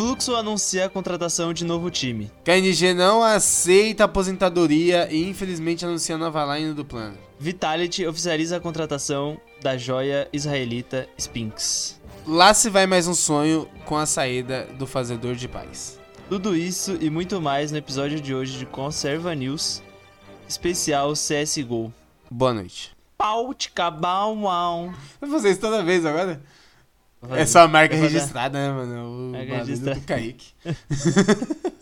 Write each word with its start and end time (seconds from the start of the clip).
Fluxo 0.00 0.34
anuncia 0.34 0.86
a 0.86 0.88
contratação 0.88 1.52
de 1.52 1.62
novo 1.62 1.90
time. 1.90 2.32
KNG 2.42 2.94
não 2.94 3.22
aceita 3.22 4.04
aposentadoria 4.04 5.06
e 5.12 5.28
infelizmente 5.28 5.84
anuncia 5.84 6.14
a 6.14 6.18
nova 6.18 6.56
line 6.56 6.72
do 6.72 6.86
plano. 6.86 7.18
Vitality 7.38 8.06
oficializa 8.06 8.56
a 8.56 8.60
contratação 8.60 9.38
da 9.60 9.76
joia 9.76 10.26
israelita 10.32 11.06
Sphinx. 11.18 12.00
Lá 12.26 12.54
se 12.54 12.70
vai 12.70 12.86
mais 12.86 13.06
um 13.06 13.12
sonho 13.12 13.68
com 13.84 13.94
a 13.94 14.06
saída 14.06 14.66
do 14.78 14.86
Fazedor 14.86 15.34
de 15.34 15.46
Paz. 15.46 16.00
Tudo 16.30 16.56
isso 16.56 16.96
e 16.98 17.10
muito 17.10 17.38
mais 17.38 17.70
no 17.70 17.76
episódio 17.76 18.22
de 18.22 18.34
hoje 18.34 18.56
de 18.56 18.64
Conserva 18.64 19.34
News, 19.34 19.82
especial 20.48 21.12
CSGO. 21.12 21.92
Boa 22.30 22.54
noite. 22.54 22.96
Pau, 23.18 23.54
fazer 25.28 25.50
isso 25.50 25.60
toda 25.60 25.82
vez 25.82 26.06
agora? 26.06 26.40
É 27.28 27.44
só 27.44 27.60
a 27.60 27.68
marca 27.68 27.94
registrada, 27.94 28.58
né, 28.58 28.72
mano? 28.72 29.28
O 29.28 29.32
Marca 29.32 29.58
registrada. 29.58 30.00
do 30.00 30.06
Kaique. 30.06 30.54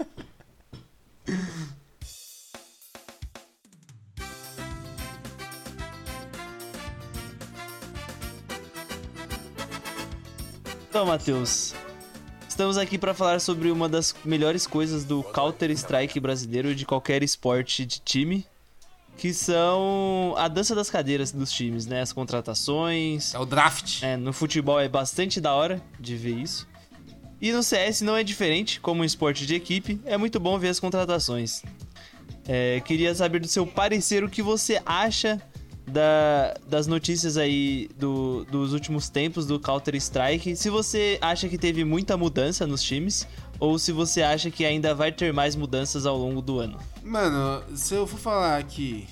Então, 10.89 11.07
Matheus, 11.07 11.75
estamos 12.49 12.77
aqui 12.77 12.99
para 12.99 13.15
falar 13.15 13.41
sobre 13.41 13.71
uma 13.71 13.89
das 13.89 14.17
melhores 14.25 14.67
coisas 14.67 15.05
do 15.05 15.23
Counter-Strike 15.23 16.19
brasileiro 16.19 16.75
de 16.75 16.85
qualquer 16.85 17.23
esporte 17.23 17.87
de 17.87 18.01
time, 18.01 18.45
que 19.19 19.35
são 19.35 20.33
a 20.39 20.49
dança 20.49 20.75
das 20.75 20.89
cadeiras 20.89 21.33
dos 21.33 21.51
times, 21.53 21.85
né? 21.87 22.01
As 22.01 22.13
contratações. 22.13 23.35
É 23.35 23.39
o 23.39 23.45
draft. 23.45 24.03
É, 24.03 24.17
no 24.17 24.33
futebol 24.33 24.79
é 24.81 24.89
bastante 24.89 25.41
da 25.41 25.53
hora 25.53 25.83
de 26.01 26.17
ver 26.17 26.37
isso. 26.37 26.67
E 27.41 27.53
no 27.53 27.63
CS 27.63 28.01
não 28.01 28.17
é 28.17 28.25
diferente, 28.25 28.81
como 28.81 29.03
um 29.03 29.05
esporte 29.05 29.45
de 29.47 29.55
equipe, 29.55 30.01
é 30.05 30.17
muito 30.17 30.41
bom 30.41 30.59
ver 30.59 30.69
as 30.69 30.81
contratações. 30.81 31.63
É, 32.47 32.81
queria 32.81 33.15
saber 33.15 33.41
do 33.41 33.47
seu 33.49 33.67
parecer 33.67 34.25
o 34.25 34.29
que 34.29 34.43
você 34.43 34.81
acha 34.87 35.41
da- 35.87 36.55
das 36.69 36.87
notícias 36.87 37.37
aí 37.37 37.89
do- 37.99 38.45
dos 38.51 38.73
últimos 38.73 39.09
tempos 39.09 39.47
do 39.47 39.59
Counter-Strike. 39.61 40.55
Se 40.57 40.69
você 40.69 41.19
acha 41.21 41.49
que 41.49 41.57
teve 41.57 41.85
muita 41.85 42.17
mudança 42.17 42.67
nos 42.67 42.83
times, 42.83 43.27
ou 43.61 43.79
se 43.79 43.93
você 43.93 44.23
acha 44.23 44.51
que 44.51 44.65
ainda 44.65 44.95
vai 44.95 45.13
ter 45.13 45.33
mais 45.33 45.57
mudanças 45.57 46.07
ao 46.07 46.17
longo 46.17 46.41
do 46.41 46.59
ano. 46.59 46.79
Mano, 47.03 47.63
se 47.77 47.95
eu 47.95 48.07
for 48.07 48.19
falar 48.19 48.59
aqui 48.59 49.07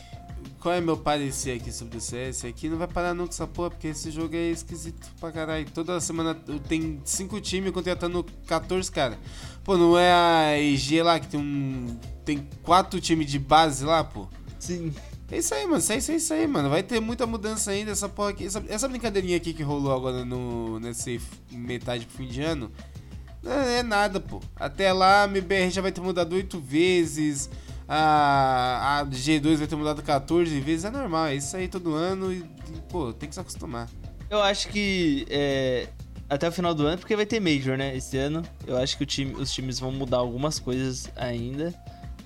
qual 0.60 0.74
é 0.74 0.80
meu 0.80 0.96
parecer 0.96 1.60
aqui 1.60 1.70
sobre 1.70 1.98
o 1.98 2.00
CS, 2.00 2.44
aqui 2.44 2.68
não 2.68 2.76
vai 2.76 2.88
parar 2.88 3.14
nunca 3.14 3.30
essa 3.30 3.46
porra, 3.46 3.70
porque 3.70 3.86
esse 3.88 4.10
jogo 4.10 4.34
é 4.34 4.50
esquisito 4.50 5.06
pra 5.20 5.30
caralho. 5.30 5.64
Toda 5.72 6.00
semana 6.00 6.34
tem 6.68 7.00
cinco 7.04 7.40
times 7.40 7.70
contratando 7.70 8.24
14 8.46 8.90
caras. 8.90 9.16
Pô, 9.62 9.76
não 9.76 9.96
é 9.96 10.12
a 10.12 10.58
EG 10.58 11.02
lá 11.02 11.20
que 11.20 11.28
tem 11.28 11.40
um. 11.40 11.96
Tem 12.24 12.48
quatro 12.62 13.00
times 13.00 13.30
de 13.30 13.38
base 13.38 13.84
lá, 13.84 14.02
pô. 14.02 14.26
Sim. 14.58 14.92
É 15.30 15.38
isso 15.38 15.54
aí, 15.54 15.64
mano. 15.66 15.82
É 15.88 15.96
isso, 15.96 16.10
é 16.12 16.16
isso 16.16 16.34
aí, 16.34 16.46
mano. 16.46 16.68
Vai 16.70 16.82
ter 16.82 17.00
muita 17.00 17.26
mudança 17.26 17.70
ainda. 17.70 17.90
Essa 17.90 18.08
porra 18.08 18.30
aqui. 18.30 18.46
Essa, 18.46 18.64
essa 18.68 18.88
brincadeirinha 18.88 19.36
aqui 19.36 19.52
que 19.52 19.62
rolou 19.62 19.94
agora 19.94 20.24
no, 20.24 20.80
nesse 20.80 21.20
metade 21.50 22.06
pro 22.06 22.16
fim 22.16 22.26
de 22.26 22.42
ano. 22.42 22.70
Não 23.46 23.52
é 23.52 23.82
nada, 23.82 24.18
pô. 24.18 24.42
Até 24.56 24.92
lá 24.92 25.22
a 25.22 25.28
MBR 25.28 25.70
já 25.70 25.80
vai 25.80 25.92
ter 25.92 26.00
mudado 26.00 26.32
oito 26.32 26.58
vezes. 26.58 27.48
A, 27.88 28.98
a 28.98 29.06
G2 29.06 29.56
vai 29.56 29.68
ter 29.68 29.76
mudado 29.76 30.02
14 30.02 30.60
vezes. 30.60 30.84
É 30.84 30.90
normal, 30.90 31.26
é 31.26 31.36
isso 31.36 31.56
aí 31.56 31.68
todo 31.68 31.94
ano. 31.94 32.32
E, 32.32 32.44
pô, 32.88 33.12
tem 33.12 33.28
que 33.28 33.34
se 33.36 33.40
acostumar. 33.40 33.88
Eu 34.28 34.42
acho 34.42 34.66
que 34.68 35.24
é, 35.30 35.86
até 36.28 36.48
o 36.48 36.52
final 36.52 36.74
do 36.74 36.84
ano, 36.84 36.98
porque 36.98 37.14
vai 37.14 37.24
ter 37.24 37.38
Major, 37.38 37.78
né? 37.78 37.96
Esse 37.96 38.18
ano. 38.18 38.42
Eu 38.66 38.76
acho 38.76 38.98
que 38.98 39.06
time, 39.06 39.32
os 39.34 39.52
times 39.52 39.78
vão 39.78 39.92
mudar 39.92 40.16
algumas 40.16 40.58
coisas 40.58 41.08
ainda. 41.14 41.72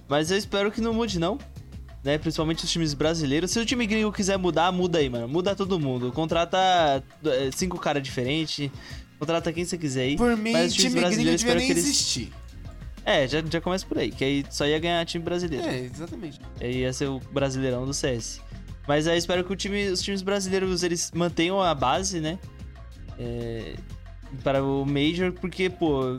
Mas 0.08 0.30
eu 0.30 0.38
espero 0.38 0.72
que 0.72 0.80
não 0.80 0.94
mude, 0.94 1.18
não. 1.18 1.38
Né? 2.02 2.16
Principalmente 2.16 2.64
os 2.64 2.72
times 2.72 2.94
brasileiros. 2.94 3.50
Se 3.50 3.60
o 3.60 3.66
time 3.66 3.86
gringo 3.86 4.10
quiser 4.10 4.38
mudar, 4.38 4.72
muda 4.72 4.98
aí, 4.98 5.10
mano. 5.10 5.28
Muda 5.28 5.54
todo 5.54 5.78
mundo. 5.78 6.10
Contrata 6.12 7.04
é, 7.26 7.50
cinco 7.52 7.78
caras 7.78 8.02
diferentes. 8.02 8.70
Contrata 9.20 9.52
quem 9.52 9.64
você 9.64 9.78
quiser 9.78 10.00
aí. 10.02 10.16
Por 10.16 10.36
mim, 10.36 10.52
Mas 10.52 10.74
time 10.74 10.88
devia 11.08 11.34
espero 11.34 11.60
que 11.60 11.66
eles- 11.70 11.84
existir. 11.84 12.32
É, 13.04 13.28
já, 13.28 13.40
já 13.42 13.60
começa 13.60 13.86
por 13.86 13.98
aí. 13.98 14.10
Que 14.10 14.24
aí 14.24 14.44
só 14.50 14.66
ia 14.66 14.78
ganhar 14.78 15.04
time 15.06 15.22
brasileiro. 15.22 15.66
É, 15.68 15.80
exatamente. 15.80 16.40
Aí 16.60 16.78
ia 16.80 16.92
ser 16.92 17.06
o 17.08 17.20
brasileirão 17.32 17.84
do 17.86 17.94
CS. 17.94 18.40
Mas 18.88 19.06
aí 19.06 19.18
espero 19.18 19.44
que 19.44 19.52
o 19.52 19.56
time- 19.56 19.88
os 19.88 20.02
times 20.02 20.22
brasileiros 20.22 20.82
eles 20.82 21.12
mantenham 21.14 21.60
a 21.62 21.74
base, 21.74 22.18
né? 22.18 22.38
É, 23.18 23.74
para 24.42 24.64
o 24.64 24.84
Major, 24.86 25.32
porque, 25.32 25.68
pô, 25.68 26.18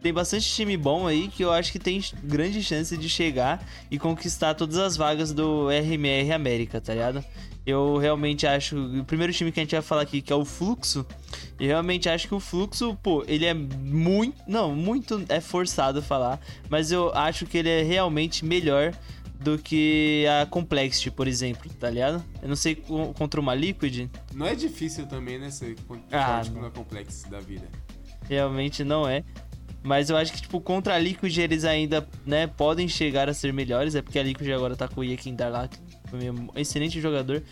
tem 0.00 0.12
bastante 0.12 0.48
time 0.48 0.76
bom 0.76 1.06
aí 1.08 1.28
que 1.28 1.44
eu 1.44 1.50
acho 1.52 1.72
que 1.72 1.78
tem 1.78 2.00
grande 2.22 2.62
chance 2.62 2.96
de 2.96 3.08
chegar 3.08 3.64
e 3.90 3.98
conquistar 3.98 4.54
todas 4.54 4.76
as 4.78 4.96
vagas 4.96 5.32
do 5.32 5.68
RMR 5.70 6.32
América, 6.32 6.80
tá 6.80 6.92
ligado? 6.94 7.24
Eu 7.70 7.98
realmente 7.98 8.46
acho. 8.46 8.78
O 8.78 9.04
primeiro 9.04 9.30
time 9.30 9.52
que 9.52 9.60
a 9.60 9.62
gente 9.62 9.72
vai 9.72 9.82
falar 9.82 10.00
aqui, 10.00 10.22
que 10.22 10.32
é 10.32 10.36
o 10.36 10.42
Fluxo, 10.42 11.04
eu 11.60 11.66
realmente 11.66 12.08
acho 12.08 12.26
que 12.26 12.34
o 12.34 12.40
Fluxo, 12.40 12.96
pô, 13.02 13.22
ele 13.28 13.44
é 13.44 13.52
muito. 13.52 14.38
Não, 14.46 14.74
muito 14.74 15.22
é 15.28 15.38
forçado 15.38 16.00
falar, 16.00 16.40
mas 16.70 16.90
eu 16.90 17.12
acho 17.14 17.44
que 17.44 17.58
ele 17.58 17.68
é 17.68 17.82
realmente 17.82 18.42
melhor 18.42 18.94
do 19.38 19.58
que 19.58 20.24
a 20.40 20.46
Complexity, 20.46 21.10
por 21.10 21.28
exemplo, 21.28 21.70
tá 21.78 21.90
ligado? 21.90 22.24
Eu 22.42 22.48
não 22.48 22.56
sei 22.56 22.74
co- 22.74 23.12
contra 23.12 23.38
uma 23.38 23.54
Liquid, 23.54 24.08
Não 24.34 24.46
é 24.46 24.54
difícil 24.54 25.06
também, 25.06 25.38
né? 25.38 25.50
Ser 25.50 25.76
Ah, 26.10 26.42
não. 26.50 26.62
na 26.62 26.70
complexo 26.70 27.30
da 27.30 27.38
vida. 27.38 27.68
realmente 28.28 28.82
não 28.82 29.06
é. 29.06 29.22
Mas 29.82 30.10
eu 30.10 30.16
acho 30.16 30.32
que, 30.32 30.40
tipo, 30.42 30.60
contra 30.60 30.94
a 30.94 30.98
Liquid 30.98 31.36
eles 31.38 31.64
ainda, 31.64 32.06
né, 32.26 32.46
podem 32.48 32.88
chegar 32.88 33.28
a 33.28 33.34
ser 33.34 33.52
melhores. 33.52 33.94
É 33.94 34.02
porque 34.02 34.18
a 34.18 34.22
Liquid 34.22 34.50
agora 34.50 34.74
tá 34.74 34.88
com 34.88 35.02
o 35.02 35.04
Yekin 35.04 35.36
Darlak, 35.36 35.78
foi 36.10 36.30
um 36.30 36.48
excelente 36.56 37.00
jogador. 37.00 37.42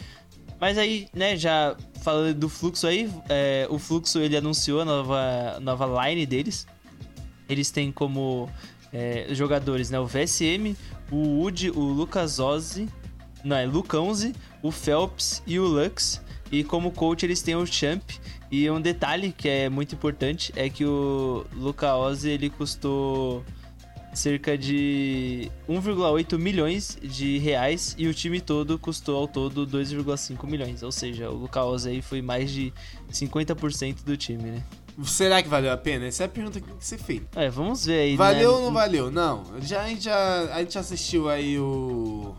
Mas 0.60 0.78
aí, 0.78 1.08
né, 1.14 1.36
já 1.36 1.76
falando 2.02 2.34
do 2.34 2.48
fluxo 2.48 2.86
aí, 2.86 3.10
é, 3.28 3.66
o 3.68 3.78
fluxo 3.78 4.18
ele 4.18 4.36
anunciou 4.36 4.80
a 4.80 4.84
nova, 4.84 5.60
nova 5.60 6.08
line 6.08 6.24
deles. 6.24 6.66
Eles 7.48 7.70
têm 7.70 7.92
como 7.92 8.48
é, 8.92 9.26
jogadores, 9.30 9.90
né, 9.90 10.00
o 10.00 10.06
VSM, 10.06 10.74
o 11.10 11.40
Wood, 11.40 11.70
o 11.70 11.80
Lucas 11.80 12.38
Ozzy, 12.38 12.88
não, 13.46 13.56
é 13.56 13.64
Lucãozi, 13.64 14.34
o 14.60 14.72
Phelps 14.72 15.40
e 15.46 15.58
o 15.60 15.64
Lux. 15.64 16.20
E 16.50 16.64
como 16.64 16.90
coach 16.90 17.24
eles 17.24 17.42
têm 17.42 17.54
o 17.54 17.64
Champ. 17.64 18.02
E 18.50 18.68
um 18.68 18.80
detalhe 18.80 19.32
que 19.32 19.48
é 19.48 19.68
muito 19.68 19.94
importante 19.94 20.52
é 20.56 20.68
que 20.68 20.84
o 20.84 21.44
Luca 21.52 21.94
Ozzy 21.94 22.30
ele 22.30 22.50
custou 22.50 23.44
cerca 24.16 24.56
de 24.56 25.50
1,8 25.68 26.38
milhões 26.38 26.98
de 27.02 27.38
reais 27.38 27.94
e 27.98 28.08
o 28.08 28.14
time 28.14 28.40
todo 28.40 28.78
custou 28.78 29.16
ao 29.16 29.28
todo 29.28 29.66
2,5 29.66 30.44
milhões. 30.46 30.82
Ou 30.82 30.90
seja, 30.90 31.30
o 31.30 31.48
Ozzy 31.54 31.90
aí 31.90 32.02
foi 32.02 32.22
mais 32.22 32.50
de 32.50 32.72
50% 33.12 34.02
do 34.04 34.16
time, 34.16 34.42
né? 34.42 34.62
Será 35.04 35.42
que 35.42 35.48
valeu 35.48 35.70
a 35.70 35.76
pena? 35.76 36.06
Essa 36.06 36.24
é 36.24 36.26
a 36.26 36.28
pergunta 36.28 36.58
que 36.58 36.66
tem 36.66 36.76
que 36.76 36.84
ser 36.84 36.98
feita. 36.98 37.38
É, 37.38 37.50
vamos 37.50 37.84
ver 37.84 38.00
aí. 38.00 38.16
Valeu 38.16 38.52
né? 38.52 38.56
ou 38.56 38.62
não 38.62 38.72
valeu? 38.72 39.10
Não. 39.10 39.44
Já, 39.60 39.82
a, 39.82 39.88
gente 39.88 40.04
já, 40.04 40.54
a 40.54 40.60
gente 40.60 40.78
assistiu 40.78 41.28
aí 41.28 41.58
o. 41.58 42.34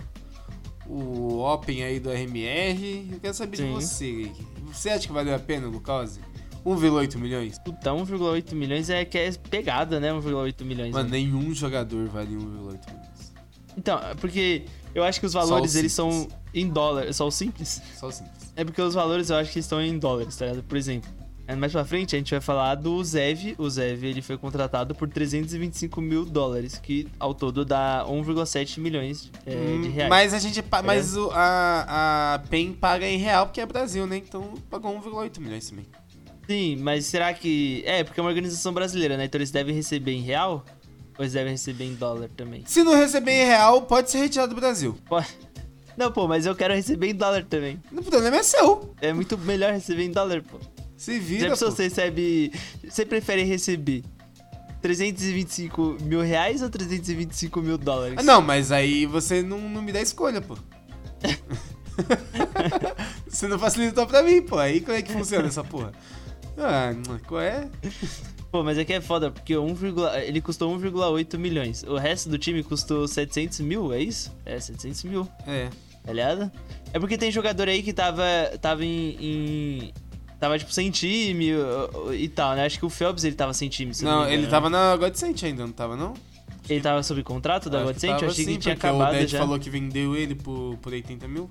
O 0.88 1.40
Open 1.42 1.84
aí 1.84 2.00
do 2.00 2.10
RMR. 2.10 3.10
Eu 3.12 3.20
quero 3.20 3.34
saber 3.34 3.58
de 3.58 3.64
Sim. 3.64 3.74
você. 3.74 4.32
Você 4.74 4.90
acha 4.90 5.06
que 5.06 5.14
valeu 5.14 5.36
a 5.36 5.40
pena, 5.40 5.68
Lucause? 5.68 6.20
1,8 6.66 7.16
milhões? 7.18 7.60
Puta, 7.60 7.92
1,8 7.92 8.54
milhões 8.54 8.90
é 8.90 9.06
que 9.06 9.18
é 9.18 9.32
pegada, 9.32 10.00
né? 10.00 10.12
1,8 10.12 10.64
milhões. 10.64 10.92
Mano, 10.94 11.10
né? 11.10 11.18
nenhum 11.18 11.54
jogador 11.54 12.08
vale 12.08 12.36
1,8 12.36 12.40
milhões. 12.40 13.34
Então, 13.78 14.00
é 14.00 14.16
porque 14.16 14.64
eu 14.96 15.04
acho 15.04 15.20
que 15.20 15.26
os 15.26 15.34
valores 15.34 15.76
o 15.76 15.78
eles 15.80 15.94
são 15.94 16.28
em 16.54 16.68
dólar. 16.68 17.14
Só 17.14 17.28
o 17.28 17.32
simples? 17.32 17.82
Só 18.00 18.10
simples. 18.10 18.52
É 18.56 18.64
porque 18.66 18.82
os 18.82 18.94
valores 18.96 19.30
eu 19.30 19.36
acho 19.38 19.52
que 19.52 19.60
estão 19.60 19.82
em 19.82 19.98
dólares, 20.00 20.36
tá 20.36 20.46
ligado? 20.48 20.64
Por 20.64 20.76
exemplo, 20.78 21.08
mais 21.58 21.72
pra 21.72 21.86
frente 21.86 22.16
a 22.16 22.18
gente 22.20 22.32
vai 22.32 22.42
falar 22.42 22.74
do 22.76 23.02
Zev. 23.04 23.54
O 23.60 23.70
Zev 23.70 24.04
ele 24.04 24.22
foi 24.24 24.36
contratado 24.38 24.96
por 24.96 25.08
325 25.08 26.02
mil 26.02 26.26
dólares, 26.26 26.80
que 26.80 27.08
ao 27.20 27.36
todo 27.36 27.64
dá 27.64 28.04
1,7 28.10 28.80
milhões 28.80 29.32
é, 29.46 29.52
de 29.52 29.58
Hum, 29.88 29.92
reais. 29.92 30.10
Mas 30.10 30.34
a 30.34 30.40
gente. 30.40 30.62
pa- 30.64 30.82
Mas 30.82 31.16
o- 31.16 31.30
a, 31.32 32.34
a 32.34 32.40
PEN 32.50 32.74
paga 32.74 33.08
em 33.08 33.18
real 33.20 33.46
porque 33.46 33.62
é 33.62 33.66
Brasil, 33.68 34.08
né? 34.08 34.18
Então 34.18 34.56
pagou 34.72 34.92
1,8 35.00 35.40
milhões 35.40 35.70
também. 35.70 35.86
Sim, 36.48 36.78
mas 36.78 37.06
será 37.06 37.34
que. 37.34 37.84
É, 37.86 38.04
porque 38.04 38.20
é 38.20 38.24
uma 38.24 38.30
organização 38.30 38.74
brasileira, 38.74 39.18
né? 39.18 39.26
Então 39.26 39.38
eles 39.38 39.52
devem 39.52 39.76
receber 39.76 40.14
em 40.14 40.22
real? 40.22 40.64
Ou 41.18 41.24
eles 41.24 41.34
devem 41.34 41.52
receber 41.52 41.86
em 41.86 41.96
dólar 41.96 42.30
também? 42.30 42.64
Se 42.66 42.84
não 42.84 42.96
receber 42.96 43.32
em 43.32 43.46
real, 43.46 43.82
pode 43.82 44.10
ser 44.10 44.20
retirado 44.20 44.54
do 44.54 44.60
Brasil. 44.60 44.98
Pô, 45.08 45.22
Não, 45.98 46.12
pô, 46.12 46.28
mas 46.28 46.46
eu 46.46 46.56
quero 46.56 46.76
receber 46.76 47.10
em 47.10 47.16
dólar 47.16 47.44
também. 47.44 47.82
O 47.92 48.04
problema 48.04 48.38
é 48.38 48.44
seu. 48.44 48.94
É 49.02 49.12
muito 49.12 49.36
melhor 49.36 49.74
receber 49.74 50.04
em 50.04 50.12
dólar, 50.12 50.44
pô. 50.44 50.60
Se 50.96 51.16
Já 51.16 51.20
vira, 51.20 51.50
pensou, 51.50 51.70
pô. 51.70 51.76
você 51.76 51.84
recebe. 51.84 52.52
Você 52.88 53.04
prefere 53.04 53.44
receber 53.44 54.04
325 54.82 55.98
mil 56.02 56.22
reais 56.22 56.62
ou 56.62 56.70
325 56.70 57.62
mil 57.62 57.80
dólares? 57.80 58.16
Ah, 58.20 58.24
não, 58.24 58.42
mas 58.42 58.72
aí 58.72 59.08
você 59.08 59.42
não, 59.42 59.60
não 59.60 59.82
me 59.82 59.92
dá 59.92 60.00
escolha, 60.00 60.40
pô. 60.40 60.56
você 63.28 63.48
não 63.48 63.58
facilitou 63.58 64.06
pra 64.06 64.22
mim, 64.22 64.42
pô. 64.44 64.60
Aí 64.60 64.82
como 64.82 64.96
é 64.96 65.02
que 65.02 65.12
funciona 65.12 65.48
essa 65.48 65.64
porra? 65.64 65.92
Ah, 66.58 66.92
qual 67.28 67.42
é? 67.42 67.70
Pô, 68.52 68.64
mas 68.64 68.78
é 68.78 68.86
que 68.86 68.94
é 68.94 69.02
foda, 69.02 69.30
porque 69.30 69.56
1, 69.58 69.76
ele 70.24 70.42
custou 70.42 70.74
1,8 70.76 71.38
milhões. 71.38 71.84
O 71.84 71.98
resto 71.98 72.30
do 72.30 72.38
time 72.38 72.64
custou 72.64 73.08
700 73.08 73.60
mil, 73.60 73.94
é 73.94 74.02
isso? 74.02 74.34
É, 74.46 74.60
700 74.60 75.04
mil. 75.04 75.28
É. 75.46 75.70
Tá 76.04 76.14
ligado? 76.14 76.52
É 76.94 77.00
porque 77.00 77.18
tem 77.18 77.30
jogador 77.30 77.68
aí 77.68 77.84
que 77.84 77.92
tava, 77.92 78.24
tava 78.62 78.86
em, 78.86 79.18
em 79.20 79.94
tava, 80.40 80.58
tipo, 80.58 80.72
sem 80.72 80.90
time 80.90 81.52
e 82.14 82.30
tal, 82.30 82.56
né? 82.56 82.66
Acho 82.66 82.80
que 82.80 82.86
o 82.86 82.90
Phelps, 82.90 83.26
ele 83.26 83.36
tava 83.36 83.54
sem 83.54 83.68
time. 83.68 83.92
Não, 84.02 84.22
não 84.22 84.30
ele 84.30 84.48
tava 84.48 84.70
na 84.70 84.96
Godsent 84.96 85.44
ainda, 85.44 85.66
não 85.66 85.74
tava, 85.74 85.98
não? 85.98 86.14
Ele 86.70 86.82
tava 86.82 87.04
sob 87.04 87.22
contrato 87.24 87.70
da 87.70 87.84
Godsent? 87.84 88.22
Eu 88.22 88.30
achei 88.30 88.46
sim, 88.46 88.54
que 88.54 88.60
tinha 88.60 88.76
acabado 88.76 89.16
o 89.16 89.18
Dead 89.18 89.28
já. 89.28 89.40
falou 89.40 89.60
que 89.60 89.70
vendeu 89.70 90.16
ele 90.16 90.36
por, 90.36 90.78
por 90.78 90.94
80 90.94 91.28
mil. 91.28 91.50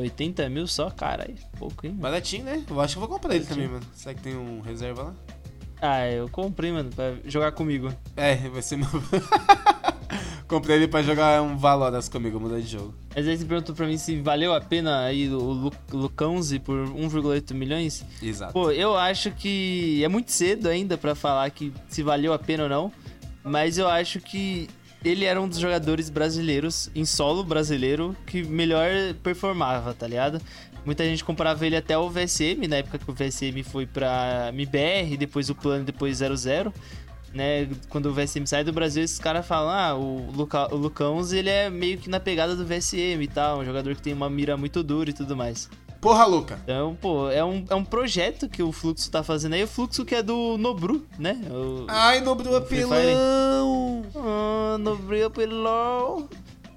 80 0.00 0.48
mil 0.48 0.66
só? 0.66 0.90
Caralho, 0.90 1.34
pouco, 1.58 1.86
hein? 1.86 1.92
Mano? 1.92 2.02
Baratinho, 2.02 2.44
né? 2.44 2.64
Eu 2.68 2.80
acho 2.80 2.94
que 2.94 2.98
eu 3.02 3.06
vou 3.06 3.18
comprar 3.18 3.34
ele 3.34 3.44
também, 3.44 3.68
mano. 3.68 3.84
Será 3.94 4.14
que 4.14 4.22
tem 4.22 4.36
um 4.36 4.60
reserva 4.60 5.02
lá? 5.04 5.14
Ah, 5.80 6.06
eu 6.10 6.28
comprei, 6.28 6.70
mano, 6.72 6.90
pra 6.90 7.14
jogar 7.24 7.52
comigo. 7.52 7.92
É, 8.16 8.36
vai 8.36 8.62
ser 8.62 8.76
meu... 8.76 8.88
Comprei 10.50 10.74
ele 10.74 10.88
pra 10.88 11.00
jogar 11.00 11.40
um 11.42 11.56
Valoras 11.56 12.08
comigo, 12.08 12.40
mudar 12.40 12.58
de 12.58 12.66
jogo. 12.66 12.92
Mas 13.14 13.28
aí 13.28 13.38
você 13.38 13.44
perguntou 13.44 13.72
pra 13.72 13.86
mim 13.86 13.96
se 13.96 14.20
valeu 14.20 14.52
a 14.52 14.60
pena 14.60 15.04
aí 15.04 15.28
o 15.28 15.38
Lu 15.38 15.72
Lucãozi 15.92 16.58
por 16.58 16.88
1,8 16.88 17.54
milhões. 17.54 18.04
Exato. 18.20 18.52
Pô, 18.52 18.72
eu 18.72 18.96
acho 18.96 19.30
que 19.30 20.02
é 20.02 20.08
muito 20.08 20.32
cedo 20.32 20.68
ainda 20.68 20.98
pra 20.98 21.14
falar 21.14 21.48
que 21.50 21.72
se 21.88 22.02
valeu 22.02 22.32
a 22.32 22.38
pena 22.38 22.64
ou 22.64 22.68
não. 22.68 22.92
Mas 23.44 23.78
eu 23.78 23.86
acho 23.86 24.20
que 24.20 24.68
ele 25.04 25.24
era 25.24 25.40
um 25.40 25.48
dos 25.48 25.58
jogadores 25.58 26.10
brasileiros, 26.10 26.90
em 26.94 27.04
solo 27.04 27.42
brasileiro, 27.42 28.16
que 28.26 28.42
melhor 28.42 28.90
performava, 29.22 29.94
tá 29.94 30.06
ligado? 30.06 30.40
Muita 30.84 31.04
gente 31.04 31.24
comparava 31.24 31.66
ele 31.66 31.76
até 31.76 31.96
o 31.96 32.08
VSM, 32.08 32.66
na 32.68 32.76
época 32.76 32.98
que 32.98 33.10
o 33.10 33.14
VSM 33.14 33.62
foi 33.62 33.86
pra 33.86 34.50
MBR, 34.52 35.16
depois 35.16 35.50
o 35.50 35.54
plano, 35.54 35.84
depois 35.84 36.18
00 36.18 36.72
né, 37.32 37.68
quando 37.88 38.06
o 38.06 38.12
VSM 38.12 38.44
sai 38.46 38.64
do 38.64 38.72
Brasil, 38.72 39.02
esses 39.02 39.18
caras 39.18 39.46
falam, 39.46 39.70
ah, 39.70 39.94
o, 39.94 40.30
Luca, 40.32 40.66
o 40.74 41.34
ele 41.34 41.48
é 41.48 41.70
meio 41.70 41.98
que 41.98 42.10
na 42.10 42.18
pegada 42.18 42.56
do 42.56 42.66
VSM 42.66 43.22
e 43.22 43.28
tal, 43.28 43.60
um 43.60 43.64
jogador 43.64 43.94
que 43.94 44.02
tem 44.02 44.12
uma 44.12 44.28
mira 44.28 44.56
muito 44.56 44.82
dura 44.82 45.10
e 45.10 45.12
tudo 45.12 45.36
mais. 45.36 45.70
Porra, 46.00 46.24
Luca! 46.24 46.58
Então, 46.64 46.96
pô, 46.98 47.28
é 47.28 47.44
um, 47.44 47.64
é 47.68 47.74
um 47.74 47.84
projeto 47.84 48.48
que 48.48 48.62
o 48.62 48.72
Fluxo 48.72 49.10
tá 49.10 49.22
fazendo 49.22 49.52
aí, 49.52 49.62
o 49.62 49.68
Fluxo 49.68 50.04
que 50.04 50.14
é 50.14 50.22
do 50.22 50.56
Nobru, 50.56 51.06
né? 51.18 51.38
O, 51.50 51.84
Ai, 51.88 52.20
Nobru 52.20 52.56
apelão! 52.56 54.02
Ah, 54.16 54.78
Nobru 54.78 55.26
apelão! 55.26 56.28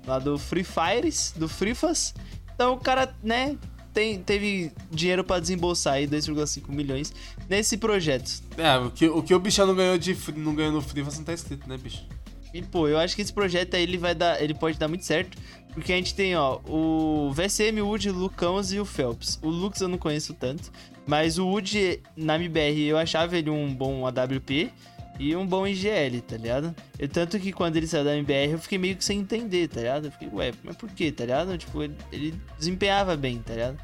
Lá 0.06 0.20
do 0.20 0.38
Free 0.38 0.66
Fires, 0.66 1.34
do 1.38 1.48
Frifas. 1.48 2.14
Então 2.54 2.74
o 2.74 2.78
cara, 2.78 3.16
né, 3.24 3.58
tem, 3.94 4.22
teve 4.22 4.74
dinheiro 4.92 5.24
para 5.24 5.40
desembolsar 5.40 5.94
aí 5.94 6.08
2,5 6.08 6.68
milhões 6.68 7.14
nesse 7.50 7.78
projeto. 7.78 8.42
É, 8.58 8.78
o 8.78 8.92
que 8.92 9.08
o, 9.08 9.24
que 9.24 9.34
o 9.34 9.40
bichão 9.40 9.66
não 9.66 9.75
ganhou, 9.75 9.98
de, 9.98 10.18
não 10.36 10.54
ganhou 10.54 10.74
no 10.74 10.81
Free 10.81 11.02
não 11.02 11.24
tá 11.24 11.34
escrito, 11.34 11.68
né, 11.70 11.78
bicho? 11.78 12.06
E, 12.54 12.62
pô, 12.62 12.88
eu 12.88 13.00
acho 13.00 13.16
que 13.16 13.22
esse 13.22 13.34
projeto 13.34 13.74
aí 13.75 13.81
ele 13.81 13.98
vai 13.98 14.14
dar. 14.14 14.40
Ele 14.40 14.54
pode 14.54 14.78
dar 14.78 14.88
muito 14.88 15.04
certo. 15.04 15.36
Porque 15.74 15.92
a 15.92 15.96
gente 15.96 16.14
tem, 16.14 16.36
ó, 16.36 16.60
o 16.68 17.31
VSM, 17.34 17.81
o 17.81 17.88
Wood, 17.88 18.10
o 18.10 18.14
Lucãos 18.14 18.72
e 18.72 18.80
o 18.80 18.86
Phelps. 18.86 19.40
O 19.42 19.50
Lux 19.50 19.81
eu 19.81 19.88
não 19.88 19.98
conheço 19.98 20.34
tanto. 20.34 20.72
Mas 21.06 21.38
o 21.38 21.48
Wood, 21.48 22.02
na 22.16 22.36
MBR, 22.36 22.84
eu 22.84 22.98
achava 22.98 23.36
ele 23.38 23.50
um 23.50 23.74
bom 23.74 24.06
AWP 24.06 24.72
e 25.20 25.36
um 25.36 25.46
bom 25.46 25.66
IGL, 25.66 26.22
tá 26.22 26.38
ligado? 26.38 26.75
Eu, 26.98 27.08
tanto 27.10 27.40
que 27.40 27.52
quando 27.52 27.75
ele 27.75 27.88
saiu 27.88 28.04
da 28.04 28.16
MBR, 28.16 28.54
eu 28.54 28.60
fiquei 28.60 28.78
meio 28.78 28.96
que 28.96 29.04
sem 29.04 29.20
entender, 29.20 29.68
tá 29.68 29.81
ligado? 29.81 30.06
Eu 30.06 30.12
fiquei, 30.12 30.30
ué, 30.31 30.52
mas 30.64 30.75
por 30.75 30.90
quê, 30.90 31.12
tá 31.12 31.25
ligado? 31.25 31.58
Tipo, 31.58 31.84
ele, 31.84 31.96
ele 32.12 32.42
desempenhava 32.58 33.16
bem, 33.18 33.40
tá 33.40 33.54
ligado? 33.54 33.78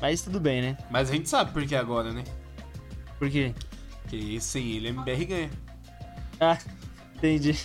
Mas 0.00 0.22
tudo 0.22 0.40
bem, 0.40 0.62
né? 0.62 0.78
Mas 0.90 1.10
a 1.10 1.12
gente 1.12 1.28
sabe 1.28 1.52
por 1.52 1.66
que 1.66 1.74
agora, 1.74 2.12
né? 2.12 2.24
Por 3.18 3.28
quê? 3.28 3.54
Porque 4.02 4.40
sem 4.40 4.72
ele 4.72 4.88
a 4.88 4.90
MBR 4.90 5.24
ganha. 5.24 5.50
Ah, 6.40 6.58
entendi. 7.16 7.56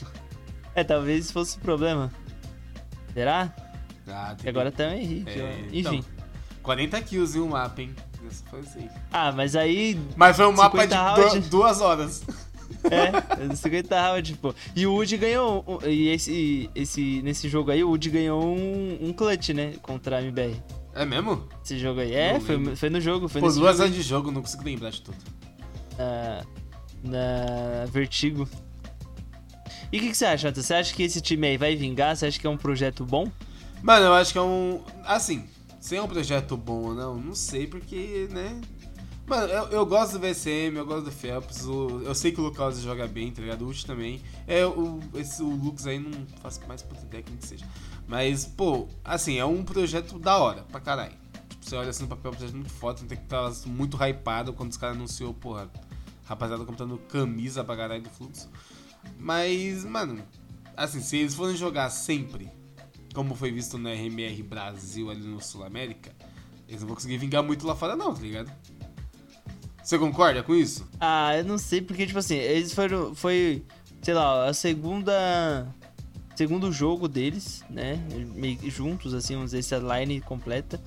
É, 0.76 0.84
talvez 0.84 1.32
fosse 1.32 1.58
o 1.58 1.62
problema. 1.62 2.12
Será? 3.16 3.56
Ah, 4.06 4.36
agora 4.46 4.72
também 4.74 5.02
Henrique, 5.02 5.40
é, 5.40 5.60
enfim. 5.72 6.04
Então, 6.04 6.26
40 6.62 7.02
kills 7.02 7.38
em 7.38 7.42
um 7.42 7.48
mapa, 7.48 7.82
hein? 7.82 7.96
Isso 8.30 8.44
foi 8.50 8.60
assim. 8.60 8.90
Ah, 9.10 9.32
mas 9.32 9.56
aí. 9.56 9.98
Mas 10.18 10.36
foi 10.36 10.46
um 10.46 10.52
mapa 10.52 10.86
de 10.86 10.94
round... 10.94 11.40
duas 11.50 11.80
horas. 11.80 12.24
É, 12.92 13.56
50 13.56 14.02
rounds, 14.02 14.32
tipo. 14.32 14.54
E 14.76 14.86
o 14.86 14.94
Woody 14.94 15.16
ganhou. 15.16 15.80
E 15.86 16.10
esse, 16.10 16.70
esse, 16.76 17.22
nesse 17.22 17.48
jogo 17.48 17.72
aí, 17.72 17.84
o 17.84 17.90
Woody 17.90 18.10
ganhou 18.10 18.44
um, 18.44 18.98
um 19.02 19.14
clutch, 19.14 19.50
né? 19.50 19.76
Contra 19.82 20.18
a 20.18 20.22
MBR. 20.22 20.62
É 20.94 21.06
mesmo? 21.06 21.48
Esse 21.64 21.80
jogo 21.80 22.02
aí. 22.02 22.14
É, 22.14 22.40
foi, 22.40 22.76
foi 22.76 22.90
no 22.90 23.00
jogo. 23.00 23.30
Foi 23.30 23.40
Pô, 23.40 23.50
duas 23.50 23.80
horas 23.80 23.94
de 23.94 24.02
jogo, 24.02 24.30
não 24.30 24.42
consigo 24.42 24.64
lembrar 24.64 24.90
de 24.90 25.02
tudo. 25.02 25.18
Na, 25.98 26.44
na 27.04 27.86
Vertigo. 27.86 28.48
E 29.96 29.98
o 29.98 30.02
que, 30.02 30.10
que, 30.10 30.18
você 30.18 30.26
acha? 30.26 30.52
Você 30.52 30.74
acha 30.74 30.94
que 30.94 31.04
esse 31.04 31.22
time 31.22 31.48
aí 31.48 31.58
vai 31.58 31.74
vingar? 31.74 32.18
Você 32.18 32.26
acha 32.26 32.38
que 32.38 32.46
é 32.46 32.50
um 32.50 32.58
projeto 32.58 33.06
bom? 33.06 33.32
Mano, 33.82 34.08
eu 34.08 34.14
acho 34.14 34.34
que 34.34 34.38
é 34.38 34.42
um. 34.42 34.82
Assim, 35.06 35.48
se 35.80 35.96
é 35.96 36.02
um 36.02 36.08
projeto 36.08 36.58
bom 36.58 36.88
ou 36.88 36.94
não, 36.94 37.16
não 37.16 37.34
sei, 37.34 37.66
porque, 37.66 38.28
né? 38.30 38.60
Mano, 39.26 39.48
eu, 39.48 39.68
eu 39.70 39.86
gosto 39.86 40.20
do 40.20 40.28
VSM, 40.28 40.76
eu 40.76 40.86
gosto 40.86 41.06
do 41.06 41.14
Phelps, 41.14 41.66
o, 41.66 42.02
eu 42.04 42.14
sei 42.14 42.34
que 42.34 42.42
o 42.42 42.44
Lucas 42.44 42.82
joga 42.82 43.08
bem, 43.08 43.32
tá 43.32 43.42
ligado? 43.42 43.62
O 43.62 43.68
Ult 43.68 43.86
também. 43.86 44.22
É, 44.46 44.66
o, 44.66 45.00
esse, 45.14 45.42
o 45.42 45.48
Lux 45.48 45.88
aí 45.88 45.98
não 45.98 46.12
faço 46.42 46.60
mais 46.68 46.82
puta 46.82 47.02
ideia 47.06 47.24
que 47.24 47.48
seja. 47.48 47.66
Mas, 48.06 48.44
pô, 48.44 48.90
assim, 49.02 49.38
é 49.38 49.46
um 49.46 49.64
projeto 49.64 50.20
da 50.20 50.38
hora, 50.38 50.64
pra 50.64 50.82
caralho. 50.82 51.16
Tipo, 51.48 51.70
você 51.70 51.76
olha 51.78 51.92
assim 51.92 52.04
no 52.04 52.10
papel, 52.10 52.32
é 52.32 52.34
um 52.34 52.38
projeto 52.38 52.56
muito 52.58 52.74
foda, 52.74 53.00
tem 53.00 53.18
que 53.18 53.24
estar 53.24 53.50
muito 53.66 53.96
hypado 53.96 54.52
quando 54.52 54.72
os 54.72 54.78
caras 54.78 54.98
anunciou, 54.98 55.34
porra, 55.34 55.72
rapaziada 56.26 56.66
comprando 56.66 56.98
camisa 57.08 57.64
pra 57.64 57.78
caralho 57.78 58.02
do 58.02 58.10
fluxo. 58.10 58.50
Mas, 59.18 59.84
mano, 59.86 60.24
assim, 60.76 61.02
se 61.02 61.18
eles 61.18 61.34
forem 61.34 61.56
jogar 61.56 61.90
sempre, 61.90 62.52
como 63.14 63.36
foi 63.36 63.52
visto 63.52 63.78
no 63.78 63.90
RMR 63.90 64.44
Brasil 64.44 65.10
ali 65.10 65.26
no 65.26 65.42
Sul 65.42 65.64
América, 65.64 66.12
eles 66.68 66.82
não 66.82 66.88
vão 66.88 66.96
conseguir 66.96 67.18
vingar 67.18 67.44
muito 67.44 67.66
lá 67.66 67.76
fora, 67.76 67.96
não, 67.96 68.14
tá 68.14 68.22
ligado? 68.22 68.52
Você 69.84 70.00
concorda 70.00 70.42
com 70.42 70.56
isso? 70.56 70.88
Ah, 71.00 71.38
eu 71.38 71.44
não 71.44 71.58
sei, 71.58 71.82
porque, 71.82 72.08
tipo 72.08 72.18
assim, 72.18 72.36
eles 72.36 72.74
foram. 72.74 73.14
Foi, 73.14 73.64
sei 74.02 74.14
lá, 74.16 74.50
a 74.50 74.54
segunda 74.54 75.68
segundo 76.36 76.72
jogo 76.72 77.08
deles, 77.08 77.64
né? 77.70 78.00
Juntos, 78.68 79.14
assim, 79.14 79.36
vamos 79.36 79.52
dizer, 79.52 79.60
essa 79.60 79.78
line 79.78 80.22
completa. 80.22 80.82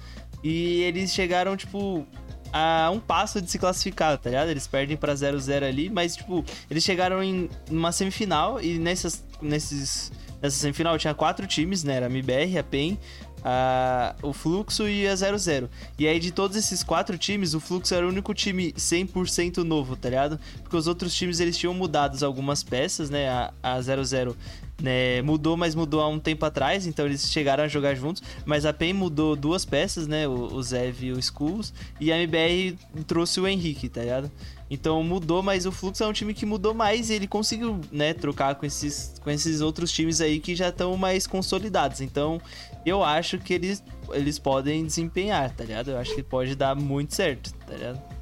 E 0.44 0.82
eles 0.82 1.12
chegaram, 1.12 1.56
tipo, 1.56 2.06
a 2.52 2.90
um 2.92 2.98
passo 2.98 3.40
de 3.40 3.50
se 3.50 3.58
classificar, 3.58 4.18
tá 4.18 4.30
ligado? 4.30 4.48
Eles 4.48 4.66
perdem 4.66 4.96
pra 4.96 5.14
0-0 5.14 5.62
ali, 5.62 5.90
mas, 5.90 6.16
tipo, 6.16 6.44
eles 6.70 6.82
chegaram 6.82 7.22
em 7.22 7.48
uma 7.70 7.92
semifinal 7.92 8.60
e 8.60 8.78
nessas, 8.78 9.24
nesses, 9.40 10.12
nessa 10.40 10.56
semifinal 10.56 10.98
tinha 10.98 11.14
quatro 11.14 11.46
times, 11.46 11.84
né? 11.84 11.94
Era 11.94 12.06
a 12.06 12.10
MBR, 12.10 12.58
a 12.58 12.64
PEN, 12.64 12.98
a, 13.44 14.14
o 14.22 14.32
Fluxo 14.32 14.88
e 14.88 15.06
a 15.06 15.14
00. 15.14 15.68
E 15.98 16.06
aí, 16.06 16.18
de 16.18 16.30
todos 16.30 16.56
esses 16.56 16.82
quatro 16.82 17.16
times, 17.16 17.54
o 17.54 17.60
Fluxo 17.60 17.94
era 17.94 18.06
o 18.06 18.08
único 18.08 18.34
time 18.34 18.72
100% 18.72 19.58
novo, 19.58 19.96
tá 19.96 20.08
ligado? 20.08 20.38
Porque 20.62 20.76
os 20.76 20.86
outros 20.86 21.14
times, 21.14 21.40
eles 21.40 21.56
tinham 21.56 21.74
mudado 21.74 22.22
algumas 22.24 22.62
peças, 22.62 23.10
né? 23.10 23.28
A, 23.28 23.52
a 23.62 23.80
00 23.80 24.36
né, 24.80 25.20
mudou, 25.22 25.56
mas 25.56 25.74
mudou 25.74 26.00
há 26.00 26.08
um 26.08 26.20
tempo 26.20 26.44
atrás, 26.44 26.86
então 26.86 27.04
eles 27.04 27.30
chegaram 27.30 27.64
a 27.64 27.68
jogar 27.68 27.94
juntos. 27.94 28.22
Mas 28.44 28.64
a 28.64 28.72
PEN 28.72 28.92
mudou 28.92 29.34
duas 29.34 29.64
peças, 29.64 30.06
né? 30.06 30.26
O, 30.28 30.54
o 30.54 30.62
Zev 30.62 31.02
e 31.02 31.12
o 31.12 31.18
Skulls. 31.18 31.72
E 32.00 32.12
a 32.12 32.16
MBR 32.16 32.76
trouxe 33.06 33.40
o 33.40 33.46
Henrique, 33.46 33.88
tá 33.88 34.02
ligado? 34.02 34.30
Então 34.70 35.02
mudou, 35.02 35.42
mas 35.42 35.64
o 35.64 35.72
Fluxo 35.72 36.04
é 36.04 36.06
um 36.06 36.12
time 36.12 36.34
que 36.34 36.44
mudou 36.44 36.74
mais 36.74 37.08
e 37.08 37.14
ele 37.14 37.26
conseguiu, 37.26 37.80
né, 37.90 38.12
trocar 38.12 38.54
com 38.54 38.66
esses, 38.66 39.14
com 39.22 39.30
esses 39.30 39.62
outros 39.62 39.90
times 39.90 40.20
aí 40.20 40.38
que 40.38 40.54
já 40.54 40.68
estão 40.68 40.94
mais 40.96 41.26
consolidados. 41.26 42.02
Então 42.02 42.40
eu 42.84 43.02
acho 43.02 43.38
que 43.38 43.54
eles, 43.54 43.82
eles 44.12 44.38
podem 44.38 44.84
desempenhar, 44.84 45.50
tá 45.54 45.64
ligado? 45.64 45.90
Eu 45.90 45.98
acho 45.98 46.14
que 46.14 46.22
pode 46.22 46.54
dar 46.54 46.74
muito 46.74 47.14
certo, 47.14 47.52
tá 47.54 47.74
ligado? 47.74 48.18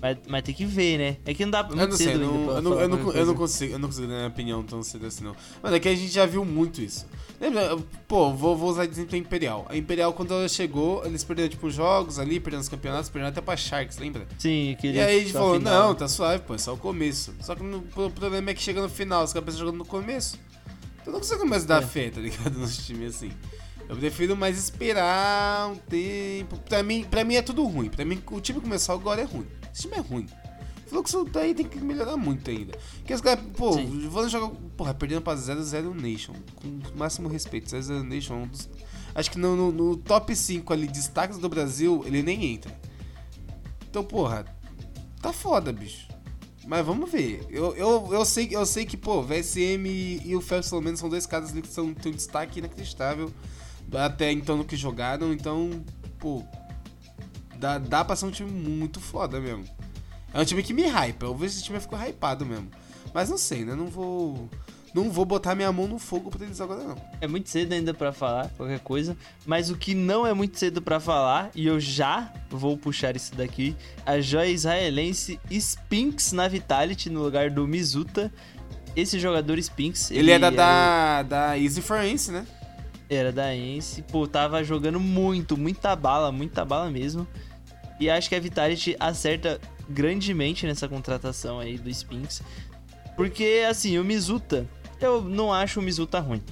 Mas, 0.00 0.16
mas 0.28 0.42
tem 0.42 0.54
que 0.54 0.64
ver, 0.64 0.98
né? 0.98 1.16
É 1.26 1.34
que 1.34 1.44
não 1.44 1.50
dá 1.50 1.62
muito 1.62 1.80
eu 1.80 1.88
não 1.88 1.96
sei, 1.96 2.14
não, 2.14 2.50
eu, 2.50 2.62
não, 2.62 2.80
eu, 2.80 2.88
não, 2.88 3.12
eu 3.12 3.26
não 3.26 3.34
consigo, 3.34 3.72
eu 3.72 3.78
não 3.78 3.88
consigo 3.88 4.06
dar 4.06 4.14
minha 4.14 4.28
opinião 4.28 4.62
tão 4.62 4.82
cedo 4.82 5.06
assim, 5.06 5.24
não. 5.24 5.34
Mano, 5.62 5.74
é 5.74 5.80
que 5.80 5.88
a 5.88 5.94
gente 5.94 6.12
já 6.12 6.24
viu 6.24 6.44
muito 6.44 6.80
isso. 6.80 7.04
Lembra? 7.40 7.76
Pô, 8.06 8.32
vou, 8.32 8.56
vou 8.56 8.70
usar 8.70 8.84
exemplo 8.84 9.16
a 9.16 9.18
Imperial. 9.18 9.66
A 9.68 9.76
Imperial, 9.76 10.12
quando 10.12 10.32
ela 10.32 10.48
chegou, 10.48 11.04
eles 11.04 11.24
perderam, 11.24 11.48
tipo, 11.48 11.68
jogos 11.68 12.18
ali, 12.18 12.38
perderam 12.38 12.62
os 12.62 12.68
campeonatos, 12.68 13.10
perderam 13.10 13.30
até 13.30 13.40
pra 13.40 13.56
Sharks, 13.56 13.98
lembra? 13.98 14.26
Sim, 14.38 14.76
E 14.82 15.00
aí 15.00 15.16
a 15.16 15.20
gente 15.20 15.32
falou, 15.32 15.56
final. 15.56 15.88
não, 15.88 15.94
tá 15.94 16.06
suave, 16.06 16.42
pô, 16.44 16.54
é 16.54 16.58
só 16.58 16.74
o 16.74 16.78
começo. 16.78 17.34
Só 17.40 17.56
que 17.56 17.62
no, 17.62 17.78
o 17.78 18.10
problema 18.10 18.50
é 18.50 18.54
que 18.54 18.62
chega 18.62 18.80
no 18.80 18.88
final, 18.88 19.24
os 19.24 19.32
caras 19.32 19.56
jogando 19.56 19.78
no 19.78 19.84
começo. 19.84 20.38
Então 21.00 21.12
não 21.12 21.20
consigo 21.20 21.44
mais 21.46 21.64
dar 21.64 21.82
é. 21.82 21.86
fé, 21.86 22.10
tá 22.10 22.20
ligado? 22.20 22.52
Nos 22.58 22.86
times 22.86 23.16
assim. 23.16 23.30
Eu 23.88 23.96
prefiro 23.96 24.36
mais 24.36 24.58
esperar 24.58 25.70
um 25.70 25.76
tempo. 25.76 26.58
Pra 26.58 26.82
mim, 26.82 27.04
pra 27.04 27.24
mim 27.24 27.36
é 27.36 27.42
tudo 27.42 27.64
ruim. 27.64 27.88
Pra 27.88 28.04
mim, 28.04 28.22
o 28.30 28.40
time 28.40 28.60
começar 28.60 28.92
agora 28.92 29.22
é 29.22 29.24
ruim. 29.24 29.46
Esse 29.72 29.82
time 29.82 29.96
é 29.96 30.00
ruim. 30.00 30.26
O 30.86 30.90
fluxo 30.90 31.24
daí 31.24 31.54
tem 31.54 31.66
que 31.66 31.78
melhorar 31.80 32.16
muito 32.16 32.50
ainda. 32.50 32.78
Porque 32.98 33.14
os 33.14 33.20
caras, 33.22 33.42
pô, 33.56 33.72
vão 34.10 34.28
jogar. 34.28 34.50
Porra, 34.76 34.92
perdendo 34.92 35.22
pra 35.22 35.34
0-0 35.34 35.94
Nation. 35.94 36.34
Com 36.56 36.68
o 36.68 36.98
máximo 36.98 37.28
respeito. 37.28 37.70
0-0 37.70 38.02
Nation 38.02 38.34
é 38.34 38.36
um 38.36 38.46
dos. 38.46 38.68
Acho 39.14 39.30
que 39.30 39.38
no, 39.38 39.56
no, 39.56 39.72
no, 39.72 39.96
top 39.96 40.36
5 40.36 40.70
ali, 40.70 40.86
destaques 40.86 41.38
do 41.38 41.48
Brasil, 41.48 42.02
ele 42.06 42.22
nem 42.22 42.52
entra. 42.52 42.78
Então, 43.88 44.04
porra. 44.04 44.44
tá 45.22 45.32
foda, 45.32 45.72
bicho. 45.72 46.06
Mas 46.66 46.84
vamos 46.84 47.10
ver. 47.10 47.46
Eu, 47.48 47.74
eu, 47.74 48.08
eu, 48.12 48.24
sei, 48.26 48.48
eu 48.50 48.66
sei 48.66 48.84
que, 48.84 48.98
pô, 48.98 49.22
VSM 49.22 49.86
e 50.24 50.36
o 50.36 50.42
Felps, 50.42 50.68
pelo 50.68 50.82
menos, 50.82 51.00
são 51.00 51.08
dois 51.08 51.24
caras 51.24 51.50
ali 51.50 51.62
que 51.62 51.68
são, 51.68 51.94
têm 51.94 52.12
um 52.12 52.14
destaque 52.14 52.58
inacreditável 52.58 53.32
até 53.92 54.32
então 54.32 54.56
no 54.56 54.64
que 54.64 54.76
jogaram. 54.76 55.32
Então, 55.32 55.84
pô, 56.18 56.42
dá, 57.56 57.78
dá 57.78 58.04
pra 58.04 58.16
ser 58.16 58.26
um 58.26 58.30
time 58.30 58.50
muito 58.50 59.00
foda 59.00 59.40
mesmo. 59.40 59.64
É 60.32 60.40
um 60.40 60.44
time 60.44 60.62
que 60.62 60.74
me 60.74 60.82
hypa. 60.82 61.26
Eu 61.26 61.34
vejo 61.34 61.54
esse 61.54 61.64
time 61.64 61.80
ficou 61.80 61.98
hypado 61.98 62.44
mesmo. 62.44 62.70
Mas 63.12 63.30
não 63.30 63.38
sei, 63.38 63.64
né? 63.64 63.74
Não 63.74 63.86
vou. 63.86 64.48
Não 64.94 65.10
vou 65.10 65.24
botar 65.24 65.54
minha 65.54 65.70
mão 65.70 65.86
no 65.86 65.98
fogo 65.98 66.30
pra 66.30 66.44
eles 66.44 66.60
agora, 66.60 66.82
não. 66.82 66.96
É 67.20 67.26
muito 67.28 67.48
cedo 67.50 67.72
ainda 67.72 67.92
para 67.92 68.10
falar 68.10 68.48
qualquer 68.56 68.80
coisa, 68.80 69.16
mas 69.46 69.70
o 69.70 69.76
que 69.76 69.94
não 69.94 70.26
é 70.26 70.32
muito 70.32 70.58
cedo 70.58 70.80
para 70.80 70.98
falar, 70.98 71.50
e 71.54 71.66
eu 71.66 71.78
já 71.78 72.32
vou 72.48 72.76
puxar 72.76 73.14
isso 73.14 73.34
daqui, 73.34 73.76
a 74.06 74.18
joia 74.18 74.48
israelense 74.48 75.38
Spinks 75.50 76.32
na 76.32 76.48
Vitality 76.48 77.10
no 77.10 77.22
lugar 77.22 77.50
do 77.50 77.68
Mizuta. 77.68 78.32
Esse 78.96 79.20
jogador 79.20 79.58
Spinks... 79.58 80.10
Ele, 80.10 80.20
ele 80.20 80.30
era 80.30 80.50
da, 80.50 81.22
da 81.22 81.58
Easy 81.58 81.82
Forense, 81.82 82.32
né? 82.32 82.46
Era 83.08 83.32
da 83.32 83.54
Ence. 83.54 84.02
Pô, 84.02 84.26
tava 84.26 84.62
jogando 84.62 85.00
muito, 85.00 85.56
muita 85.56 85.96
bala, 85.96 86.30
muita 86.30 86.64
bala 86.64 86.90
mesmo. 86.90 87.26
E 88.00 88.08
acho 88.08 88.28
que 88.28 88.34
a 88.34 88.40
Vitality 88.40 88.96
acerta 89.00 89.60
grandemente 89.88 90.66
nessa 90.66 90.88
contratação 90.88 91.58
aí 91.58 91.78
do 91.78 91.90
Spinks. 91.90 92.42
Porque, 93.16 93.64
assim, 93.68 93.98
o 93.98 94.04
Mizuta, 94.04 94.68
eu 95.00 95.22
não 95.22 95.52
acho 95.52 95.80
o 95.80 95.82
Mizuta 95.82 96.20
ruim. 96.20 96.42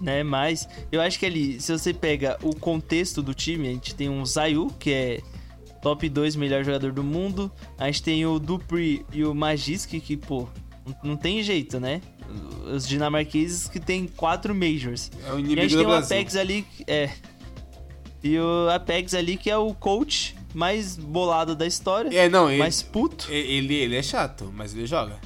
Né, 0.00 0.24
mas 0.24 0.68
eu 0.90 1.00
acho 1.00 1.16
que 1.16 1.26
ali, 1.26 1.60
se 1.60 1.70
você 1.70 1.94
pega 1.94 2.36
o 2.42 2.56
contexto 2.56 3.22
do 3.22 3.32
time, 3.32 3.68
a 3.68 3.70
gente 3.70 3.94
tem 3.94 4.08
um 4.08 4.26
Zayu, 4.26 4.66
que 4.76 4.90
é 4.92 5.20
top 5.80 6.08
2 6.08 6.34
melhor 6.34 6.64
jogador 6.64 6.92
do 6.92 7.04
mundo. 7.04 7.52
A 7.78 7.86
gente 7.86 8.02
tem 8.02 8.26
o 8.26 8.38
Dupri 8.38 9.06
e 9.12 9.24
o 9.24 9.32
Magisk, 9.32 9.90
que, 10.00 10.16
pô, 10.16 10.48
não 11.04 11.16
tem 11.16 11.42
jeito, 11.42 11.78
né? 11.78 12.00
Os 12.74 12.86
dinamarqueses 12.86 13.68
que 13.68 13.80
tem 13.80 14.06
quatro 14.06 14.54
Majors. 14.54 15.10
É 15.26 15.32
o 15.32 15.34
E 15.34 15.36
a 15.36 15.38
inimigo 15.40 15.62
gente 15.62 15.76
tem 15.76 15.86
o 15.86 15.88
Brasil. 15.88 16.16
Apex 16.16 16.36
ali, 16.36 16.66
é. 16.86 17.10
E 18.22 18.38
o 18.38 18.68
Apex 18.70 19.14
ali 19.14 19.36
que 19.36 19.50
é 19.50 19.56
o 19.56 19.74
coach 19.74 20.36
mais 20.54 20.96
bolado 20.96 21.56
da 21.56 21.66
história, 21.66 22.14
É, 22.16 22.28
não, 22.28 22.48
ele, 22.50 22.58
mais 22.58 22.82
puto. 22.82 23.26
ele, 23.30 23.74
ele 23.74 23.96
é 23.96 24.02
chato, 24.02 24.52
mas 24.54 24.74
ele 24.74 24.86
joga. 24.86 25.18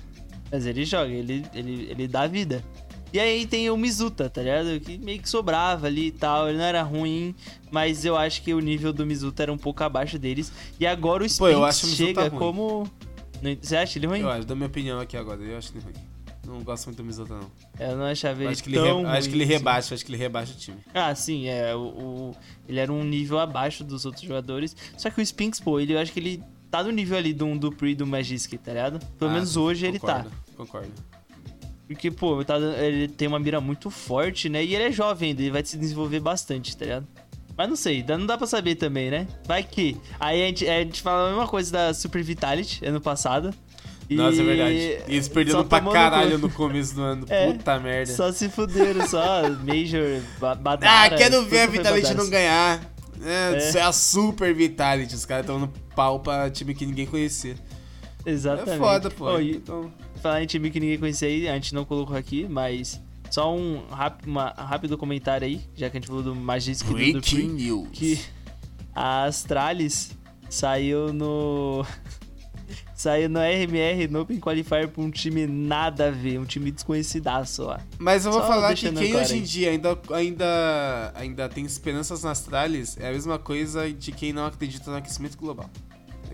Mas 0.51 0.65
ele 0.65 0.85
joga, 0.85 1.13
ele, 1.13 1.45
ele, 1.53 1.89
ele 1.91 2.09
dá 2.09 2.27
vida. 2.27 2.65
E 3.13 3.21
aí 3.21 3.47
tem 3.47 3.71
o 3.71 3.77
Mizuta, 3.77 4.29
tá 4.29 4.43
ligado? 4.43 4.79
Que 4.81 4.99
meio 4.99 5.21
que 5.21 5.29
sobrava 5.29 5.87
ali 5.87 6.09
e 6.09 6.11
tal. 6.11 6.49
Ele 6.49 6.59
não 6.59 6.65
era 6.65 6.83
ruim, 6.83 7.35
mas 7.71 8.05
eu 8.05 8.17
acho 8.17 8.43
que 8.43 8.53
o 8.53 8.61
nível 8.61 8.93
do 8.93 9.07
Mizuta 9.07 9.43
era 9.43 9.53
um 9.53 9.57
pouco 9.57 9.83
abaixo 9.83 10.19
deles. 10.19 10.53
E 10.79 10.87
agora 10.87 11.25
o 11.25 11.37
Pô, 11.37 11.47
o 11.47 11.67
Mizuta 11.67 11.73
chega 11.73 12.31
como. 12.31 12.91
Você 13.61 13.77
acha 13.77 13.99
ele 13.99 14.07
ruim? 14.07 14.21
Eu 14.21 14.31
acho, 14.31 14.47
dou 14.47 14.57
minha 14.57 14.67
opinião 14.67 14.99
aqui 15.01 15.17
agora, 15.17 15.41
eu 15.41 15.57
acho 15.57 15.73
ele 15.73 15.85
ruim. 15.85 15.95
Não 16.47 16.62
gosto 16.62 16.87
muito 16.87 16.99
do 16.99 17.05
Mizuta, 17.05 17.35
não. 17.35 17.50
Eu 17.79 17.97
não 17.97 18.05
achava 18.05 18.41
ele 18.43 18.53
acho 18.53 18.62
que 18.62 18.69
ele, 18.71 18.76
tão 18.76 19.03
re- 19.03 19.09
acho 19.09 19.29
que 19.29 19.35
ele 19.35 19.45
assim. 19.45 19.53
rebaixa, 19.55 19.95
acho 19.95 20.05
que 20.05 20.11
ele 20.12 20.19
rebaixa 20.19 20.53
o 20.53 20.57
time. 20.57 20.79
Ah, 20.95 21.15
sim, 21.15 21.49
é. 21.49 21.75
O, 21.75 21.81
o- 21.81 22.37
ele 22.69 22.79
era 22.79 22.93
um 22.93 23.03
nível 23.05 23.38
abaixo 23.38 23.83
dos 23.83 24.05
outros 24.05 24.25
jogadores. 24.25 24.76
Só 24.97 25.11
que 25.11 25.21
o 25.21 25.23
Spinks, 25.26 25.61
pô, 25.61 25.81
ele, 25.81 25.95
eu 25.95 25.99
acho 25.99 26.12
que 26.12 26.21
ele 26.21 26.43
tá 26.71 26.83
no 26.83 26.91
nível 26.91 27.17
ali 27.19 27.33
do, 27.33 27.59
do 27.59 27.71
Pri 27.73 27.91
e 27.93 27.95
do 27.95 28.07
Magisk, 28.07 28.53
tá 28.59 28.73
ligado? 28.73 28.99
Pelo 29.19 29.31
Ah, 29.31 29.35
menos 29.35 29.57
hoje 29.57 29.87
ele 29.87 29.99
tá. 29.99 30.25
concordo, 30.25 30.33
Concordo. 30.57 30.93
Porque, 31.87 32.11
pô, 32.11 32.45
tá 32.45 32.57
ele 32.59 33.07
tem 33.07 33.29
uma 33.29 33.38
mira 33.38 33.61
muito 33.61 33.91
forte, 33.91 34.49
né? 34.49 34.65
E 34.65 34.75
ele 34.75 34.85
é 34.85 34.91
jovem 34.93 35.31
ainda, 35.31 35.43
ele 35.43 35.50
vai 35.53 35.65
se 35.65 35.76
desenvolver 35.76 36.19
bastante, 36.19 36.76
tá 36.76 36.85
ligado? 36.85 37.07
Mas 37.57 37.69
não 37.69 37.76
sei, 37.76 38.05
não 38.07 38.26
dá 38.26 38.37
pra 38.37 38.47
saber 38.47 38.75
também, 38.75 39.11
né? 39.11 39.26
Vai 39.47 39.62
que. 39.62 39.97
Aí 40.21 40.43
a 40.43 40.47
gente, 40.49 40.69
a 40.69 40.83
gente 40.83 41.00
fala 41.00 41.26
a 41.29 41.31
mesma 41.31 41.47
coisa 41.49 41.73
da 41.73 41.95
Super 41.95 42.23
Vitality 42.23 42.85
ano 42.85 43.00
passado. 43.00 43.55
E 44.09 44.15
Nossa, 44.15 44.41
é 44.41 44.45
verdade. 44.45 44.75
E 44.75 45.15
eles 45.15 45.29
perderam 45.29 45.65
pra 45.67 45.81
caralho 45.81 46.39
no 46.39 46.49
começo 46.51 46.95
do 46.95 47.03
ano. 47.03 47.27
É, 47.31 47.53
Puta 47.53 47.79
merda. 47.81 48.13
Só 48.13 48.31
se 48.33 48.49
fuderam, 48.49 49.07
só 49.07 49.43
Major, 49.65 50.21
ba 50.39 50.53
Ah, 50.53 50.55
Badara. 50.55 51.17
quero 51.17 51.45
ver 51.45 51.61
a 51.63 51.67
Vitality 51.67 52.03
Badara. 52.09 52.23
não 52.23 52.31
ganhar. 52.31 52.81
É, 53.25 53.55
É. 53.55 53.59
Isso 53.59 53.79
é 53.79 53.83
a 53.83 53.93
Super 53.93 54.55
Vitality. 54.55 55.15
Os 55.15 55.25
caras 55.25 55.45
estão 55.45 55.59
no 55.59 55.69
pau 55.95 56.21
pra 56.21 56.49
time 56.51 56.75
que 56.75 56.87
ninguém 56.87 57.07
conhecia. 57.07 57.57
Exatamente. 58.25 58.71
É 58.75 58.79
foda, 58.79 59.11
pô. 59.11 59.27
Oh, 59.35 59.41
Então, 59.41 59.93
falar 60.23 60.43
em 60.43 60.47
time 60.47 60.71
que 60.71 60.79
ninguém 60.81 60.99
conhecia 60.99 61.29
aí, 61.29 61.49
a 61.49 61.55
gente 61.55 61.75
não 61.75 61.85
colocou 61.85 62.17
aqui, 62.17 62.47
mas 62.49 63.01
só 63.31 63.55
um, 63.57 63.83
rap- 63.93 64.25
uma- 64.27 64.51
rápido 64.57 64.97
comentário 64.99 65.47
aí, 65.47 65.61
já 65.75 65.89
que 65.91 65.97
a 65.97 66.01
gente 66.01 66.09
falou 66.09 66.23
do 66.23 66.35
Magisk 66.35 66.87
e 66.91 67.13
do 67.13 67.21
Dupree, 67.21 67.47
news. 67.49 67.89
que 67.93 68.21
a 68.95 69.25
Astralis 69.25 70.11
saiu 70.49 71.13
no. 71.13 71.85
Saiu 72.97 73.29
no 73.29 73.38
RMR 73.38 74.09
no 74.11 74.23
Open 74.23 74.41
Qualifier 74.41 74.88
pra 74.88 75.03
um 75.03 75.11
time 75.11 75.47
nada 75.47 76.09
a 76.09 76.11
ver, 76.11 76.41
um 76.41 76.45
time 76.45 76.71
desconhecidaço 76.71 77.65
lá. 77.65 77.81
Mas 77.99 78.25
eu 78.25 78.33
vou 78.33 78.41
Só 78.41 78.47
falar 78.47 78.75
que 78.75 78.91
quem 78.91 79.11
claro 79.11 79.25
hoje 79.25 79.37
em 79.37 79.43
dia 79.43 79.71
ainda, 79.71 79.99
ainda, 80.11 81.12
ainda 81.15 81.49
tem 81.49 81.65
esperanças 81.65 82.23
nas 82.23 82.41
tralhas 82.41 82.97
é 82.99 83.09
a 83.09 83.12
mesma 83.12 83.38
coisa 83.38 83.93
de 83.93 84.11
quem 84.11 84.33
não 84.33 84.47
acredita 84.47 84.91
no 84.91 84.97
aquecimento 84.97 85.37
global. 85.37 85.71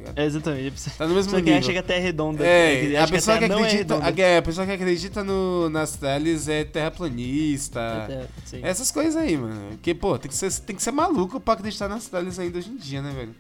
Tá? 0.05 0.13
É, 0.17 0.25
exatamente. 0.25 0.91
Tá 0.91 1.07
no 1.07 1.15
mesmo 1.15 1.37
nível. 1.39 1.59
acha 1.59 1.73
que 1.73 1.79
a 1.79 1.83
Terra 1.83 1.99
é 1.99 2.03
redonda. 2.03 2.45
É, 2.45 2.81
que 2.81 2.97
a 2.97 3.09
pessoa 3.09 3.39
que, 3.39 3.45
é 3.45 3.47
acredita, 3.47 3.95
a, 4.03 4.21
é, 4.21 4.39
a 4.39 4.43
pessoa 4.43 4.67
que 4.67 4.73
acredita 4.73 5.23
no, 5.23 5.69
nas 5.71 5.97
tralhas 5.97 6.49
é 6.49 6.65
terraplanista. 6.65 7.81
É 7.81 8.27
Terra. 8.51 8.69
Essas 8.69 8.91
coisas 8.91 9.17
aí, 9.17 9.37
mano. 9.37 9.71
Porque, 9.71 9.95
pô, 9.95 10.19
tem 10.19 10.29
que 10.29 10.37
ser, 10.37 10.53
tem 10.61 10.75
que 10.75 10.83
ser 10.83 10.91
maluco 10.93 11.39
pra 11.39 11.55
acreditar 11.55 11.89
nas 11.89 12.09
tralhas 12.09 12.39
ainda 12.39 12.59
hoje 12.59 12.71
em 12.71 12.77
dia, 12.77 13.01
né, 13.01 13.13
velho? 13.15 13.35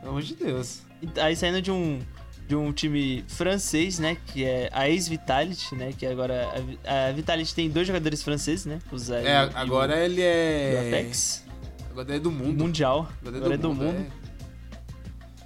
Pelo 0.00 0.10
amor 0.10 0.22
de 0.22 0.36
Deus. 0.36 0.85
Aí 1.20 1.36
saindo 1.36 1.60
de 1.62 1.70
um, 1.70 2.00
de 2.48 2.54
um 2.56 2.72
time 2.72 3.24
francês, 3.28 3.98
né? 3.98 4.16
Que 4.26 4.44
é 4.44 4.68
a 4.72 4.88
ex-Vitality, 4.88 5.74
né? 5.74 5.92
Que 5.96 6.06
agora. 6.06 6.48
A, 6.84 7.08
a 7.08 7.12
Vitality 7.12 7.54
tem 7.54 7.68
dois 7.70 7.86
jogadores 7.86 8.22
franceses, 8.22 8.64
né? 8.66 8.78
O 8.90 8.98
Zé 8.98 9.20
É, 9.22 9.24
e 9.24 9.50
agora 9.54 9.98
ele 10.04 10.20
e 10.20 10.24
o 10.24 10.26
é. 10.26 10.88
Apex. 10.88 11.44
Agora 11.90 12.14
é 12.16 12.18
do 12.18 12.30
mundo. 12.30 12.62
Mundial. 12.64 13.08
Agora 13.20 13.36
Agora 13.38 13.54
é 13.54 13.56
do 13.58 13.72
mundo. 13.74 14.06
é. 14.22 14.26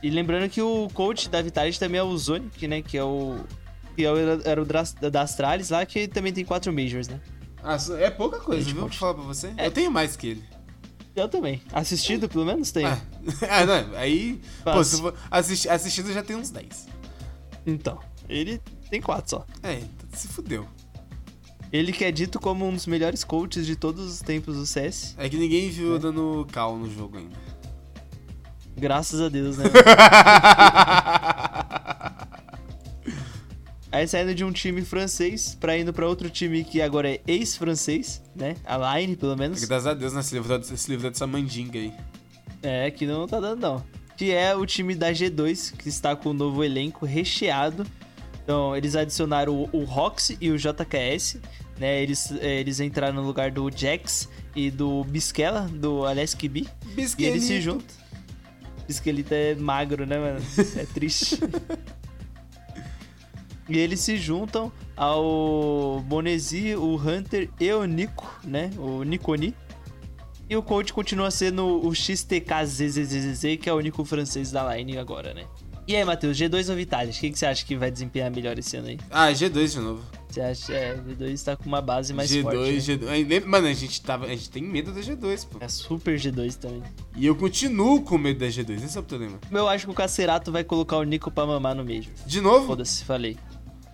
E 0.03 0.09
lembrando 0.11 0.49
que 0.49 0.63
o 0.63 0.89
coach 0.95 1.29
da 1.29 1.43
Vitality 1.43 1.79
também 1.79 1.99
é 2.01 2.03
o 2.03 2.17
Zonic, 2.17 2.67
né? 2.67 2.81
Que 2.83 2.97
é 2.97 3.05
o. 3.05 3.39
Que 3.97 4.05
é 4.05 4.11
o- 4.13 4.41
era 4.45 4.63
o 4.63 4.65
da 4.65 5.23
Astralis 5.23 5.69
lá, 5.71 5.85
que 5.85 6.09
também 6.09 6.33
tem 6.33 6.45
quatro 6.45 6.73
Majors, 6.73 7.09
né? 7.09 7.21
Ah, 7.63 7.77
é 7.99 8.09
pouca 8.09 8.39
coisa, 8.41 8.65
viu? 8.65 8.81
Vou 8.81 8.89
falar 8.89 9.15
pra 9.15 9.23
você. 9.25 9.53
É. 9.59 9.67
Eu 9.67 9.71
tenho 9.71 9.91
mais 9.91 10.17
que 10.17 10.29
ele. 10.29 10.45
Eu 11.15 11.29
também. 11.29 11.61
Assistido, 11.73 12.29
pelo 12.29 12.45
menos, 12.47 12.71
tem. 12.71 12.87
Ah, 12.87 12.99
ah, 13.51 13.67
não. 13.67 13.97
Aí. 13.97 14.41
Pô, 14.65 14.83
se 14.85 15.01
for 15.01 15.15
assisti, 15.31 15.69
assistido 15.69 16.13
já 16.13 16.23
tem 16.23 16.37
uns 16.37 16.51
10. 16.51 16.89
Então. 17.67 17.99
Ele 18.29 18.61
tem 18.89 19.01
quatro 19.01 19.29
só. 19.31 19.47
É, 19.63 19.81
se 20.13 20.29
fudeu. 20.29 20.67
Ele 21.73 21.93
que 21.93 22.05
é 22.05 22.11
dito 22.13 22.39
como 22.41 22.67
um 22.67 22.73
dos 22.75 22.87
melhores 22.87 23.23
coaches 23.25 23.67
de 23.67 23.77
todos 23.77 24.05
os 24.13 24.21
tempos 24.21 24.57
do 24.57 24.67
CS. 24.67 25.15
É 25.19 25.29
que 25.29 25.37
ninguém 25.37 25.69
viu 25.71 25.97
É. 25.97 25.99
dando 25.99 26.47
cal 26.53 26.77
no 26.77 26.89
jogo 26.91 27.19
ainda. 27.19 27.37
Graças 28.77 29.21
a 29.21 29.29
Deus, 29.29 29.57
né? 29.59 29.65
Aí 33.93 34.07
saindo 34.07 34.33
de 34.35 34.45
um 34.45 34.53
time 34.53 34.83
francês 34.83 35.57
pra 35.59 35.77
indo 35.77 35.93
pra 35.93 36.07
outro 36.07 36.31
time 36.31 36.63
que 36.63 36.81
agora 36.81 37.11
é 37.11 37.21
ex-francês, 37.27 38.23
né? 38.37 38.55
A 38.65 38.99
Line, 38.99 39.17
pelo 39.17 39.37
menos. 39.37 39.65
Graças 39.65 39.87
a 39.87 39.95
Deus, 39.95 40.13
né? 40.13 40.23
Se 40.23 40.35
livrou, 40.35 40.63
se 40.63 40.91
livrou 40.91 41.11
dessa 41.11 41.27
mandinga 41.27 41.79
aí. 41.79 41.93
É, 42.63 42.91
que 42.91 43.05
não 43.05 43.27
tá 43.27 43.41
dando 43.41 43.61
não. 43.61 43.85
Que 44.17 44.31
é 44.31 44.55
o 44.55 44.65
time 44.65 44.95
da 44.95 45.11
G2, 45.11 45.77
que 45.77 45.89
está 45.89 46.15
com 46.15 46.31
o 46.31 46.33
novo 46.33 46.63
elenco 46.63 47.05
recheado. 47.05 47.85
Então, 48.45 48.77
eles 48.77 48.95
adicionaram 48.95 49.55
o, 49.55 49.69
o 49.73 49.85
Roxy 49.85 50.37
e 50.41 50.51
o 50.51 50.57
JKS, 50.57 51.39
né? 51.79 52.01
Eles, 52.01 52.31
é, 52.41 52.61
eles 52.61 52.79
entraram 52.79 53.15
no 53.15 53.23
lugar 53.23 53.51
do 53.51 53.69
Jax 53.75 54.29
e 54.55 54.71
do 54.71 55.03
Bisquela, 55.03 55.63
do 55.63 56.07
Alesk 56.07 56.47
B. 56.49 56.65
E 57.19 57.25
eles 57.25 57.43
se 57.43 57.61
juntam. 57.61 57.97
Bisquelito 58.87 59.35
é 59.35 59.55
magro, 59.57 60.07
né, 60.07 60.19
mano? 60.19 60.41
É 60.77 60.85
triste. 60.85 61.39
e 63.71 63.79
eles 63.79 64.01
se 64.01 64.17
juntam 64.17 64.71
ao 64.97 66.01
Bonesi, 66.07 66.75
o 66.77 66.97
Hunter 66.97 67.49
e 67.59 67.73
o 67.73 67.85
Nico, 67.85 68.29
né? 68.45 68.71
O 68.77 69.03
Niconi. 69.03 69.55
E 70.49 70.57
o 70.57 70.63
coach 70.63 70.93
continua 70.93 71.31
sendo 71.31 71.87
o 71.87 71.95
XTKZZZZ, 71.95 73.57
que 73.61 73.69
é 73.69 73.73
o 73.73 73.77
único 73.77 74.05
francês 74.05 74.51
da 74.51 74.75
line 74.77 74.99
agora, 74.99 75.33
né? 75.33 75.45
E 75.87 75.97
aí, 75.97 76.05
Matheus, 76.05 76.37
G2 76.37 76.69
ou 76.71 76.77
Vitality? 76.77 77.19
O 77.19 77.21
que, 77.21 77.31
que 77.31 77.39
você 77.39 77.47
acha 77.47 77.65
que 77.65 77.77
vai 77.77 77.91
desempenhar 77.91 78.31
melhor 78.31 78.57
esse 78.59 78.77
ano 78.77 78.89
aí? 78.89 78.99
Ah, 79.11 79.29
G2 79.33 79.73
de 79.73 79.79
novo. 79.81 80.03
Você 80.29 80.41
acha 80.41 80.73
é, 80.73 80.97
G2 80.97 81.45
tá 81.45 81.57
com 81.57 81.65
uma 81.67 81.81
base 81.83 82.15
mais 82.15 82.31
G2, 82.31 82.43
forte. 82.43 82.59
né? 82.59 82.79
G2. 82.79 83.09
Aí, 83.09 83.25
lembra- 83.25 83.49
Mano, 83.49 83.67
a 83.67 83.73
gente, 83.73 84.01
tava, 84.01 84.27
a 84.27 84.29
gente 84.29 84.51
tem 84.51 84.63
medo 84.63 84.93
da 84.93 85.01
G2, 85.01 85.47
pô. 85.49 85.59
É 85.61 85.67
super 85.69 86.17
G2 86.17 86.55
também. 86.57 86.83
E 87.17 87.27
eu 87.27 87.35
continuo 87.35 88.03
com 88.03 88.17
medo 88.19 88.39
da 88.39 88.47
G2, 88.47 88.85
esse 88.85 88.97
é 88.97 89.01
o 89.01 89.03
problema. 89.03 89.41
Eu 89.51 89.69
acho 89.69 89.87
que 89.87 89.91
o 89.91 89.95
Cacerato 89.95 90.53
vai 90.53 90.63
colocar 90.63 90.97
o 90.97 91.03
Nico 91.03 91.29
pra 91.31 91.45
mamar 91.45 91.75
no 91.75 91.85
Major. 91.85 92.13
De 92.25 92.41
novo? 92.41 92.69
Foda-se, 92.69 93.05
falei. 93.05 93.37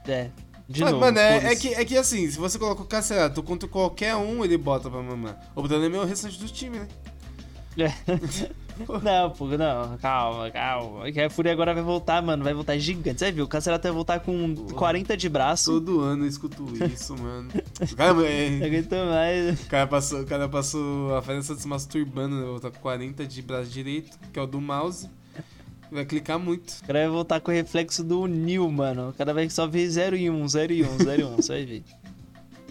É, 0.08 0.30
de 0.68 0.80
Mas, 0.80 0.90
novo. 0.92 1.04
mano, 1.04 1.18
é, 1.18 1.52
é 1.52 1.56
que, 1.56 1.68
é 1.68 1.84
que 1.84 1.96
assim, 1.96 2.28
se 2.28 2.38
você 2.38 2.58
coloca 2.58 2.82
o 2.82 2.86
Cacerato 2.86 3.42
contra 3.42 3.68
qualquer 3.68 4.16
um, 4.16 4.44
ele 4.44 4.58
bota 4.58 4.90
pra 4.90 5.00
mamar. 5.00 5.38
O 5.54 5.62
problema 5.62 5.96
é 5.96 6.00
o 6.00 6.04
restante 6.04 6.38
do 6.38 6.48
time, 6.48 6.78
né? 6.80 6.88
É. 7.78 7.92
Não, 9.02 9.30
pô, 9.30 9.46
não, 9.46 9.96
calma, 9.96 10.50
calma. 10.50 11.10
Que 11.10 11.22
a 11.22 11.30
Fúria 11.30 11.50
agora 11.50 11.72
vai 11.72 11.82
voltar, 11.82 12.20
mano. 12.20 12.44
Vai 12.44 12.52
voltar 12.52 12.76
gigante. 12.76 13.20
Você 13.20 13.32
viu? 13.32 13.46
O 13.46 13.48
Cacerato 13.48 13.84
vai 13.84 13.92
voltar 13.92 14.20
com 14.20 14.54
40 14.54 15.16
de 15.16 15.28
braço. 15.30 15.72
Todo 15.72 16.00
ano 16.00 16.24
eu 16.24 16.28
escuto 16.28 16.66
isso, 16.84 17.16
mano. 17.16 17.48
O 17.80 17.96
cara, 17.96 18.12
Não 18.14 18.22
é, 18.22 18.62
aguento 18.62 18.92
mais. 18.92 19.62
o 19.62 19.66
cara 19.66 19.86
passou, 19.86 20.20
o 20.20 20.26
cara 20.26 20.46
passou 20.46 21.16
a 21.16 21.22
festa 21.22 21.54
se 21.54 21.66
masturbando, 21.66 22.36
né? 22.36 22.42
Vai 22.42 22.50
voltar 22.50 22.70
com 22.70 22.80
40 22.80 23.26
de 23.26 23.40
braço 23.40 23.70
direito, 23.70 24.18
que 24.30 24.38
é 24.38 24.42
o 24.42 24.46
do 24.46 24.60
mouse. 24.60 25.08
Vai 25.90 26.04
clicar 26.04 26.38
muito. 26.38 26.70
O 26.82 26.86
cara 26.86 27.00
vai 27.00 27.08
voltar 27.08 27.40
com 27.40 27.50
o 27.50 27.54
reflexo 27.54 28.02
do 28.02 28.26
Nil, 28.26 28.70
mano. 28.70 29.10
O 29.10 29.12
cara 29.12 29.32
vai 29.32 29.48
só 29.48 29.66
ver 29.66 29.88
0 29.88 30.16
e 30.16 30.28
1, 30.28 30.48
0 30.48 30.72
e 30.72 30.82
1, 30.84 30.98
0 30.98 31.20
e 31.20 31.24
1. 31.24 31.36
Você 31.36 31.52
vai 31.52 31.64
ver. 31.64 31.84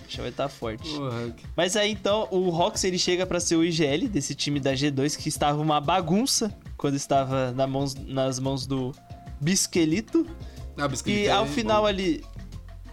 Já 0.08 0.22
vai 0.22 0.30
estar 0.30 0.48
forte. 0.50 0.88
Porra. 0.94 1.36
Mas 1.56 1.76
aí 1.76 1.92
então 1.92 2.28
o 2.30 2.50
Rox 2.50 2.84
ele 2.84 2.98
chega 3.00 3.26
pra 3.26 3.40
ser 3.40 3.56
o 3.56 3.64
IGL 3.64 4.08
desse 4.08 4.36
time 4.36 4.60
da 4.60 4.74
G2 4.74 5.18
que 5.18 5.30
estava 5.30 5.60
uma 5.62 5.82
bagunça 5.82 6.56
quando 6.78 6.96
estava 6.96 7.52
na 7.54 7.66
mãos- 7.66 7.96
nas 7.96 8.38
mãos 8.40 8.68
do 8.68 8.92
Bisquelito. 9.42 10.26
Ah, 10.78 10.90
E 11.06 11.26
é 11.26 11.32
ao 11.32 11.46
bom. 11.46 11.52
final 11.52 11.86
ali. 11.86 12.24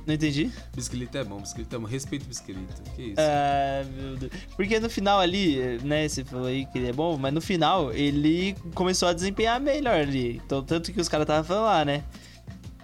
Não 0.07 0.15
entendi? 0.15 0.51
Bisquilito 0.75 1.17
é 1.17 1.25
bom, 1.25 1.39
bisquilito 1.41 1.77
é 1.77 1.79
bom. 1.79 1.87
Respeito 1.87 2.25
o 2.25 2.29
bisquilito. 2.29 2.83
Que 2.97 3.03
isso? 3.03 3.21
Ah, 3.21 3.85
meu 3.97 4.17
Deus. 4.17 4.33
Porque 4.57 4.81
no 4.81 4.91
final 4.91 5.21
ali, 5.21 5.79
né, 5.85 6.09
você 6.09 6.25
falou 6.25 6.47
aí 6.47 6.67
que 6.67 6.79
ele 6.79 6.89
é 6.89 6.93
bom, 6.93 7.17
mas 7.17 7.33
no 7.33 7.41
final 7.41 7.93
ele 7.93 8.57
começou 8.75 9.09
a 9.09 9.13
desempenhar 9.13 9.61
melhor 9.61 9.95
ali. 9.95 10.41
Então, 10.45 10.63
tanto 10.63 10.93
que 10.93 11.01
os 11.01 11.09
caras 11.09 11.25
estavam 11.25 11.45
falando 11.45 11.65
lá, 11.65 11.85
né? 11.85 12.03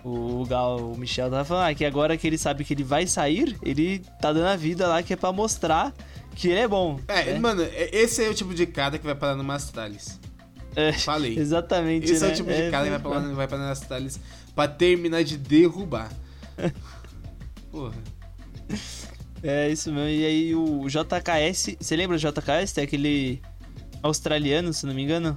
O 0.04 0.44
Gal, 0.46 0.78
o 0.92 0.96
Michel 0.96 1.28
tava 1.28 1.44
falando 1.44 1.70
ah, 1.70 1.74
que 1.74 1.84
agora 1.84 2.16
que 2.16 2.26
ele 2.26 2.38
sabe 2.38 2.64
que 2.64 2.72
ele 2.72 2.84
vai 2.84 3.06
sair, 3.06 3.58
ele 3.62 3.98
tá 4.20 4.32
dando 4.32 4.46
a 4.46 4.56
vida 4.56 4.86
lá 4.86 5.02
que 5.02 5.12
é 5.12 5.16
pra 5.16 5.32
mostrar 5.32 5.92
que 6.36 6.48
ele 6.48 6.60
é 6.60 6.68
bom. 6.68 7.00
É, 7.08 7.32
né? 7.32 7.38
mano, 7.40 7.62
é- 7.62 7.90
esse 7.92 8.24
é 8.24 8.28
o 8.28 8.34
tipo 8.34 8.54
de 8.54 8.64
cara 8.64 8.96
que 8.96 9.04
vai 9.04 9.14
parar 9.16 9.34
no 9.34 9.50
Astralis. 9.50 10.20
É, 10.76 10.92
Falei. 10.92 11.34
exatamente, 11.38 12.12
Esse 12.12 12.22
é 12.24 12.28
né? 12.28 12.32
o 12.32 12.36
tipo 12.36 12.52
de 12.52 12.70
cara 12.70 12.84
que 12.84 12.90
vai 12.90 13.00
parar, 13.00 13.20
vai 13.34 13.48
parar 13.48 13.64
no 13.64 13.72
Astralis 13.72 14.20
pra 14.54 14.68
terminar 14.68 15.24
de 15.24 15.36
derrubar. 15.36 16.10
Porra. 17.70 17.94
É 19.42 19.70
isso 19.70 19.92
mesmo. 19.92 20.08
E 20.08 20.24
aí 20.24 20.54
o 20.54 20.86
JKS, 20.88 21.76
você 21.80 21.96
lembra 21.96 22.16
do 22.18 22.20
JKS? 22.20 22.72
Tem 22.72 22.84
aquele 22.84 23.40
australiano, 24.02 24.72
se 24.72 24.86
não 24.86 24.94
me 24.94 25.02
engano? 25.02 25.36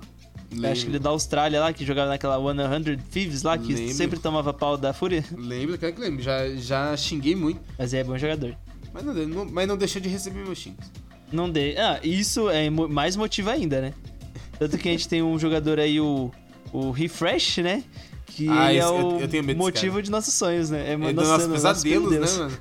Eu 0.52 0.70
acho 0.70 0.82
que 0.84 0.90
ele 0.90 0.98
é 0.98 1.00
da 1.00 1.10
Austrália 1.12 1.62
lá, 1.62 1.72
que 1.72 1.86
jogava 1.86 2.10
naquela 2.10 2.38
100 2.38 2.98
Thieves 3.10 3.42
lá, 3.44 3.58
que 3.58 3.74
Lembro. 3.74 3.94
sempre 3.94 4.20
tomava 4.20 4.54
pau 4.54 4.76
da 4.78 4.92
Fúria. 4.92 5.24
Lembro, 5.38 5.78
cara 5.78 5.94
que 5.94 6.02
lembro. 6.02 6.22
Já, 6.22 6.46
já 6.56 6.98
xinguei 6.98 7.36
muito. 7.36 7.62
Mas 7.78 7.94
é 7.94 8.04
bom 8.04 8.18
jogador. 8.18 8.58
Mas 8.94 9.04
não, 9.06 9.14
não- 9.14 9.46
mas 9.46 9.66
não 9.68 9.78
deixou 9.78 10.02
de 10.02 10.10
receber 10.10 10.44
meus 10.44 10.58
xingos. 10.58 10.86
Não 11.32 11.50
dei. 11.50 11.78
Ah, 11.78 12.02
isso 12.04 12.50
é 12.50 12.70
mais 12.70 13.16
motivo 13.16 13.50
ainda, 13.50 13.80
né? 13.80 13.94
Tanto 14.60 14.78
que 14.78 14.90
a 14.90 14.92
gente 14.92 15.08
tem 15.08 15.24
um 15.24 15.40
jogador 15.40 15.80
aí, 15.80 16.02
o, 16.02 16.30
o 16.74 16.92
Refresh, 16.92 17.60
né? 17.60 17.84
Que 18.36 18.48
Ah, 18.50 18.74
é 18.74 18.86
o 18.88 19.20
eu- 19.20 19.30
eu 19.32 19.56
motivo 19.56 19.94
cara. 19.94 20.04
de 20.04 20.12
nossos 20.12 20.34
sonhos, 20.34 20.70
né? 20.70 20.90
É, 20.90 20.94
É 20.94 21.14
dos 21.14 21.28
nossos 21.28 21.48
pesadelos, 21.52 22.12
né, 22.12 22.20
pesadelos. 22.20 22.38
mano? 22.38 22.58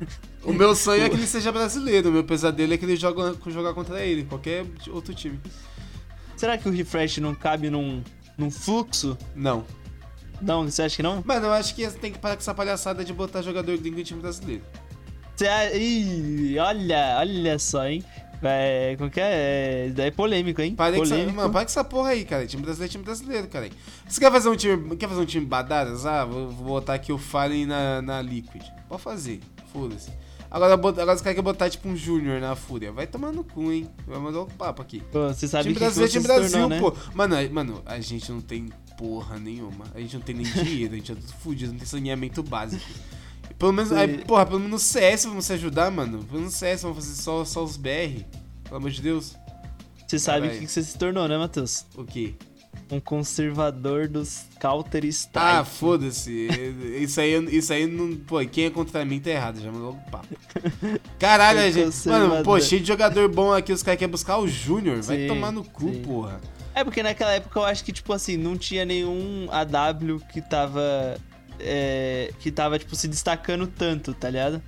O 0.44 0.52
meu 0.52 0.74
sonho 0.76 1.02
é 1.04 1.08
que 1.08 1.14
ele 1.16 1.26
seja 1.26 1.50
brasileiro. 1.50 2.10
O 2.10 2.12
meu 2.12 2.22
pesadelo 2.22 2.74
é 2.74 2.76
que 2.76 2.84
ele 2.84 2.96
joga, 2.96 3.34
jogar 3.46 3.72
contra 3.72 4.04
ele, 4.04 4.24
qualquer 4.24 4.66
outro 4.90 5.14
time. 5.14 5.40
Será 6.36 6.58
que 6.58 6.68
o 6.68 6.72
Refresh 6.72 7.16
não 7.18 7.34
cabe 7.34 7.70
num, 7.70 8.02
num 8.36 8.50
fluxo? 8.50 9.16
Não. 9.34 9.64
Não, 10.42 10.64
você 10.68 10.82
acha 10.82 10.96
que 10.96 11.02
não? 11.02 11.22
Mano, 11.24 11.46
eu 11.46 11.52
acho 11.52 11.74
que 11.74 11.88
tem 11.92 12.12
que 12.12 12.18
parar 12.18 12.34
com 12.36 12.40
essa 12.42 12.52
palhaçada 12.52 13.02
de 13.02 13.12
botar 13.14 13.40
jogador 13.40 13.78
gringo 13.78 13.98
em 13.98 14.02
time 14.02 14.20
brasileiro. 14.20 14.62
Ih, 15.74 16.58
olha, 16.58 17.16
olha 17.20 17.58
só, 17.58 17.86
hein? 17.86 18.04
É, 18.46 18.94
como 18.96 19.10
que 19.10 19.20
é? 19.20 19.92
É, 19.96 20.06
é 20.06 20.10
polêmico, 20.10 20.60
hein? 20.60 20.74
Para 20.74 20.96
polêmico. 20.96 21.32
mano, 21.36 21.50
para 21.50 21.60
com 21.64 21.70
essa 21.70 21.84
porra 21.84 22.10
aí, 22.10 22.24
cara. 22.24 22.46
Time 22.46 22.62
brasileiro 22.62 22.90
é 22.90 22.92
time 22.92 23.04
brasileiro, 23.04 23.48
cara. 23.48 23.68
Você 24.08 24.20
quer 24.20 24.30
fazer 24.30 24.48
um 24.48 24.56
time, 24.56 24.96
quer 24.96 25.08
fazer 25.08 25.20
um 25.20 25.24
time 25.26 25.46
badadas? 25.46 26.04
Ah, 26.06 26.24
vou, 26.24 26.48
vou 26.50 26.66
botar 26.66 26.94
aqui 26.94 27.12
o 27.12 27.18
Fallen 27.18 27.66
na, 27.66 28.02
na 28.02 28.20
Liquid. 28.22 28.62
Pode 28.88 29.02
fazer, 29.02 29.40
foda-se. 29.72 30.10
Agora, 30.50 30.74
agora 30.74 31.16
você 31.16 31.34
quer 31.34 31.42
botar 31.42 31.68
tipo 31.68 31.88
um 31.88 31.96
Júnior 31.96 32.40
na 32.40 32.54
Fúria. 32.54 32.92
Vai 32.92 33.08
tomar 33.08 33.32
no 33.32 33.42
cu, 33.42 33.72
hein? 33.72 33.88
Vai 34.06 34.20
mandar 34.20 34.42
o 34.42 34.46
papo 34.46 34.82
aqui. 34.82 35.02
Pô, 35.10 35.26
você 35.26 35.48
sabe 35.48 35.64
time 35.64 35.74
que, 35.74 35.80
que 35.80 35.84
brasileiro 35.84 36.08
é 36.08 36.12
você 36.12 36.20
time 36.20 36.22
se 36.22 36.28
Brasil, 36.28 36.50
tornou, 36.60 36.68
né? 36.68 36.80
pô. 36.80 37.12
Mano, 37.12 37.34
a- 37.36 37.48
mano, 37.50 37.82
a 37.84 37.98
gente 37.98 38.30
não 38.30 38.40
tem 38.40 38.68
porra 38.96 39.36
nenhuma. 39.38 39.84
A 39.94 39.98
gente 39.98 40.14
não 40.14 40.22
tem 40.22 40.34
nem 40.36 40.46
dinheiro, 40.46 40.94
a 40.94 40.96
gente 40.96 41.10
é 41.10 41.14
tudo 41.16 41.32
fudido, 41.42 41.72
não 41.72 41.78
tem 41.78 41.88
saneamento 41.88 42.40
básico. 42.40 42.84
Pelo 43.58 43.72
menos, 43.72 43.90
Sim. 43.90 43.96
aí, 43.96 44.18
porra, 44.18 44.44
pelo 44.44 44.60
menos 44.60 44.72
no 44.72 44.78
CS 44.78 45.24
vamos 45.24 45.44
se 45.46 45.52
ajudar, 45.52 45.90
mano. 45.90 46.18
Pelo 46.24 46.40
menos 46.40 46.52
no 46.54 46.58
CS 46.58 46.82
vamos 46.82 46.98
fazer 46.98 47.22
só, 47.22 47.44
só 47.44 47.62
os 47.62 47.76
BR. 47.76 48.24
Pelo 48.64 48.76
amor 48.76 48.90
de 48.90 49.00
Deus. 49.00 49.36
Você 50.06 50.18
sabe 50.18 50.48
o 50.48 50.50
que, 50.50 50.60
que 50.60 50.66
você 50.66 50.82
se 50.82 50.98
tornou, 50.98 51.26
né, 51.26 51.38
Matheus? 51.38 51.86
O 51.96 52.04
quê? 52.04 52.34
Um 52.90 53.00
conservador 53.00 54.08
dos 54.08 54.44
Counter-Strike. 54.60 55.38
Ah, 55.38 55.64
foda-se. 55.64 56.48
Isso 57.00 57.20
aí, 57.20 57.56
isso 57.56 57.72
aí 57.72 57.86
não. 57.86 58.14
Pô, 58.16 58.44
quem 58.44 58.66
é 58.66 58.70
contra 58.70 59.04
mim 59.04 59.20
tá 59.20 59.30
errado, 59.30 59.60
já 59.60 59.72
mandou 59.72 59.92
um 59.92 60.10
papo. 60.10 60.28
Caralho, 61.18 61.72
gente. 61.72 62.08
Mano, 62.08 62.42
pô, 62.44 62.60
cheio 62.60 62.82
de 62.82 62.88
jogador 62.88 63.28
bom 63.28 63.52
aqui, 63.52 63.72
os 63.72 63.82
caras 63.82 63.98
querem 63.98 64.10
buscar 64.10 64.38
o 64.38 64.46
Júnior. 64.46 65.00
Vai 65.02 65.26
tomar 65.26 65.50
no 65.50 65.64
cu, 65.64 65.92
sim. 65.92 66.02
porra. 66.02 66.40
É 66.74 66.82
porque 66.82 67.02
naquela 67.02 67.32
época 67.32 67.58
eu 67.58 67.64
acho 67.64 67.84
que, 67.84 67.92
tipo 67.92 68.12
assim, 68.12 68.36
não 68.36 68.56
tinha 68.56 68.84
nenhum 68.84 69.48
AW 69.50 70.20
que 70.32 70.42
tava. 70.42 71.16
É, 71.60 72.30
que 72.40 72.50
tava, 72.50 72.78
tipo, 72.78 72.94
se 72.96 73.08
destacando 73.08 73.66
tanto, 73.66 74.12
tá 74.14 74.30
ligado? 74.30 74.62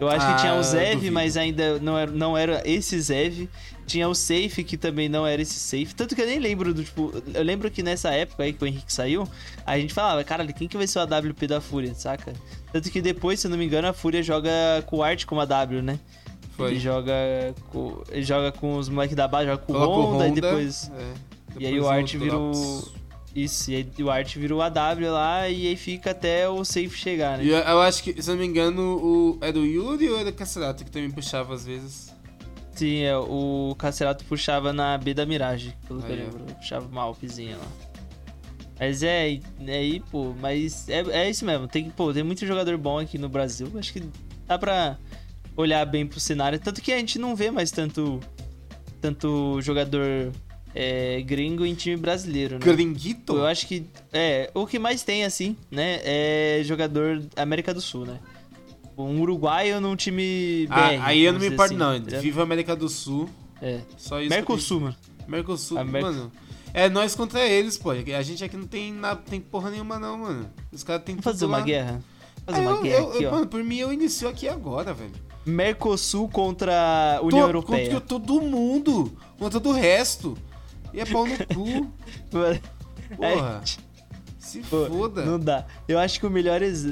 Eu 0.00 0.08
acho 0.08 0.26
que 0.26 0.40
tinha 0.40 0.52
Ah, 0.52 0.58
o 0.58 0.62
Zev, 0.62 1.08
mas 1.10 1.36
ainda 1.36 1.78
não 1.78 1.96
era, 1.96 2.10
não 2.10 2.36
era 2.36 2.62
esse 2.68 3.00
Zev. 3.00 3.48
Tinha 3.86 4.08
o 4.08 4.14
Safe, 4.14 4.64
que 4.64 4.76
também 4.76 5.08
não 5.08 5.24
era 5.26 5.40
esse 5.40 5.54
Safe. 5.54 5.94
Tanto 5.94 6.16
que 6.16 6.22
eu 6.22 6.26
nem 6.26 6.38
lembro 6.40 6.74
do, 6.74 6.82
tipo... 6.82 7.12
Eu 7.32 7.42
lembro 7.44 7.70
que 7.70 7.82
nessa 7.82 8.10
época 8.10 8.42
aí 8.42 8.52
que 8.52 8.64
o 8.64 8.66
Henrique 8.66 8.92
saiu, 8.92 9.28
a 9.64 9.78
gente 9.78 9.94
falava, 9.94 10.24
caralho, 10.24 10.52
quem 10.52 10.66
que 10.66 10.76
vai 10.76 10.86
ser 10.86 10.98
o 10.98 11.02
AWP 11.02 11.46
da 11.46 11.60
Fúria, 11.60 11.94
saca? 11.94 12.32
Tanto 12.72 12.90
que 12.90 13.00
depois, 13.00 13.38
se 13.38 13.46
eu 13.46 13.50
não 13.52 13.58
me 13.58 13.66
engano, 13.66 13.86
a 13.86 13.92
Fúria 13.92 14.22
joga 14.22 14.50
com 14.86 14.96
o 14.96 15.02
Art 15.02 15.24
como 15.26 15.40
AW, 15.40 15.80
né? 15.82 16.00
Foi. 16.56 16.70
Ele 16.72 16.80
joga 16.80 17.12
com, 17.70 18.02
ele 18.10 18.22
joga 18.24 18.50
com 18.50 18.76
os 18.76 18.88
moleques 18.88 19.14
da 19.16 19.28
base, 19.28 19.46
joga 19.46 19.58
com 19.62 19.72
o 19.74 19.76
o 19.76 20.12
Honda, 20.14 20.28
e 20.28 20.32
depois... 20.32 20.90
é, 20.96 21.60
E 21.60 21.66
aí 21.66 21.72
depois 21.74 21.84
o 21.84 21.88
Art 21.88 22.12
Drops. 22.16 22.20
virou. 22.20 22.88
Isso, 23.34 23.70
e 23.70 23.76
aí 23.76 24.02
o 24.02 24.10
Art 24.10 24.36
virou 24.36 24.62
AW 24.62 25.12
lá 25.12 25.48
e 25.48 25.66
aí 25.66 25.76
fica 25.76 26.12
até 26.12 26.48
o 26.48 26.64
safe 26.64 26.90
chegar, 26.90 27.38
né? 27.38 27.44
E 27.44 27.48
eu, 27.48 27.58
eu 27.58 27.80
acho 27.80 28.02
que, 28.02 28.22
se 28.22 28.30
não 28.30 28.36
me 28.36 28.46
engano, 28.46 28.96
o, 28.96 29.38
era 29.40 29.58
o 29.58 29.66
Yuri 29.66 30.08
ou 30.08 30.18
era 30.20 30.30
o 30.30 30.32
Cacerato 30.32 30.84
que 30.84 30.90
também 30.90 31.10
puxava 31.10 31.52
às 31.52 31.66
vezes? 31.66 32.14
Sim, 32.74 33.02
é, 33.02 33.16
o 33.16 33.74
Cacerato 33.76 34.24
puxava 34.24 34.72
na 34.72 34.96
B 34.98 35.14
da 35.14 35.26
Mirage, 35.26 35.76
pelo 35.86 36.00
que 36.00 36.12
eu 36.12 36.16
lembro. 36.16 36.44
Puxava 36.56 36.86
uma 36.86 37.02
Alpzinha 37.02 37.56
lá. 37.56 37.66
Mas 38.78 39.02
é, 39.02 39.34
é 39.66 39.72
aí, 39.72 40.00
pô, 40.10 40.34
mas 40.40 40.88
é, 40.88 41.00
é 41.10 41.30
isso 41.30 41.44
mesmo. 41.44 41.68
Tem, 41.68 41.88
pô, 41.90 42.12
tem 42.12 42.22
muito 42.22 42.44
jogador 42.46 42.76
bom 42.76 42.98
aqui 42.98 43.18
no 43.18 43.28
Brasil. 43.28 43.70
Acho 43.76 43.92
que 43.92 44.02
dá 44.46 44.58
pra 44.58 44.98
olhar 45.56 45.84
bem 45.86 46.06
pro 46.06 46.18
cenário. 46.18 46.58
Tanto 46.58 46.82
que 46.82 46.92
a 46.92 46.98
gente 46.98 47.18
não 47.18 47.36
vê 47.36 47.50
mais 47.50 47.70
tanto, 47.70 48.20
tanto 49.00 49.60
jogador 49.60 50.32
é, 50.74 51.22
gringo 51.22 51.64
em 51.64 51.74
time 51.74 51.96
brasileiro, 51.96 52.54
né? 52.54 52.60
Gringuito? 52.60 53.36
Eu 53.36 53.46
acho 53.46 53.66
que 53.66 53.86
é, 54.12 54.50
o 54.54 54.66
que 54.66 54.78
mais 54.78 55.02
tem 55.02 55.24
assim, 55.24 55.56
né, 55.70 56.00
é 56.04 56.60
jogador 56.64 57.22
América 57.36 57.72
do 57.72 57.80
Sul, 57.80 58.04
né? 58.06 58.18
Um 58.96 59.20
uruguaio 59.20 59.80
num 59.80 59.96
time 59.96 60.66
BR. 60.68 60.74
Ah, 60.74 61.06
aí 61.06 61.22
eu 61.22 61.32
não 61.32 61.40
me 61.40 61.46
importo, 61.48 61.62
assim, 61.64 61.76
não. 61.76 62.00
tá? 62.00 62.18
Viva 62.18 62.42
América 62.42 62.76
do 62.76 62.88
Sul. 62.88 63.28
É. 63.60 63.80
Só 63.96 64.20
isso. 64.20 64.30
Mercosul, 64.30 64.80
mano. 64.80 64.96
que- 65.24 65.30
Mercosul, 65.30 65.78
A 65.78 65.84
Mer- 65.84 66.02
mano. 66.02 66.30
É 66.72 66.88
nós 66.88 67.14
contra 67.14 67.44
eles, 67.46 67.76
pô. 67.78 67.90
A 67.90 68.22
gente 68.22 68.42
aqui 68.44 68.56
não 68.56 68.66
tem, 68.66 68.92
nada, 68.92 69.20
tem 69.28 69.40
porra 69.40 69.70
nenhuma, 69.70 69.98
não, 69.98 70.18
mano. 70.18 70.50
Os 70.72 70.82
caras 70.84 71.02
têm 71.04 71.14
Vamos 71.14 71.24
fazer 71.24 71.46
uma 71.46 71.58
lá. 71.58 71.64
guerra? 71.64 72.02
Fazer 72.46 72.58
Ah, 72.58 72.62
uma 72.62 72.70
eu- 72.72 72.82
guerra 72.82 72.98
eu- 73.02 73.08
aqui, 73.10 73.22
eu-. 73.24 73.30
Mano, 73.32 73.46
por 73.46 73.62
mim 73.64 73.76
eu 73.78 73.92
inicio 73.92 74.28
aqui 74.28 74.48
agora, 74.48 74.92
velho. 74.92 75.12
Mercosul 75.46 76.28
contra 76.28 77.16
a 77.16 77.20
União 77.22 77.42
Tô- 77.42 77.46
Europeia. 77.48 77.84
Contra 77.90 78.00
todo 78.00 78.40
mundo. 78.40 79.12
Contra 79.38 79.60
todo 79.60 79.70
o 79.74 79.78
resto. 79.78 80.36
E 80.94 81.00
é 81.00 81.04
pau 81.04 81.26
no 81.26 81.36
cu. 81.46 81.92
Mano, 82.32 82.60
Porra. 83.16 83.62
é, 83.62 83.84
Se 84.38 84.60
pô, 84.60 84.86
foda. 84.86 85.24
Não 85.24 85.38
dá. 85.38 85.66
Eu 85.88 85.98
acho 85.98 86.20
que 86.20 86.26
o 86.26 86.30
melhor, 86.30 86.62
ex- 86.62 86.86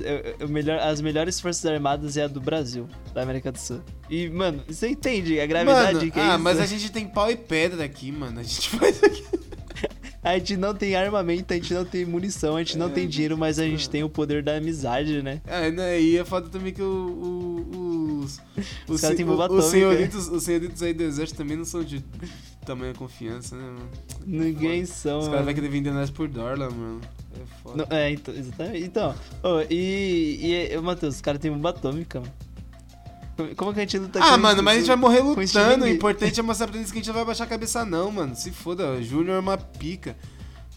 o- 0.45 0.49
melhor, 0.49 0.79
as 0.81 1.01
melhores 1.01 1.41
forças 1.41 1.65
armadas 1.65 2.17
é 2.17 2.25
a 2.25 2.27
do 2.29 2.41
Brasil, 2.41 2.88
da 3.15 3.23
América 3.23 3.53
do 3.53 3.59
Sul. 3.59 3.81
E, 4.11 4.29
mano, 4.29 4.62
você 4.67 4.88
entende 4.88 5.38
a 5.41 5.47
gravidade 5.47 5.95
Mano, 5.95 6.11
que 6.11 6.19
é 6.19 6.23
ah, 6.23 6.35
isso? 6.35 6.38
mas 6.41 6.59
a 6.61 6.67
gente 6.67 6.91
tem 6.91 7.07
pau 7.07 7.31
e 7.31 7.37
pedra 7.37 7.85
aqui, 7.85 8.11
mano. 8.12 8.41
A 8.41 8.43
gente 8.43 8.69
faz 8.77 9.03
aqui. 9.03 9.25
A 10.25 10.38
gente 10.38 10.57
não 10.57 10.73
tem 10.73 10.95
armamento, 10.95 11.53
a 11.53 11.57
gente 11.57 11.75
não 11.75 11.85
tem 11.85 12.05
munição, 12.05 12.55
a 12.55 12.61
gente 12.62 12.79
não 12.79 12.87
É, 12.87 12.91
tem 12.91 13.09
dinheiro, 13.09 13.37
mas 13.37 13.59
a 13.59 13.65
gente 13.65 13.91
tem 13.91 14.05
o 14.05 14.09
poder 14.09 14.41
da 14.41 14.55
amizade, 14.55 15.21
né? 15.21 15.41
Ah, 15.49 15.69
né, 15.69 16.01
e 16.01 16.17
é 16.17 16.25
foda 16.25 16.49
também 16.49 16.73
que 16.73 16.81
o, 16.81 16.87
o- 16.87 18.21
os. 18.23 18.35
Os 18.57 18.95
Os, 18.95 19.01
caras 19.01 19.17
têm 19.17 19.27
bomba 19.27 19.51
o- 19.51 19.57
os 19.57 19.65
senhoritos, 19.65 20.29
os 20.29 20.45
senhoritos 20.45 20.81
aí 20.81 20.95
do 20.95 21.03
exército 21.03 21.37
também 21.38 21.57
não 21.57 21.65
são 21.65 21.83
de 21.83 22.05
tamanha 22.64 22.94
confiança, 22.94 23.57
né, 23.57 23.62
mano? 23.62 23.88
Ninguém 24.27 24.85
são. 24.87 25.18
Os 25.20 25.29
caras 25.29 25.44
vão 25.44 25.55
querer 25.55 25.68
vender 25.68 25.90
nós 25.92 26.11
por 26.11 26.29
dólar, 26.29 26.70
mano. 26.70 27.01
É 27.35 27.44
foda. 27.62 27.87
Não, 27.88 27.96
é, 27.96 28.11
então, 28.11 28.35
exatamente. 28.35 28.85
Então, 28.85 29.14
ô, 29.42 29.61
e, 29.70 30.68
e, 30.72 30.79
Matheus, 30.81 31.16
os 31.16 31.20
caras 31.20 31.40
têm 31.40 31.51
bomba 31.51 31.70
atômica, 31.70 32.20
mano. 32.20 32.33
Como 33.57 33.72
que 33.72 33.81
a 33.81 33.83
gente 33.83 33.98
luta 33.98 34.20
Ah, 34.22 34.37
mano, 34.37 34.57
isso? 34.57 34.62
mas 34.62 34.75
a 34.75 34.79
gente 34.79 34.87
vai 34.88 34.96
morrer 34.96 35.20
lutando. 35.20 35.85
O 35.85 35.88
importante 35.88 36.38
é 36.38 36.42
mostrar 36.42 36.68
pra 36.68 36.77
eles 36.77 36.92
que 36.92 36.98
a 36.98 37.01
gente 37.01 37.07
não 37.09 37.14
vai 37.14 37.25
baixar 37.25 37.44
a 37.44 37.46
cabeça, 37.46 37.85
não, 37.85 38.11
mano. 38.12 38.37
Se 38.37 38.51
foda, 38.53 39.03
Júnior 39.03 39.37
é 39.37 39.40
uma 39.40 39.57
pica. 39.59 40.16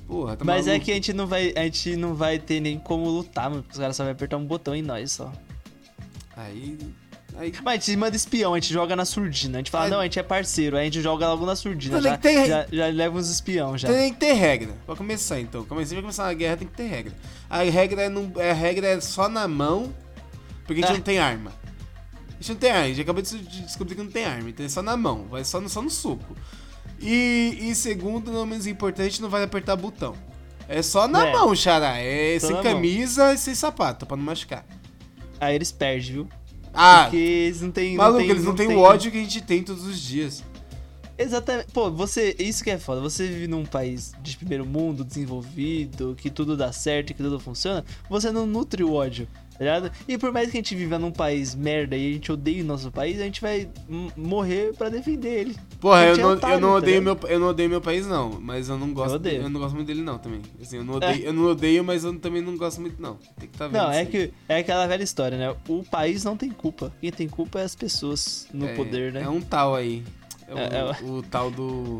Porra, 0.08 0.38
tá 0.38 0.45
Mas 0.45 0.65
é 0.67 0.71
maluco? 0.71 0.86
que 0.86 0.91
a 0.91 0.95
gente 0.95 1.13
não 1.13 1.28
vai, 1.28 1.54
a 1.56 1.63
gente 1.63 1.95
não 1.95 2.15
vai 2.15 2.39
ter 2.39 2.60
nem 2.62 2.80
como 2.80 3.08
lutar, 3.10 3.50
mano. 3.50 3.62
porque 3.62 3.74
Os 3.74 3.80
caras 3.80 3.95
só 3.95 4.04
vão 4.04 4.12
apertar 4.13 4.38
um 4.38 4.45
botão 4.45 4.74
em 4.74 4.82
nós 4.82 5.12
só. 5.12 5.32
Aí. 6.38 6.78
Aí. 7.38 7.52
Mas 7.63 7.84
a 7.84 7.86
gente 7.86 7.98
manda 7.98 8.15
espião, 8.15 8.54
a 8.54 8.60
gente 8.60 8.71
joga 8.74 8.95
na 8.95 9.04
surdina. 9.06 9.58
A 9.58 9.60
gente 9.60 9.69
fala, 9.71 9.84
Mas- 9.86 9.91
não, 9.91 10.00
a 10.00 10.04
gente 10.04 10.19
é 10.19 10.24
parceiro. 10.24 10.78
Aí 10.78 10.84
a 10.84 10.86
gente 10.86 11.02
joga 11.02 11.28
logo 11.28 11.45
na 11.45 11.56
surdina. 11.56 12.02
Já, 12.02 12.17
ter- 12.17 12.48
já, 12.48 12.65
já 12.71 12.88
leva 12.88 13.17
uns 13.17 13.30
espião 13.30 13.78
já. 13.78 13.88
Tem 13.89 14.13
que 14.13 14.19
ter 14.19 14.34
regra. 14.34 14.74
Pra 14.86 14.95
começar, 14.95 15.39
então. 15.39 15.62
Sempre 15.63 15.86
vai 15.86 16.02
começar 16.02 16.24
uma 16.24 16.34
guerra, 16.34 16.58
tem 16.58 16.67
que 16.67 16.74
ter 16.74 16.88
regra. 16.88 17.13
A 17.50 17.63
regra 17.63 18.04
é, 18.04 18.10
não, 18.10 18.32
a 18.39 18.54
regra 18.54 18.88
é 18.88 19.02
só 19.02 19.28
na 19.28 19.48
mão, 19.48 19.93
porque 20.65 20.82
a 20.84 20.88
gente 20.88 20.95
É. 20.95 20.98
não 20.98 21.04
tem 21.04 21.19
arma. 21.19 21.52
A 22.30 22.36
gente 22.41 22.50
não 22.50 22.56
tem 22.58 22.69
arma, 22.71 22.84
a 22.84 22.88
gente 22.89 23.02
acabou 23.02 23.21
de 23.21 23.38
de 23.39 23.62
descobrir 23.62 23.95
que 23.95 24.04
não 24.04 24.12
tem 24.12 24.26
arma, 24.26 24.50
então 24.50 24.65
é 24.65 24.69
só 24.69 24.82
na 24.82 24.95
mão, 24.98 25.26
vai 25.30 25.43
só 25.43 25.60
no, 25.62 25.69
só 25.69 25.82
no 25.82 25.89
soco. 25.89 26.36
E, 27.00 27.58
e 27.62 27.76
segundo, 27.76 28.32
não 28.32 28.45
menos 28.45 28.67
importante, 28.67 29.21
não 29.21 29.30
vai 29.30 29.43
apertar 29.43 29.76
botão. 29.76 30.15
É 30.67 30.82
só 30.82 31.08
na 31.08 31.28
É. 31.28 31.32
mão, 31.34 31.56
xará. 31.56 31.98
É 31.98 32.38
Só 32.39 32.48
sem 32.48 32.56
na 32.56 32.63
mão. 32.63 32.74
camisa 32.74 33.34
e 33.34 33.38
sem 33.38 33.54
sapato, 33.54 34.06
pra 34.06 34.17
não 34.17 34.24
machucar. 34.24 34.65
Aí 35.39 35.54
eles 35.56 35.71
perdem, 35.71 36.13
viu? 36.13 36.30
Ah, 36.76 37.04
Porque 37.06 37.18
eles 37.18 37.62
não 37.62 37.72
têm. 37.72 37.96
maluco, 37.96 38.20
tem, 38.20 38.30
eles 38.30 38.44
não 38.44 38.56
têm 38.56 38.68
tem- 38.68 38.76
o 38.78 38.80
ódio 38.82 39.12
que 39.12 39.18
a 39.18 39.22
gente 39.22 39.42
tem 39.42 39.64
todos 39.64 39.86
os 39.86 40.00
dias. 40.00 40.44
Exatamente. 41.18 41.68
Pô, 41.72 41.90
você. 41.90 42.36
Isso 42.38 42.64
que 42.64 42.70
é 42.70 42.78
foda. 42.78 43.00
Você 43.00 43.26
vive 43.26 43.48
num 43.48 43.66
país 43.66 44.12
de 44.22 44.36
primeiro 44.36 44.66
mundo, 44.66 45.04
desenvolvido, 45.06 46.14
que 46.20 46.30
tudo 46.30 46.58
dá 46.58 46.72
certo, 46.74 47.14
que 47.14 47.24
tudo 47.24 47.40
funciona. 47.40 47.86
Você 48.10 48.32
não 48.32 48.46
nutre 48.46 48.84
o 48.84 48.92
ódio, 48.94 49.26
tá? 49.58 49.91
E 50.08 50.18
por 50.18 50.32
mais 50.32 50.52
que 50.52 50.58
a 50.58 50.60
gente 50.60 50.76
viva 50.76 51.00
num 51.00 51.12
país 51.12 51.56
merda 51.56 51.96
e 51.96 52.10
a 52.10 52.13
gente 52.13 52.32
odeie 52.32 52.62
o 52.62 52.65
nosso 52.65 52.91
país, 52.91 53.20
a 53.20 53.24
gente 53.24 53.41
vai 53.41 53.70
morrer 54.15 54.74
pra 54.74 54.89
defender 54.89 55.30
ele. 55.39 55.56
Porra, 55.80 56.06
eu 56.06 56.15
é 56.15 56.18
não, 56.18 56.30
otário, 56.32 56.56
eu, 56.56 56.60
não 56.60 56.70
tá 56.70 56.76
odeio 56.76 57.00
ligado? 57.00 57.20
meu, 57.22 57.30
eu 57.32 57.39
não 57.39 57.48
odeio 57.48 57.70
meu 57.70 57.82
país, 57.82 58.08
não. 58.08 58.39
Mas 58.39 58.70
eu 58.70 58.78
não 58.78 58.94
gosto. 58.94 59.26
Eu 59.28 59.44
eu 59.44 59.50
não 59.50 59.60
gosto 59.60 59.76
muito 59.76 59.88
dele, 59.88 60.02
não, 60.02 60.18
também. 60.18 60.41
Assim, 60.62 60.78
eu 60.78 60.84
não 60.84 60.96
odeio, 60.96 61.24
eu 61.24 61.34
não 61.34 61.46
odeio 61.46 61.84
mas 61.84 62.04
eu 62.04 62.18
também 62.20 62.41
não 62.41 62.58
gosto 62.58 62.82
muito, 62.82 63.02
não. 63.02 63.18
Tem 63.39 63.48
que 63.50 63.58
tá 63.58 63.68
vendo. 63.68 63.82
Não, 63.82 63.91
é 63.91 64.06
que 64.06 64.32
é 64.50 64.58
aquela 64.60 64.88
velha 64.88 65.04
história, 65.04 65.38
né? 65.38 65.56
O 65.68 65.84
país 65.84 66.24
não 66.24 66.36
tem 66.36 66.50
culpa. 66.50 66.91
Quem 67.00 67.12
tem 67.12 67.28
culpa 67.28 67.60
é 67.60 67.63
as 67.63 67.76
pessoas 67.76 68.48
no 68.54 68.68
É, 68.68 68.74
poder, 68.76 69.13
né? 69.13 69.22
É 69.24 69.30
um 69.30 69.41
tal 69.41 69.76
aí. 69.76 70.04
É, 70.48 70.54
o, 70.54 70.58
É, 70.58 70.63
é 70.63 71.04
o 71.04 71.24
tal 71.24 71.52
do. 71.52 72.00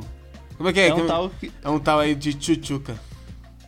Como 0.58 0.70
é 0.70 0.74
que 0.74 0.80
é? 0.80 0.88
É 0.88 0.94
um 0.94 0.98
Como- 0.98 1.08
tal 1.08 1.30
que. 1.30 1.52
É 1.64 1.70
um 1.70 1.80
tal 1.80 2.00
aí 2.00 2.16
de 2.16 2.34
tchutchuca. 2.34 3.00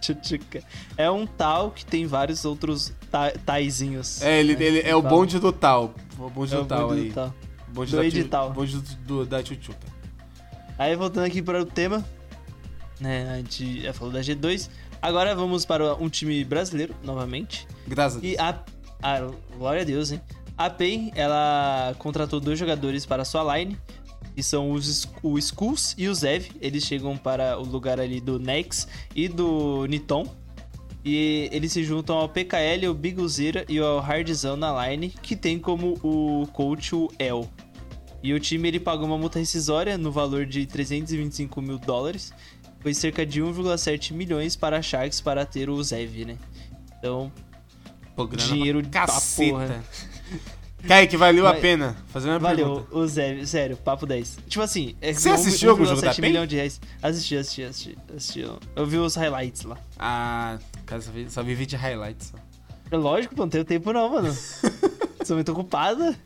Tchutchuca. 0.02 0.64
É 0.98 1.10
um 1.10 1.26
tal 1.26 1.72
que 1.72 1.86
tem 1.86 2.06
vários 2.06 2.46
outros 2.46 2.94
ta- 3.12 3.32
taizinhos. 3.46 4.22
É, 4.22 4.40
ele, 4.40 4.56
né? 4.56 4.64
ele 4.66 4.80
é 4.82 4.96
o 4.96 5.02
Tal. 5.02 5.12
bonde 5.12 5.40
do 5.40 5.52
tal. 5.52 5.94
O 6.18 6.30
bonde 6.30 6.54
É 6.54 6.58
do 6.58 6.66
tal 6.66 6.88
bonde 6.90 7.02
aí. 7.02 7.08
do 7.10 7.14
tal. 7.14 7.34
Bonde 7.70 7.92
Do 7.92 7.98
da 7.98 8.06
edital. 8.06 8.52
Bonde 8.54 8.78
do, 8.78 8.96
do- 9.06 9.26
da 9.26 9.44
tchutchuca. 9.44 9.88
Aí 10.78 10.96
voltando 10.96 11.26
aqui 11.26 11.42
para 11.42 11.62
o 11.62 11.66
tema, 11.66 12.04
né? 13.00 13.32
A 13.34 13.38
gente 13.38 13.82
já 13.82 13.94
falou 13.94 14.14
da 14.14 14.22
G2. 14.22 14.70
Agora 15.02 15.36
vamos 15.36 15.66
para 15.66 15.96
um 15.96 16.10
time 16.10 16.44
brasileiro 16.44 16.96
novamente. 17.04 17.68
Graças 17.88 18.18
a 18.18 18.22
Deus. 18.22 18.34
E 18.34 18.38
a. 18.40 18.60
Glória 19.58 19.82
a 19.82 19.86
Deus, 19.86 20.12
hein? 20.12 20.22
A 20.58 20.70
PEN, 20.72 21.12
ela 21.16 21.94
contratou 22.00 22.40
dois 22.40 22.58
jogadores 22.58 23.06
para 23.06 23.22
a 23.22 23.26
sua 23.26 23.58
line. 23.58 23.78
Que 24.38 24.44
são 24.44 24.70
os, 24.70 25.10
o 25.24 25.36
Skulls 25.40 25.96
e 25.98 26.08
o 26.08 26.14
Zev. 26.14 26.52
Eles 26.62 26.84
chegam 26.84 27.18
para 27.18 27.58
o 27.58 27.64
lugar 27.64 28.00
ali 28.00 28.22
do 28.22 28.38
Nex 28.38 28.88
e 29.16 29.28
do 29.28 29.88
Niton. 29.88 30.28
E 31.04 31.50
eles 31.52 31.72
se 31.72 31.84
juntam 31.84 32.16
ao 32.16 32.30
PKL, 32.30 32.88
o 32.88 32.94
Biguzeira 32.94 33.66
e 33.68 33.80
ao 33.80 33.98
Hardzão 33.98 34.56
na 34.56 34.88
line, 34.88 35.10
que 35.10 35.36
tem 35.36 35.58
como 35.58 35.96
o 36.04 36.46
coach 36.54 36.94
o 36.94 37.10
El. 37.18 37.50
E 38.22 38.32
o 38.32 38.40
time 38.40 38.68
ele 38.68 38.80
pagou 38.80 39.08
uma 39.08 39.18
multa 39.18 39.40
rescisória 39.40 39.98
no 39.98 40.12
valor 40.12 40.46
de 40.46 40.68
325 40.68 41.60
mil 41.60 41.80
dólares. 41.80 42.32
Foi 42.80 42.94
cerca 42.94 43.26
de 43.26 43.42
1,7 43.42 44.14
milhões 44.14 44.56
para 44.56 44.78
a 44.78 44.82
Sharks 44.84 45.20
para 45.20 45.48
ter 45.48 45.68
o 45.68 45.82
Zev, 45.84 46.26
né? 46.26 46.38
Então, 47.00 47.32
Pô, 48.16 48.28
dinheiro 48.28 48.84
da 48.84 49.08
porra. 49.08 49.84
Kaique, 50.88 51.18
valeu 51.18 51.46
a 51.48 51.52
Vai- 51.52 51.62
pena. 51.62 51.96
Fazer 52.08 52.30
uma 52.30 52.40
Valeu, 52.40 52.76
pergunta. 52.76 52.98
o 52.98 53.08
Zé, 53.08 53.46
sério, 53.46 53.78
papo 53.78 54.06
10. 54.06 54.38
Tipo 54.48 54.64
assim, 54.64 54.96
é 55.02 55.14
Você 55.14 55.30
assistiu 55.30 55.72
algum 55.72 55.86
jogo 55.86 56.02
da 56.02 56.12
1,7 56.12 56.22
PEN? 56.22 56.30
milhão 56.30 56.46
de 56.48 56.56
reais. 56.56 56.80
Assisti, 57.02 57.36
assisti, 57.38 57.64
assisti, 57.64 57.98
assisti. 58.16 58.46
Eu 58.76 58.86
vi 58.86 58.98
os 58.98 59.16
highlights 59.16 59.64
lá. 59.64 59.78
Ah, 60.00 60.58
cara, 60.86 61.02
só 61.02 61.12
vi, 61.12 61.30
só 61.30 61.44
vi 61.44 61.54
vídeo 61.56 61.78
highlights. 61.78 62.28
Só. 62.28 62.38
É 62.90 62.98
lógico, 62.98 63.36
não 63.38 63.50
tenho 63.50 63.66
tempo 63.66 63.92
não, 63.92 64.10
mano. 64.10 64.34
Sou 65.26 65.36
muito 65.36 65.52
ocupada. 65.52 66.18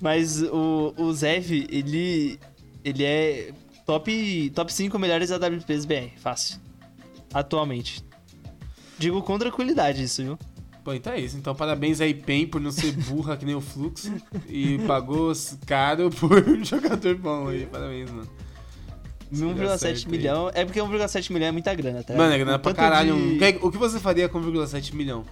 Mas 0.00 0.42
o, 0.42 0.92
o 0.96 1.12
Zev, 1.14 1.50
ele. 1.70 2.38
Ele 2.84 3.02
é 3.04 3.52
top, 3.84 4.50
top 4.54 4.72
5 4.72 4.96
melhores 4.98 5.32
AWPs 5.32 5.84
BR, 5.86 6.10
fácil. 6.18 6.60
Atualmente. 7.34 8.04
Digo 8.98 9.20
com 9.22 9.38
tranquilidade 9.38 10.02
isso, 10.04 10.22
viu? 10.22 10.38
Pô, 10.86 10.94
então 10.94 11.12
é 11.12 11.18
isso. 11.18 11.36
Então 11.36 11.52
parabéns 11.52 12.00
aí, 12.00 12.14
PEN, 12.14 12.46
por 12.46 12.60
não 12.60 12.70
ser 12.70 12.92
burra 12.92 13.36
que 13.36 13.44
nem 13.44 13.56
o 13.56 13.60
Fluxo. 13.60 14.12
E 14.48 14.78
pagou 14.86 15.32
caro 15.66 16.10
por 16.14 16.48
um 16.48 16.64
jogador 16.64 17.16
bom 17.16 17.48
aí. 17.48 17.66
Parabéns, 17.66 18.08
mano. 18.08 18.28
Isso 19.32 19.44
deu 19.44 19.66
1,7 19.66 19.78
certo 19.78 20.04
aí. 20.06 20.10
milhão. 20.12 20.48
É 20.54 20.64
porque 20.64 20.78
1,7 20.80 21.32
milhão 21.32 21.48
é 21.48 21.50
muita 21.50 21.74
grana, 21.74 22.04
tá? 22.04 22.14
Mano, 22.14 22.32
é 22.32 22.38
grana 22.38 22.54
O 22.54 22.60
pra 22.60 22.72
caralho. 22.72 23.16
de- 23.16 23.34
O 23.34 23.38
que- 23.40 23.66
O 23.66 23.72
que 23.72 23.78
você 23.78 23.98
faria 23.98 24.28
com 24.28 24.38
1,7 24.40 24.94
milhão? 24.94 25.24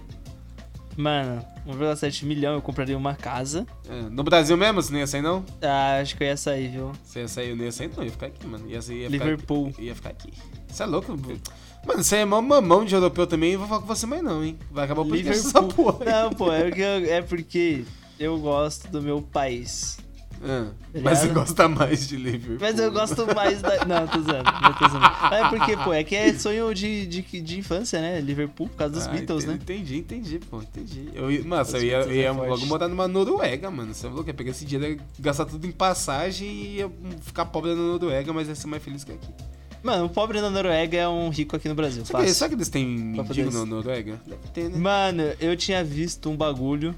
Mano, 0.97 1.41
1,7 1.65 2.25
milhão 2.25 2.55
eu 2.55 2.61
compraria 2.61 2.97
uma 2.97 3.15
casa. 3.15 3.65
É, 3.89 4.09
no 4.09 4.23
Brasil 4.25 4.57
mesmo, 4.57 4.81
você 4.81 4.91
não 4.91 4.99
ia 4.99 5.07
sair, 5.07 5.21
não? 5.21 5.45
Ah, 5.61 5.99
acho 6.01 6.17
que 6.17 6.23
eu 6.25 6.27
ia 6.27 6.35
sair, 6.35 6.67
viu? 6.67 6.91
Você 7.01 7.19
ia 7.21 7.27
sair, 7.29 7.49
eu 7.51 7.55
não 7.55 7.63
ia 7.63 7.71
sair, 7.71 7.89
não. 7.95 8.03
Ia 8.03 8.11
ficar 8.11 8.25
aqui, 8.25 8.45
mano. 8.45 8.69
Ia, 8.69 8.81
sair, 8.81 9.03
ia 9.03 9.07
Liverpool. 9.07 9.67
Ficar, 9.71 9.81
ia 9.83 9.95
ficar 9.95 10.09
aqui. 10.09 10.33
Você 10.67 10.83
é 10.83 10.85
louco? 10.85 11.17
Mano, 11.85 12.03
você 12.03 12.17
é 12.17 12.25
mó 12.25 12.41
mamão 12.41 12.83
de 12.85 12.93
europeu 12.95 13.27
também. 13.27 13.53
Eu 13.53 13.59
vou 13.59 13.67
falar 13.67 13.81
com 13.81 13.87
você 13.87 14.05
mais 14.05 14.23
não, 14.23 14.43
hein? 14.43 14.57
Vai 14.71 14.85
acabar 14.85 15.01
o 15.01 15.05
podcast 15.07 15.45
Liverpool. 15.47 15.73
porra. 15.93 16.05
Não, 16.05 16.29
pô, 16.33 16.51
é 16.51 16.63
porque, 16.63 16.81
eu- 16.81 17.13
é 17.13 17.21
porque 17.21 17.85
eu 18.19 18.37
gosto 18.39 18.87
do 18.89 19.01
meu 19.01 19.21
país. 19.21 19.97
Ah, 20.43 20.67
Tá 20.93 20.99
mas 21.01 21.19
você 21.19 21.27
gosta 21.29 21.67
mais 21.69 22.07
de 22.07 22.17
Liverpool. 22.17 22.57
Mas 22.59 22.77
eu 22.77 22.91
gosto 22.91 23.25
mais 23.33 23.61
da. 23.61 23.85
Não, 23.85 24.05
tô 24.05 24.19
zoando, 24.19 24.51
não 24.61 24.73
tô 24.73 24.89
zoando. 24.89 25.05
É 25.33 25.49
porque, 25.49 25.77
pô, 25.77 25.93
é 25.93 26.03
que 26.03 26.13
é 26.15 26.33
sonho 26.33 26.73
de, 26.73 27.07
de, 27.07 27.21
de 27.41 27.57
infância, 27.59 28.01
né? 28.01 28.19
Liverpool, 28.19 28.67
por 28.67 28.75
causa 28.75 28.93
dos 28.95 29.07
Ah, 29.07 29.11
Beatles, 29.11 29.45
né? 29.45 29.53
entendi, 29.53 29.97
Entendi, 29.97 30.35
entendi, 30.35 30.45
pô, 30.45 30.61
entendi. 30.61 31.09
Eu, 31.15 31.31
ia- 31.31 31.43
nossa, 31.43 31.77
Os 31.77 31.83
eu 31.83 31.87
ia, 31.89 32.13
ia 32.13 32.29
é 32.29 32.33
forte. 32.33 32.49
logo 32.49 32.65
morar 32.65 32.87
numa 32.89 33.07
Noruega, 33.07 33.71
mano. 33.71 33.93
Você 33.93 34.07
falou 34.07 34.23
que 34.23 34.29
ia 34.29 34.33
pegar 34.33 34.51
esse 34.51 34.65
dinheiro, 34.65 34.93
ia 34.95 34.99
gastar 35.19 35.45
tudo 35.45 35.65
em 35.65 35.71
passagem 35.71 36.47
e 36.47 36.75
ia 36.79 36.91
ficar 37.21 37.45
pobre 37.45 37.69
na 37.73 37.77
Noruega, 37.81 38.33
mas 38.33 38.47
ia 38.49 38.55
ser 38.55 38.67
mais 38.67 38.83
feliz 38.83 39.03
que 39.05 39.13
aqui. 39.13 39.29
Mano, 39.85 40.05
o 40.05 40.09
pobre 40.09 40.41
na 40.41 40.49
Noruega 40.49 40.97
é 40.97 41.07
um 41.07 41.29
rico 41.29 41.55
aqui 41.55 41.69
no 41.69 41.75
Brasil. 41.75 42.03
Será 42.03 42.23
que, 42.23 42.33
será 42.33 42.49
que 42.49 42.55
eles 42.55 42.69
têm 42.69 42.87
mendigo 42.87 43.51
na 43.51 43.63
Noruega? 43.67 44.19
Deve 44.25 44.47
ter, 44.51 44.67
né? 44.67 44.79
Mano, 44.79 45.21
eu 45.39 45.55
tinha 45.55 45.83
visto 45.83 46.27
um 46.27 46.35
bagulho. 46.35 46.95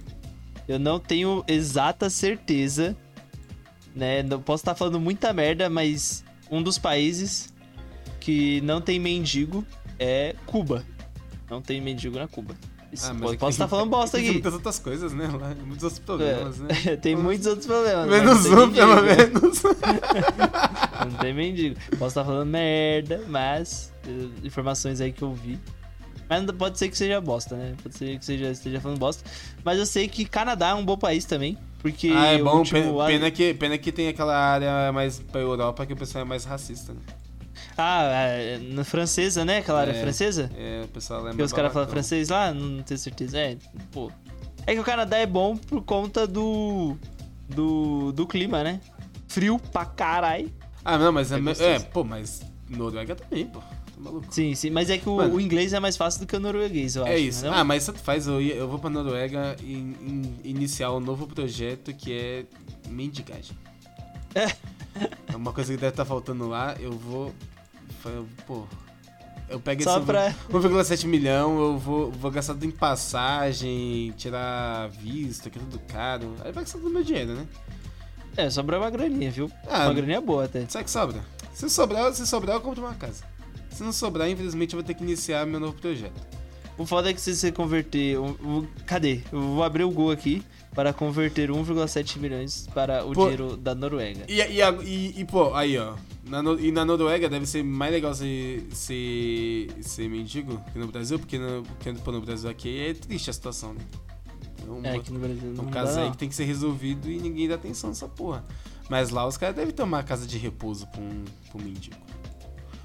Eu 0.69 0.80
não 0.80 0.97
tenho 0.97 1.43
exata 1.50 2.10
certeza, 2.10 2.95
né? 3.93 4.23
Não 4.23 4.41
posso 4.41 4.62
estar 4.62 4.73
falando 4.73 5.02
muita 5.02 5.34
merda, 5.34 5.69
mas 5.69 6.23
um 6.50 6.63
dos 6.63 6.78
países 6.78 7.54
que 8.21 8.62
não 8.62 8.80
tem 8.80 9.02
mendigo 9.02 9.65
é 10.00 10.34
Cuba. 10.45 10.86
Não 11.50 11.62
tem 11.62 11.82
mendigo 11.82 12.17
na 12.17 12.26
Cuba. 12.30 12.56
Ah, 13.04 13.15
posso 13.19 13.34
é 13.34 13.38
que 13.38 13.45
estar 13.45 13.65
tem- 13.65 13.67
falando 13.69 13.89
bosta 13.89 14.17
tem 14.17 14.26
aqui. 14.26 14.34
muitas 14.34 14.54
outras 14.54 14.80
coisas, 14.80 15.13
né? 15.13 15.28
Lá, 15.28 15.54
muitos 15.65 15.84
outros 15.84 16.00
problemas, 16.00 16.58
né? 16.60 16.67
É, 16.86 16.95
tem 16.95 17.15
muitos 17.15 17.45
outros 17.47 17.65
problemas. 17.65 18.08
mas 18.08 18.23
Menos 18.23 18.45
não 18.45 18.71
tem 18.71 18.84
um, 18.84 18.88
pelo 18.95 19.04
menos. 19.04 19.63
Não 21.00 21.17
tem 21.19 21.34
mendigo. 21.34 21.76
Posso 21.91 22.08
estar 22.08 22.26
falando 22.26 22.50
merda, 22.50 23.23
mas 23.28 23.93
eh, 24.06 24.28
informações 24.43 25.00
aí 25.00 25.12
que 25.13 25.21
eu 25.21 25.32
vi. 25.34 25.60
Mas 26.30 26.43
pode 26.52 26.78
ser 26.78 26.89
que 26.89 26.97
seja 26.97 27.21
bosta, 27.21 27.56
né? 27.56 27.76
Pode 27.82 27.95
ser 27.95 28.17
que 28.17 28.26
seja, 28.26 28.50
esteja 28.52 28.82
falando 28.82 28.97
bosta. 28.97 29.23
Mas 29.63 29.78
eu 29.80 29.86
sei 29.86 30.08
que 30.08 30.26
Canadá 30.26 30.69
é 30.69 30.73
um 30.73 30.84
bom 30.84 30.97
país 30.97 31.23
também. 31.23 31.58
Porque 31.80 32.12
ah, 32.13 32.26
é 32.34 32.43
bom. 32.43 32.63
Pena, 32.63 33.06
pena 33.06 33.32
que, 33.32 33.54
pena 33.54 33.78
que 33.78 33.91
tem 33.91 34.08
aquela 34.10 34.36
área 34.36 34.91
mais 34.91 35.19
pra 35.19 35.39
Europa 35.39 35.86
que 35.86 35.93
o 35.93 35.95
pessoal 35.95 36.23
é 36.23 36.28
mais 36.28 36.43
racista, 36.43 36.93
né? 36.93 37.00
Ah, 37.78 38.04
é, 38.12 38.58
na 38.58 38.84
francesa, 38.84 39.46
né? 39.46 39.60
Aquela 39.60 39.82
área 39.82 39.92
É. 39.92 40.02
francesa? 40.02 40.50
É, 40.58 40.82
o 40.84 40.88
pessoal 40.88 41.22
lá 41.22 41.30
é 41.30 41.32
Que 41.32 41.38
mais 41.38 41.52
os 41.52 41.56
caras 41.56 41.72
falam 41.72 41.86
babacão. 41.86 41.94
francês 42.04 42.30
lá? 42.30 42.52
Não 42.54 42.82
tenho 42.84 42.98
certeza. 43.00 43.38
É, 43.38 43.58
pô. 43.92 44.12
É 44.66 44.74
que 44.74 44.80
o 44.80 44.84
Canadá 44.84 45.18
é 45.18 45.26
bom 45.26 45.56
por 45.56 45.82
conta 45.84 46.26
do. 46.28 46.98
do, 47.48 48.12
do 48.12 48.26
clima, 48.28 48.63
né? 48.63 48.82
Frio 49.28 49.60
pra 49.72 49.86
caralho. 49.86 50.52
Ah, 50.84 50.98
não, 50.98 51.12
mas 51.12 51.32
é, 51.32 51.36
É 51.38 51.76
é, 51.76 51.80
pô, 51.80 52.04
mas 52.04 52.42
Noruega 52.70 53.16
também, 53.16 53.46
pô. 53.46 53.60
Tá 53.60 53.66
maluco? 54.00 54.26
Sim, 54.30 54.56
sim. 54.56 54.70
Mas 54.70 54.90
é 54.90 54.98
que 54.98 55.08
o, 55.08 55.18
Mano. 55.18 55.36
o 55.36 55.42
inglês 55.42 55.72
é 55.74 55.80
mais 55.80 55.96
fácil 55.98 56.22
do 56.22 56.28
que 56.28 56.36
o 56.36 56.40
norueguês, 56.40 56.96
eu 56.96 57.04
acho. 57.04 57.12
É 57.12 57.18
isso. 57.20 57.46
não? 57.46 57.54
Ah, 57.54 57.63
mas 57.63 57.86
tanto 57.86 58.00
faz, 58.00 58.26
eu, 58.28 58.42
eu 58.42 58.68
vou 58.68 58.80
pra 58.80 58.90
Noruega 58.90 59.56
e 59.62 59.74
in- 59.74 60.36
iniciar 60.44 60.92
um 60.94 61.00
novo 61.00 61.28
projeto 61.28 61.94
que 61.94 62.12
é 62.13 62.46
mendigagem. 62.90 63.56
É. 64.36 64.46
É 65.32 65.36
uma 65.36 65.52
coisa 65.54 65.72
que 65.74 65.80
deve 65.80 65.92
estar 65.94 66.06
faltando 66.06 66.48
lá, 66.48 66.76
eu 66.80 66.92
vou. 66.92 67.34
Pô. 68.46 68.65
Eu 69.50 69.60
pego 69.62 69.82
Só 69.84 69.98
esse 69.98 70.06
pra- 70.06 70.34
1,7 70.50 71.08
milhão, 71.08 71.58
eu 71.58 71.78
vou, 71.78 72.12
vou 72.12 72.30
gastar 72.30 72.54
tudo 72.54 72.65
em 72.65 72.72
passagem, 72.72 74.13
tirar 74.17 74.89
visto, 74.89 75.50
que 75.50 75.58
é 75.58 75.62
tudo 75.62 75.80
caro. 75.88 76.34
Aí 76.43 76.52
vai 76.52 76.63
gastar 76.63 76.80
todo 76.80 76.91
meu 76.91 77.04
dinheiro, 77.04 77.34
né? 77.34 77.48
É, 78.36 78.50
sobra 78.50 78.78
uma 78.78 78.89
graninha, 78.89 79.32
viu? 79.32 79.50
Ah, 79.67 79.86
uma 79.86 79.93
graninha 79.93 80.20
boa 80.20 80.46
até. 80.46 80.65
Sabe 80.67 80.84
que 80.86 80.91
sobra? 80.91 81.24
Se 81.54 81.70
sobrar, 81.70 82.13
se 82.13 82.28
sobrar, 82.28 82.58
eu 82.58 82.62
compro 82.62 82.84
uma 82.84 82.93
casa. 82.93 83.24
Se 83.72 83.82
não 83.84 83.91
sobrar, 83.93 84.30
infelizmente, 84.30 84.74
eu 84.76 84.80
vou 84.82 84.86
ter 84.86 84.93
que 84.93 85.04
iniciar 85.04 85.46
meu 85.46 85.60
novo 85.60 85.74
projeto. 85.80 86.20
O 86.78 86.86
foda 86.86 87.10
é 87.10 87.13
que 87.13 87.22
se 87.22 87.36
você 87.36 87.52
converter. 87.52 88.17
cadê? 88.86 89.22
Eu 89.32 89.39
vou 89.41 89.63
abrir 89.63 89.84
o 89.84 89.89
Go 89.89 90.12
aqui 90.12 90.43
para 90.76 90.93
converter 90.93 91.50
1,7 91.50 92.20
milhões 92.20 92.67
para 92.74 93.04
o 93.04 93.13
Pô. 93.13 93.22
dinheiro 93.24 93.58
da 93.58 93.74
Noruega. 93.74 94.26
E, 94.28 94.39
e, 94.39 94.62
e, 94.84 95.22
e, 95.22 95.26
pô, 95.26 95.56
aí, 95.56 95.78
ó. 95.78 95.96
Na, 96.28 96.42
No- 96.44 96.60
e 96.60 96.72
na 96.72 96.84
Noruega 96.84 97.30
deve 97.30 97.46
ser 97.46 97.63
mais 97.63 97.92
legal 97.92 98.13
ser, 98.13 98.68
ser, 98.72 99.68
ser 99.82 100.10
mendigo 100.10 100.62
que 100.74 100.80
no 100.80 100.88
Brasil, 100.88 101.18
porque 101.18 101.38
no, 101.38 101.63
porque, 101.63 101.92
no 101.92 102.22
Brasil 102.22 102.50
aqui 102.50 102.80
é 102.80 102.94
triste 102.94 103.30
a 103.30 103.34
situação, 103.34 103.74
né? 103.74 103.82
É 104.68 104.70
um, 104.72 104.86
É, 104.86 104.96
aqui 104.98 105.12
no 105.13 105.20
Brasil 105.20 105.50
é 105.52 105.54
não 105.56 105.63
um 105.63 105.68
dá, 105.68 105.72
caso 105.72 106.00
aí 106.00 106.06
não. 106.06 106.12
que 106.12 106.18
tem 106.18 106.28
que 106.28 106.36
ser 106.36 106.44
resolvido 106.44 107.10
e 107.10 107.18
ninguém 107.20 107.48
dá 107.48 107.56
atenção 107.56 107.90
nessa 107.90 108.08
porra. 108.08 108.44
Mas 108.90 109.10
lá 109.10 109.26
os 109.26 109.38
caras 109.38 109.56
devem 109.56 109.74
ter 109.74 109.84
uma 109.84 110.04
casa 110.04 110.26
de 110.28 110.38
repouso 110.38 110.88
pra 110.88 111.00
um, 111.02 111.24
pra 111.50 111.62
um 111.62 111.63
mendigo. 111.63 111.96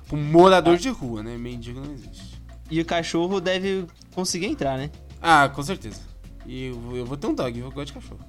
Pra 0.06 0.16
um 0.16 0.22
morador 0.22 0.74
Ah. 0.74 0.78
de 0.78 0.88
rua, 0.90 1.22
né? 1.22 1.36
Mendigo 1.36 1.80
não 1.80 1.92
existe. 1.92 2.40
E 2.70 2.80
o 2.80 2.84
cachorro 2.84 3.40
deve 3.40 3.86
conseguir 4.14 4.46
entrar, 4.46 4.78
né? 4.78 4.90
Ah, 5.20 5.48
com 5.48 5.62
certeza. 5.62 6.00
E 6.46 6.66
eu, 6.66 6.96
eu 6.96 7.04
vou 7.06 7.16
ter 7.16 7.26
um 7.26 7.34
dog, 7.34 7.58
eu 7.58 7.70
gosto 7.70 7.88
de 7.88 7.92
cachorro. 7.94 8.20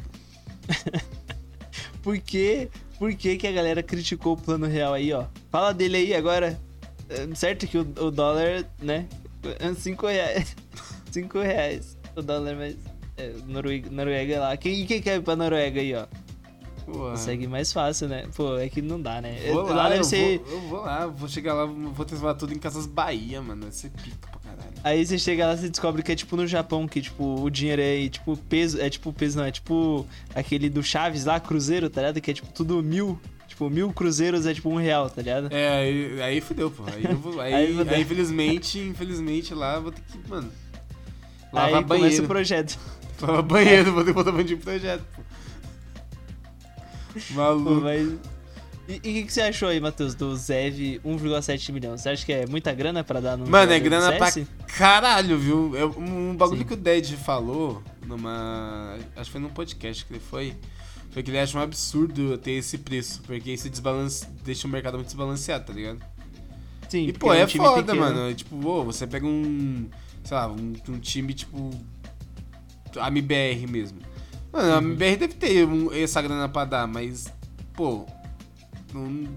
Por 2.01 2.17
que, 2.19 2.69
por 2.97 3.13
que 3.13 3.35
que 3.35 3.47
a 3.47 3.51
galera 3.51 3.83
criticou 3.83 4.33
o 4.33 4.37
plano 4.37 4.65
real 4.65 4.93
aí, 4.93 5.11
ó? 5.11 5.25
Fala 5.51 5.73
dele 5.73 5.97
aí 5.97 6.13
agora. 6.15 6.57
É, 7.09 7.35
Certo 7.35 7.67
que 7.67 7.77
o, 7.77 7.81
o 7.81 8.11
dólar, 8.11 8.65
né? 8.81 9.07
5 9.75 10.07
reais. 10.07 10.55
5 11.11 11.39
reais. 11.39 11.97
O 12.15 12.21
dólar, 12.21 12.55
mas. 12.55 12.77
É, 13.17 13.33
Noruega, 13.45 13.89
Noruega 13.89 14.39
lá. 14.39 14.55
Quem, 14.55 14.85
quem 14.85 15.01
quer 15.01 15.17
ir 15.17 15.21
pra 15.21 15.35
Noruega 15.35 15.81
aí, 15.81 15.93
ó? 15.95 16.05
Porra. 16.87 17.11
Consegue 17.11 17.47
mais 17.47 17.73
fácil, 17.73 18.07
né? 18.07 18.25
Pô, 18.33 18.57
é 18.57 18.69
que 18.69 18.81
não 18.81 18.99
dá, 19.01 19.19
né? 19.21 19.37
Vou 19.51 19.63
lá 19.63 19.75
lá, 19.75 19.89
deve 19.89 19.99
eu, 19.99 20.03
ser. 20.05 20.39
vou, 20.39 20.53
eu 20.53 20.61
vou 20.61 20.79
lá, 20.79 21.05
vou 21.05 21.27
chegar 21.27 21.53
lá, 21.53 21.65
vou 21.65 22.05
transformar 22.05 22.35
tudo 22.35 22.53
em 22.53 22.57
Casas 22.57 22.85
Bahia, 22.85 23.41
mano. 23.41 23.63
Vai 23.63 23.71
ser 23.73 23.89
pica 23.89 24.29
pra 24.31 24.39
caralho. 24.39 24.73
Aí 24.81 25.05
você 25.05 25.19
chega 25.19 25.47
lá 25.47 25.53
e 25.55 25.69
descobre 25.69 26.01
que 26.01 26.13
é 26.13 26.15
tipo 26.15 26.37
no 26.37 26.47
Japão, 26.47 26.87
que 26.87 27.01
tipo, 27.01 27.41
o 27.43 27.49
dinheiro 27.49 27.81
é 27.81 28.07
tipo 28.07 28.37
peso. 28.37 28.79
É 28.79 28.89
tipo 28.89 29.11
peso, 29.11 29.37
não, 29.37 29.43
é 29.43 29.51
tipo 29.51 30.07
aquele 30.33 30.69
do 30.69 30.81
Chaves 30.81 31.25
lá, 31.25 31.41
Cruzeiro, 31.41 31.89
tá 31.89 31.99
ligado? 31.99 32.21
Que 32.21 32.31
é 32.31 32.33
tipo 32.33 32.47
tudo 32.53 32.81
mil. 32.81 33.19
Tipo, 33.49 33.69
mil 33.69 33.91
cruzeiros 33.91 34.45
é 34.45 34.53
tipo 34.53 34.69
um 34.69 34.75
real, 34.77 35.09
tá 35.09 35.21
ligado? 35.21 35.49
É, 35.51 35.69
aí, 35.69 36.21
aí 36.21 36.41
fudeu, 36.41 36.71
pô. 36.71 36.83
Aí, 36.85 37.03
eu 37.03 37.17
vou, 37.17 37.39
aí, 37.41 37.53
Aí 37.53 37.89
aí, 37.89 38.01
infelizmente, 38.01 38.79
infelizmente 38.79 39.53
lá 39.53 39.77
vou 39.79 39.91
ter 39.91 40.01
que, 40.01 40.29
mano. 40.29 40.49
Aí 41.51 41.71
Lavar 41.71 41.83
começa 41.83 41.87
banheiro. 41.87 42.23
o 42.23 42.27
projeto. 42.27 42.79
Lavar 43.19 43.43
banheiro, 43.43 43.91
vou 43.91 44.03
ter 44.03 44.11
que 44.11 44.13
botar 44.13 44.31
banho 44.31 44.45
de 44.45 44.55
projeto, 44.55 45.03
pô. 45.15 45.21
Maluco. 47.31 47.81
mas... 47.81 48.17
E 48.87 48.95
o 48.95 49.01
que, 49.01 49.23
que 49.23 49.33
você 49.33 49.41
achou 49.41 49.67
aí, 49.67 49.81
Matheus, 49.81 50.15
do 50.15 50.33
Zev 50.33 51.01
1,7 51.05 51.73
milhão? 51.73 51.97
Você 51.97 52.07
acha 52.07 52.25
que 52.25 52.31
é 52.31 52.45
muita 52.45 52.73
grana 52.73 53.03
pra 53.03 53.19
dar 53.19 53.35
no. 53.35 53.45
Mano, 53.45 53.69
é 53.73 53.79
grana 53.79 54.13
pra 54.13 54.31
caralho, 54.65 55.37
viu? 55.37 55.75
É 55.75 55.85
um 55.85 56.33
bagulho 56.37 56.61
Sim. 56.61 56.67
que 56.67 56.73
o 56.73 56.77
Dead 56.77 57.05
falou 57.17 57.83
numa. 58.05 58.95
Acho 59.13 59.25
que 59.25 59.31
foi 59.31 59.41
num 59.41 59.49
podcast 59.49 60.05
que 60.05 60.13
ele 60.13 60.21
foi. 60.21 60.53
Foi 61.11 61.21
que 61.21 61.29
ele 61.29 61.37
acha 61.39 61.57
um 61.57 61.61
absurdo 61.61 62.37
ter 62.37 62.51
esse 62.51 62.77
preço. 62.77 63.21
Porque 63.23 63.51
isso 63.51 63.69
desbalance... 63.69 64.25
deixa 64.45 64.65
o 64.67 64.71
mercado 64.71 64.93
muito 64.95 65.07
desbalanceado, 65.07 65.65
tá 65.65 65.73
ligado? 65.73 65.99
Sim, 66.87 67.07
E, 67.07 67.13
pô, 67.13 67.31
um 67.31 67.33
é 67.33 67.45
time 67.45 67.65
foda, 67.65 67.93
pequeno. 67.93 67.99
mano. 67.99 68.33
Tipo, 68.33 68.65
ô, 68.65 68.85
você 68.85 69.05
pega 69.05 69.25
um. 69.25 69.89
Sei 70.23 70.37
lá, 70.37 70.47
um, 70.47 70.73
um 70.87 70.99
time 70.99 71.33
tipo. 71.33 71.71
A 72.95 73.09
MBR 73.09 73.67
mesmo. 73.67 73.99
Mano, 74.51 74.73
a 74.73 74.77
MBR 74.81 75.17
deve 75.17 75.33
ter 75.35 75.67
essa 75.95 76.21
grana 76.21 76.47
pra 76.49 76.65
dar, 76.65 76.87
mas. 76.87 77.31
Pô. 77.73 78.05
Não 78.93 79.27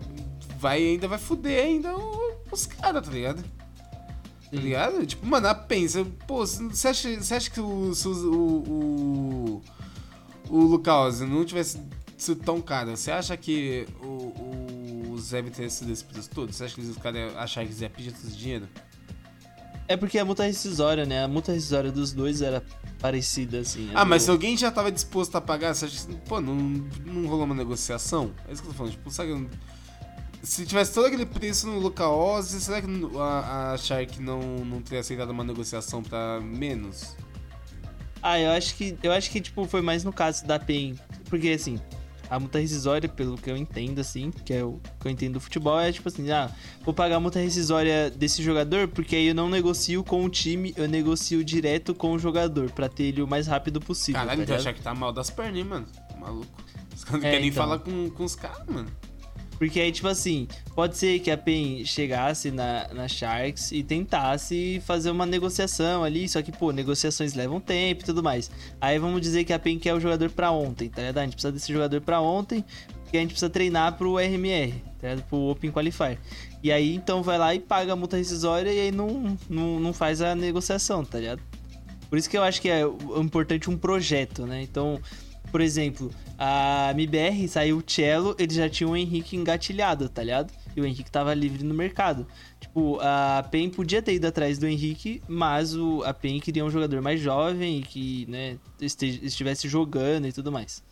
vai, 0.59 0.79
ainda 0.83 1.09
vai 1.09 1.19
fuder 1.19 1.65
ainda 1.65 1.97
o- 1.97 2.35
os 2.53 2.67
caras, 2.67 3.05
tá 3.05 3.13
ligado? 3.13 3.43
Tá 3.43 4.57
ligado? 4.57 5.07
Tipo, 5.07 5.27
mano, 5.27 5.49
a 5.49 5.55
pensa, 5.55 6.05
pô, 6.27 6.45
você 6.47 6.89
acha, 6.89 7.21
você 7.21 7.35
acha 7.35 7.51
que 7.51 7.61
o, 7.61 7.65
o, 7.65 7.93
o, 8.09 9.63
o, 10.49 10.57
o 10.57 10.59
Lucas 10.65 11.21
não 11.21 11.45
tivesse 11.45 11.81
sido 12.17 12.43
tão 12.43 12.61
caro, 12.61 12.97
você 12.97 13.11
acha 13.11 13.37
que 13.37 13.87
o, 14.03 15.11
o 15.13 15.19
Zé 15.19 15.43
teria 15.43 15.71
sido 15.71 15.91
esse 15.93 16.05
preço 16.05 16.31
todo? 16.31 16.53
Você 16.53 16.65
acha 16.65 16.75
que 16.75 16.81
os 16.81 16.97
caras 16.99 17.35
acharam 17.37 17.67
que 17.69 17.75
o 17.75 17.77
Zé 17.77 17.89
pedia 17.89 18.13
todo 18.13 18.27
esse 18.29 18.37
dinheiro? 18.37 18.69
É 19.91 19.97
porque 19.97 20.21
a 20.21 20.25
multa 20.25 20.45
rescisória, 20.45 21.05
né? 21.05 21.25
A 21.25 21.27
multa 21.27 21.51
rescisória 21.51 21.91
dos 21.91 22.13
dois 22.13 22.43
era 22.43 22.63
parecida, 23.01 23.59
assim. 23.59 23.91
Ah, 23.93 24.03
a 24.03 24.05
mas 24.05 24.23
do- 24.23 24.25
se 24.27 24.31
alguém 24.31 24.57
já 24.57 24.71
tava 24.71 24.93
disposto 24.93 25.35
a 25.35 25.41
pagar, 25.41 25.75
você 25.75 25.87
acha 25.87 26.07
que, 26.07 26.15
pô, 26.29 26.41
não, 26.41 26.55
não 26.55 27.27
rolou 27.27 27.45
uma 27.45 27.57
negociação? 27.57 28.31
É 28.49 28.53
isso 28.53 28.63
que 28.63 28.69
eu 28.69 28.73
tô 28.73 28.79
falando, 28.79 28.93
tipo, 28.93 29.11
sabe, 29.11 29.49
se 30.45 30.65
tivesse 30.65 30.95
todo 30.95 31.07
aquele 31.07 31.27
preço 31.27 31.67
no 31.67 31.81
Lucas, 31.81 32.47
será 32.47 32.81
que 32.81 32.87
a, 33.19 33.73
a 33.73 33.77
Shark 33.79 34.23
não, 34.23 34.41
não 34.65 34.81
teria 34.81 35.01
aceitado 35.01 35.31
uma 35.31 35.43
negociação 35.43 36.05
pra 36.05 36.41
menos? 36.41 37.17
Ah, 38.23 38.39
eu 38.39 38.53
acho 38.53 38.77
que. 38.77 38.97
Eu 39.03 39.11
acho 39.13 39.29
que, 39.29 39.41
tipo, 39.41 39.65
foi 39.67 39.81
mais 39.83 40.05
no 40.05 40.13
caso 40.13 40.47
da 40.47 40.57
PEN. 40.59 40.95
Porque 41.29 41.49
assim, 41.49 41.81
a 42.31 42.39
multa 42.39 42.61
rescisória, 42.61 43.09
pelo 43.09 43.37
que 43.37 43.51
eu 43.51 43.57
entendo, 43.57 43.99
assim, 44.01 44.31
que 44.31 44.53
é 44.55 44.63
o 44.65 44.81
que 45.01 45.09
eu 45.09 45.11
entendo 45.11 45.35
do 45.35 45.41
futebol, 45.41 45.79
é 45.81 45.91
tipo 45.91 46.09
assim, 46.09 46.31
ah, 46.31 46.49
vou 46.85 46.95
pagar 46.95 47.17
a 47.17 47.21
multa 47.21 47.41
rescisória 47.41 48.09
desse 48.09 48.43
jogador, 48.43 48.87
porque 48.89 49.17
aí 49.17 49.27
eu 49.27 49.35
não 49.35 49.49
negocio 49.51 50.05
com 50.05 50.25
o 50.25 50.29
time, 50.31 50.73
eu 50.77 50.89
negocio 50.89 51.45
direto 51.45 51.93
com 51.95 52.13
o 52.13 52.19
jogador, 52.19 52.71
pra 52.71 52.89
ter 52.89 53.05
ele 53.05 53.21
o 53.23 53.27
mais 53.27 53.47
rápido 53.49 53.81
possível. 53.81 54.21
Caralho, 54.21 54.39
tá 54.39 54.43
então 54.45 54.55
a 54.55 54.59
ligado? 54.59 54.65
Shark 54.75 54.81
tá 54.83 54.95
mal 54.95 55.13
das 55.13 55.29
pernas, 55.29 55.57
hein, 55.59 55.65
mano? 55.65 55.87
Tá 55.87 56.17
maluco. 56.17 56.47
Os 56.95 57.05
caras 57.05 57.21
não 57.23 57.29
É, 57.29 57.33
querem 57.33 57.41
nem 57.41 57.51
então. 57.51 57.63
falar 57.65 57.79
com, 57.81 58.11
com 58.11 58.25
os 58.25 58.35
caras, 58.37 58.67
mano. 58.69 58.89
Porque 59.61 59.79
aí, 59.79 59.93
tipo 59.93 60.09
assim, 60.09 60.49
pode 60.75 60.97
ser 60.97 61.21
que 61.21 61.31
a 61.31 61.37
PEN 61.37 61.85
chegasse 61.85 62.51
na, 62.51 62.89
na 62.95 63.07
Sharks 63.07 63.73
e 63.73 63.83
tentasse 63.83 64.81
fazer 64.87 65.11
uma 65.11 65.27
negociação 65.27 66.03
ali, 66.03 66.27
só 66.27 66.41
que, 66.41 66.51
pô, 66.51 66.73
negociações 66.73 67.35
levam 67.35 67.61
tempo 67.61 68.01
e 68.01 68.07
tudo 68.07 68.23
mais. 68.23 68.51
Aí 68.81 68.99
vamos 68.99 69.21
dizer 69.21 69.45
que 69.45 69.53
a 69.53 69.59
PEN 69.59 69.79
quer 69.79 69.93
o 69.93 70.01
jogador 70.01 70.31
pra 70.31 70.51
ontem, 70.51 70.89
tá 70.89 71.03
ligado? 71.03 71.19
A 71.19 71.25
gente 71.25 71.35
precisa 71.35 71.53
desse 71.53 71.71
jogador 71.71 72.01
pra 72.01 72.23
ontem, 72.23 72.65
porque 73.03 73.19
a 73.19 73.21
gente 73.21 73.33
precisa 73.33 73.51
treinar 73.51 73.99
pro 73.99 74.17
RMR, 74.17 74.73
tá 74.99 75.09
ligado? 75.09 75.29
Pro 75.29 75.51
Open 75.51 75.71
Qualifier. 75.71 76.19
E 76.63 76.73
aí, 76.73 76.95
então, 76.95 77.23
vai 77.23 77.37
lá 77.37 77.55
e 77.55 77.61
paga 77.61 77.93
a 77.93 77.97
multa 77.97 78.17
rescisória 78.17 78.73
e 78.73 78.81
aí 78.81 78.91
não, 78.91 79.37
não, 79.47 79.79
não 79.79 79.93
faz 79.93 80.23
a 80.23 80.35
negociação, 80.35 81.05
tá 81.05 81.19
ligado? 81.19 81.43
Por 82.09 82.17
isso 82.17 82.31
que 82.31 82.39
eu 82.39 82.43
acho 82.43 82.63
que 82.63 82.71
é 82.71 82.81
importante 83.19 83.69
um 83.69 83.77
projeto, 83.77 84.47
né? 84.47 84.63
Então, 84.63 84.99
por 85.51 85.61
exemplo, 85.61 86.11
a 86.39 86.91
MBR 86.93 87.49
saiu 87.49 87.79
o 87.79 87.85
Cello, 87.87 88.35
ele 88.39 88.55
já 88.55 88.69
tinha 88.69 88.89
o 88.89 88.97
Henrique 88.97 89.37
engatilhado, 89.37 90.09
tá 90.09 90.23
ligado? 90.23 90.53
E 90.77 90.81
o 90.81 90.87
Henrique 90.87 91.11
tava 91.11 91.35
livre 91.35 91.65
no 91.65 91.75
mercado. 91.75 92.27
Tipo, 92.61 92.99
a 93.01 93.47
PEN 93.51 93.71
podia 93.71 94.01
ter 94.01 94.15
ido 94.15 94.27
atrás 94.27 94.59
do 94.59 94.67
Henrique, 94.67 95.23
mas 95.29 95.75
o, 95.75 96.03
a 96.05 96.15
PEN 96.15 96.41
queria 96.41 96.65
um 96.65 96.71
jogador 96.71 97.03
mais 97.03 97.21
jovem 97.21 97.79
e 97.79 97.83
que, 97.83 98.27
né, 98.29 98.57
estivesse 98.81 99.69
jogando 99.69 100.27
e 100.27 100.33
tudo 100.33 100.53
mais. 100.53 100.83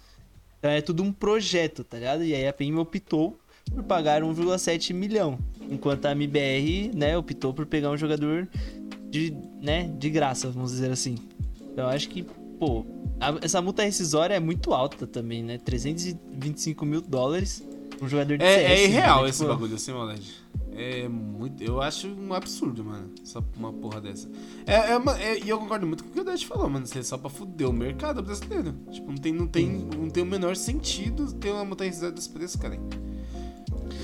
Então 0.58 0.70
é 0.70 0.80
tudo 0.80 1.02
um 1.02 1.12
projeto, 1.12 1.84
tá 1.84 1.98
ligado? 1.98 2.24
E 2.24 2.34
aí 2.34 2.46
a 2.46 2.52
PEN 2.52 2.74
optou 2.76 3.38
por 3.70 3.82
pagar 3.84 4.22
1,7 4.22 4.92
milhão. 4.92 5.38
Enquanto 5.70 6.06
a 6.06 6.12
MBR, 6.12 6.90
né, 6.94 7.16
optou 7.16 7.54
por 7.54 7.66
pegar 7.66 7.90
um 7.90 7.96
jogador 7.96 8.48
de, 9.10 9.34
né, 9.60 9.88
de 9.98 10.10
graça, 10.10 10.50
vamos 10.50 10.72
dizer 10.72 10.90
assim. 10.90 11.16
Então 11.60 11.84
eu 11.84 11.90
acho 11.90 12.08
que, 12.08 12.26
pô, 12.58 12.84
a, 13.20 13.38
essa 13.42 13.60
multa 13.62 13.82
rescisória 13.82 14.34
é 14.34 14.40
muito 14.40 14.72
alta 14.72 15.06
também, 15.06 15.42
né? 15.42 15.58
325 15.58 16.84
mil 16.84 17.00
dólares 17.00 17.66
pra 17.96 18.04
um 18.06 18.08
jogador 18.08 18.38
de 18.38 18.44
É, 18.44 18.54
CS. 18.58 18.70
é 18.70 18.84
irreal 18.84 19.22
né? 19.24 19.28
esse 19.30 19.38
Tipo, 19.40 19.50
bagulho, 19.50 19.74
assim, 19.74 19.92
moleque. 19.92 20.30
É 20.72 21.08
muito. 21.08 21.60
Eu 21.62 21.82
acho 21.82 22.06
um 22.06 22.32
absurdo, 22.32 22.84
mano. 22.84 23.10
Só 23.24 23.42
uma 23.56 23.72
porra 23.72 24.00
dessa. 24.00 24.28
É, 24.64 24.74
é 24.74 25.32
é- 25.34 25.44
e 25.44 25.48
eu 25.48 25.58
concordo 25.58 25.86
muito 25.86 26.04
com 26.04 26.10
o 26.10 26.12
que 26.12 26.20
o 26.20 26.24
Dash 26.24 26.44
falou, 26.44 26.68
mano. 26.70 26.84
Isso 26.84 26.96
é 26.96 27.02
só 27.02 27.18
pra 27.18 27.28
fuder 27.28 27.68
o 27.68 27.72
mercado 27.72 28.22
brasileiro. 28.22 28.72
Tipo, 28.90 29.08
não 29.10 29.16
tem, 29.18 29.32
não 29.32 29.46
tem, 29.48 29.66
não 29.68 30.08
tem 30.08 30.22
o 30.22 30.26
menor 30.26 30.54
sentido 30.54 31.32
ter 31.34 31.50
uma 31.50 31.64
multa 31.64 31.82
rescisória 31.84 32.14
desse 32.14 32.28
preço, 32.28 32.56
cara. 32.58 32.76
Tá 32.76 32.96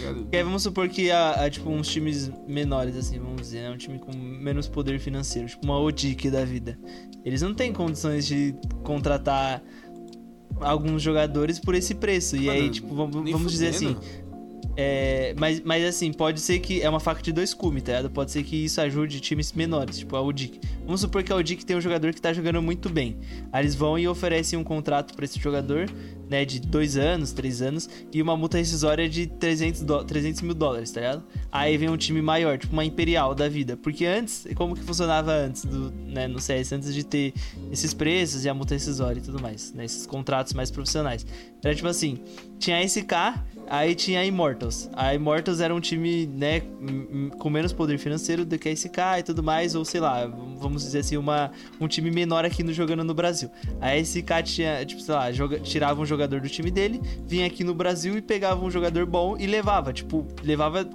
ligado? 0.09 0.23
Porque 0.23 0.43
vamos 0.43 0.63
supor 0.63 0.89
que 0.89 1.11
a, 1.11 1.45
a, 1.45 1.51
tipo, 1.51 1.71
uns 1.71 1.89
times 1.89 2.31
menores, 2.47 2.97
assim, 2.97 3.19
vamos 3.19 3.43
dizer, 3.43 3.63
né? 3.63 3.71
Um 3.71 3.77
time 3.77 3.99
com 3.99 4.13
menos 4.17 4.69
poder 4.69 4.99
financeiro, 4.99 5.49
tipo 5.49 5.65
uma 5.65 5.79
Odic 5.79 6.31
da 6.31 6.45
vida. 6.45 6.79
Eles 7.25 7.43
não 7.43 7.55
têm 7.55 7.73
condições 7.73 8.27
de 8.27 8.55
contratar 8.83 9.63
alguns 10.61 11.03
jogadores 11.03 11.59
por 11.59 11.75
esse 11.75 11.95
preço. 11.95 12.37
E 12.37 12.47
Mano, 12.47 12.53
aí, 12.53 12.71
tipo, 12.71 12.95
vamos, 12.95 13.31
vamos 13.31 13.53
dizer 13.53 13.69
assim. 13.69 13.97
É, 14.77 15.35
mas, 15.39 15.61
mas 15.61 15.85
assim, 15.85 16.13
pode 16.13 16.41
ser 16.41 16.59
que 16.59 16.83
é 16.83 16.89
uma 16.89 16.99
faca 16.99 17.23
de 17.23 17.33
dois 17.33 17.55
cumes, 17.55 17.83
tá 17.83 17.93
ligado? 17.93 18.11
Pode 18.11 18.33
ser 18.33 18.43
que 18.43 18.65
isso 18.65 18.81
ajude 18.81 19.21
times 19.21 19.53
menores, 19.53 19.99
tipo 19.99 20.17
a 20.17 20.21
Odic. 20.21 20.59
Vamos 20.85 21.01
supor 21.01 21.23
que 21.23 21.33
a 21.33 21.37
Odic 21.37 21.65
tem 21.65 21.77
um 21.77 21.81
jogador 21.81 22.13
que 22.13 22.21
tá 22.21 22.33
jogando 22.33 22.61
muito 22.61 22.89
bem. 22.89 23.17
Aí 23.53 23.63
eles 23.63 23.75
vão 23.75 23.97
e 23.99 24.09
oferecem 24.09 24.59
um 24.59 24.65
contrato 24.65 25.15
pra 25.15 25.25
esse 25.25 25.39
jogador, 25.39 25.89
né, 26.29 26.45
de 26.45 26.59
dois 26.59 26.97
anos, 26.97 27.33
três 27.33 27.63
anos, 27.63 27.89
e 28.13 28.21
uma 28.21 28.37
multa 28.37 28.57
rescisória 28.59 29.09
de 29.09 29.27
300, 29.27 29.83
dó- 29.83 30.03
300 30.03 30.41
mil 30.43 30.55
dólares, 30.55 30.91
tá 30.91 31.01
ligado? 31.01 31.25
Aí 31.53 31.77
vem 31.77 31.89
um 31.89 31.97
time 31.97 32.21
maior, 32.21 32.59
tipo 32.59 32.73
uma 32.73 32.85
Imperial 32.85 33.33
da 33.35 33.49
vida. 33.49 33.77
Porque 33.77 34.05
antes, 34.05 34.45
como 34.57 34.75
que 34.75 34.83
funcionava 34.83 35.33
antes, 35.33 35.65
do, 35.65 35.93
né, 35.93 36.27
no 36.27 36.41
CS, 36.41 36.73
antes 36.73 36.93
de 36.93 37.05
ter 37.05 37.33
esses 37.71 37.95
preços 37.95 38.45
e 38.45 38.49
a 38.49 38.55
multa 38.55 38.75
rescisória 38.75 39.21
e 39.21 39.23
tudo 39.23 39.41
mais, 39.41 39.73
né, 39.73 39.85
esses 39.85 40.05
contratos 40.07 40.53
mais 40.53 40.71
profissionais. 40.71 41.25
Era 41.63 41.75
tipo 41.75 41.89
assim, 41.89 42.19
tinha 42.59 42.79
a 42.79 42.83
SK, 42.83 43.13
aí 43.69 43.95
tinha 43.95 44.21
a 44.21 44.25
Immortals. 44.27 44.89
A 44.93 45.15
Immortals 45.15 45.61
era 45.61 45.75
um 45.75 45.81
time, 45.81 46.27
né, 46.27 46.63
com 47.39 47.51
menos 47.51 47.73
poder 47.73 47.99
financeiro 47.99 48.45
do 48.45 48.59
que 48.59 48.69
a 48.69 48.73
SK 48.77 48.99
e 49.19 49.23
tudo 49.23 49.43
mais, 49.43 49.75
ou 49.75 49.85
sei 49.85 50.01
lá, 50.01 50.27
vamos 50.59 50.83
dizer 50.83 51.01
assim, 51.01 51.17
uma, 51.17 51.51
um 51.81 51.89
time 51.89 52.11
menor 52.11 52.45
aqui 52.45 52.63
no 52.63 52.73
jogando 52.73 53.05
no 53.05 53.15
Brasil. 53.15 53.51
A 53.81 53.97
SK 53.97 54.43
tinha, 54.45 54.85
tipo, 54.85 55.01
sei 55.01 55.15
lá, 55.15 55.33
joga- 55.33 55.61
tirava 55.61 56.01
um 56.01 56.07
jogador 56.07 56.41
do 56.41 56.49
time 56.49 56.71
dele, 56.71 57.01
vinha 57.27 57.47
aqui 57.47 57.65
no 57.65 57.75
Brasil 57.75 58.17
e 58.17 58.23
pegava 58.23 58.65
um 58.65 58.71
jogador 58.71 59.07
bom 59.07 59.37
e 59.39 59.47
levava, 59.47 59.93
tipo, 59.93 60.27
levava 60.43 60.89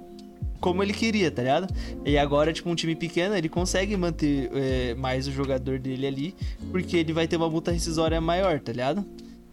como 0.60 0.82
ele 0.82 0.92
queria, 0.92 1.30
tá 1.30 1.40
ligado? 1.40 1.72
E 2.04 2.18
agora, 2.18 2.52
tipo, 2.52 2.68
um 2.68 2.74
time 2.74 2.94
pequeno, 2.94 3.34
ele 3.34 3.48
consegue 3.48 3.96
manter 3.96 4.50
é, 4.52 4.94
mais 4.94 5.26
o 5.26 5.32
jogador 5.32 5.78
dele 5.78 6.06
ali, 6.06 6.34
porque 6.70 6.98
ele 6.98 7.14
vai 7.14 7.26
ter 7.26 7.36
uma 7.36 7.48
multa 7.48 7.70
rescisória 7.72 8.20
maior, 8.20 8.60
tá 8.60 8.70
ligado? 8.70 9.04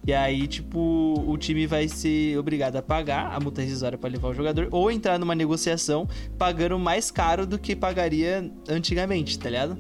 E 0.08 0.14
aí, 0.14 0.48
tipo, 0.48 1.22
o 1.28 1.38
time 1.38 1.68
vai 1.68 1.90
ser 1.90 2.38
obrigado 2.38 2.78
a 2.78 2.82
pagar 2.82 3.34
a 3.34 3.40
multa 3.42 3.62
rescisória 3.62 3.98
pra 3.98 4.10
levar 4.10 4.30
o 4.30 4.34
jogador, 4.34 4.70
ou 4.72 4.90
entrar 4.90 5.20
numa 5.20 5.36
negociação 5.36 6.08
pagando 6.38 6.80
mais 6.80 7.12
caro 7.12 7.46
do 7.46 7.60
que 7.60 7.76
pagaria 7.76 8.50
antigamente, 8.70 9.38
tá 9.38 9.50
ligado? 9.50 9.78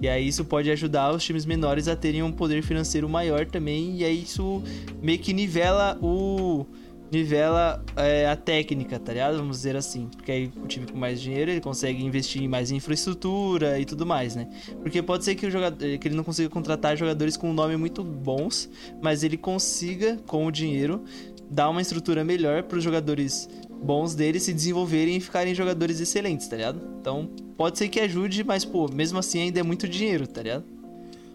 E 0.00 0.08
aí 0.08 0.26
isso 0.26 0.44
pode 0.44 0.68
ajudar 0.72 1.14
os 1.14 1.22
times 1.22 1.46
menores 1.46 1.86
a 1.86 1.94
terem 1.94 2.20
um 2.20 2.32
poder 2.32 2.64
financeiro 2.64 3.08
maior 3.08 3.46
também, 3.46 3.98
e 3.98 4.04
aí 4.04 4.22
isso 4.24 4.60
meio 5.00 5.20
que 5.20 5.32
nivela 5.32 5.96
o 6.02 6.66
nivela 7.14 7.82
é, 7.96 8.28
a 8.28 8.36
técnica, 8.36 8.98
tá 8.98 9.12
ligado? 9.12 9.36
Vamos 9.36 9.58
dizer 9.58 9.76
assim. 9.76 10.08
Porque 10.14 10.32
aí 10.32 10.52
o 10.56 10.66
time 10.66 10.86
com 10.86 10.98
mais 10.98 11.20
dinheiro, 11.20 11.50
ele 11.50 11.60
consegue 11.60 12.04
investir 12.04 12.48
mais 12.48 12.70
em 12.70 12.76
infraestrutura 12.76 13.78
e 13.78 13.84
tudo 13.84 14.04
mais, 14.04 14.34
né? 14.34 14.48
Porque 14.82 15.02
pode 15.02 15.24
ser 15.24 15.34
que, 15.34 15.46
o 15.46 15.50
jogador, 15.50 15.76
que 15.76 16.08
ele 16.08 16.14
não 16.14 16.24
consiga 16.24 16.48
contratar 16.48 16.96
jogadores 16.96 17.36
com 17.36 17.50
um 17.50 17.54
nome 17.54 17.76
muito 17.76 18.02
bons, 18.02 18.68
mas 19.02 19.22
ele 19.22 19.36
consiga, 19.36 20.16
com 20.26 20.46
o 20.46 20.50
dinheiro, 20.50 21.04
dar 21.50 21.68
uma 21.68 21.80
estrutura 21.80 22.24
melhor 22.24 22.62
para 22.64 22.78
os 22.78 22.84
jogadores 22.84 23.48
bons 23.82 24.14
dele 24.14 24.40
se 24.40 24.52
desenvolverem 24.52 25.16
e 25.16 25.20
ficarem 25.20 25.54
jogadores 25.54 26.00
excelentes, 26.00 26.48
tá 26.48 26.56
ligado? 26.56 26.80
Então, 27.00 27.28
pode 27.56 27.78
ser 27.78 27.88
que 27.88 28.00
ajude, 28.00 28.42
mas, 28.42 28.64
pô, 28.64 28.88
mesmo 28.88 29.18
assim 29.18 29.40
ainda 29.40 29.60
é 29.60 29.62
muito 29.62 29.86
dinheiro, 29.86 30.26
tá 30.26 30.42
ligado? 30.42 30.64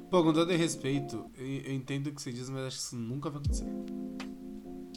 Pô, 0.09 0.23
com 0.23 0.33
todo 0.33 0.51
respeito, 0.51 1.23
eu, 1.37 1.45
eu 1.45 1.73
entendo 1.73 2.07
o 2.07 2.11
que 2.11 2.21
você 2.21 2.31
diz, 2.31 2.49
mas 2.49 2.65
acho 2.65 2.77
que 2.77 2.83
isso 2.83 2.95
nunca 2.95 3.29
vai 3.29 3.39
acontecer. 3.39 3.67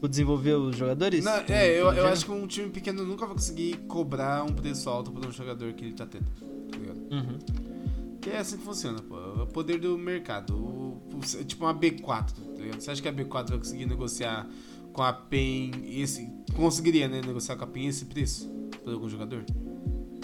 O 0.02 0.08
desenvolver 0.08 0.54
os 0.54 0.76
jogadores? 0.76 1.24
Não, 1.24 1.32
é, 1.48 1.70
eu, 1.80 1.92
eu 1.92 2.06
acho 2.08 2.24
que 2.26 2.32
um 2.32 2.44
time 2.46 2.68
pequeno 2.70 3.04
nunca 3.04 3.24
vai 3.24 3.36
conseguir 3.36 3.76
cobrar 3.86 4.42
um 4.42 4.52
preço 4.52 4.90
alto 4.90 5.12
por 5.12 5.24
um 5.24 5.30
jogador 5.30 5.72
que 5.74 5.84
ele 5.84 5.94
tá 5.94 6.04
tendo. 6.04 6.26
Tá 6.70 6.76
ligado? 6.76 6.98
Uhum. 7.12 7.38
Que 8.20 8.30
é 8.30 8.38
assim 8.38 8.56
que 8.56 8.64
funciona, 8.64 9.00
pô. 9.00 9.16
É 9.16 9.42
o 9.42 9.46
poder 9.46 9.78
do 9.78 9.96
mercado. 9.96 10.54
O, 10.56 11.00
o- 11.14 11.44
tipo 11.44 11.64
uma 11.64 11.72
B4, 11.74 12.02
tá 12.32 12.60
ligado? 12.60 12.80
Você 12.80 12.90
acha 12.90 13.00
que 13.00 13.08
a 13.08 13.12
B4 13.12 13.50
vai 13.50 13.58
conseguir 13.58 13.86
negociar 13.86 14.48
com 14.92 15.02
a 15.02 15.12
PEN 15.12 15.70
esse. 15.84 16.28
Conseguiria, 16.56 17.06
né? 17.06 17.20
Negociar 17.24 17.54
com 17.56 17.62
a 17.64 17.66
PEN 17.68 17.86
esse 17.86 18.04
preço 18.06 18.48
por 18.84 18.92
algum 18.92 19.08
jogador? 19.08 19.44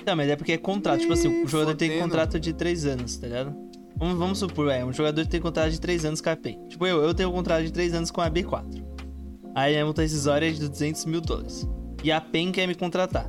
Não, 0.05 0.17
mas 0.17 0.29
é 0.29 0.35
porque 0.37 0.53
é 0.53 0.59
contrato. 0.59 1.01
Tipo 1.01 1.13
assim, 1.13 1.45
o 1.45 1.47
jogador 1.47 1.77
tem 1.77 1.89
fodendo. 1.91 2.05
contrato 2.09 2.41
de 2.41 2.53
3 2.53 2.85
anos, 2.87 3.17
tá 3.17 3.27
ligado? 3.29 3.55
Vamos, 3.97 4.19
vamos 4.19 4.39
supor, 4.39 4.71
é, 4.71 4.85
um 4.85 4.93
jogador 4.93 5.27
tem 5.27 5.41
contrato 5.41 5.71
de 5.71 5.81
3 5.81 6.05
anos 6.05 6.21
com 6.21 6.31
a 6.31 6.37
PEN. 6.37 6.59
Tipo, 6.69 6.87
eu, 6.87 7.03
eu 7.03 7.13
tenho 7.15 7.29
um 7.29 7.33
contrato 7.33 7.65
de 7.65 7.73
3 7.73 7.95
anos 7.95 8.11
com 8.11 8.21
a 8.21 8.31
B4. 8.31 8.88
Aí 9.59 9.77
a 9.77 9.85
multa 9.85 10.03
rescisória 10.03 10.49
é 10.49 10.53
de 10.53 10.69
200 10.69 11.05
mil 11.07 11.21
dólares. 11.21 11.69
E 12.05 12.13
a 12.13 12.21
PEN 12.21 12.53
quer 12.53 12.69
me 12.69 12.77
contratar. 12.77 13.29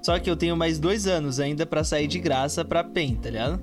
Só 0.00 0.16
que 0.20 0.30
eu 0.30 0.36
tenho 0.36 0.56
mais 0.56 0.78
2 0.78 1.08
anos 1.08 1.40
ainda 1.40 1.66
pra 1.66 1.82
sair 1.82 2.06
de 2.06 2.20
graça 2.20 2.64
pra 2.64 2.84
PEN, 2.84 3.16
tá 3.16 3.28
ligado? 3.28 3.60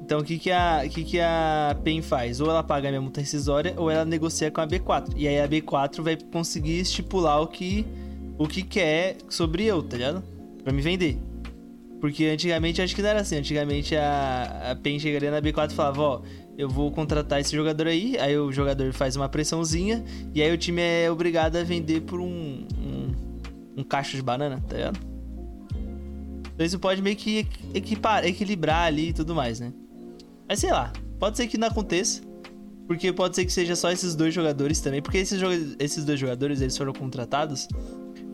Então 0.00 0.20
o 0.20 0.24
que 0.24 0.38
que 0.38 0.50
a, 0.50 0.82
que 0.88 1.04
que 1.04 1.20
a 1.20 1.76
PEN 1.84 2.00
faz? 2.00 2.40
Ou 2.40 2.48
ela 2.48 2.62
paga 2.62 2.88
a 2.88 2.90
minha 2.90 3.02
multa 3.02 3.20
rescisória 3.20 3.74
ou 3.76 3.90
ela 3.90 4.06
negocia 4.06 4.50
com 4.50 4.62
a 4.62 4.66
B4. 4.66 5.12
E 5.14 5.28
aí 5.28 5.38
a 5.38 5.46
B4 5.46 6.00
vai 6.00 6.16
conseguir 6.16 6.80
estipular 6.80 7.42
o 7.42 7.48
que, 7.48 7.86
o 8.38 8.48
que 8.48 8.62
quer 8.62 9.18
sobre 9.28 9.64
eu, 9.64 9.82
tá 9.82 9.98
ligado? 9.98 10.24
Pra 10.62 10.72
me 10.72 10.80
vender. 10.80 11.18
Porque 12.00 12.24
antigamente 12.26 12.80
acho 12.80 12.94
que 12.94 13.02
não 13.02 13.10
era 13.10 13.20
assim. 13.20 13.36
Antigamente 13.36 13.94
a, 13.94 14.70
a 14.70 14.76
PEN 14.76 14.98
chegaria 14.98 15.30
na 15.30 15.42
B4 15.42 15.70
e 15.70 15.74
falava, 15.74 16.02
ó, 16.02 16.22
eu 16.56 16.68
vou 16.68 16.90
contratar 16.90 17.40
esse 17.40 17.54
jogador 17.54 17.86
aí, 17.86 18.16
aí 18.18 18.38
o 18.38 18.52
jogador 18.52 18.92
faz 18.92 19.16
uma 19.16 19.28
pressãozinha, 19.28 20.04
e 20.34 20.42
aí 20.42 20.52
o 20.52 20.58
time 20.58 20.82
é 20.82 21.10
obrigado 21.10 21.56
a 21.56 21.64
vender 21.64 22.02
por 22.02 22.20
um, 22.20 22.66
um, 22.78 23.12
um 23.78 23.84
cacho 23.84 24.16
de 24.16 24.22
banana, 24.22 24.62
tá 24.68 24.76
ligado? 24.76 25.00
Então 26.54 26.64
isso 26.64 26.78
pode 26.78 27.02
meio 27.02 27.16
que 27.16 27.46
equipar, 27.74 28.24
equilibrar 28.24 28.86
ali 28.86 29.08
e 29.08 29.12
tudo 29.12 29.34
mais, 29.34 29.58
né? 29.58 29.72
Mas 30.48 30.60
sei 30.60 30.70
lá, 30.70 30.92
pode 31.18 31.36
ser 31.36 31.48
que 31.48 31.58
não 31.58 31.68
aconteça. 31.68 32.22
Porque 32.86 33.12
pode 33.12 33.34
ser 33.34 33.46
que 33.46 33.52
seja 33.52 33.74
só 33.74 33.90
esses 33.90 34.14
dois 34.14 34.34
jogadores 34.34 34.80
também. 34.80 35.00
Porque 35.00 35.16
esses, 35.16 35.40
esses 35.78 36.04
dois 36.04 36.20
jogadores, 36.20 36.60
eles 36.60 36.76
foram 36.76 36.92
contratados 36.92 37.66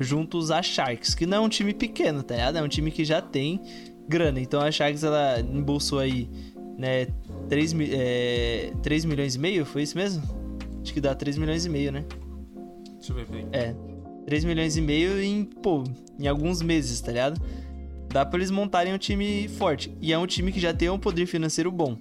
juntos 0.01 0.51
a 0.51 0.61
Sharks, 0.61 1.15
que 1.15 1.25
não 1.25 1.37
é 1.39 1.41
um 1.41 1.49
time 1.49 1.73
pequeno, 1.73 2.23
tá 2.23 2.35
ligado? 2.35 2.57
É 2.57 2.63
um 2.63 2.69
time 2.69 2.91
que 2.91 3.05
já 3.05 3.21
tem 3.21 3.61
grana. 4.09 4.41
Então 4.41 4.61
a 4.61 4.71
Sharks, 4.71 5.05
ela 5.05 5.41
embolsou 5.41 6.01
aí, 6.01 6.29
né, 6.77 7.07
3, 7.51 7.73
mi- 7.75 7.91
é, 7.93 8.73
3 8.83 9.05
milhões 9.05 9.35
e 9.35 9.39
meio, 9.39 9.67
foi 9.67 9.83
isso 9.83 9.99
mesmo? 9.99 10.23
Acho 10.83 10.95
que 10.95 11.01
dá 11.01 11.15
3 11.15 11.37
milhões 11.37 11.67
e 11.67 11.69
meio, 11.69 11.93
né? 11.93 12.05
Deixa 12.97 13.13
eu 13.13 13.17
ver, 13.17 13.27
peraí. 13.27 13.47
É. 13.53 13.75
3 14.25 14.45
milhões 14.45 14.77
e 14.77 14.81
meio 14.81 15.23
em, 15.23 15.45
pô, 15.45 15.85
em 16.19 16.27
alguns 16.29 16.63
meses, 16.63 17.01
tá 17.01 17.11
ligado? 17.13 17.41
Dá 18.09 18.25
pra 18.25 18.39
eles 18.39 18.51
montarem 18.51 18.95
um 18.95 18.99
time 18.99 19.49
forte. 19.49 19.93
E 20.01 20.13
é 20.13 20.19
um 20.19 20.27
time 20.27 20.51
que 20.53 20.61
já 20.61 20.73
tem 20.73 20.89
um 20.89 20.99
poder 20.99 21.27
financeiro 21.27 21.71
bom. 21.71 21.97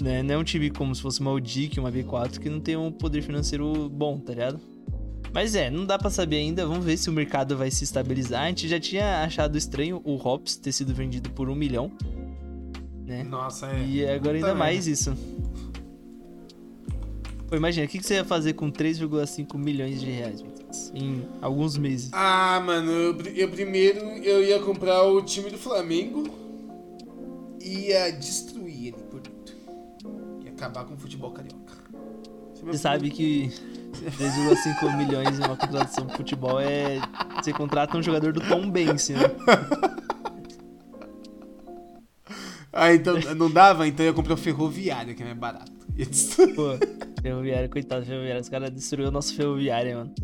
Né? 0.00 0.22
Não 0.22 0.34
é 0.34 0.38
um 0.38 0.44
time 0.44 0.70
como 0.70 0.94
se 0.94 1.00
fosse 1.02 1.20
uma 1.20 1.30
Odic, 1.32 1.78
uma 1.78 1.90
B4, 1.92 2.38
que 2.38 2.48
não 2.50 2.60
tem 2.60 2.76
um 2.76 2.90
poder 2.90 3.22
financeiro 3.22 3.88
bom, 3.88 4.18
tá 4.18 4.32
ligado? 4.32 4.60
Mas 5.32 5.54
é, 5.54 5.70
não 5.70 5.84
dá 5.84 5.98
pra 5.98 6.10
saber 6.10 6.36
ainda. 6.36 6.66
Vamos 6.66 6.84
ver 6.84 6.96
se 6.96 7.08
o 7.10 7.12
mercado 7.12 7.56
vai 7.56 7.70
se 7.70 7.82
estabilizar. 7.84 8.44
A 8.44 8.48
gente 8.48 8.68
já 8.68 8.78
tinha 8.78 9.22
achado 9.24 9.56
estranho 9.58 10.00
o 10.04 10.14
Hops 10.16 10.56
ter 10.56 10.72
sido 10.72 10.94
vendido 10.94 11.30
por 11.30 11.48
um 11.48 11.54
milhão. 11.54 11.90
Né? 13.04 13.22
Nossa, 13.22 13.66
é. 13.68 13.84
E 13.84 14.08
agora 14.08 14.36
ainda 14.36 14.54
mais 14.54 14.86
isso. 14.86 15.14
Pô, 17.48 17.56
imagina, 17.56 17.86
o 17.86 17.88
que 17.88 17.98
que 17.98 18.06
você 18.06 18.14
ia 18.14 18.24
fazer 18.24 18.54
com 18.54 18.70
3,5 18.70 19.58
milhões 19.58 20.00
de 20.00 20.10
reais 20.10 20.42
Matheus, 20.42 20.90
em 20.94 21.22
alguns 21.42 21.76
meses? 21.76 22.10
Ah, 22.12 22.60
mano, 22.64 22.90
eu, 22.90 23.20
eu 23.34 23.48
primeiro 23.50 24.00
eu 24.00 24.42
ia 24.42 24.58
comprar 24.60 25.02
o 25.02 25.20
time 25.22 25.50
do 25.50 25.58
Flamengo 25.58 26.24
e 27.60 27.88
ia 27.88 28.10
destruir 28.10 28.88
ele 28.88 29.02
por 29.10 29.20
dentro. 29.20 29.54
Ia 30.42 30.50
acabar 30.50 30.84
com 30.84 30.94
o 30.94 30.96
futebol 30.96 31.30
carioca. 31.32 31.74
Meu 32.62 32.72
Você 32.72 32.78
sabe 32.78 33.10
que 33.10 33.50
3,5 34.18 34.96
milhões 34.96 35.38
em 35.38 35.42
uma 35.42 35.56
contratação 35.56 36.06
de 36.06 36.16
futebol 36.16 36.58
é. 36.58 36.98
Você 37.36 37.52
contrata 37.52 37.98
um 37.98 38.02
jogador 38.02 38.32
do 38.32 38.40
Tom 38.40 38.70
Bense, 38.70 39.12
né? 39.12 39.20
Ah, 42.74 42.92
então 42.92 43.14
não 43.36 43.48
dava? 43.48 43.86
Então 43.86 44.04
eu 44.04 44.10
ia 44.10 44.14
comprar 44.14 44.34
o 44.34 44.36
Ferroviário, 44.36 45.14
que 45.14 45.22
é 45.22 45.26
mais 45.26 45.38
barato. 45.38 45.72
Pô, 46.56 47.22
ferroviário, 47.22 47.70
coitado 47.70 48.02
do 48.02 48.06
ferroviário. 48.06 48.40
Os 48.40 48.48
caras 48.48 48.70
destruíram 48.70 49.10
o 49.10 49.12
nosso 49.12 49.34
ferroviário, 49.34 49.96
mano. 49.96 50.14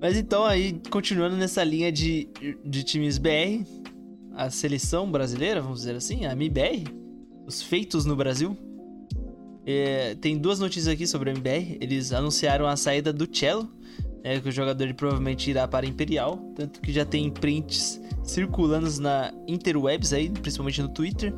Mas 0.00 0.16
então, 0.16 0.44
aí, 0.44 0.80
continuando 0.90 1.36
nessa 1.36 1.62
linha 1.62 1.92
de, 1.92 2.28
de 2.64 2.82
times 2.82 3.18
BR, 3.18 3.66
a 4.34 4.48
seleção 4.48 5.10
brasileira, 5.10 5.60
vamos 5.60 5.80
dizer 5.80 5.96
assim, 5.96 6.24
a 6.24 6.32
MBR, 6.32 6.84
os 7.46 7.60
feitos 7.60 8.06
no 8.06 8.16
Brasil. 8.16 8.56
É, 9.66 10.14
tem 10.14 10.38
duas 10.38 10.58
notícias 10.58 10.88
aqui 10.88 11.06
sobre 11.06 11.30
a 11.30 11.32
MBR. 11.34 11.76
Eles 11.80 12.12
anunciaram 12.12 12.66
a 12.66 12.76
saída 12.76 13.12
do 13.12 13.28
Cello, 13.30 13.68
é, 14.24 14.40
que 14.40 14.48
o 14.48 14.52
jogador 14.52 14.94
provavelmente 14.94 15.50
irá 15.50 15.68
para 15.68 15.84
Imperial, 15.84 16.38
tanto 16.56 16.80
que 16.80 16.92
já 16.92 17.04
tem 17.04 17.28
prints 17.30 18.00
circulando 18.28 18.88
na 19.00 19.32
interwebs 19.46 20.12
aí, 20.12 20.28
principalmente 20.28 20.82
no 20.82 20.88
Twitter, 20.88 21.34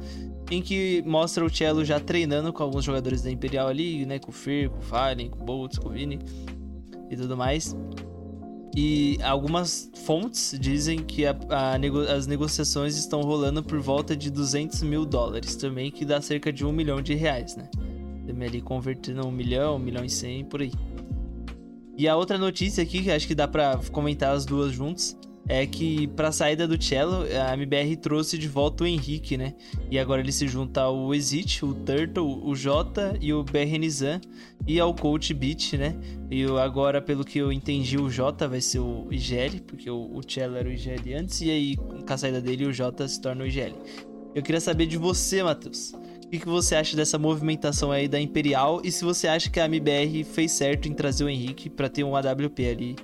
em 0.50 0.60
que 0.60 1.02
mostra 1.06 1.44
o 1.44 1.48
Cello 1.48 1.84
já 1.84 2.00
treinando 2.00 2.52
com 2.52 2.62
alguns 2.62 2.84
jogadores 2.84 3.22
da 3.22 3.30
Imperial 3.30 3.68
ali, 3.68 4.04
né, 4.04 4.18
com 4.18 4.30
o 4.30 4.34
Fer, 4.34 4.68
com 4.68 4.78
o 4.78 4.82
Fallen, 4.82 5.30
com 5.30 5.40
o 5.40 5.44
Boltz, 5.44 5.78
com 5.78 5.88
o 5.88 5.92
Vini 5.92 6.18
e 7.08 7.16
tudo 7.16 7.36
mais. 7.36 7.76
E 8.76 9.18
algumas 9.22 9.90
fontes 10.04 10.56
dizem 10.58 10.98
que 10.98 11.26
a, 11.26 11.36
a 11.50 11.78
nego 11.78 12.00
as 12.00 12.26
negociações 12.26 12.96
estão 12.96 13.20
rolando 13.20 13.62
por 13.62 13.80
volta 13.80 14.16
de 14.16 14.30
200 14.30 14.82
mil 14.82 15.04
dólares 15.04 15.56
também, 15.56 15.90
que 15.90 16.04
dá 16.04 16.20
cerca 16.20 16.52
de 16.52 16.64
um 16.64 16.72
milhão 16.72 17.02
de 17.02 17.14
reais, 17.14 17.56
né? 17.56 17.68
Também 18.26 18.48
ali 18.48 18.60
convertendo 18.60 19.26
um 19.26 19.32
milhão, 19.32 19.74
um 19.74 19.78
milhão 19.78 20.04
e 20.04 20.10
cem, 20.10 20.44
por 20.44 20.60
aí. 20.60 20.72
E 21.96 22.06
a 22.06 22.16
outra 22.16 22.38
notícia 22.38 22.82
aqui, 22.82 23.02
que 23.02 23.10
acho 23.10 23.26
que 23.26 23.34
dá 23.34 23.48
pra 23.48 23.76
comentar 23.90 24.34
as 24.34 24.46
duas 24.46 24.72
juntas, 24.72 25.18
é 25.50 25.66
que 25.66 26.06
pra 26.06 26.30
saída 26.30 26.66
do 26.68 26.80
Cello, 26.80 27.24
a 27.48 27.52
MBR 27.54 27.96
trouxe 27.96 28.38
de 28.38 28.46
volta 28.46 28.84
o 28.84 28.86
Henrique, 28.86 29.36
né? 29.36 29.52
E 29.90 29.98
agora 29.98 30.20
ele 30.20 30.30
se 30.30 30.46
junta 30.46 30.82
ao 30.82 31.12
Exit, 31.12 31.64
o 31.64 31.74
Turtle, 31.74 32.40
o 32.44 32.54
Jota 32.54 33.18
e 33.20 33.32
o 33.32 33.42
BR 33.42 33.76
Nizam 33.80 34.20
e 34.64 34.78
ao 34.78 34.94
Coach 34.94 35.34
Beat, 35.34 35.72
né? 35.72 35.96
E 36.30 36.44
agora, 36.44 37.02
pelo 37.02 37.24
que 37.24 37.40
eu 37.40 37.50
entendi, 37.50 37.98
o 37.98 38.08
Jota 38.08 38.46
vai 38.46 38.60
ser 38.60 38.78
o 38.78 39.08
IGL, 39.10 39.60
porque 39.66 39.90
o, 39.90 40.16
o 40.16 40.20
Cello 40.22 40.56
era 40.56 40.68
o 40.68 40.72
IGL 40.72 41.18
antes, 41.18 41.40
e 41.40 41.50
aí 41.50 41.76
com 41.76 42.04
a 42.06 42.16
saída 42.16 42.40
dele 42.40 42.66
o 42.66 42.72
Jota 42.72 43.08
se 43.08 43.20
torna 43.20 43.42
o 43.42 43.46
IGL. 43.48 43.74
Eu 44.32 44.44
queria 44.44 44.60
saber 44.60 44.86
de 44.86 44.96
você, 44.96 45.42
Matheus. 45.42 45.92
O 46.24 46.28
que, 46.30 46.38
que 46.38 46.48
você 46.48 46.76
acha 46.76 46.96
dessa 46.96 47.18
movimentação 47.18 47.90
aí 47.90 48.06
da 48.06 48.20
Imperial 48.20 48.80
e 48.84 48.92
se 48.92 49.04
você 49.04 49.26
acha 49.26 49.50
que 49.50 49.58
a 49.58 49.64
MBR 49.64 50.22
fez 50.22 50.52
certo 50.52 50.86
em 50.86 50.92
trazer 50.92 51.24
o 51.24 51.28
Henrique 51.28 51.68
para 51.68 51.88
ter 51.88 52.04
um 52.04 52.14
AWP 52.14 52.68
ali 52.68 52.96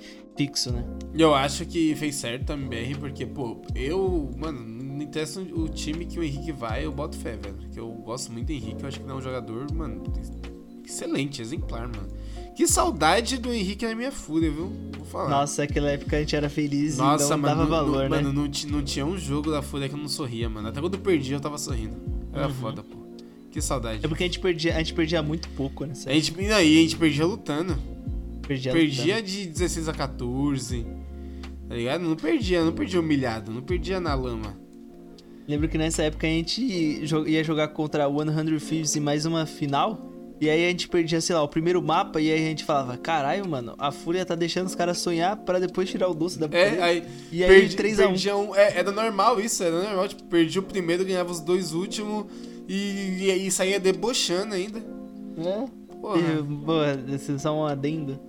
né? 0.72 0.84
Eu 1.14 1.34
acho 1.34 1.64
que 1.64 1.94
fez 1.94 2.16
certo 2.16 2.50
a 2.50 2.54
MBR, 2.54 2.96
porque, 2.96 3.24
pô, 3.26 3.62
eu, 3.74 4.30
mano, 4.36 4.60
não 4.60 5.02
interessa 5.02 5.40
o 5.40 5.68
time 5.68 6.04
que 6.04 6.18
o 6.18 6.22
Henrique 6.22 6.52
vai, 6.52 6.84
eu 6.84 6.92
boto 6.92 7.16
fé, 7.16 7.36
velho. 7.36 7.54
Porque 7.54 7.80
eu 7.80 7.88
gosto 7.88 8.32
muito 8.32 8.46
do 8.46 8.52
Henrique, 8.52 8.82
eu 8.82 8.88
acho 8.88 8.98
que 8.98 9.04
ele 9.04 9.12
é 9.12 9.14
um 9.14 9.22
jogador, 9.22 9.72
mano, 9.72 10.02
excelente, 10.84 11.40
exemplar, 11.40 11.88
mano. 11.88 12.08
Que 12.56 12.66
saudade 12.66 13.36
do 13.36 13.52
Henrique 13.52 13.84
na 13.86 13.94
minha 13.94 14.10
fúria, 14.10 14.50
viu? 14.50 14.72
Vou 14.96 15.04
falar. 15.04 15.28
Nossa, 15.28 15.64
aquela 15.64 15.90
época 15.90 16.16
a 16.16 16.20
gente 16.20 16.34
era 16.34 16.48
feliz 16.48 16.96
Nossa, 16.96 17.26
e 17.26 17.30
não 17.30 17.38
mano, 17.38 17.54
dava 17.54 17.66
valor, 17.66 18.02
né? 18.04 18.08
Mano, 18.08 18.32
não, 18.32 18.50
não, 18.70 18.82
tinha 18.82 19.04
um 19.04 19.18
jogo 19.18 19.50
da 19.50 19.60
Fúria 19.60 19.90
que 19.90 19.94
eu 19.94 19.98
não 19.98 20.08
sorria, 20.08 20.48
mano. 20.48 20.68
Até 20.68 20.80
quando 20.80 20.94
eu 20.94 21.00
perdi, 21.00 21.34
eu 21.34 21.40
tava 21.40 21.58
sorrindo. 21.58 21.96
Era 22.32 22.46
uhum. 22.46 22.54
foda, 22.54 22.82
pô. 22.82 22.96
Que 23.50 23.60
saudade. 23.60 24.00
É 24.02 24.08
porque 24.08 24.24
a 24.24 24.26
gente 24.26 24.40
perdia, 24.40 24.74
a 24.74 24.78
gente 24.78 24.94
perdia 24.94 25.22
muito 25.22 25.50
pouco, 25.50 25.84
né? 25.84 25.92
A 26.06 26.12
gente, 26.12 26.34
e 26.38 26.50
aí, 26.50 26.78
a 26.78 26.82
gente 26.82 26.96
perdia 26.96 27.26
lutando. 27.26 27.76
Perdia, 28.46 28.72
perdia 28.72 29.22
de 29.22 29.46
16 29.46 29.88
a 29.88 29.92
14. 29.92 30.86
Tá 31.68 31.74
ligado? 31.74 32.02
Não 32.02 32.16
perdia, 32.16 32.64
não 32.64 32.72
perdia 32.72 33.00
humilhado, 33.00 33.50
não 33.50 33.62
perdia 33.62 33.98
na 33.98 34.14
lama. 34.14 34.56
Lembro 35.48 35.68
que 35.68 35.78
nessa 35.78 36.02
época 36.02 36.26
a 36.26 36.30
gente 36.30 36.60
ia 36.62 37.44
jogar 37.44 37.68
contra 37.68 38.04
100 38.08 38.58
Thieves 38.58 38.96
em 38.96 39.00
mais 39.00 39.26
uma 39.26 39.46
final. 39.46 40.12
E 40.40 40.50
aí 40.50 40.66
a 40.66 40.68
gente 40.68 40.86
perdia, 40.88 41.20
sei 41.20 41.34
lá, 41.34 41.42
o 41.42 41.48
primeiro 41.48 41.80
mapa 41.80 42.20
e 42.20 42.30
aí 42.30 42.38
a 42.44 42.48
gente 42.48 42.62
falava, 42.62 42.96
caralho, 42.98 43.48
mano, 43.48 43.74
a 43.78 43.90
Fúria 43.90 44.24
tá 44.24 44.34
deixando 44.34 44.66
os 44.66 44.74
caras 44.74 44.98
sonhar 44.98 45.34
para 45.36 45.58
depois 45.58 45.88
tirar 45.88 46.08
o 46.08 46.14
doce 46.14 46.38
da 46.38 46.46
É, 46.54 46.82
aí, 46.82 47.04
e 47.32 47.42
aí 47.42 47.48
perdi, 47.48 47.76
3 47.76 48.00
a 48.00 48.08
1. 48.08 48.36
Um, 48.36 48.54
é, 48.54 48.78
era 48.78 48.92
normal 48.92 49.40
isso, 49.40 49.62
era 49.62 49.82
normal, 49.82 50.08
tipo, 50.08 50.24
perdi 50.24 50.58
o 50.58 50.62
primeiro, 50.62 51.06
ganhava 51.06 51.32
os 51.32 51.40
dois 51.40 51.72
últimos 51.72 52.26
e, 52.68 53.24
e 53.24 53.30
aí 53.30 53.50
saía 53.50 53.80
debochando 53.80 54.54
ainda. 54.54 54.78
É. 55.38 55.64
Porra. 56.00 56.20
E, 56.20 56.42
boa, 56.42 56.98
só 57.38 57.56
um 57.56 57.64
adendo. 57.64 58.20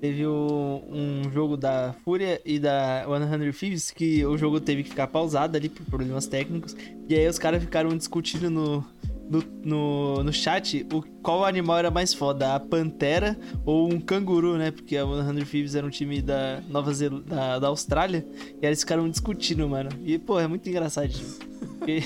Teve 0.00 0.26
o, 0.26 0.82
um 0.90 1.30
jogo 1.32 1.56
da 1.56 1.94
Fúria 2.04 2.40
e 2.44 2.58
da 2.58 3.06
100 3.06 3.52
Thieves 3.52 3.90
que 3.90 4.24
o 4.26 4.36
jogo 4.36 4.60
teve 4.60 4.82
que 4.82 4.90
ficar 4.90 5.06
pausado 5.06 5.56
ali 5.56 5.68
por 5.68 5.84
problemas 5.86 6.26
técnicos. 6.26 6.76
E 7.08 7.14
aí 7.14 7.26
os 7.26 7.38
caras 7.38 7.62
ficaram 7.62 7.96
discutindo 7.96 8.50
no, 8.50 8.84
no, 9.28 9.42
no, 9.64 10.24
no 10.24 10.32
chat 10.32 10.86
o, 10.92 11.02
qual 11.22 11.44
animal 11.44 11.78
era 11.78 11.90
mais 11.90 12.14
foda, 12.14 12.54
a 12.54 12.60
pantera 12.60 13.38
ou 13.64 13.92
um 13.92 14.00
canguru, 14.00 14.56
né? 14.56 14.70
Porque 14.70 14.96
a 14.96 15.04
100 15.04 15.44
Thieves 15.44 15.74
era 15.74 15.86
um 15.86 15.90
time 15.90 16.20
da 16.20 16.62
Nova 16.68 16.92
Zelândia, 16.92 17.34
da, 17.34 17.58
da 17.58 17.68
Austrália. 17.68 18.26
E 18.62 18.66
eles 18.66 18.80
ficaram 18.80 19.08
discutindo, 19.08 19.68
mano. 19.68 19.90
E, 20.04 20.18
pô, 20.18 20.38
é 20.38 20.46
muito 20.46 20.68
engraçadinho. 20.68 21.26
Porque, 21.78 22.02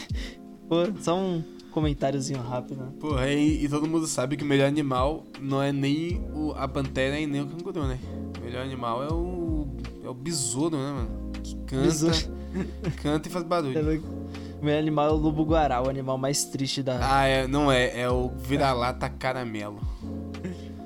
pô, 0.69 0.87
só 1.01 1.19
um 1.19 1.43
comentáriozinho 1.71 2.41
rápido. 2.41 2.85
Né? 2.85 2.93
Porra, 3.01 3.29
e, 3.29 3.65
e, 3.65 3.69
todo 3.69 3.89
mundo 3.89 4.07
sabe 4.07 4.37
que 4.37 4.45
o 4.45 4.47
melhor 4.47 4.69
animal 4.69 5.25
não 5.41 5.63
é 5.63 5.73
nem 5.73 6.21
o, 6.35 6.53
a 6.57 6.69
pantera 6.69 7.19
e 7.19 7.27
nem 7.27 7.43
o 7.43 7.47
canguru, 7.47 7.87
né? 7.87 7.99
O 8.39 8.45
melhor 8.45 8.65
animal 8.65 9.03
é 9.03 9.13
o. 9.13 9.69
é 10.05 10.09
o 10.09 10.15
besouro, 10.15 10.77
né, 10.77 10.93
mano? 10.93 11.33
Que 11.43 11.55
canta. 11.57 11.83
Besouro. 11.83 12.41
Canta 13.01 13.29
e 13.29 13.31
faz 13.31 13.45
barulho. 13.45 14.03
O 14.61 14.65
melhor 14.65 14.81
animal 14.81 15.07
é 15.07 15.13
o 15.13 15.17
lobo-guará, 15.17 15.81
o 15.81 15.89
animal 15.89 16.19
mais 16.19 16.45
triste 16.45 16.83
da. 16.83 16.99
Ah, 17.01 17.25
é, 17.25 17.47
não 17.47 17.71
é. 17.71 18.01
É 18.01 18.11
o 18.11 18.29
vira-lata 18.29 19.09
caramelo. 19.09 19.81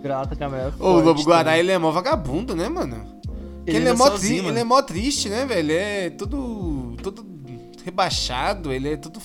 Vira-lata 0.03 0.37
caramelo. 0.37 0.75
Ô, 0.79 0.91
o 0.91 1.01
lobo-guará, 1.01 1.59
ele 1.59 1.73
é 1.73 1.79
mó 1.79 1.91
vagabundo, 1.91 2.55
né, 2.55 2.69
mano? 2.69 3.15
Ele, 3.67 3.79
ele, 3.79 3.89
é 3.89 3.93
mó 3.95 4.11
sozinho, 4.11 4.49
ele 4.49 4.59
é 4.59 4.65
mó 4.65 4.83
triste, 4.83 5.31
né, 5.31 5.47
velho? 5.47 5.61
Ele 5.61 5.73
é 5.73 6.11
todo. 6.11 6.97
todo 7.03 7.35
rebaixado, 7.85 8.73
ele 8.73 8.93
é 8.93 8.97
todo 8.97 9.21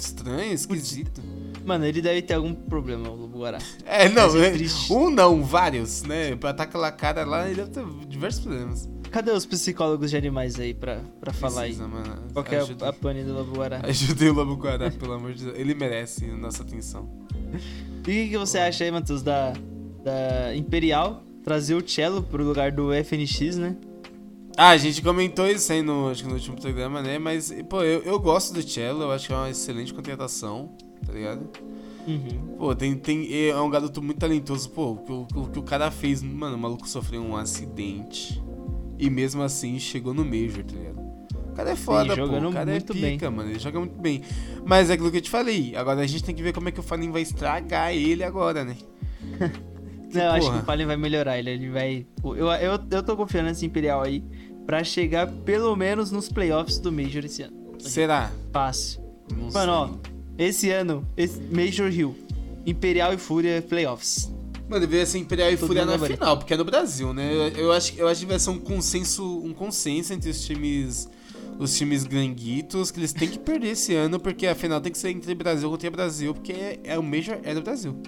estranho, 0.00 0.52
esquisito. 0.52 1.22
Mano, 1.64 1.84
ele 1.84 2.00
deve 2.00 2.22
ter 2.22 2.34
algum 2.34 2.54
problema, 2.54 3.08
o 3.08 3.14
Lobo 3.14 3.38
Guará. 3.38 3.58
É, 3.84 4.08
não, 4.08 4.28
é, 4.42 4.52
um 4.90 5.10
não, 5.10 5.44
vários, 5.44 6.02
né? 6.02 6.34
Pra 6.36 6.50
estar 6.50 6.64
aquela 6.64 6.90
cara 6.90 7.24
lá, 7.24 7.46
ele 7.46 7.56
deve 7.56 7.70
ter 7.70 7.84
diversos 8.08 8.42
problemas. 8.42 8.88
Cadê 9.10 9.32
os 9.32 9.44
psicólogos 9.44 10.10
de 10.10 10.16
animais 10.16 10.58
aí 10.58 10.72
pra, 10.72 11.00
pra 11.20 11.32
falar 11.32 11.62
Precisa, 11.62 11.84
aí? 11.84 11.90
Mano. 11.90 12.22
Qual 12.32 12.44
que 12.44 12.54
é 12.54 12.60
a, 12.60 12.88
a 12.88 12.92
pane 12.92 13.24
do 13.24 13.34
Lobo 13.34 13.56
Guará? 13.56 13.80
Ajudei 13.82 14.28
o 14.30 14.32
Lobo 14.32 14.54
Guará, 14.54 14.90
pelo 14.90 15.12
amor 15.14 15.34
de 15.34 15.44
Deus. 15.44 15.58
Ele 15.58 15.74
merece 15.74 16.26
nossa 16.26 16.62
atenção. 16.62 17.08
E 18.00 18.02
o 18.02 18.02
que, 18.02 18.28
que, 18.30 18.38
você 18.38 18.58
acha 18.58 18.82
aí, 18.82 18.90
Matheus, 18.90 19.22
da, 19.22 19.52
da 20.02 20.56
Imperial 20.56 21.22
trazer 21.44 21.74
o 21.74 21.86
Cello 21.86 22.22
pro 22.22 22.42
lugar 22.42 22.72
do 22.72 22.90
FNX, 22.92 23.56
né? 23.56 23.76
Ah, 24.56 24.70
a 24.70 24.76
gente 24.76 25.00
comentou 25.00 25.46
isso 25.46 25.72
aí 25.72 25.82
no, 25.82 26.08
acho 26.08 26.22
que 26.22 26.28
no 26.28 26.34
último 26.34 26.60
programa, 26.60 27.00
né? 27.00 27.18
Mas, 27.18 27.52
pô, 27.68 27.82
eu, 27.82 28.02
eu 28.02 28.18
gosto 28.18 28.52
do 28.52 28.62
Cello, 28.62 29.02
eu 29.02 29.12
acho 29.12 29.26
que 29.26 29.32
é 29.32 29.36
uma 29.36 29.50
excelente 29.50 29.94
contratação, 29.94 30.70
tá 31.06 31.12
ligado? 31.12 31.48
Uhum. 32.06 32.56
Pô, 32.58 32.74
tem, 32.74 32.94
tem, 32.96 33.48
é 33.48 33.56
um 33.60 33.70
garoto 33.70 34.02
muito 34.02 34.18
talentoso. 34.18 34.68
Pô, 34.70 34.92
o 34.92 35.26
que 35.26 35.38
o, 35.38 35.44
que 35.46 35.58
o 35.58 35.62
cara 35.62 35.90
fez, 35.90 36.22
mano, 36.22 36.56
o 36.56 36.58
maluco 36.58 36.88
sofreu 36.88 37.22
um 37.22 37.36
acidente. 37.36 38.42
E 38.98 39.08
mesmo 39.08 39.42
assim 39.42 39.78
chegou 39.78 40.12
no 40.12 40.24
Major, 40.24 40.64
tá 40.64 40.74
ligado? 40.76 41.00
O 41.50 41.52
cara 41.54 41.70
é 41.70 41.76
foda, 41.76 42.14
Sim, 42.14 42.20
pô. 42.20 42.48
O 42.48 42.52
cara 42.52 42.76
é 42.76 42.80
pica, 42.80 42.94
bem. 42.94 43.18
mano. 43.30 43.50
Ele 43.50 43.58
joga 43.58 43.78
muito 43.78 43.98
bem. 43.98 44.22
Mas 44.64 44.90
é 44.90 44.94
aquilo 44.94 45.10
que 45.10 45.18
eu 45.18 45.22
te 45.22 45.30
falei. 45.30 45.74
Agora 45.76 46.00
a 46.00 46.06
gente 46.06 46.24
tem 46.24 46.34
que 46.34 46.42
ver 46.42 46.52
como 46.52 46.68
é 46.68 46.72
que 46.72 46.80
o 46.80 46.82
Fallen 46.82 47.10
vai 47.10 47.22
estragar 47.22 47.92
ele 47.94 48.22
agora, 48.22 48.64
né? 48.64 48.76
Não, 50.12 50.22
eu 50.22 50.30
acho 50.30 50.52
que 50.52 50.58
o 50.58 50.62
Fallen 50.62 50.86
vai 50.86 50.96
melhorar 50.96 51.38
ele. 51.38 51.50
Ele 51.50 51.70
vai. 51.70 52.06
Eu, 52.24 52.46
eu, 52.48 52.80
eu 52.90 53.02
tô 53.02 53.16
confiando 53.16 53.48
nesse 53.48 53.64
Imperial 53.64 54.02
aí 54.02 54.24
para 54.66 54.84
chegar 54.84 55.26
pelo 55.26 55.74
menos 55.76 56.10
nos 56.10 56.28
playoffs 56.28 56.78
do 56.78 56.92
Major 56.92 57.24
esse 57.24 57.42
ano. 57.42 57.56
Será? 57.78 58.30
Fácil. 58.52 59.00
Não 59.30 59.50
Mano, 59.50 59.52
sei. 59.52 59.66
ó, 59.66 59.88
esse 60.38 60.70
ano, 60.70 61.06
esse 61.16 61.40
Major 61.40 61.90
Hill, 61.90 62.16
Imperial 62.66 63.12
e 63.12 63.16
Fúria 63.16 63.62
playoffs. 63.62 64.30
Mano, 64.68 64.80
deveria 64.80 65.06
ser 65.06 65.18
Imperial 65.18 65.50
e 65.50 65.56
Tudo 65.56 65.68
Fúria 65.68 65.84
na 65.84 65.98
final, 65.98 66.36
porque 66.36 66.54
é 66.54 66.56
no 66.56 66.64
Brasil, 66.64 67.12
né? 67.12 67.32
Eu, 67.34 67.48
eu, 67.64 67.72
acho, 67.72 67.92
eu 67.96 68.06
acho 68.06 68.20
que 68.20 68.26
vai 68.26 68.38
ser 68.38 68.50
um 68.50 68.58
consenso, 68.58 69.40
um 69.44 69.52
consenso 69.52 70.12
entre 70.12 70.30
os 70.30 70.44
times 70.44 71.08
os 71.58 71.76
times 71.76 72.04
granguitos 72.04 72.90
que 72.90 72.98
eles 72.98 73.12
têm 73.12 73.28
que 73.28 73.38
perder 73.38 73.72
esse 73.72 73.94
ano, 73.94 74.18
porque 74.18 74.46
a 74.46 74.54
final 74.54 74.80
tem 74.80 74.90
que 74.90 74.96
ser 74.96 75.10
entre 75.10 75.34
Brasil 75.34 75.68
contra 75.68 75.90
Brasil, 75.90 76.32
porque 76.32 76.52
é, 76.52 76.80
é 76.84 76.98
o 76.98 77.02
Major 77.02 77.38
é 77.42 77.52
do 77.54 77.60
Brasil. 77.60 78.00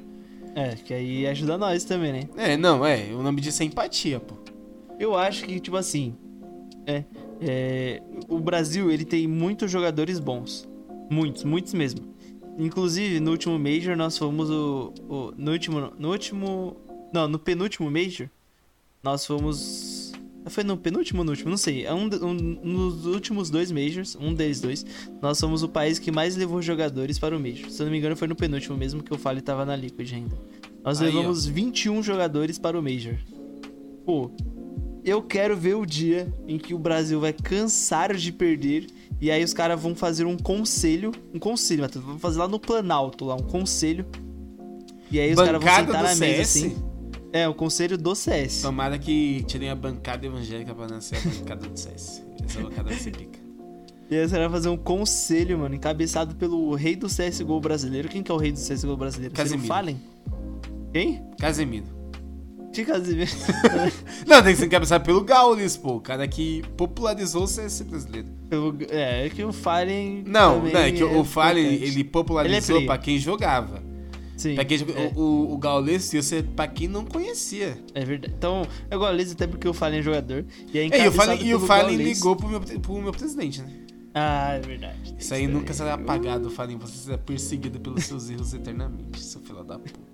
É, 0.54 0.74
que 0.74 0.92
aí 0.92 1.26
ajuda 1.26 1.56
nós 1.56 1.84
também, 1.84 2.12
né? 2.12 2.28
É, 2.36 2.56
não, 2.56 2.84
é. 2.84 3.06
O 3.12 3.22
nome 3.22 3.40
disso 3.40 3.62
é 3.62 3.66
empatia, 3.66 4.20
pô. 4.20 4.34
Eu 4.98 5.16
acho 5.16 5.44
que, 5.44 5.58
tipo 5.58 5.76
assim, 5.76 6.14
é, 6.86 7.04
é, 7.40 8.02
o 8.28 8.38
Brasil 8.38 8.90
ele 8.90 9.04
tem 9.04 9.26
muitos 9.26 9.70
jogadores 9.70 10.18
bons, 10.18 10.68
muitos, 11.10 11.44
muitos 11.44 11.72
mesmo. 11.74 12.12
Inclusive 12.58 13.18
no 13.18 13.30
último 13.30 13.58
Major 13.58 13.96
nós 13.96 14.18
fomos 14.18 14.50
o, 14.50 14.92
o 15.08 15.32
no 15.36 15.52
último, 15.52 15.92
no 15.98 16.10
último, 16.10 16.76
não, 17.12 17.26
no 17.26 17.38
penúltimo 17.38 17.90
Major 17.90 18.28
nós 19.02 19.26
fomos, 19.26 20.11
foi 20.50 20.64
no 20.64 20.76
penúltimo 20.76 21.20
ou 21.20 21.24
no 21.24 21.30
último, 21.30 21.50
não 21.50 21.56
sei. 21.56 21.84
É 21.84 21.92
um, 21.92 22.08
um, 22.22 22.34
nos 22.34 23.06
últimos 23.06 23.50
dois 23.50 23.70
Majors, 23.70 24.16
um 24.20 24.34
deles 24.34 24.60
dois, 24.60 24.84
nós 25.20 25.38
somos 25.38 25.62
o 25.62 25.68
país 25.68 25.98
que 25.98 26.10
mais 26.10 26.36
levou 26.36 26.60
jogadores 26.60 27.18
para 27.18 27.36
o 27.36 27.40
Major. 27.40 27.70
Se 27.70 27.80
eu 27.82 27.86
não 27.86 27.92
me 27.92 27.98
engano 27.98 28.16
foi 28.16 28.28
no 28.28 28.34
penúltimo 28.34 28.76
mesmo 28.76 29.02
que 29.02 29.12
o 29.12 29.18
Fale 29.18 29.38
estava 29.38 29.64
na 29.64 29.76
Liquid 29.76 30.12
ainda. 30.12 30.36
Nós 30.84 31.00
Aí, 31.00 31.12
levamos 31.12 31.46
ó. 31.46 31.50
21 31.50 32.02
jogadores 32.02 32.58
para 32.58 32.78
o 32.78 32.82
Major. 32.82 33.16
Pô, 34.04 34.30
eu 35.04 35.22
quero 35.22 35.56
ver 35.56 35.74
o 35.74 35.86
dia 35.86 36.32
em 36.46 36.58
que 36.58 36.74
o 36.74 36.78
Brasil 36.78 37.20
vai 37.20 37.32
cansar 37.32 38.14
de 38.14 38.32
perder 38.32 38.86
e 39.20 39.30
aí 39.30 39.44
os 39.44 39.54
caras 39.54 39.80
vão 39.80 39.94
fazer 39.94 40.24
um 40.24 40.36
conselho, 40.36 41.12
um 41.32 41.38
conselho, 41.38 41.82
Matheus, 41.82 42.04
vão 42.04 42.18
fazer 42.18 42.40
lá 42.40 42.48
no 42.48 42.58
Planalto, 42.58 43.24
lá 43.24 43.36
um 43.36 43.42
conselho. 43.42 44.04
E 45.12 45.20
aí 45.20 45.32
os 45.32 45.36
caras 45.36 45.62
vão 45.62 45.74
sentar 45.74 46.02
na 46.02 46.14
mesa 46.16 46.42
assim. 46.42 46.91
É, 47.32 47.48
o 47.48 47.54
conselho 47.54 47.96
do 47.96 48.14
CS. 48.14 48.60
Tomara 48.62 48.98
que 48.98 49.42
tirem 49.46 49.70
a 49.70 49.74
bancada 49.74 50.26
evangélica 50.26 50.74
pra 50.74 50.86
nascer 50.86 51.16
a 51.18 51.20
bancada 51.40 51.66
do 51.66 51.78
CS. 51.78 52.22
Essa 52.44 52.60
bancada 52.60 52.90
vai 52.90 52.98
ser 52.98 53.10
pica. 53.16 53.38
E 54.10 54.16
aí 54.16 54.28
você 54.28 54.36
vai 54.38 54.50
fazer 54.50 54.68
um 54.68 54.76
conselho, 54.76 55.58
mano, 55.58 55.74
encabeçado 55.74 56.34
pelo 56.34 56.74
rei 56.74 56.94
do 56.94 57.06
CSGO 57.06 57.58
brasileiro. 57.60 58.08
Quem 58.08 58.22
que 58.22 58.30
é 58.30 58.34
o 58.34 58.36
rei 58.36 58.52
do 58.52 58.58
CSGO 58.58 58.94
brasileiro? 58.96 59.34
Casemiro. 59.34 59.66
Falem? 59.68 60.00
Quem? 60.92 61.22
Casemiro. 61.38 61.86
Que 62.74 62.84
Casemiro? 62.84 63.30
Não, 64.26 64.42
tem 64.42 64.52
que 64.52 64.58
ser 64.58 64.66
encabeçado 64.66 65.04
pelo 65.04 65.22
Gaules, 65.22 65.76
pô. 65.76 65.96
O 65.96 66.00
cara 66.00 66.26
que 66.28 66.62
popularizou 66.76 67.44
o 67.44 67.46
CS 67.46 67.82
brasileiro. 67.82 68.28
Eu- 68.50 68.74
é, 68.90 69.26
é 69.26 69.30
que 69.30 69.42
o 69.44 69.52
Fallen. 69.52 70.24
Não, 70.26 70.60
não, 70.62 70.68
é 70.80 70.90
que 70.92 71.02
o 71.04 71.24
Fallen, 71.24 71.66
ele 71.66 72.04
popularizou 72.04 72.76
Ele 72.76 72.84
é 72.84 72.86
pra 72.86 72.98
quem 72.98 73.18
jogava. 73.18 73.82
Sim. 74.42 74.54
Pra 74.56 74.64
quem 74.64 74.78
é, 74.78 75.12
O, 75.14 75.20
o, 75.20 75.54
o 75.54 75.58
Gaules 75.58 76.12
ser 76.22 76.42
pra 76.44 76.66
quem 76.66 76.88
não 76.88 77.04
conhecia. 77.04 77.78
é 77.94 78.04
verdade. 78.04 78.34
Então, 78.36 78.66
gosto 78.98 79.16
dele 79.16 79.30
até 79.32 79.46
porque 79.46 79.68
o 79.68 79.72
Fallen 79.74 80.00
é 80.00 80.02
jogador. 80.02 80.44
E, 80.72 80.78
é 80.78 80.82
É, 80.88 81.04
e 81.04 81.08
o 81.08 81.12
Fallen, 81.12 81.46
e 81.46 81.54
o 81.54 81.60
Fallen 81.60 81.96
Gaules. 81.96 82.16
ligou 82.18 82.34
pro 82.36 82.48
meu, 82.48 82.60
pro 82.60 83.00
meu 83.00 83.12
presidente, 83.12 83.62
né? 83.62 83.70
Ah, 84.14 84.54
é 84.54 84.60
verdade. 84.60 85.14
Isso 85.18 85.32
aí 85.32 85.46
nunca 85.46 85.72
será 85.72 85.94
apagado, 85.94 86.50
Fallen. 86.50 86.76
Você 86.78 86.98
será 87.04 87.16
perseguido 87.18 87.80
pelos 87.80 88.04
seus 88.04 88.28
erros 88.28 88.52
eternamente, 88.52 89.20
seu 89.22 89.40
filho 89.40 89.62
da 89.64 89.78
puta. 89.78 90.12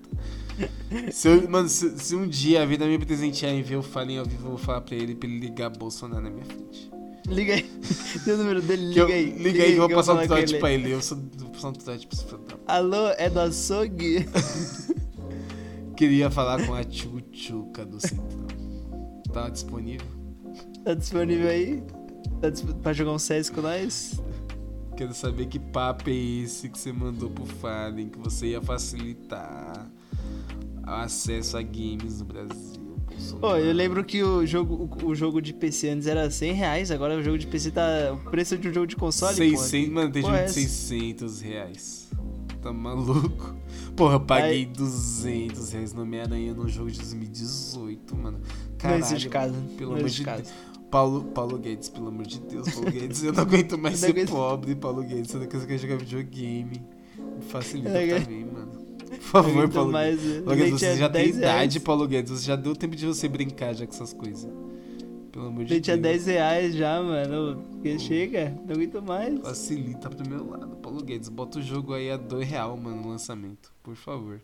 Se 1.12 1.28
eu- 1.28 1.48
mano, 1.48 1.68
se, 1.68 1.98
se 1.98 2.14
um 2.14 2.26
dia 2.28 2.62
a 2.62 2.66
vida 2.66 2.86
me 2.86 2.98
presentear 2.98 3.52
em 3.52 3.62
ver 3.62 3.76
o 3.76 3.82
Fallen 3.82 4.18
ao 4.18 4.24
vivo, 4.24 4.46
eu 4.46 4.50
vou 4.50 4.58
falar 4.58 4.80
pra 4.82 4.94
ele 4.94 5.14
pra 5.14 5.28
ele 5.28 5.38
ligar 5.40 5.70
Bolsonaro 5.70 6.22
na 6.22 6.30
minha 6.30 6.44
frente. 6.44 6.90
Liga 7.28 7.54
aí. 7.54 7.62
Tem 8.24 8.34
o 8.34 8.36
número 8.38 8.62
dele, 8.62 8.88
liga 8.88 9.06
aí. 9.06 9.30
liga 9.30 9.62
aí 9.62 9.72
eu 9.72 9.86
vou 9.86 9.96
passar 9.96 10.14
um 10.14 10.36
ele. 10.36 10.58
pra 10.58 10.72
ele. 10.72 10.90
Eu 10.90 11.02
sou, 11.02 11.18
vou 11.36 11.50
passar 11.50 11.68
um 11.68 11.72
trote 11.72 12.06
pra 12.06 12.38
puta. 12.38 12.60
Alô, 12.66 13.08
é 13.18 13.28
do 13.28 13.40
açougue? 13.40 14.26
Queria 15.96 16.30
falar 16.30 16.64
com 16.64 16.74
a 16.74 16.84
Tchutchuca 16.84 17.84
do 17.84 18.00
Centrão. 18.00 18.46
Tá 19.32 19.48
disponível? 19.48 20.06
Tá 20.84 20.94
disponível 20.94 21.48
aí? 21.48 21.82
Tá 22.40 22.50
disp... 22.50 22.72
pra 22.82 22.92
jogar 22.92 23.12
um 23.12 23.18
CS 23.18 23.50
com 23.50 23.60
nós? 23.60 24.20
Quero 24.96 25.12
saber 25.12 25.46
que 25.46 25.58
papo 25.58 26.08
é 26.08 26.14
esse 26.14 26.68
que 26.68 26.78
você 26.78 26.92
mandou 26.92 27.30
pro 27.30 27.46
Fallen, 27.46 28.08
que 28.08 28.18
você 28.18 28.48
ia 28.48 28.62
facilitar 28.62 29.86
o 30.86 30.90
acesso 30.90 31.56
a 31.56 31.62
games 31.62 32.20
no 32.20 32.24
Brasil. 32.24 32.77
Pô, 33.18 33.38
Bolsonaro. 33.40 33.58
eu 33.64 33.72
lembro 33.72 34.04
que 34.04 34.22
o 34.22 34.46
jogo, 34.46 34.88
o, 35.02 35.06
o 35.06 35.14
jogo 35.14 35.40
de 35.42 35.52
PC 35.52 35.90
antes 35.90 36.06
era 36.06 36.30
100 36.30 36.52
reais, 36.52 36.90
agora 36.90 37.16
o 37.16 37.22
jogo 37.22 37.38
de 37.38 37.46
PC 37.46 37.70
tá 37.70 38.12
o 38.12 38.30
preço 38.30 38.56
de 38.56 38.68
um 38.68 38.72
jogo 38.72 38.86
de 38.86 38.96
console, 38.96 39.34
600, 39.34 39.88
pô. 39.88 39.94
mano, 39.94 40.12
tem 40.12 40.22
jogo 40.22 40.34
é 40.34 40.38
de 40.38 40.44
essa? 40.44 40.54
600 40.54 41.40
reais. 41.40 42.08
Tá 42.62 42.72
maluco? 42.72 43.54
Porra, 43.94 44.14
eu 44.14 44.20
paguei 44.20 44.50
Aí- 44.50 44.66
200 44.66 45.72
reais 45.72 45.92
no 45.92 46.02
Homem-Aranha 46.02 46.52
num 46.54 46.68
jogo 46.68 46.90
de 46.90 46.98
2018, 46.98 48.16
mano. 48.16 48.38
Não 48.38 48.76
Caralho, 48.78 49.16
de 49.16 49.28
casa. 49.28 49.54
pelo 49.76 49.90
não 49.92 49.98
amor 49.98 50.08
de. 50.10 50.24
Deus. 50.24 50.48
Paulo, 50.90 51.22
Paulo 51.24 51.58
Guedes, 51.58 51.88
pelo 51.90 52.08
amor 52.08 52.26
de 52.26 52.40
Deus, 52.40 52.68
Paulo 52.70 52.90
Guedes, 52.90 53.22
eu 53.22 53.32
não 53.32 53.42
aguento 53.44 53.76
mais 53.78 53.94
Eu 54.02 54.08
ser 54.08 54.14
não 54.14 54.22
aguento. 54.22 54.30
pobre, 54.30 54.74
Paulo 54.74 55.02
Guedes. 55.02 55.32
Eu 55.34 55.40
não 55.40 55.46
quero 55.46 55.78
jogar 55.78 55.96
videogame. 55.98 56.82
Me 57.18 57.42
facilita 57.48 57.90
não 57.90 58.20
também, 58.20 58.44
mano. 58.44 58.67
Por 59.08 59.20
favor, 59.20 59.50
Aguento 59.50 59.72
Paulo 59.72 59.92
Guedes. 59.92 60.44
leite 60.44 60.70
você 60.72 60.96
já 60.96 61.08
tem 61.08 61.24
10 61.24 61.36
idade. 61.36 61.80
Paulo 61.80 62.06
Guedes. 62.06 62.30
Você 62.30 62.46
já 62.46 62.56
deu 62.56 62.74
tempo 62.74 62.96
de 62.96 63.06
você 63.06 63.28
brincar 63.28 63.74
já 63.74 63.86
com 63.86 63.92
essas 63.92 64.12
coisas. 64.12 64.50
Pelo 65.32 65.46
amor 65.46 65.64
de 65.64 65.74
Gente, 65.74 65.90
é 65.90 65.96
Deus. 65.96 66.24
10 66.24 66.26
reais 66.26 66.74
já, 66.74 67.02
mano. 67.02 67.62
Que 67.82 67.98
chega, 67.98 68.54
não 68.66 68.74
aguento 68.74 69.02
mais. 69.02 69.38
Facilita 69.40 70.08
pro 70.10 70.28
meu 70.28 70.48
lado, 70.50 70.76
Paulo 70.76 71.02
Guedes. 71.02 71.28
Bota 71.28 71.58
o 71.58 71.62
jogo 71.62 71.94
aí 71.94 72.10
a 72.10 72.16
2 72.16 72.48
real, 72.48 72.76
mano, 72.76 73.02
no 73.02 73.08
lançamento. 73.08 73.72
Por 73.82 73.94
favor. 73.94 74.40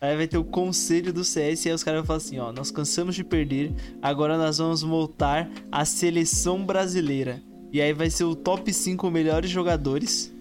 Aí 0.00 0.16
vai 0.16 0.28
ter 0.28 0.38
o 0.38 0.44
conselho 0.44 1.12
do 1.12 1.24
CS 1.24 1.64
e 1.64 1.68
aí 1.70 1.74
os 1.74 1.82
caras 1.82 2.00
vão 2.00 2.06
falar 2.06 2.18
assim, 2.18 2.38
ó, 2.38 2.52
nós 2.52 2.70
cansamos 2.70 3.16
de 3.16 3.24
perder, 3.24 3.72
agora 4.00 4.38
nós 4.38 4.58
vamos 4.58 4.84
montar 4.84 5.50
a 5.72 5.84
seleção 5.84 6.64
brasileira. 6.64 7.42
E 7.72 7.80
aí 7.80 7.92
vai 7.92 8.08
ser 8.08 8.22
o 8.22 8.36
top 8.36 8.72
5 8.72 9.10
melhores 9.10 9.50
jogadores. 9.50 10.32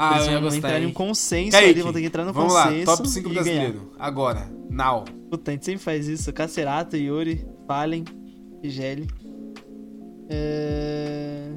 Ah, 0.00 0.14
Eles 0.14 0.28
eu 0.28 0.40
vão 0.40 0.54
entrar 0.54 0.80
em 0.80 0.86
um 0.86 0.92
consenso 0.92 1.50
Kaique, 1.50 1.70
ali, 1.70 1.82
vão 1.82 1.92
ter 1.92 2.00
que 2.00 2.06
entrar 2.06 2.24
no 2.24 2.32
Vamos 2.32 2.52
consenso. 2.54 2.88
lá, 2.90 2.96
top 2.96 3.08
5 3.08 3.18
e 3.18 3.22
ganhar. 3.34 3.42
brasileiro. 3.42 3.92
Agora, 3.98 4.48
now. 4.70 5.04
Puta, 5.28 5.50
a 5.50 5.54
gente 5.54 5.64
sempre 5.64 5.82
faz 5.82 6.06
isso. 6.06 6.32
Cacerato, 6.32 6.96
Yuri, 6.96 7.44
Fallen, 7.66 8.04
Igeli. 8.62 9.08
É... 10.30 11.50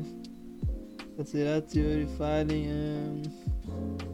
Cacerato, 1.18 1.78
Yuri, 1.78 2.08
Fallen. 2.18 2.68
ahn, 2.72 3.22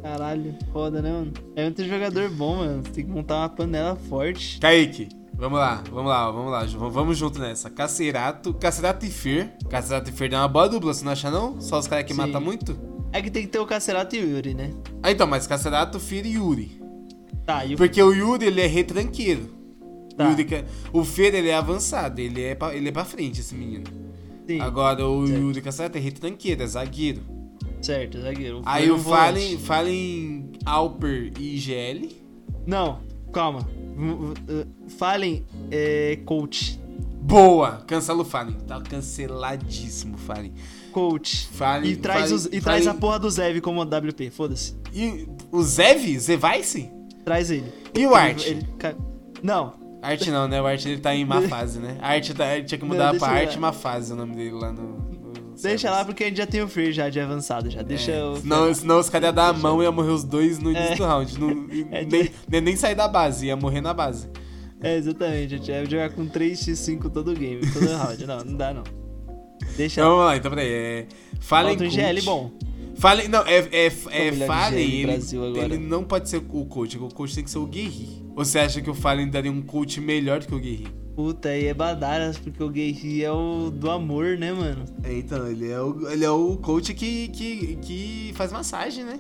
Caralho, 0.02 0.56
foda, 0.74 1.02
né, 1.02 1.12
mano? 1.12 1.32
É 1.56 1.64
muito 1.64 1.84
jogador 1.86 2.30
bom, 2.30 2.58
mano. 2.58 2.84
Tem 2.84 3.06
que 3.06 3.10
montar 3.10 3.38
uma 3.38 3.50
panela 3.50 3.96
forte. 3.96 4.60
Kaique, 4.60 5.08
vamos 5.34 5.58
lá, 5.58 5.82
vamos 5.90 6.10
lá, 6.10 6.32
vamos 6.32 6.52
lá. 6.52 6.66
Vamos 6.90 7.18
junto 7.18 7.40
nessa. 7.40 7.70
Cacerato, 7.70 8.54
Cacerato 8.54 9.06
e 9.06 9.10
Fer. 9.10 9.56
Cacerato 9.70 10.10
e 10.10 10.14
Fer 10.14 10.30
dá 10.30 10.40
uma 10.42 10.48
boa 10.50 10.68
dupla, 10.68 10.94
você 10.94 11.06
não 11.06 11.14
acha 11.14 11.32
não? 11.32 11.62
Só 11.62 11.80
os 11.80 11.88
caras 11.88 12.06
que 12.06 12.14
Sim. 12.14 12.18
matam 12.20 12.42
muito? 12.42 12.78
É 13.18 13.22
que 13.22 13.32
tem 13.32 13.44
que 13.44 13.50
ter 13.50 13.60
o 13.60 13.66
Cacerato 13.66 14.16
e 14.16 14.20
o 14.20 14.30
Yuri, 14.36 14.54
né? 14.54 14.72
Ah, 15.02 15.12
então, 15.12 15.26
mas 15.28 15.48
Cacerato, 15.48 16.00
Fer 16.00 16.26
e 16.26 16.34
Yuri. 16.36 16.80
Tá, 17.46 17.66
e 17.66 17.74
o 17.74 17.78
Porque 17.78 18.02
o 18.02 18.12
Yuri, 18.14 18.46
ele 18.46 18.62
é 18.62 18.68
retranqueiro. 18.68 19.50
Tá. 20.16 20.28
O, 20.28 20.32
Yuri, 20.32 20.46
que- 20.46 20.64
o 20.94 21.04
Fer, 21.04 21.34
ele 21.36 21.50
é 21.50 21.56
avançado, 21.56 22.20
ele 22.20 22.44
é, 22.44 22.56
pra, 22.56 22.76
ele 22.76 22.90
é 22.90 22.92
pra 22.92 23.06
frente, 23.06 23.40
esse 23.42 23.56
menino. 23.56 23.86
Sim, 24.48 24.60
Agora, 24.62 25.06
o 25.08 25.26
Certo. 25.28 25.42
Yuri 25.42 25.62
Cacerato 25.62 25.98
é 25.98 26.02
retranqueiro, 26.02 26.64
é 26.64 26.68
zagueiro. 26.68 27.22
certo, 27.82 28.20
zagueiro. 28.22 28.62
Aí 28.66 28.88
Foi 28.88 28.96
o. 28.96 29.00
Fallen, 29.00 29.58
Fallen 29.58 30.52
Alper 30.66 31.32
e 31.40 31.56
IGL. 31.58 32.10
Não, 32.66 33.00
calma. 33.34 33.60
Uh, 33.98 34.34
Fallen 34.90 35.44
é 35.72 36.18
coach. 36.26 36.80
Boa! 37.22 37.84
Cancela 37.88 38.22
o 38.22 38.26
Fallen. 38.26 38.56
Tá 38.68 38.80
canceladíssimo 38.82 40.16
o 40.16 40.18
Fallen. 40.18 40.54
Coach. 40.98 41.48
Fallen 41.54 41.92
E 41.92 41.96
traz, 41.96 42.22
Fallen- 42.22 42.36
os- 42.36 42.46
e 42.48 42.60
traz 42.62 42.88
a 42.88 42.94
porra 42.94 43.20
do 43.20 43.30
Zev 43.30 43.62
como 43.62 43.82
WP, 43.84 44.30
foda-se. 44.32 44.76
E 44.94 45.28
o 45.52 45.62
Zev? 45.62 46.18
Zevice? 46.20 46.90
Traz 47.24 47.52
ele. 47.52 47.72
E 47.94 48.06
o 48.08 48.16
Art? 48.16 48.46
Ele- 48.48 48.66
ele 48.84 48.96
Não, 49.44 49.74
Art 50.02 50.26
não, 50.28 50.48
né? 50.48 50.62
O 50.62 50.66
Art 50.66 50.84
ele 50.86 50.98
tá 51.00 51.14
em 51.14 51.24
má 51.26 51.42
fase, 51.44 51.78
né? 51.80 51.98
A 52.02 52.14
Art, 52.14 52.30
tá, 52.32 52.46
tinha 52.66 52.78
que 52.80 52.86
mudar 52.86 53.12
Não, 53.14 53.20
pra 53.20 53.28
deixa 53.30 53.42
Art 53.44 53.54
lá. 53.56 53.62
má 53.62 53.72
fase 53.74 54.14
o 54.14 54.16
nome 54.16 54.36
dele 54.36 54.52
lá 54.52 54.72
no. 54.72 55.06
deixa 55.62 55.92
lá 55.92 56.04
porque 56.06 56.24
a 56.24 56.28
gente 56.28 56.38
já 56.38 56.46
tem 56.48 56.62
o 56.62 56.68
Free 56.68 56.92
já 56.92 57.10
de 57.10 57.20
avançado 57.20 57.70
já. 57.70 57.82
Deixa 57.84 58.12
É, 58.12 58.24
o. 58.24 58.38
senão, 58.38 58.74
senão 58.74 59.00
os 59.00 59.10
caras 59.10 59.28
iam 59.28 59.34
dar 59.36 59.50
a 59.50 59.54
mão 59.54 59.82
e 59.82 59.86
ia 59.86 59.92
morrer 59.92 60.12
os 60.12 60.24
dois 60.24 60.58
no 60.60 60.72
início 60.72 60.94
É. 60.94 60.96
do 60.96 61.04
round. 61.06 61.40
Não- 61.40 61.68
É, 61.92 62.06
nem, 62.06 62.32
nem, 62.50 62.62
nem 62.62 62.76
sair 62.76 62.96
da 62.96 63.08
base, 63.08 63.46
ia 63.48 63.56
morrer 63.56 63.82
na 63.82 63.94
base. 63.94 64.28
É, 64.82 64.96
exatamente. 64.96 65.54
A 65.56 65.58
gente 65.58 65.72
vai 65.72 65.86
jogar 65.86 66.10
com 66.12 66.28
3x5 66.28 67.10
todo 67.12 67.34
game, 67.34 67.62
todo 67.72 67.86
round. 67.88 68.26
Não, 68.26 68.38
não 68.44 68.56
dá 68.56 68.74
não. 68.74 68.84
Deixa. 69.76 70.02
Então 70.02 70.12
vamos 70.12 70.26
lá, 70.26 70.38
então 70.38 70.52
peraí. 70.52 70.68
É, 70.68 71.06
Fallen 71.40 71.78
Falta 71.78 71.84
um. 71.84 71.90
GL 71.90 72.22
bom. 72.24 72.52
Fallen, 72.96 73.28
não, 73.28 73.42
é, 73.46 73.60
é, 73.72 73.86
é 73.86 74.32
Fallen, 74.48 75.20
GL 75.22 75.46
ele, 75.46 75.60
ele 75.60 75.78
não 75.78 76.04
pode 76.04 76.30
ser 76.30 76.38
o 76.38 76.66
coach, 76.66 76.98
o 76.98 77.10
coach 77.10 77.36
tem 77.36 77.44
que 77.44 77.52
ser 77.52 77.60
o 77.60 77.68
Guerri. 77.68 78.26
Ou 78.36 78.44
você 78.44 78.60
acha 78.60 78.82
que 78.82 78.90
o 78.90 78.94
Fallen 78.94 79.30
daria 79.30 79.52
um 79.52 79.62
coach 79.62 80.02
melhor 80.02 80.40
do 80.40 80.48
que 80.48 80.56
o 80.56 80.60
Guerri? 80.60 80.88
Puta, 81.16 81.50
aí 81.50 81.66
é 81.66 81.74
badaras, 81.74 82.38
porque 82.38 82.62
o 82.62 82.70
Guerri 82.70 83.24
é 83.24 83.32
o 83.32 83.72
do 83.72 83.90
amor, 83.90 84.38
né, 84.38 84.52
mano? 84.52 84.86
É, 85.04 85.14
então, 85.14 85.48
ele 85.48 85.70
é 85.72 85.80
o, 85.80 86.10
ele 86.10 86.26
é 86.26 86.30
o 86.30 86.58
coach 86.58 86.94
que, 86.94 87.28
que, 87.30 87.76
que 87.78 88.32
faz 88.36 88.52
massagem, 88.52 89.04
né? 89.04 89.20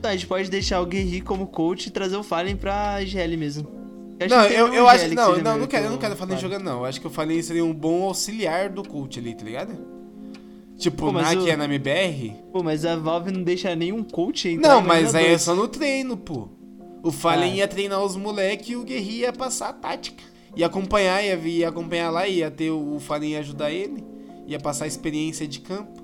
Tá, 0.00 0.10
a 0.10 0.12
gente 0.12 0.26
pode 0.26 0.50
deixar 0.50 0.80
o 0.80 0.86
Guerri 0.86 1.20
como 1.20 1.46
coach 1.46 1.86
e 1.86 1.90
trazer 1.90 2.16
o 2.16 2.22
Fallen 2.22 2.56
pra 2.56 3.02
IGL 3.02 3.36
mesmo. 3.36 3.75
Não, 4.18 4.48
que 4.48 4.54
eu, 4.54 4.72
eu 4.74 4.88
acho 4.88 5.08
que 5.08 5.14
não, 5.14 5.30
seja 5.30 5.42
não, 5.42 5.58
não 5.58 5.66
quero, 5.66 5.82
que 5.82 5.88
eu 5.88 5.92
não 5.92 5.98
quero 5.98 6.16
Fallen 6.16 6.36
Fallen. 6.36 6.42
jogando, 6.52 6.64
não. 6.64 6.78
Eu 6.80 6.84
acho 6.86 7.00
que 7.00 7.06
o 7.06 7.10
Fallen 7.10 7.42
seria 7.42 7.64
um 7.64 7.74
bom 7.74 8.04
auxiliar 8.04 8.68
do 8.70 8.82
coach 8.86 9.18
ali, 9.18 9.34
tá 9.34 9.44
ligado? 9.44 9.76
Tipo, 10.78 11.06
Pô, 11.06 11.12
mas 11.12 11.34
na 11.34 11.40
o- 11.40 11.44
que 11.44 11.50
é 11.50 11.56
na 11.56 11.64
MBR. 11.64 12.34
Pô, 12.52 12.62
mas 12.62 12.84
a 12.84 12.96
Valve 12.96 13.30
não 13.32 13.42
deixa 13.42 13.74
nenhum 13.74 14.02
coach 14.02 14.48
entrar. 14.48 14.68
Não, 14.74 14.82
mas 14.82 15.14
aí 15.14 15.26
é 15.32 15.38
só 15.38 15.54
no 15.54 15.66
treino, 15.68 16.16
pô. 16.16 16.48
O 17.02 17.10
Fallen 17.10 17.52
Ah. 17.52 17.56
ia 17.56 17.68
treinar 17.68 18.02
os 18.04 18.16
moleques 18.16 18.68
e 18.70 18.76
o 18.76 18.82
Guerri 18.84 19.20
ia 19.20 19.32
passar 19.32 19.68
a 19.70 19.72
tática. 19.72 20.22
Ia 20.54 20.66
acompanhar, 20.66 21.22
ia, 21.24 21.36
vir- 21.36 21.58
ia 21.58 21.68
acompanhar 21.68 22.10
lá, 22.10 22.26
ia 22.28 22.50
ter 22.50 22.70
o, 22.70 22.96
o 22.96 23.00
Fallen 23.00 23.32
ia 23.32 23.38
ajudar 23.40 23.70
ele. 23.70 24.02
Ia 24.46 24.58
passar 24.60 24.84
a 24.84 24.88
experiência 24.88 25.46
de 25.46 25.60
campo. 25.60 26.02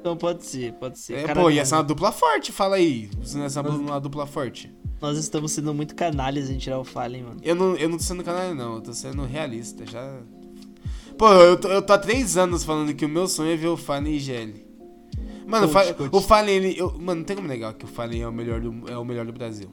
Então 0.00 0.16
pode 0.16 0.44
ser, 0.44 0.72
pode 0.74 0.98
ser. 0.98 1.30
É, 1.30 1.34
pô, 1.34 1.48
ia 1.50 1.64
ser 1.64 1.76
uma 1.76 1.82
dupla 1.84 2.10
forte, 2.12 2.50
fala 2.52 2.76
aí. 2.76 3.08
Se 3.22 3.36
não 3.36 3.44
é 3.46 3.60
uma 3.60 4.00
dupla 4.00 4.26
forte. 4.26 4.72
Nós 5.02 5.18
estamos 5.18 5.50
sendo 5.52 5.74
muito 5.74 5.94
canalhas 5.96 6.48
em 6.48 6.56
tirar 6.56 6.78
o 6.78 6.84
Fallen, 6.84 7.24
mano. 7.24 7.40
Eu 7.42 7.54
não, 7.56 7.74
eu 7.76 7.88
não 7.88 7.96
tô 7.98 8.04
sendo 8.04 8.22
canalha, 8.22 8.54
não. 8.54 8.76
Eu 8.76 8.80
tô 8.80 8.94
sendo 8.94 9.24
realista. 9.24 9.84
Já. 9.84 10.20
Pô, 11.18 11.28
eu 11.32 11.56
tô, 11.58 11.68
eu 11.68 11.82
tô 11.82 11.92
há 11.92 11.98
três 11.98 12.36
anos 12.36 12.62
falando 12.64 12.94
que 12.94 13.04
o 13.04 13.08
meu 13.08 13.26
sonho 13.26 13.50
é 13.52 13.56
ver 13.56 13.66
o 13.66 13.76
Fallen 13.76 14.12
e 14.14 14.16
IGL. 14.18 14.64
Mano, 15.46 15.66
o 15.66 15.70
Coach, 15.70 15.86
Fa- 15.88 15.94
coach. 15.94 16.14
o 16.14 16.20
Fallen, 16.20 16.54
ele. 16.54 16.78
eu- 16.78 16.92
mano, 16.98 17.16
não 17.20 17.24
tem 17.24 17.34
como 17.34 17.48
negar 17.48 17.74
que 17.74 17.84
o 17.84 17.88
Fallen 17.88 18.22
é 18.22 18.28
o 18.28 18.32
melhor 18.32 18.60
do, 18.60 18.88
é 18.88 18.96
o 18.96 19.04
melhor 19.04 19.26
do 19.26 19.32
Brasil. 19.32 19.68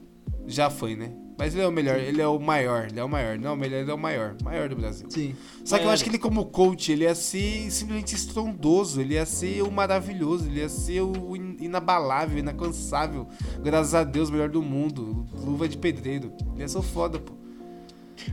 Já 0.47 0.69
foi, 0.69 0.95
né? 0.95 1.13
Mas 1.39 1.55
ele 1.55 1.63
é 1.63 1.67
o 1.67 1.71
melhor, 1.71 1.97
ele 1.97 2.21
é 2.21 2.27
o 2.27 2.37
maior, 2.37 2.87
ele 2.91 2.99
é 2.99 3.03
o 3.03 3.07
maior. 3.07 3.39
Não, 3.39 3.53
o 3.53 3.57
melhor, 3.57 3.77
ele 3.79 3.89
é 3.89 3.93
o 3.93 3.97
maior, 3.97 4.35
maior 4.43 4.67
do 4.67 4.75
Brasil. 4.75 5.07
Sim. 5.09 5.33
Só 5.63 5.77
que 5.77 5.83
eu 5.83 5.85
Maior. 5.85 5.93
acho 5.93 6.03
que 6.03 6.09
ele 6.09 6.17
como 6.19 6.45
coach, 6.47 6.91
ele 6.91 7.05
ia 7.05 7.15
ser 7.15 7.71
simplesmente 7.71 8.13
estrondoso, 8.13 8.99
ele 8.99 9.13
ia 9.13 9.25
ser 9.25 9.61
o 9.63 9.71
maravilhoso, 9.71 10.47
ele 10.47 10.59
ia 10.59 10.67
ser 10.67 10.99
o 11.01 11.35
in- 11.37 11.55
inabalável, 11.61 12.37
inalcançável. 12.39 13.25
Graças 13.63 13.95
a 13.95 14.03
Deus, 14.03 14.27
o 14.27 14.33
melhor 14.33 14.49
do 14.49 14.61
mundo. 14.61 15.25
Luva 15.33 15.69
de 15.69 15.77
pedreiro. 15.77 16.33
Ele 16.53 16.61
ia 16.63 16.67
ser 16.67 16.77
o 16.79 16.81
foda, 16.81 17.17
pô. 17.19 17.31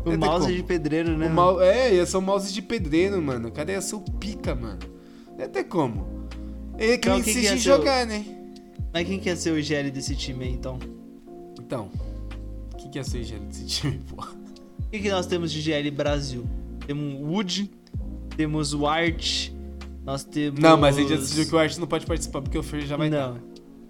O 0.05 0.19
mouse 0.19 0.53
de 0.53 0.65
pedreiro, 0.65 1.17
né? 1.17 1.31
É, 1.63 1.95
ia 1.95 2.05
ser 2.07 2.17
o 2.17 2.21
mouse 2.21 2.53
de 2.53 2.61
pedreiro, 2.61 3.23
mano. 3.23 3.49
O 3.49 3.53
cara 3.53 3.71
ia 3.71 3.81
ser 3.81 3.95
o 3.95 4.01
pica, 4.01 4.53
mano. 4.53 4.81
Não 5.31 5.39
ia 5.39 5.49
ter 5.49 5.63
como. 5.63 6.27
Ele 6.77 6.93
é 6.95 6.99
que 6.99 7.09
Então, 7.09 7.21
insiste 7.21 7.39
em 7.39 7.49
ser 7.51 7.55
o- 7.55 7.59
jogar, 7.77 8.05
né? 8.05 8.25
Mas 8.93 9.07
quem 9.07 9.21
quer 9.21 9.37
ser 9.37 9.53
o 9.53 9.63
GL 9.63 9.91
desse 9.93 10.17
time 10.17 10.45
aí, 10.47 10.53
então? 10.53 10.77
Então, 11.61 11.89
que, 12.97 12.99
ia 12.99 13.05
ser 13.05 13.25
gelo 13.25 13.45
desse 13.45 13.67
time, 13.67 14.01
pô? 14.09 14.23
O 14.23 14.91
que, 14.91 15.01
que 15.01 15.11
nós 15.11 15.27
temos 15.27 15.53
de 15.53 15.61
GL 15.61 15.91
Brasil? 15.91 16.47
Temos 16.87 17.15
o 17.15 17.25
Wood, 17.25 17.71
temos 18.37 18.73
o 18.73 18.87
Art, 18.87 19.51
nós 20.05 20.25
temos... 20.25 20.61
Não, 20.61 20.77
mas 20.77 20.97
a 20.97 21.01
gente 21.01 21.11
já 21.11 21.17
decidiu 21.17 21.47
que 21.47 21.55
o 21.55 21.59
Art 21.59 21.77
não 21.79 21.87
pode 21.87 22.07
participar 22.07 22.41
porque 22.41 22.57
o 22.57 22.63
Fer 22.63 22.87
já 22.87 22.97
vai 22.97 23.11
Não, 23.11 23.39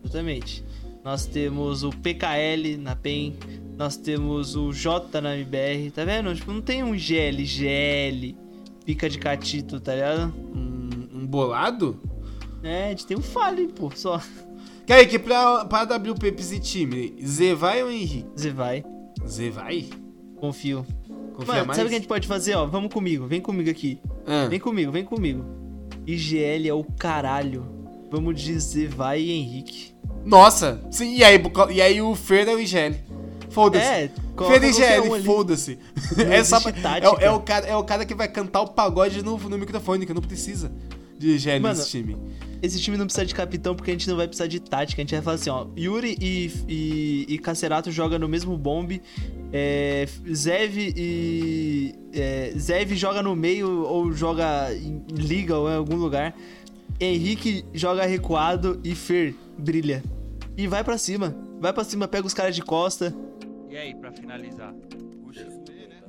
exatamente. 0.02 0.64
Nós 1.04 1.26
temos 1.26 1.84
o 1.84 1.90
PKL 1.90 2.78
na 2.78 2.96
PEN, 2.96 3.34
nós 3.76 3.96
temos 3.96 4.56
o 4.56 4.72
J 4.72 5.20
na 5.20 5.36
MBR, 5.36 5.90
tá 5.92 6.04
vendo? 6.04 6.34
Tipo, 6.34 6.52
não 6.52 6.62
tem 6.62 6.82
um 6.82 6.98
GL, 6.98 7.44
GL, 7.44 8.36
pica 8.84 9.08
de 9.08 9.18
catito, 9.18 9.78
tá 9.78 9.94
ligado? 9.94 10.34
Um, 10.54 11.20
um 11.20 11.26
bolado? 11.26 12.00
É, 12.62 12.86
a 12.86 12.88
gente 12.88 13.06
tem 13.06 13.16
um 13.16 13.22
Fallen, 13.22 13.68
pô, 13.68 13.92
só. 13.94 14.20
Kaique, 14.86 15.18
pra, 15.18 15.64
pra 15.64 15.82
WP 15.82 16.34
esse 16.38 16.58
time, 16.58 17.14
Zé 17.24 17.54
vai 17.54 17.82
ou 17.82 17.90
Henrique? 17.90 18.26
Você 18.34 18.50
vai, 18.50 18.84
Zé 19.26 19.50
vai? 19.50 19.86
confio. 20.36 20.86
Confia 21.34 21.54
Mano, 21.54 21.66
mais? 21.66 21.76
sabe 21.76 21.86
o 21.86 21.88
que 21.90 21.94
a 21.94 21.98
gente 21.98 22.08
pode 22.08 22.28
fazer, 22.28 22.54
ó? 22.54 22.66
Vamos 22.66 22.92
comigo, 22.92 23.26
vem 23.26 23.40
comigo 23.40 23.70
aqui. 23.70 23.98
Ah, 24.26 24.46
Vem 24.48 24.58
comigo, 24.60 24.90
vem 24.92 25.04
comigo. 25.04 25.44
IGL 26.06 26.68
é 26.68 26.72
o 26.74 26.84
caralho. 26.84 27.64
Vamos 28.10 28.40
dizer 28.40 28.88
vai 28.88 29.20
e 29.20 29.32
Henrique. 29.32 29.94
Nossa! 30.24 30.80
Sim, 30.90 31.14
e 31.16 31.24
aí, 31.24 31.40
e 31.72 31.80
aí 31.82 32.00
o 32.02 32.14
Fer 32.14 32.48
é 32.48 32.54
o 32.54 32.60
IGL. 32.60 32.94
Foda-se. 33.50 33.84
É, 33.84 34.10
Fer 34.48 34.62
e 34.64 34.70
IGL, 34.70 35.10
um 35.14 35.24
foda-se. 35.24 35.78
É, 36.30 36.44
só 36.44 36.58
é, 36.58 37.08
o- 37.08 37.18
é 37.20 37.30
o 37.30 37.40
cara, 37.40 37.66
é 37.66 37.76
o 37.76 37.82
cara 37.84 38.04
que 38.04 38.14
vai 38.14 38.28
cantar 38.28 38.60
o 38.60 38.68
pagode 38.68 39.22
no, 39.22 39.38
no 39.38 39.58
microfone, 39.58 40.04
que 40.06 40.12
não 40.14 40.22
precisa 40.22 40.70
de 41.18 41.30
IGL 41.36 41.60
Mano, 41.60 41.74
nesse 41.76 41.90
time. 41.90 42.16
Esse 42.62 42.80
time 42.80 42.96
não 42.96 43.06
precisa 43.06 43.26
de 43.26 43.34
capitão 43.34 43.74
porque 43.74 43.90
a 43.90 43.94
gente 43.94 44.08
não 44.08 44.16
vai 44.16 44.26
precisar 44.26 44.46
de 44.46 44.60
tática. 44.60 45.00
A 45.00 45.04
gente 45.04 45.14
vai 45.14 45.22
falar 45.22 45.36
assim, 45.36 45.50
ó. 45.50 45.66
Yuri 45.76 46.16
e, 46.20 46.50
e, 46.68 47.26
e 47.28 47.38
Cacerato 47.38 47.90
jogam 47.90 48.18
no 48.18 48.28
mesmo 48.28 48.56
bombe. 48.56 49.02
É, 49.52 50.06
Zev 50.32 50.76
e. 50.78 51.94
É, 52.12 52.52
Zev 52.56 52.92
joga 52.94 53.22
no 53.22 53.36
meio 53.36 53.84
ou 53.84 54.12
joga 54.12 54.74
em 54.74 55.04
liga 55.10 55.56
ou 55.56 55.70
em 55.70 55.74
algum 55.74 55.96
lugar. 55.96 56.34
Henrique 56.98 57.64
joga 57.74 58.06
recuado 58.06 58.80
e 58.82 58.94
Fer 58.94 59.34
brilha. 59.58 60.02
E 60.56 60.66
vai 60.66 60.82
pra 60.82 60.96
cima. 60.96 61.36
Vai 61.60 61.72
pra 61.72 61.84
cima, 61.84 62.08
pega 62.08 62.26
os 62.26 62.34
caras 62.34 62.54
de 62.54 62.62
costa. 62.62 63.14
E 63.68 63.76
aí, 63.76 63.94
pra 63.94 64.10
finalizar? 64.12 64.74
Puxa. 65.22 65.46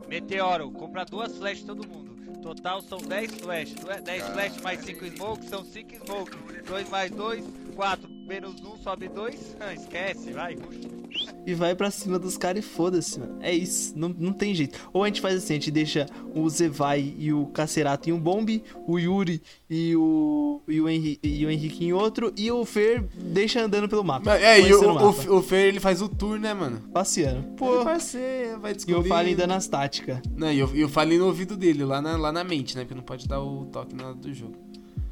Meteoro, 0.07 0.71
compra 0.71 1.03
duas 1.03 1.37
flash 1.37 1.63
todo 1.63 1.85
mundo. 1.87 2.06
Total 2.41 2.81
são 2.81 2.97
10 2.99 3.31
flash. 3.35 3.73
Due- 3.73 4.01
10 4.01 4.23
flash 4.29 4.61
mais 4.61 4.79
5 4.81 5.05
smoke 5.05 5.45
são 5.45 5.63
5 5.65 6.05
smoke. 6.05 6.31
2 6.65 6.89
mais 6.89 7.11
2, 7.11 7.43
4. 7.75 8.09
Menos 8.09 8.61
1 8.63 8.77
sobe 8.77 9.07
2. 9.09 9.55
Esquece, 9.75 10.31
vai. 10.31 10.55
puxa. 10.55 10.96
E 11.45 11.53
vai 11.53 11.73
pra 11.75 11.89
cima 11.89 12.19
dos 12.19 12.37
caras 12.37 12.63
e 12.63 12.67
foda-se, 12.67 13.19
mano. 13.19 13.37
É 13.41 13.53
isso, 13.53 13.93
não, 13.95 14.09
não 14.09 14.33
tem 14.33 14.53
jeito. 14.53 14.77
Ou 14.91 15.03
a 15.03 15.07
gente 15.07 15.21
faz 15.21 15.35
assim, 15.35 15.53
a 15.53 15.55
gente 15.55 15.71
deixa 15.71 16.05
o 16.35 16.49
Zevai 16.49 17.13
e 17.17 17.31
o 17.31 17.45
Cacerato 17.47 18.09
em 18.09 18.13
um 18.13 18.19
bombe, 18.19 18.63
o 18.85 18.99
Yuri 18.99 19.41
e 19.69 19.95
o, 19.95 20.61
e 20.67 20.81
o, 20.81 20.89
Henri, 20.89 21.19
e 21.23 21.45
o 21.45 21.49
Henrique 21.49 21.85
em 21.85 21.93
outro, 21.93 22.33
e 22.35 22.51
o 22.51 22.65
Fer 22.65 23.03
deixa 23.15 23.63
andando 23.63 23.87
pelo 23.87 24.03
mapa. 24.03 24.37
É, 24.37 24.59
e 24.59 24.73
o, 24.73 24.93
mapa, 24.93 25.05
o, 25.29 25.37
o 25.37 25.41
Fer 25.41 25.67
ele 25.67 25.79
faz 25.79 26.01
o 26.01 26.09
tour, 26.09 26.37
né, 26.39 26.53
mano? 26.53 26.81
Passeando. 26.93 27.39
Ele 27.39 27.55
Pô, 27.55 27.83
vai 27.83 27.99
ser, 27.99 28.57
vai 28.59 28.71
e 28.71 28.75
descobrir. 28.75 28.99
o 28.99 29.03
Fallen 29.05 29.35
dando 29.35 29.53
as 29.53 29.67
táticas. 29.67 30.19
Não, 30.35 30.51
e 30.51 30.59
eu, 30.59 30.69
e 30.75 30.81
eu 30.81 30.89
falei 30.89 31.17
no 31.17 31.25
ouvido 31.27 31.55
dele, 31.55 31.83
lá 31.85 32.01
na, 32.01 32.17
lá 32.17 32.31
na 32.31 32.43
mente, 32.43 32.75
né? 32.75 32.83
Porque 32.83 32.95
não 32.95 33.03
pode 33.03 33.27
dar 33.27 33.41
o 33.41 33.65
toque 33.65 33.95
na 33.95 34.07
hora 34.07 34.15
do 34.15 34.33
jogo. 34.33 34.55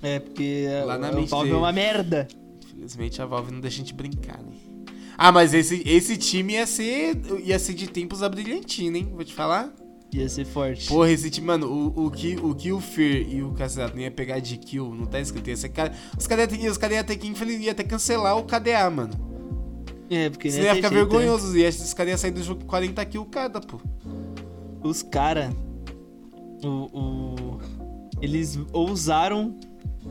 É, 0.02 0.20
porque 0.20 0.68
Lá 0.86 0.98
na 0.98 1.10
o 1.12 1.16
mente 1.16 1.30
Valve 1.30 1.48
é 1.48 1.52
dele. 1.52 1.64
uma 1.64 1.72
merda. 1.72 2.28
Infelizmente 2.76 3.22
a 3.22 3.26
Valve 3.26 3.52
não 3.52 3.60
deixa 3.62 3.78
a 3.78 3.80
gente 3.80 3.94
brincar, 3.94 4.38
né? 4.38 4.52
Ah, 5.18 5.32
mas 5.32 5.54
esse, 5.54 5.82
esse 5.86 6.18
time 6.18 6.54
ia 6.54 6.68
ser, 6.68 7.16
ia 7.44 7.58
ser 7.58 7.74
de 7.74 7.88
tempos 7.88 8.22
a 8.22 8.30
brilhantina, 8.30 8.98
hein? 8.98 9.12
Vou 9.14 9.24
te 9.24 9.34
falar. 9.34 9.74
Ia 10.14 10.30
ser 10.30 10.46
forte. 10.46 10.88
Porra, 10.88 11.12
esse 11.12 11.30
time, 11.30 11.48
mano, 11.48 11.68
o, 11.68 12.06
o, 12.06 12.12
que, 12.12 12.36
o 12.38 12.54
que 12.56 12.72
o 12.72 12.80
Fer 12.80 13.28
e 13.30 13.42
o 13.44 13.52
Cassidato 13.52 13.98
ia 14.00 14.10
pegar 14.12 14.40
de 14.40 14.56
kill, 14.58 14.94
não 14.96 15.06
tá 15.06 15.20
escrito. 15.20 15.50
Ia 15.50 15.58
ser 15.58 15.70
cara, 15.70 15.94
os 16.18 16.26
caras 16.28 16.54
iam 16.54 16.74
cara 16.76 16.94
ia 16.94 17.04
ter 17.04 17.18
que 17.18 17.28
infeliz, 17.28 17.60
ia 17.62 17.74
ter 17.74 17.84
que 17.84 17.90
cancelar 17.90 18.38
o 18.38 18.44
KDA, 18.44 18.90
mano. 18.90 19.14
É, 20.10 20.30
porque 20.30 20.52
Senão 20.52 20.66
ia 20.68 20.76
ficar 20.76 20.90
né? 20.92 20.98
vergonhoso. 20.98 21.58
E 21.58 21.64
esses 21.64 21.94
caras 21.94 22.12
iam 22.12 22.18
sair 22.18 22.32
do 22.32 22.44
jogo 22.44 22.62
com 22.62 22.68
40 22.68 23.04
kills 23.06 23.30
cada, 23.30 23.60
pô. 23.60 23.80
Os 24.84 25.02
caras. 25.02 25.54
O, 26.64 26.68
o- 26.98 27.60
Eles 28.22 28.58
ousaram 28.72 29.58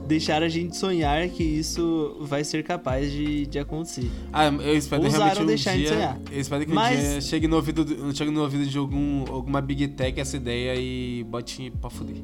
deixar 0.07 0.43
a 0.43 0.49
gente 0.49 0.77
sonhar 0.77 1.29
que 1.29 1.43
isso 1.43 2.17
vai 2.21 2.45
ser 2.45 2.63
capaz 2.63 3.11
de, 3.11 3.47
de 3.47 3.59
acontecer. 3.59 4.11
Ah, 4.33 4.47
eu 4.47 4.77
espero 4.77 5.03
Ousaram 5.03 5.25
realmente 5.25 5.43
um 5.43 5.47
deixar 5.47 5.71
a 5.71 5.75
gente 5.77 5.87
dia. 5.87 5.95
sonhar. 5.95 6.21
Eu 6.31 6.41
espero 6.41 6.67
que 6.67 6.73
Mas- 6.73 6.99
um 6.99 7.03
dia 7.11 7.21
chegue 7.21 7.49
no 7.49 7.57
ouvido, 7.57 7.85
do- 7.85 8.17
chegue 8.17 8.31
no 8.31 8.43
ouvido 8.43 8.67
de 8.67 8.77
algum, 8.79 9.25
alguma 9.33 9.61
Big 9.61 9.89
Tech 9.89 10.21
essa 10.21 10.37
ideia 10.37 10.75
e 10.77 11.25
bote 11.25 11.73
pra 11.81 11.89
fuder. 11.91 12.17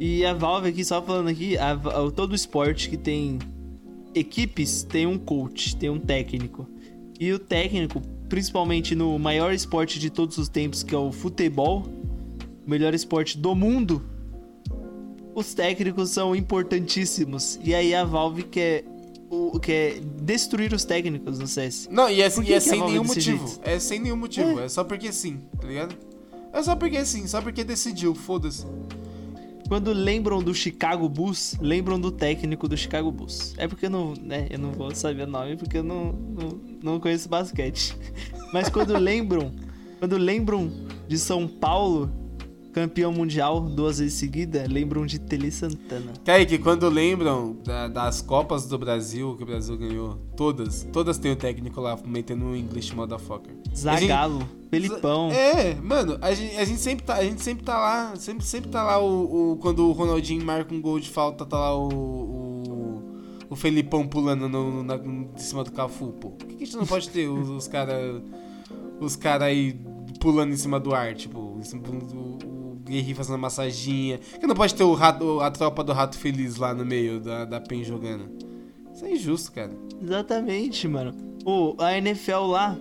E 0.00 0.24
a 0.24 0.32
Valve 0.32 0.68
aqui, 0.68 0.84
só 0.84 1.02
falando 1.02 1.28
aqui, 1.28 1.56
a 1.58 1.74
Va- 1.74 2.10
todo 2.12 2.34
esporte 2.34 2.88
que 2.88 2.96
tem 2.96 3.38
equipes 4.14 4.82
tem 4.84 5.06
um 5.06 5.18
coach, 5.18 5.74
tem 5.76 5.90
um 5.90 5.98
técnico. 5.98 6.68
E 7.18 7.32
o 7.32 7.38
técnico, 7.38 8.00
principalmente 8.28 8.94
no 8.94 9.18
maior 9.18 9.52
esporte 9.52 9.98
de 9.98 10.08
todos 10.10 10.38
os 10.38 10.48
tempos, 10.48 10.82
que 10.82 10.94
é 10.94 10.98
o 10.98 11.10
futebol, 11.10 11.82
o 12.66 12.70
melhor 12.70 12.94
esporte 12.94 13.36
do 13.38 13.54
mundo, 13.54 14.02
os 15.38 15.54
técnicos 15.54 16.10
são 16.10 16.34
importantíssimos. 16.34 17.60
E 17.62 17.74
aí 17.74 17.94
a 17.94 18.04
Valve 18.04 18.42
quer, 18.42 18.84
o, 19.30 19.58
quer 19.60 20.00
destruir 20.00 20.72
os 20.72 20.84
técnicos 20.84 21.38
no 21.38 21.46
CS. 21.46 21.88
Não, 21.90 22.10
e 22.10 22.20
é, 22.20 22.28
e 22.44 22.52
é 22.52 22.60
sem 22.60 22.80
nenhum 22.84 23.04
é 23.04 23.06
motivo. 23.06 23.46
jeito? 23.46 23.60
É 23.62 23.78
sem 23.78 24.00
nenhum 24.00 24.16
motivo. 24.16 24.58
É. 24.60 24.68
só 24.68 24.82
porque 24.82 25.12
sim, 25.12 25.40
tá 25.60 25.68
ligado? 25.68 25.94
É 26.52 26.62
só 26.62 26.74
porque 26.74 27.04
sim, 27.04 27.26
só 27.28 27.40
porque 27.40 27.62
decidiu, 27.62 28.14
foda-se. 28.14 28.66
Quando 29.68 29.92
lembram 29.92 30.42
do 30.42 30.52
Chicago 30.54 31.08
Bulls, 31.08 31.56
lembram 31.60 32.00
do 32.00 32.10
técnico 32.10 32.66
do 32.66 32.76
Chicago 32.76 33.12
Bulls. 33.12 33.54
É 33.58 33.68
porque 33.68 33.86
eu 33.86 33.90
não, 33.90 34.14
né, 34.14 34.46
eu 34.50 34.58
não 34.58 34.72
vou 34.72 34.92
saber 34.94 35.22
o 35.22 35.26
nome 35.26 35.56
porque 35.56 35.78
eu 35.78 35.84
não, 35.84 36.12
não, 36.12 36.60
não 36.82 37.00
conheço 37.00 37.28
basquete. 37.28 37.94
Mas 38.52 38.68
quando 38.70 38.96
lembram, 38.98 39.52
quando 40.00 40.16
lembram 40.16 40.72
de 41.06 41.18
São 41.18 41.46
Paulo, 41.46 42.10
campeão 42.78 43.12
mundial 43.12 43.60
duas 43.60 43.98
vezes 43.98 44.14
seguida, 44.14 44.64
lembram 44.68 45.04
de 45.04 45.18
Tele 45.18 45.50
Santana. 45.50 46.12
Kaique, 46.24 46.58
quando 46.58 46.88
lembram 46.88 47.56
da- 47.64 47.88
das 47.88 48.22
Copas 48.22 48.66
do 48.66 48.78
Brasil, 48.78 49.34
que 49.36 49.42
o 49.42 49.46
Brasil 49.46 49.76
ganhou, 49.76 50.14
todas, 50.36 50.86
todas 50.92 51.18
tem 51.18 51.32
o 51.32 51.36
técnico 51.36 51.80
lá 51.80 51.98
metendo 52.06 52.44
um 52.44 52.54
English 52.54 52.94
motherfucker. 52.94 53.52
Zagalo, 53.74 54.46
Felipão. 54.70 55.30
É, 55.32 55.74
mano, 55.74 56.18
a 56.20 56.32
gente, 56.32 56.56
a 56.56 56.64
gente 56.64 56.80
sempre 56.80 57.04
tá, 57.04 57.14
a 57.16 57.24
gente 57.24 57.42
sempre 57.42 57.64
tá 57.64 57.76
lá, 57.78 58.14
sempre, 58.16 58.44
sempre 58.44 58.70
tá 58.70 58.82
lá 58.84 58.98
o, 59.02 59.52
o- 59.52 59.56
quando 59.56 59.86
o 59.88 59.92
Ronaldinho 59.92 60.44
marca 60.44 60.72
um 60.74 60.80
gol 60.80 61.00
de 61.00 61.08
falta, 61.08 61.44
tá 61.44 61.58
lá 61.58 61.76
o 61.76 61.88
o, 61.88 63.02
o 63.50 63.56
Felipão 63.56 64.06
pulando 64.06 64.48
no, 64.48 64.82
na, 64.82 64.96
em 64.96 65.28
cima 65.36 65.64
do 65.64 65.72
Cafu, 65.72 66.12
pô. 66.20 66.30
Por 66.30 66.46
que, 66.46 66.54
que 66.56 66.62
a 66.62 66.66
gente 66.66 66.76
não 66.76 66.86
pode 66.86 67.08
ter 67.08 67.26
os, 67.28 67.48
os 67.48 67.66
cara 67.66 68.22
os 69.00 69.16
cara 69.16 69.46
aí 69.46 69.78
pulando 70.20 70.52
em 70.52 70.56
cima 70.56 70.78
do 70.80 70.92
ar, 70.94 71.14
tipo, 71.14 71.56
em 71.58 71.62
cima 71.62 71.82
do- 71.82 71.92
o, 72.16 72.38
o 72.44 72.47
Guerri 72.88 73.14
fazendo 73.14 73.38
massaginha. 73.38 74.18
Que 74.40 74.46
não 74.46 74.54
pode 74.54 74.74
ter 74.74 74.84
o 74.84 74.94
rato, 74.94 75.40
a 75.40 75.50
tropa 75.50 75.82
do 75.84 75.92
Rato 75.92 76.16
Feliz 76.18 76.56
lá 76.56 76.74
no 76.74 76.84
meio 76.84 77.20
da, 77.20 77.44
da 77.44 77.60
PEN 77.60 77.84
jogando? 77.84 78.28
Isso 78.94 79.04
é 79.04 79.12
injusto, 79.12 79.52
cara. 79.52 79.70
Exatamente, 80.02 80.88
mano. 80.88 81.14
Ô, 81.44 81.74
a 81.78 81.96
NFL 81.96 82.46
lá, 82.46 82.76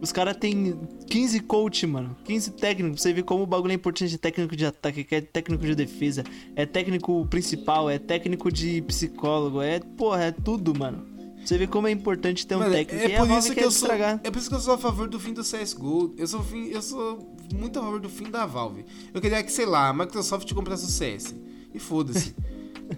os 0.00 0.12
caras 0.12 0.36
têm 0.36 0.78
15 1.08 1.40
coach, 1.40 1.86
mano. 1.86 2.16
15 2.24 2.52
técnicos. 2.52 3.00
Pra 3.00 3.02
você 3.02 3.12
ver 3.12 3.22
como 3.24 3.42
o 3.42 3.46
bagulho 3.46 3.72
é 3.72 3.74
importante 3.74 4.10
de 4.10 4.18
técnico 4.18 4.54
de 4.56 4.64
ataque, 4.66 5.02
que 5.02 5.14
é 5.14 5.20
técnico 5.20 5.64
de 5.64 5.74
defesa, 5.74 6.22
é 6.54 6.64
técnico 6.64 7.26
principal, 7.26 7.90
é 7.90 7.98
técnico 7.98 8.50
de 8.52 8.80
psicólogo, 8.82 9.60
é, 9.60 9.80
porra, 9.80 10.24
é 10.24 10.30
tudo, 10.32 10.78
mano. 10.78 11.16
Você 11.44 11.56
vê 11.58 11.66
como 11.66 11.86
é 11.86 11.92
importante 11.92 12.44
ter 12.44 12.56
um 12.56 12.58
Mano, 12.58 12.72
técnico. 12.72 13.04
é 13.04 13.16
a 13.16 13.24
por 13.24 13.38
isso 13.38 13.48
que 13.50 13.54
quer 13.54 13.64
eu 13.64 13.70
sou, 13.70 13.88
é 13.92 14.30
por 14.32 14.38
isso 14.38 14.48
que 14.48 14.54
eu 14.56 14.60
sou 14.60 14.74
a 14.74 14.78
favor 14.78 15.08
do 15.08 15.20
fim 15.20 15.32
do 15.32 15.42
CS:GO. 15.42 16.12
Eu 16.18 16.26
sou 16.26 16.42
fim, 16.42 16.66
eu 16.70 16.82
sou 16.82 17.35
muito 17.54 17.78
a 17.78 17.82
favor 17.82 18.00
do 18.00 18.08
fim 18.08 18.30
da 18.30 18.46
Valve. 18.46 18.84
Eu 19.14 19.20
queria 19.20 19.42
que, 19.42 19.52
sei 19.52 19.66
lá, 19.66 19.88
a 19.88 19.92
Microsoft 19.92 20.52
comprasse 20.52 20.84
o 20.84 20.88
CS 20.88 21.34
e 21.74 21.78
foda-se. 21.78 22.34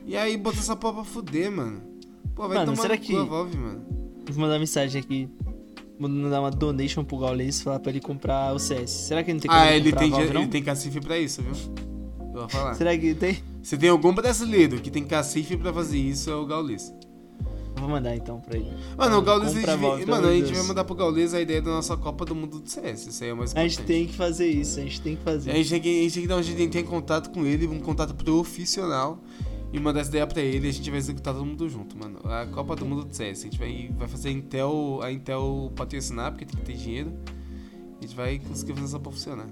e 0.06 0.16
aí 0.16 0.36
botar 0.36 0.58
essa 0.58 0.76
porra 0.76 0.94
pra 0.94 1.04
fuder, 1.04 1.50
mano. 1.50 1.82
Pô, 2.34 2.46
vai 2.48 2.58
Mano, 2.58 2.72
tomar 2.72 2.82
será 2.82 2.96
que- 2.96 3.16
a 3.16 3.22
Valve, 3.24 3.56
mano. 3.56 3.84
Vou 4.30 4.40
mandar 4.42 4.58
mensagem 4.58 5.00
aqui 5.00 5.28
mandar 5.98 6.40
uma 6.40 6.50
donation 6.50 7.02
pro 7.02 7.18
Gaules 7.18 7.58
e 7.58 7.62
falar 7.64 7.80
pra 7.80 7.90
ele 7.90 8.00
comprar 8.00 8.54
o 8.54 8.58
CS. 8.60 8.90
Será 8.90 9.24
que 9.24 9.30
ele 9.32 9.38
não 9.38 9.40
tem 9.40 9.50
Ah, 9.50 9.58
como 9.64 9.70
ele 9.72 9.92
tem, 9.92 10.10
Valve, 10.10 10.24
ele 10.26 10.32
não? 10.34 10.46
tem 10.48 10.62
cacife 10.62 11.00
pra 11.00 11.18
isso, 11.18 11.42
viu? 11.42 11.52
Eu 12.32 12.40
vou 12.42 12.48
falar. 12.48 12.74
Será 12.74 12.96
que 12.96 13.14
tem? 13.14 13.38
Se 13.64 13.76
tem 13.76 13.88
algum 13.90 14.14
brasileiro 14.14 14.80
que 14.80 14.92
tem 14.92 15.02
cacife 15.04 15.56
pra 15.56 15.72
fazer 15.72 15.98
isso, 15.98 16.30
é 16.30 16.34
o 16.36 16.46
Gaules. 16.46 16.92
Eu 17.78 17.82
Vou 17.82 17.88
mandar 17.90 18.16
então 18.16 18.40
pra 18.40 18.56
ele. 18.56 18.72
Mano, 18.96 19.18
o 19.18 19.22
Gaules, 19.22 19.50
a 19.50 19.54
gente 19.54 19.70
a 19.70 19.76
mano, 19.76 20.26
a 20.26 20.32
gente 20.34 20.52
vai 20.52 20.62
mandar 20.64 20.84
pro 20.84 20.96
Gaules 20.96 21.32
a 21.32 21.40
ideia 21.40 21.62
da 21.62 21.70
nossa 21.70 21.96
Copa 21.96 22.24
do 22.24 22.34
Mundo 22.34 22.58
do 22.58 22.68
CS. 22.68 23.06
Isso 23.06 23.22
aí 23.22 23.30
é 23.30 23.34
mais 23.34 23.50
A 23.50 23.64
importante. 23.64 23.70
gente 23.76 23.86
tem 23.86 24.06
que 24.06 24.14
fazer 24.14 24.48
isso, 24.48 24.80
a 24.80 24.82
gente 24.82 25.00
tem 25.00 25.16
que 25.16 25.22
fazer. 25.22 25.50
A 25.52 25.54
gente 25.54 25.70
tem 25.70 25.80
que, 25.80 25.88
a 25.88 26.02
gente 26.02 26.12
tem 26.14 26.22
que 26.22 26.28
dar 26.28 26.36
um 26.36 26.42
jeito 26.42 26.56
de 26.56 26.64
entrar 26.64 26.80
em 26.80 26.84
contato 26.84 27.30
com 27.30 27.46
ele, 27.46 27.68
um 27.68 27.78
contato 27.78 28.14
profissional, 28.16 29.20
e 29.72 29.78
mandar 29.78 30.00
essa 30.00 30.10
ideia 30.10 30.26
pra 30.26 30.42
ele 30.42 30.66
e 30.66 30.70
a 30.70 30.72
gente 30.72 30.90
vai 30.90 30.98
executar 30.98 31.34
todo 31.34 31.46
mundo 31.46 31.68
junto, 31.68 31.96
mano. 31.96 32.18
A 32.24 32.46
Copa 32.46 32.74
do 32.74 32.84
Mundo 32.84 33.04
do 33.04 33.14
CS. 33.14 33.40
A 33.40 33.42
gente 33.44 33.58
vai, 33.58 33.90
vai 33.96 34.08
fazer 34.08 34.30
a 34.30 34.32
Intel, 34.32 34.98
a 35.02 35.12
Intel 35.12 35.72
patrocinar, 35.76 36.32
porque 36.32 36.44
tem 36.44 36.58
que 36.58 36.66
ter 36.66 36.76
dinheiro. 36.76 37.12
A 37.98 38.02
gente 38.02 38.16
vai 38.16 38.40
conseguir 38.40 38.72
fazer 38.72 38.86
essa 38.86 38.98
porra 38.98 39.14
funcionar. 39.14 39.48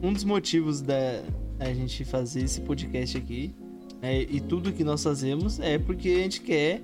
Um 0.00 0.12
dos 0.12 0.22
motivos 0.22 0.80
da 0.80 1.22
a 1.58 1.72
gente 1.72 2.04
fazer 2.04 2.42
esse 2.44 2.60
podcast 2.60 3.16
aqui 3.16 3.54
né, 4.02 4.22
e 4.22 4.40
tudo 4.40 4.72
que 4.72 4.84
nós 4.84 5.02
fazemos 5.02 5.58
é 5.58 5.78
porque 5.78 6.08
a 6.10 6.18
gente 6.18 6.42
quer 6.42 6.82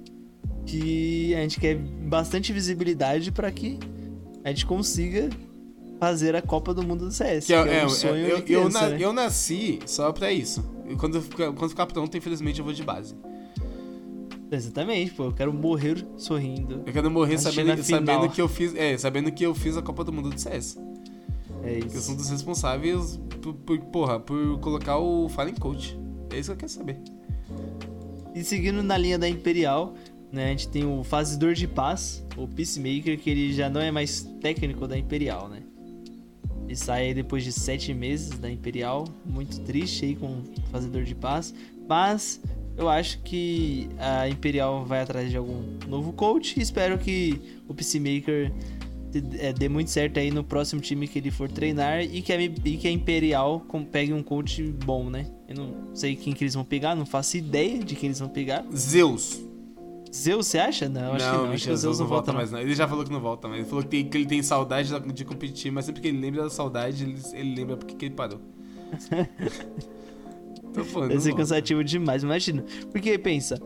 que 0.66 1.34
a 1.34 1.38
gente 1.40 1.58
quer 1.60 1.76
bastante 1.76 2.52
visibilidade 2.52 3.30
pra 3.32 3.50
que 3.50 3.78
a 4.44 4.48
gente 4.48 4.64
consiga 4.66 5.28
fazer 5.98 6.34
a 6.34 6.42
Copa 6.42 6.72
do 6.74 6.82
Mundo 6.82 7.06
do 7.06 7.12
CS. 7.12 7.46
Que 7.46 7.54
é, 7.54 7.62
que 7.62 7.68
é 7.68 7.78
é, 7.80 7.86
um 7.86 7.88
sonho 7.88 8.16
eu, 8.16 8.26
de 8.26 8.32
eu, 8.32 8.42
criança, 8.42 8.80
na- 8.80 8.88
né? 8.90 8.96
eu 9.00 9.12
nasci 9.12 9.78
só 9.86 10.12
pra 10.12 10.32
isso. 10.32 10.64
E 10.88 10.96
quando, 10.96 11.20
ficar- 11.22 11.52
quando 11.52 11.70
ficar 11.70 11.86
pronto, 11.86 12.16
infelizmente, 12.16 12.58
eu 12.58 12.64
vou 12.64 12.74
de 12.74 12.82
base. 12.82 13.14
Exatamente, 14.50 15.12
pô, 15.12 15.24
eu 15.24 15.32
quero 15.32 15.52
morrer 15.52 16.04
sorrindo. 16.16 16.82
Eu 16.86 16.92
quero 16.92 17.10
morrer 17.10 17.38
sabendo, 17.38 17.82
sabendo 17.82 18.28
que 18.28 18.40
eu 18.40 18.48
fiz. 18.48 18.74
É, 18.74 18.98
sabendo 18.98 19.32
que 19.32 19.44
eu 19.46 19.54
fiz 19.54 19.76
a 19.78 19.82
Copa 19.82 20.04
do 20.04 20.12
Mundo 20.12 20.28
do 20.28 20.38
CS. 20.38 20.78
É 21.62 21.78
Que 21.78 21.86
eu 21.86 21.90
sou 21.90 21.98
isso. 22.00 22.12
um 22.12 22.16
dos 22.16 22.28
responsáveis 22.28 23.18
por, 23.40 23.54
por- 23.54 23.78
porra, 23.86 24.20
por 24.20 24.58
colocar 24.58 24.98
o 24.98 25.28
Fallen 25.30 25.54
Coach. 25.54 25.98
É 26.30 26.38
isso 26.38 26.50
que 26.50 26.54
eu 26.54 26.56
quero 26.58 26.70
saber. 26.72 26.98
E 28.34 28.42
seguindo 28.44 28.82
na 28.82 28.98
linha 28.98 29.18
da 29.18 29.28
Imperial, 29.28 29.94
né, 30.32 30.46
a 30.46 30.48
gente 30.48 30.68
tem 30.68 30.84
o 30.84 31.04
Fazedor 31.04 31.52
de 31.54 31.68
Paz, 31.68 32.24
o 32.36 32.48
Peacemaker, 32.48 33.18
que 33.18 33.28
ele 33.30 33.52
já 33.52 33.68
não 33.68 33.80
é 33.80 33.90
mais 33.90 34.22
técnico 34.40 34.88
da 34.88 34.98
Imperial, 34.98 35.48
né? 35.48 35.62
Ele 36.66 36.76
sai 36.76 37.12
depois 37.12 37.44
de 37.44 37.52
sete 37.52 37.92
meses 37.92 38.30
da 38.38 38.50
Imperial, 38.50 39.04
muito 39.26 39.60
triste 39.60 40.06
aí 40.06 40.16
com 40.16 40.26
o 40.26 40.44
Fazedor 40.70 41.02
de 41.04 41.14
Paz, 41.14 41.54
mas 41.86 42.40
eu 42.78 42.88
acho 42.88 43.18
que 43.22 43.88
a 43.98 44.26
Imperial 44.28 44.84
vai 44.86 45.02
atrás 45.02 45.30
de 45.30 45.36
algum 45.36 45.62
novo 45.86 46.12
coach 46.14 46.58
e 46.58 46.62
espero 46.62 46.96
que 46.96 47.38
o 47.68 47.74
Peacemaker 47.74 48.50
dê- 49.10 49.38
é, 49.48 49.52
dê 49.52 49.68
muito 49.68 49.90
certo 49.90 50.18
aí 50.18 50.30
no 50.30 50.42
próximo 50.42 50.80
time 50.80 51.06
que 51.06 51.18
ele 51.18 51.30
for 51.30 51.50
treinar 51.50 52.02
e 52.02 52.22
que 52.22 52.32
a, 52.32 52.40
e 52.40 52.50
que 52.78 52.88
a 52.88 52.90
Imperial 52.90 53.66
pegue 53.90 54.14
um 54.14 54.22
coach 54.22 54.62
bom, 54.62 55.10
né? 55.10 55.26
Eu 55.46 55.56
não 55.56 55.94
sei 55.94 56.16
quem 56.16 56.32
que 56.32 56.42
eles 56.42 56.54
vão 56.54 56.64
pegar, 56.64 56.94
não 56.94 57.04
faço 57.04 57.36
ideia 57.36 57.80
de 57.80 57.94
quem 57.94 58.06
eles 58.06 58.20
vão 58.20 58.30
pegar. 58.30 58.64
Zeus. 58.74 59.42
Zeus, 60.14 60.46
você 60.46 60.58
acha? 60.58 60.88
Não, 60.88 61.14
acho 61.14 61.24
que 61.30 61.36
não. 61.36 61.50
Acho 61.52 61.64
que 61.66 61.70
o 61.72 61.76
Zeus 61.76 61.98
não 61.98 62.06
volta, 62.06 62.32
mais 62.32 62.50
não. 62.52 62.58
Ele 62.58 62.74
já 62.74 62.86
falou 62.86 63.04
que 63.04 63.10
não 63.12 63.20
volta 63.20 63.48
mais. 63.48 63.60
Ele 63.60 63.68
falou 63.68 63.82
que, 63.82 63.88
tem- 63.90 64.08
que 64.08 64.16
ele 64.18 64.26
tem 64.26 64.42
saudade 64.42 64.90
da- 64.90 64.98
de 64.98 65.24
competir, 65.24 65.72
mas 65.72 65.84
sempre 65.86 66.02
que 66.02 66.08
ele 66.08 66.18
lembra 66.20 66.42
da 66.42 66.50
saudade, 66.50 67.04
ele, 67.04 67.18
ele 67.32 67.54
lembra 67.54 67.76
porque 67.76 67.94
que 67.94 68.04
ele 68.06 68.14
parou. 68.14 68.38
Tô 70.74 70.84
falando. 70.84 71.08
Deve 71.08 71.14
não 71.14 71.20
ser 71.22 71.28
volta. 71.30 71.36
cansativo 71.42 71.84
demais, 71.84 72.22
imagina. 72.22 72.64
Porque 72.90 73.16
pensa, 73.18 73.58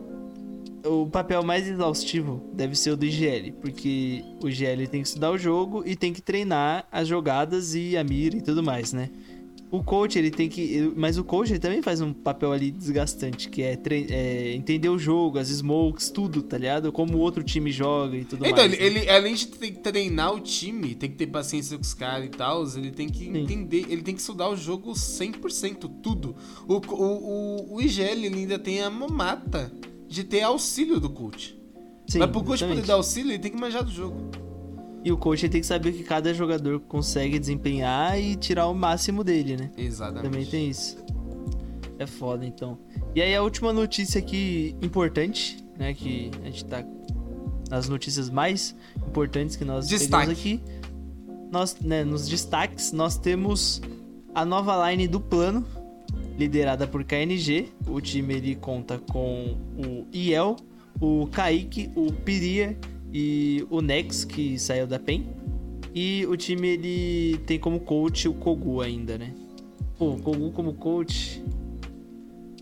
o 0.85 1.07
papel 1.07 1.43
mais 1.43 1.67
exaustivo 1.67 2.41
deve 2.53 2.75
ser 2.75 2.91
o 2.91 2.97
do 2.97 3.05
IGL, 3.05 3.53
porque 3.61 4.23
o 4.43 4.49
IGL 4.49 4.87
tem 4.87 5.01
que 5.01 5.07
estudar 5.07 5.31
o 5.31 5.37
jogo 5.37 5.83
e 5.85 5.95
tem 5.95 6.11
que 6.13 6.21
treinar 6.21 6.85
as 6.91 7.07
jogadas 7.07 7.75
e 7.75 7.95
a 7.97 8.03
mira 8.03 8.35
e 8.37 8.41
tudo 8.41 8.61
mais, 8.63 8.91
né? 8.93 9.09
O 9.69 9.83
coach, 9.83 10.17
ele 10.17 10.31
tem 10.31 10.47
que. 10.47 10.93
Mas 10.95 11.17
o 11.17 11.23
coach 11.25 11.51
ele 11.51 11.59
também 11.59 11.81
faz 11.81 11.99
um 11.99 12.13
papel 12.13 12.53
ali 12.53 12.71
desgastante, 12.71 13.49
que 13.49 13.61
é, 13.61 13.75
tre- 13.75 14.07
é 14.09 14.53
entender 14.55 14.87
o 14.87 14.97
jogo, 14.97 15.37
as 15.37 15.49
smokes, 15.49 16.09
tudo, 16.09 16.41
tá 16.41 16.57
ligado? 16.57 16.89
Como 16.91 17.17
o 17.17 17.19
outro 17.19 17.43
time 17.43 17.69
joga 17.69 18.15
e 18.15 18.23
tudo 18.23 18.45
Então, 18.45 18.63
mais. 18.65 18.71
ele, 18.79 18.93
né? 18.95 19.01
ele, 19.01 19.09
além 19.09 19.35
de 19.35 19.47
ter 19.47 19.71
que 19.71 19.79
treinar 19.79 20.33
o 20.33 20.39
time, 20.39 20.95
tem 20.95 21.09
que 21.09 21.17
ter 21.17 21.27
paciência 21.27 21.75
com 21.77 21.83
os 21.83 21.93
caras 21.93 22.27
e 22.27 22.29
tal, 22.29 22.65
ele 22.77 22.91
tem 22.91 23.09
que 23.09 23.25
Sim. 23.25 23.37
entender, 23.39 23.85
ele 23.89 24.01
tem 24.03 24.15
que 24.15 24.21
estudar 24.21 24.47
o 24.49 24.55
jogo 24.55 24.93
100%, 24.93 25.91
tudo. 26.01 26.33
O, 26.65 26.75
o, 26.75 27.03
o, 27.03 27.75
o 27.75 27.81
IGL 27.81 28.25
ele 28.25 28.35
ainda 28.39 28.57
tem 28.57 28.81
a 28.81 28.89
mamata 28.89 29.69
de 30.07 30.23
ter 30.23 30.43
auxílio 30.43 30.97
do 30.99 31.09
coach. 31.09 31.59
Sim, 32.07 32.19
Mas 32.19 32.29
pro 32.31 32.39
coach 32.39 32.59
poder 32.59 32.65
exatamente. 32.67 32.87
dar 32.87 32.93
auxílio, 32.93 33.31
ele 33.33 33.39
tem 33.39 33.51
que 33.51 33.59
manjar 33.59 33.83
do 33.83 33.91
jogo. 33.91 34.31
E 35.07 35.11
o 35.13 35.15
coach 35.15 35.47
tem 35.47 35.61
que 35.61 35.65
saber 35.65 35.91
o 35.91 35.93
que 35.93 36.03
cada 36.03 36.33
jogador 36.33 36.81
consegue 36.81 37.39
desempenhar 37.39 38.19
e 38.19 38.35
tirar 38.35 38.67
o 38.67 38.73
máximo 38.73 39.23
dele, 39.23 39.55
né? 39.55 39.71
Exatamente. 39.77 40.23
Também 40.23 40.45
tem 40.45 40.69
isso. 40.69 40.97
É 41.97 42.05
foda, 42.05 42.45
então. 42.45 42.77
E 43.15 43.21
aí 43.21 43.33
a 43.33 43.41
última 43.41 43.71
notícia 43.71 44.19
aqui 44.19 44.75
importante, 44.81 45.65
né? 45.79 45.93
Que 45.93 46.29
a 46.43 46.47
gente 46.47 46.65
tá 46.65 46.83
nas 47.69 47.87
notícias 47.87 48.29
mais 48.29 48.75
importantes 49.07 49.55
que 49.55 49.63
nós 49.63 49.87
Destaque. 49.87 50.29
aqui. 50.29 50.61
Nós, 51.49 51.77
né, 51.79 52.03
nos 52.03 52.27
destaques, 52.27 52.91
nós 52.91 53.17
temos 53.17 53.81
a 54.35 54.43
nova 54.43 54.91
line 54.91 55.07
do 55.07 55.21
plano, 55.21 55.65
liderada 56.37 56.85
por 56.85 57.05
KNG. 57.05 57.69
O 57.87 58.01
time 58.01 58.33
ele 58.33 58.55
conta 58.55 58.99
com 58.99 59.57
o 59.77 60.05
Iel, 60.13 60.57
o 60.99 61.27
Kaique, 61.27 61.89
o 61.95 62.11
Piria 62.11 62.77
e 63.13 63.65
o 63.69 63.81
Nex, 63.81 64.23
que 64.25 64.57
saiu 64.59 64.85
da 64.87 64.99
PEN. 64.99 65.25
E 65.93 66.25
o 66.27 66.37
time 66.37 66.67
ele 66.67 67.37
tem 67.45 67.57
como 67.59 67.79
coach 67.79 68.27
o 68.27 68.33
Kogu 68.33 68.81
ainda, 68.81 69.17
né? 69.17 69.33
Pô, 69.97 70.11
o 70.11 70.21
Kogu 70.21 70.51
como 70.51 70.73
coach. 70.73 71.41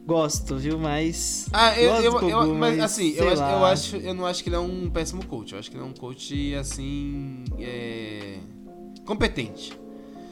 Gosto, 0.06 0.56
viu? 0.58 0.78
Mas. 0.78 1.48
Ah, 1.52 1.78
eu, 1.80 1.92
eu, 1.96 2.12
Kogu, 2.14 2.30
eu- 2.30 2.54
mas 2.56 2.80
assim, 2.80 3.14
eu 3.16 3.28
acho, 3.28 3.42
eu 3.42 3.66
acho, 3.66 3.96
eu 3.98 4.14
não 4.14 4.26
acho 4.26 4.44
que 4.44 4.50
ele 4.50 4.56
é 4.56 4.60
um 4.60 4.90
péssimo 4.90 5.26
coach. 5.26 5.54
Eu 5.54 5.60
acho 5.60 5.70
que 5.70 5.76
ele 5.76 5.84
é 5.84 5.88
um 5.88 5.94
coach 5.94 6.54
assim, 6.56 7.44
é, 7.60 8.38
competente. 9.06 9.74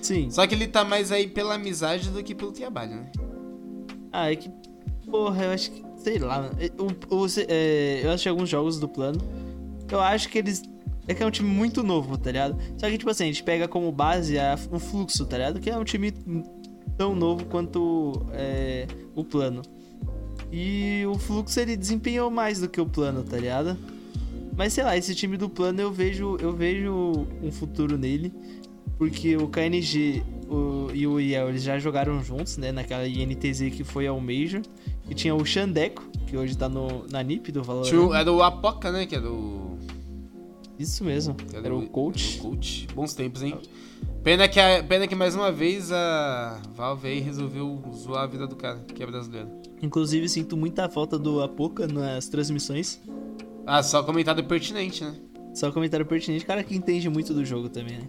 Sim. 0.02 0.30
Só 0.30 0.46
que 0.46 0.54
ele 0.54 0.68
tá 0.68 0.84
mais 0.86 1.12
aí 1.12 1.28
pela 1.28 1.56
amizade 1.56 2.10
do 2.10 2.22
que 2.24 2.36
pelo 2.36 2.52
trabalho, 2.52 2.92
né? 2.98 3.12
Ah, 4.12 4.32
é 4.32 4.36
que. 4.36 4.50
Porra, 5.10 5.46
eu 5.46 5.52
acho 5.52 5.72
que. 5.72 5.84
Sei 5.98 6.20
lá. 6.20 6.42
mano. 6.42 6.56
O, 7.10 7.16
o- 7.24 7.28
é, 7.48 8.02
eu 8.04 8.10
assisti 8.12 8.30
alguns 8.30 8.50
jogos 8.50 8.80
do 8.80 8.88
plano. 8.88 9.20
Eu 9.90 10.00
acho 10.02 10.30
que 10.30 10.38
eles. 10.38 10.64
É 11.08 11.14
que 11.14 11.22
é 11.22 11.26
um 11.26 11.32
time 11.32 11.50
muito 11.50 11.84
novo, 11.84 12.18
tá 12.18 12.32
ligado? 12.32 12.58
Só 12.78 12.90
que, 12.90 12.98
tipo 12.98 13.10
assim, 13.12 13.24
a 13.26 13.28
gente 13.28 13.44
pega 13.44 13.68
como 13.68 13.92
base 13.92 14.40
a- 14.40 14.58
o 14.72 14.80
fluxo, 14.80 15.26
tá 15.26 15.38
ligado? 15.38 15.60
Que 15.60 15.70
é 15.70 15.78
um 15.78 15.84
time 15.84 16.14
tão 16.98 17.14
novo 17.14 17.46
quanto 17.46 18.26
é, 18.32 18.88
o 19.14 19.24
plano. 19.24 19.62
E 20.52 21.04
o 21.08 21.18
fluxo 21.18 21.60
ele 21.60 21.76
desempenhou 21.76 22.30
mais 22.32 22.60
do 22.60 22.70
que 22.70 22.80
o 22.80 22.86
plano, 22.86 23.24
tá 23.24 23.38
ligado? 23.38 23.78
Mas 24.56 24.72
sei 24.74 24.84
lá, 24.84 24.96
esse 24.96 25.14
time 25.16 25.36
do 25.36 25.50
plano 25.50 25.82
eu 25.82 25.92
vejo, 25.92 26.38
eu 26.40 26.54
vejo 26.54 27.28
um 27.42 27.52
futuro 27.52 27.98
nele. 27.98 28.32
Porque 28.98 29.36
o 29.36 29.48
KNG 29.48 30.24
o- 30.48 30.88
e 30.94 31.06
o 31.08 31.20
IEL 31.20 31.50
eles 31.50 31.64
já 31.64 31.80
jogaram 31.80 32.24
juntos, 32.24 32.58
né? 32.58 32.72
Naquela 32.72 33.06
INTZ 33.08 33.72
que 33.72 33.84
foi 33.84 34.06
ao 34.08 34.20
Major. 34.22 34.62
E 35.10 35.16
tinha 35.16 35.34
o 35.36 35.44
Xandeco, 35.44 36.08
que 36.34 36.38
hoje 36.38 36.58
tá 36.58 36.68
no, 36.68 37.06
na 37.12 37.22
NiP 37.22 37.52
do 37.52 37.62
Valorant. 37.62 37.94
O- 37.94 38.12
Era 38.12 38.32
o 38.32 38.42
Apoca, 38.42 38.92
né? 38.92 39.06
Que 39.06 39.16
era 39.16 39.30
o. 39.30 39.78
Isso 40.80 41.04
mesmo, 41.04 41.36
era 41.54 41.74
o 41.76 41.88
coach. 41.88 42.40
Era 42.40 42.48
o 42.48 42.50
coach. 42.50 42.88
Bons 42.96 43.14
tempos, 43.14 43.44
hein? 43.44 43.56
Pena 44.24 44.48
que, 44.48 44.60
a- 44.60 44.84
pena 44.84 45.06
que 45.08 45.14
mais 45.14 45.36
uma 45.36 45.52
vez 45.52 45.92
a 45.92 46.60
Valve 46.74 47.08
aí 47.08 47.20
resolveu 47.20 47.80
zoar 47.94 48.24
a 48.24 48.26
vida 48.28 48.48
do 48.48 48.56
cara, 48.56 48.80
que 48.80 49.04
é 49.04 49.06
brasileiro. 49.06 49.48
Inclusive, 49.80 50.28
sinto 50.28 50.58
muita 50.58 50.90
falta 50.90 51.20
do 51.20 51.40
Apoca 51.44 51.86
nas 51.86 52.28
transmissões. 52.30 53.00
Ah, 53.68 53.84
só 53.84 54.02
comentário 54.02 54.44
pertinente, 54.44 55.04
né? 55.04 55.14
Só 55.54 55.72
comentário 55.72 56.04
pertinente, 56.06 56.44
cara 56.46 56.64
que 56.64 56.76
entende 56.76 57.08
muito 57.10 57.32
do 57.32 57.46
jogo 57.46 57.70
também, 57.70 57.98
né? 58.00 58.08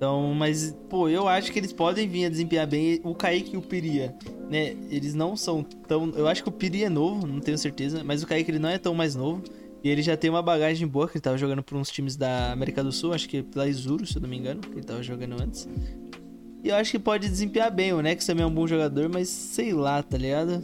Então, 0.00 0.32
mas, 0.32 0.74
pô, 0.88 1.10
eu 1.10 1.28
acho 1.28 1.52
que 1.52 1.58
eles 1.58 1.74
podem 1.74 2.08
vir 2.08 2.24
a 2.24 2.30
desempenhar 2.30 2.66
bem. 2.66 3.02
O 3.04 3.14
Kaique 3.14 3.52
e 3.52 3.58
o 3.58 3.60
Piria, 3.60 4.16
né? 4.48 4.74
Eles 4.90 5.12
não 5.12 5.36
são 5.36 5.62
tão. 5.62 6.10
Eu 6.16 6.26
acho 6.26 6.42
que 6.42 6.48
o 6.48 6.52
Piria 6.52 6.86
é 6.86 6.88
novo, 6.88 7.26
não 7.26 7.38
tenho 7.38 7.58
certeza. 7.58 8.02
Mas 8.02 8.22
o 8.22 8.26
Kaique 8.26 8.50
ele 8.50 8.58
não 8.58 8.70
é 8.70 8.78
tão 8.78 8.94
mais 8.94 9.14
novo. 9.14 9.42
E 9.84 9.90
ele 9.90 10.00
já 10.00 10.16
tem 10.16 10.30
uma 10.30 10.40
bagagem 10.40 10.88
boa, 10.88 11.06
que 11.06 11.18
ele 11.18 11.20
tava 11.20 11.36
jogando 11.36 11.62
por 11.62 11.76
uns 11.76 11.90
times 11.90 12.16
da 12.16 12.50
América 12.50 12.82
do 12.82 12.90
Sul, 12.90 13.12
acho 13.12 13.28
que 13.28 13.42
pela 13.42 13.68
Izuru, 13.68 14.06
se 14.06 14.16
eu 14.16 14.22
não 14.22 14.28
me 14.30 14.38
engano, 14.38 14.62
que 14.62 14.72
ele 14.72 14.84
tava 14.84 15.02
jogando 15.02 15.38
antes. 15.38 15.68
E 16.64 16.70
eu 16.70 16.76
acho 16.76 16.92
que 16.92 16.98
pode 16.98 17.28
desempenhar 17.28 17.70
bem. 17.70 17.92
O 17.92 18.00
Nex 18.00 18.24
também 18.24 18.42
é 18.42 18.46
um 18.46 18.54
bom 18.54 18.66
jogador, 18.66 19.06
mas 19.10 19.28
sei 19.28 19.74
lá, 19.74 20.02
tá 20.02 20.16
ligado? 20.16 20.62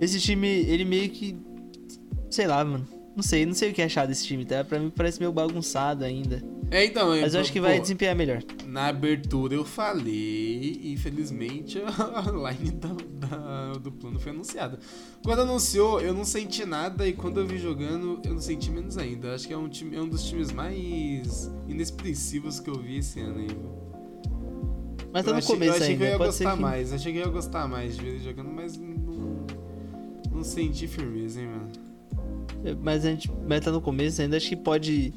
Esse 0.00 0.20
time, 0.20 0.46
ele 0.46 0.84
meio 0.84 1.10
que. 1.10 1.36
Sei 2.30 2.46
lá, 2.46 2.64
mano. 2.64 2.86
Não 3.16 3.22
sei, 3.22 3.46
não 3.46 3.54
sei 3.54 3.70
o 3.70 3.72
que 3.72 3.80
achar 3.80 4.06
desse 4.06 4.26
time, 4.26 4.44
tá? 4.44 4.62
Pra 4.62 4.78
mim 4.78 4.92
parece 4.94 5.18
meio 5.18 5.32
bagunçado 5.32 6.04
ainda. 6.04 6.44
É, 6.70 6.84
então. 6.84 7.08
Mas 7.18 7.32
eu 7.32 7.40
acho 7.40 7.50
que 7.50 7.60
vai 7.60 7.76
pô, 7.76 7.80
desempenhar 7.82 8.14
melhor. 8.14 8.42
Na 8.66 8.88
abertura 8.88 9.54
eu 9.54 9.64
falei, 9.64 10.82
infelizmente, 10.84 11.80
a 11.86 12.50
line 12.50 12.72
da, 12.72 12.88
da- 13.26 13.72
do 13.78 13.90
plano 13.90 14.18
foi 14.20 14.32
anunciada. 14.32 14.78
Quando 15.24 15.40
anunciou, 15.42 15.98
eu 16.00 16.12
não 16.12 16.26
senti 16.26 16.66
nada 16.66 17.08
e 17.08 17.14
quando 17.14 17.40
eu 17.40 17.46
vi 17.46 17.56
jogando, 17.56 18.20
eu 18.22 18.34
não 18.34 18.40
senti 18.40 18.70
menos 18.70 18.98
ainda. 18.98 19.34
Acho 19.34 19.46
que 19.48 19.54
é 19.54 19.56
um, 19.56 19.68
time, 19.68 19.96
é 19.96 20.00
um 20.02 20.08
dos 20.08 20.22
times 20.24 20.52
mais 20.52 21.50
inexpressivos 21.66 22.60
que 22.60 22.68
eu 22.68 22.74
vi 22.78 22.98
esse 22.98 23.18
ano 23.20 23.38
aí. 23.38 23.46
viu? 23.46 23.76
Mas 25.10 25.24
tá 25.24 25.30
eu 25.30 25.32
no 25.34 25.38
achei, 25.38 25.54
começo 25.54 25.70
eu 25.72 25.76
achei 25.76 25.88
ainda. 25.92 25.98
que 25.98 26.04
eu 26.04 26.12
ia 26.12 26.18
Pode 26.18 26.30
gostar 26.30 26.54
que... 26.54 26.60
mais. 26.62 26.92
Achei 26.92 27.12
que 27.12 27.18
eu 27.18 27.24
ia 27.24 27.30
gostar 27.32 27.66
mais 27.66 27.96
de 27.96 28.02
ver 28.02 28.08
ele 28.10 28.18
jogando, 28.18 28.50
mas 28.50 28.76
não, 28.76 29.46
não 30.30 30.44
senti 30.44 30.86
firmeza, 30.86 31.40
hein, 31.40 31.46
mano. 31.48 31.86
Mas 32.74 33.04
a 33.04 33.10
gente 33.10 33.30
mas 33.46 33.64
tá 33.64 33.70
no 33.70 33.80
começo 33.80 34.20
ainda, 34.22 34.36
acho 34.36 34.48
que 34.48 34.56
pode. 34.56 35.12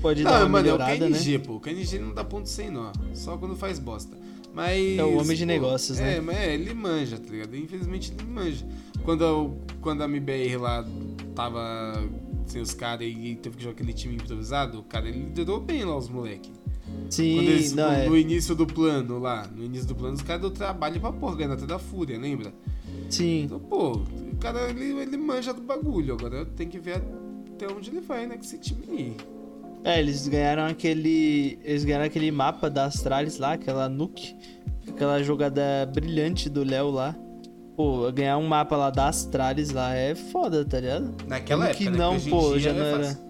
Pode 0.00 0.22
dar 0.22 0.30
Não, 0.32 0.38
uma 0.40 0.48
mano, 0.48 0.68
é 0.68 0.72
o 0.74 0.78
melhorada, 0.78 1.08
né? 1.08 1.18
KNG, 1.18 1.38
pô. 1.40 1.54
O 1.54 1.60
KNG 1.60 1.98
não 1.98 2.12
dá 2.14 2.22
ponto 2.22 2.48
sem 2.48 2.70
nó. 2.70 2.92
Só 3.14 3.36
quando 3.36 3.56
faz 3.56 3.78
bosta. 3.78 4.16
Mas. 4.54 4.98
É 4.98 5.04
o 5.04 5.16
homem 5.18 5.36
de 5.36 5.42
pô, 5.44 5.46
negócios, 5.48 5.98
né? 5.98 6.16
É, 6.16 6.20
mas 6.20 6.36
é, 6.36 6.54
ele 6.54 6.72
manja, 6.74 7.18
tá 7.18 7.30
ligado? 7.30 7.56
Infelizmente 7.56 8.12
ele 8.12 8.28
manja. 8.30 8.66
Quando, 9.04 9.24
eu- 9.24 9.60
quando 9.80 10.02
a 10.02 10.04
MBR 10.04 10.56
lá 10.58 10.84
tava 11.34 11.94
sem 12.46 12.60
os 12.60 12.72
caras 12.74 13.06
e 13.06 13.34
teve 13.36 13.56
que 13.56 13.62
jogar 13.62 13.74
aquele 13.74 13.92
time 13.92 14.14
improvisado, 14.14 14.78
o 14.80 14.82
cara 14.82 15.08
ele 15.08 15.18
liderou 15.18 15.60
bem 15.60 15.84
lá 15.84 15.96
os 15.96 16.08
moleque. 16.08 16.50
Sim, 17.10 17.38
eles, 17.38 17.72
não, 17.72 17.88
no, 17.90 17.96
é. 17.96 18.08
no 18.08 18.16
início 18.16 18.54
do 18.54 18.66
plano 18.66 19.18
lá, 19.18 19.46
no 19.54 19.64
início 19.64 19.86
do 19.86 19.94
plano, 19.94 20.14
os 20.14 20.22
caras 20.22 20.42
deu 20.42 20.50
trabalho 20.50 21.00
pra 21.00 21.12
porra, 21.12 21.36
ganhando 21.36 21.54
até 21.54 21.66
da 21.66 21.78
Fúria, 21.78 22.18
lembra? 22.18 22.52
Sim. 23.10 23.42
Então, 23.44 23.58
pô, 23.60 24.00
cara 24.52 24.70
ele, 24.70 25.00
ele 25.00 25.16
manja 25.16 25.52
do 25.52 25.60
bagulho. 25.60 26.14
Agora 26.14 26.44
tem 26.44 26.68
que 26.68 26.78
ver 26.78 27.02
até 27.54 27.66
onde 27.72 27.90
ele 27.90 28.00
vai, 28.00 28.26
né? 28.26 28.36
Com 28.36 28.42
esse 28.42 28.58
time 28.58 28.84
aí. 28.88 29.16
É, 29.84 29.98
eles 29.98 30.26
ganharam 30.28 30.66
aquele. 30.66 31.58
Eles 31.64 31.84
ganharam 31.84 32.04
aquele 32.04 32.30
mapa 32.30 32.68
da 32.70 32.86
Astralis 32.86 33.38
lá, 33.38 33.52
aquela 33.52 33.88
nuke. 33.88 34.36
Aquela 34.88 35.22
jogada 35.22 35.62
brilhante 35.92 36.48
do 36.48 36.64
Léo 36.64 36.90
lá. 36.90 37.14
Pô, 37.76 38.10
ganhar 38.10 38.38
um 38.38 38.46
mapa 38.46 38.76
lá 38.76 38.90
da 38.90 39.08
Astralis 39.08 39.70
lá 39.70 39.94
é 39.94 40.14
foda, 40.14 40.64
tá 40.64 40.80
ligado? 40.80 41.14
Naquela 41.26 41.66
Como 41.66 41.70
época, 41.70 41.84
que 41.84 41.90
né? 41.90 41.98
não, 41.98 42.16
em 42.16 42.30
pô, 42.30 42.58
já 42.58 42.70
é 42.70 42.72
não 42.72 42.84
era. 42.84 43.04
fácil. 43.04 43.26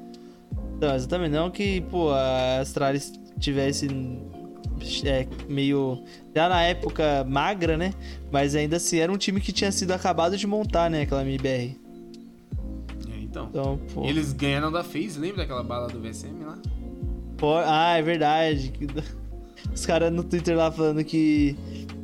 Não, 0.80 0.94
exatamente. 0.94 1.32
Não 1.32 1.50
que, 1.50 1.80
pô, 1.82 2.10
a 2.10 2.60
Astralis 2.60 3.12
tivesse 3.40 3.88
é, 5.04 5.26
meio. 5.48 6.02
Já 6.34 6.48
na 6.48 6.62
época 6.62 7.24
magra, 7.28 7.76
né? 7.76 7.92
Mas 8.30 8.54
ainda 8.54 8.76
assim 8.76 8.98
era 8.98 9.12
um 9.12 9.16
time 9.16 9.40
que 9.40 9.52
tinha 9.52 9.72
sido 9.72 9.92
acabado 9.92 10.36
de 10.36 10.46
montar, 10.46 10.90
né? 10.90 11.02
Aquela 11.02 11.22
MBR. 11.22 11.76
É, 13.08 13.18
então. 13.22 13.48
Então, 13.50 13.80
eles 14.04 14.32
ganharam 14.32 14.70
da 14.70 14.82
FaZe, 14.82 15.18
lembra 15.18 15.38
daquela 15.38 15.62
bala 15.62 15.88
do 15.88 16.00
VSM 16.00 16.44
lá? 16.44 16.58
pô 17.36 17.56
ah, 17.56 17.96
é 17.96 18.02
verdade. 18.02 18.72
Os 19.74 19.84
caras 19.84 20.12
no 20.12 20.22
Twitter 20.24 20.56
lá 20.56 20.70
falando 20.70 21.04
que 21.04 21.56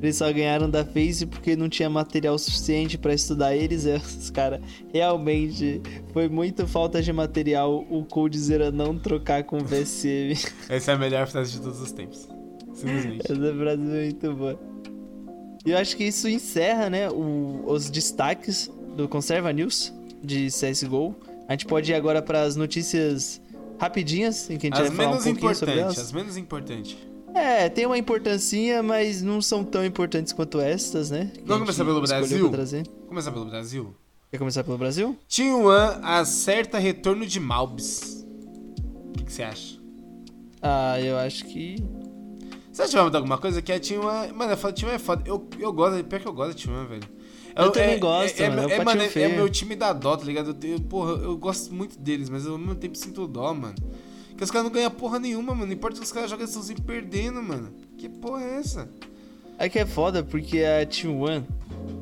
eles 0.02 0.16
só 0.16 0.30
ganharam 0.32 0.68
da 0.68 0.84
Face 0.84 1.24
porque 1.24 1.54
não 1.54 1.68
tinha 1.68 1.88
material 1.88 2.36
suficiente 2.38 2.98
pra 2.98 3.14
estudar 3.14 3.54
eles. 3.54 3.86
É, 3.92 3.96
Os 3.96 4.30
caras 4.30 4.60
realmente 4.92 5.80
foi 6.12 6.28
muito 6.28 6.66
falta 6.66 7.00
de 7.00 7.12
material 7.12 7.86
o 7.88 8.04
Coldzera 8.04 8.70
não 8.70 8.98
trocar 8.98 9.44
com 9.44 9.58
o 9.58 9.64
VSM. 9.64 10.34
Essa 10.68 10.92
é 10.92 10.94
a 10.94 10.98
melhor 10.98 11.26
frase 11.28 11.52
de 11.52 11.60
todos 11.60 11.80
os 11.80 11.92
tempos. 11.92 12.28
Simplesmente. 12.86 13.20
Essa 13.32 13.34
frase 13.54 13.82
é 13.82 14.02
muito 14.04 14.32
boa. 14.34 14.60
E 15.64 15.70
eu 15.70 15.78
acho 15.78 15.96
que 15.96 16.04
isso 16.04 16.28
encerra, 16.28 16.90
né, 16.90 17.08
o- 17.08 17.62
os 17.66 17.88
destaques 17.88 18.70
do 18.96 19.08
Conserva 19.08 19.52
News 19.52 19.92
de 20.22 20.50
CSGO. 20.50 21.14
A 21.48 21.52
gente 21.52 21.66
pode 21.66 21.90
ir 21.90 21.94
agora 21.94 22.20
para 22.20 22.42
as 22.42 22.56
notícias 22.56 23.40
rapidinhas, 23.78 24.48
em 24.50 24.56
que 24.58 24.66
a 24.66 24.70
gente 24.70 24.80
As 24.80 24.88
vai 24.88 24.96
falar 24.96 25.08
um 25.08 25.10
menos 25.12 25.24
pouquinho 25.24 25.54
sobre 25.54 25.74
importantes, 25.74 25.96
elas. 25.98 26.06
as 26.08 26.12
menos 26.12 26.36
importantes. 26.36 26.96
É, 27.34 27.68
tem 27.68 27.86
uma 27.86 27.96
importância, 27.96 28.82
mas 28.82 29.22
não 29.22 29.40
são 29.40 29.64
tão 29.64 29.84
importantes 29.84 30.32
quanto 30.32 30.60
estas, 30.60 31.10
né? 31.10 31.30
que 31.32 31.40
Vamos 31.46 31.62
começar 31.62 31.84
pelo 31.84 32.00
Brasil? 32.50 32.50
Começar 33.08 33.32
pelo 33.32 33.44
Brasil. 33.46 33.94
Quer 34.30 34.38
começar 34.38 34.64
pelo 34.64 34.78
Brasil? 34.78 35.16
T1 35.28 36.00
acerta 36.02 36.78
retorno 36.78 37.26
de 37.26 37.38
Malbs. 37.40 38.26
O 39.08 39.12
que, 39.18 39.24
que 39.24 39.32
você 39.32 39.42
acha? 39.42 39.78
Ah, 40.60 41.00
eu 41.00 41.16
acho 41.18 41.44
que. 41.46 41.76
Você 42.72 42.86
vai 42.96 43.04
mudar 43.04 43.18
alguma 43.18 43.38
coisa? 43.38 43.60
Que 43.60 43.72
a 43.72 43.78
T1. 43.78 44.32
Mano, 44.32 44.52
a 44.52 44.56
T1 44.56 44.88
é 44.88 44.98
foda. 44.98 45.22
Eu, 45.26 45.46
eu 45.58 45.72
gosto, 45.72 46.02
pior 46.04 46.20
que 46.20 46.26
eu 46.26 46.32
gosto 46.32 46.50
da 46.50 46.72
T1, 46.72 46.88
velho. 46.88 47.02
Eu 47.54 47.70
também 47.70 47.98
gosto, 47.98 48.40
é, 48.40 48.48
mano, 48.48 48.68
é 48.70 48.72
É, 48.74 48.84
mano, 48.84 49.02
é, 49.02 49.20
é 49.20 49.28
meu 49.28 49.48
time 49.50 49.76
da 49.76 49.92
dó, 49.92 50.16
tá 50.16 50.24
ligado? 50.24 50.48
Eu, 50.48 50.54
tenho- 50.54 50.80
porra, 50.80 51.12
eu 51.22 51.36
gosto 51.36 51.74
muito 51.74 51.98
deles, 51.98 52.30
mas 52.30 52.46
eu, 52.46 52.52
ao 52.52 52.58
mesmo 52.58 52.74
tempo 52.76 52.96
sinto 52.96 53.26
dó, 53.28 53.52
mano. 53.52 53.74
Porque 54.30 54.42
os 54.44 54.50
caras 54.50 54.64
não 54.64 54.72
ganham 54.72 54.90
porra 54.90 55.18
nenhuma, 55.18 55.54
mano. 55.54 55.66
Não 55.66 55.72
importa 55.74 55.98
que 55.98 56.04
os 56.04 56.10
caras 56.12 56.30
jogam, 56.30 56.46
eles 56.46 56.56
estão 56.56 56.84
perdendo, 56.84 57.42
mano. 57.42 57.74
Que 57.98 58.08
porra 58.08 58.42
é 58.42 58.54
essa? 58.56 58.88
É 59.58 59.68
que 59.68 59.78
é 59.78 59.84
foda, 59.84 60.22
porque 60.24 60.62
a 60.64 60.86
Team 60.86 61.20
One, 61.20 61.46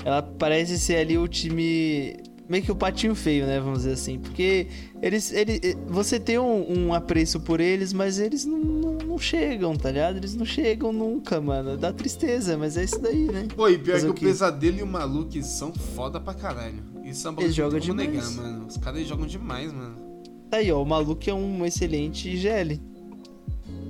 ela 0.05 0.23
parece 0.23 0.79
ser 0.79 0.97
ali 0.99 1.19
o 1.19 1.27
time. 1.27 2.17
Meio 2.51 2.65
que 2.65 2.73
o 2.73 2.75
patinho 2.75 3.15
feio, 3.15 3.47
né? 3.47 3.61
Vamos 3.61 3.79
dizer 3.79 3.93
assim. 3.93 4.19
Porque 4.19 4.67
eles. 5.01 5.33
eles 5.33 5.61
você 5.87 6.19
tem 6.19 6.37
um, 6.37 6.87
um 6.89 6.93
apreço 6.93 7.39
por 7.39 7.61
eles, 7.61 7.93
mas 7.93 8.19
eles 8.19 8.45
não, 8.45 8.59
não, 8.59 8.93
não 8.95 9.19
chegam, 9.19 9.77
tá 9.77 9.89
ligado? 9.89 10.17
Eles 10.17 10.35
não 10.35 10.45
chegam 10.45 10.93
nunca, 10.93 11.41
mano. 11.41 11.77
Dá 11.77 11.93
tristeza, 11.93 12.59
mas 12.59 12.77
é 12.77 12.83
isso 12.83 13.01
daí, 13.01 13.27
né? 13.27 13.47
Pô, 13.55 13.69
e 13.69 13.79
pior 13.79 14.01
Fazer 14.01 14.13
que 14.13 14.25
o? 14.25 14.29
Pesadelo 14.29 14.79
e 14.81 14.83
o 14.83 14.87
Maluque 14.87 15.45
são 15.45 15.73
foda 15.73 16.19
pra 16.19 16.35
caralho. 16.35 16.83
Isso 17.05 17.29
é 17.29 17.31
uma 17.31 17.41
Eles 17.41 17.55
jogam 17.55 17.79
demais. 17.79 18.09
negar, 18.11 18.31
mano. 18.33 18.67
Os 18.67 18.77
caras 18.77 19.07
jogam 19.07 19.29
demais, 19.29 19.73
mano. 19.73 19.95
Tá 20.51 20.57
aí, 20.57 20.73
ó. 20.73 20.83
O 20.83 20.85
maluco 20.85 21.31
é 21.31 21.33
um 21.33 21.65
excelente 21.65 22.29
IGL. 22.29 22.81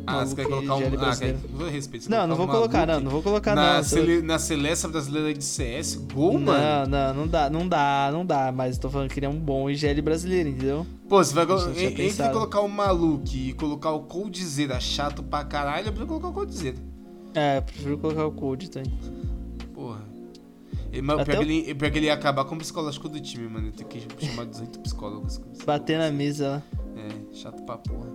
Ah, 0.07 0.25
você 0.25 0.35
quer 0.35 0.47
colocar 0.47 0.75
um. 0.75 0.79
GL 0.79 0.97
Ah, 1.01 1.17
quer... 1.17 1.37
respeito. 1.71 2.11
Não, 2.11 2.27
não 2.27 2.35
vou 2.37 2.47
colocar 2.47 2.57
um 2.57 2.61
colocar, 2.71 2.87
não. 2.87 3.01
Não 3.01 3.11
vou 3.11 3.23
colocar, 3.23 3.55
na, 3.55 3.77
não. 3.77 3.83
sele... 3.85 4.23
na 4.23 4.39
Celeste 4.39 4.89
brasileira 4.89 5.33
de 5.35 5.45
CS, 5.45 5.97
gol, 6.13 6.33
Não, 6.35 6.41
mano. 6.41 6.91
não, 6.91 7.15
não 7.15 7.27
dá, 7.29 7.51
não 7.51 7.69
dá, 7.69 8.11
não 8.13 8.27
dá. 8.27 8.51
Mas 8.53 8.79
tô 8.79 8.89
falando 8.91 9.11
que 9.11 9.19
ele 9.19 9.27
é 9.27 9.29
um 9.29 9.39
bom 9.39 9.69
IGL 9.71 10.01
brasileiro, 10.03 10.49
entendeu? 10.49 10.87
Pô, 11.09 11.23
você 11.23 11.35
vai 11.35 11.45
eu 11.45 11.71
entre 11.71 11.91
pensado. 11.95 12.33
colocar 12.33 12.61
o 12.61 12.69
Maluque 12.69 13.51
e 13.51 13.53
colocar 13.53 13.91
o 13.93 14.01
Coldzera 14.01 14.81
chato 14.81 15.23
pra 15.23 15.45
caralho, 15.45 15.89
eu 15.89 15.93
prefiro 15.93 16.07
colocar 16.07 16.29
o 16.29 16.33
Coldzera. 16.33 16.77
É, 17.35 17.61
prefiro 17.61 17.97
colocar 17.99 18.27
o 18.27 18.33
Cold 18.33 18.69
também. 18.71 18.93
Porra. 19.73 20.01
E, 20.93 21.01
mas, 21.01 21.23
pior, 21.23 21.37
o- 21.37 21.45
que 21.47 21.53
ele, 21.53 21.75
pior 21.77 21.91
que 21.93 21.99
ele 21.99 22.07
ia 22.07 22.15
acabar 22.15 22.45
com 22.45 22.57
o 22.57 22.59
psicológico 22.59 23.09
do 23.09 23.21
time, 23.21 23.47
mano. 23.49 23.69
Eu 23.69 23.73
tenho 23.73 23.89
que 23.89 24.27
chamar 24.27 24.47
18 24.47 24.81
psicólogos. 24.81 25.41
Bater 25.65 25.99
na 25.99 26.11
mesa 26.11 26.49
lá. 26.49 26.63
É, 26.97 27.35
chato 27.37 27.63
pra 27.63 27.77
porra. 27.79 28.09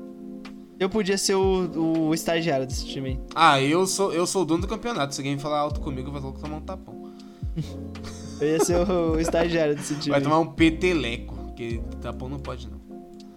Eu 0.79 0.89
podia 0.89 1.17
ser 1.17 1.35
o, 1.35 2.07
o 2.07 2.13
estagiário 2.13 2.65
desse 2.65 2.85
time 2.85 3.09
aí. 3.09 3.19
Ah, 3.33 3.61
eu 3.61 3.87
sou, 3.87 4.13
eu 4.13 4.27
sou 4.27 4.41
o 4.41 4.45
dono 4.45 4.61
do 4.61 4.67
campeonato. 4.67 5.15
Se 5.15 5.21
alguém 5.21 5.37
falar 5.37 5.59
alto 5.59 5.79
comigo, 5.79 6.11
vai 6.11 6.21
logo 6.21 6.39
tomar 6.39 6.57
um 6.57 6.61
tapão. 6.61 7.13
Eu 8.39 8.49
ia 8.49 8.59
ser 8.59 8.75
o, 8.75 9.13
o 9.13 9.19
estagiário 9.19 9.75
desse 9.75 9.95
time. 9.95 10.09
Vai 10.09 10.21
tomar 10.21 10.39
um 10.39 10.47
peteleco, 10.47 11.33
porque 11.35 11.81
tapão 12.01 12.27
não 12.27 12.37
pode 12.37 12.69
não. 12.69 12.81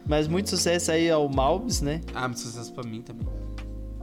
Mas 0.05 0.27
muito 0.27 0.51
sucesso 0.51 0.91
aí 0.91 1.09
ao 1.09 1.29
Malbs, 1.29 1.81
né? 1.83 2.01
Ah, 2.15 2.27
mas 2.27 2.41
sucesso 2.41 2.73
pra 2.73 2.83
mim 2.83 3.03
também. 3.03 3.27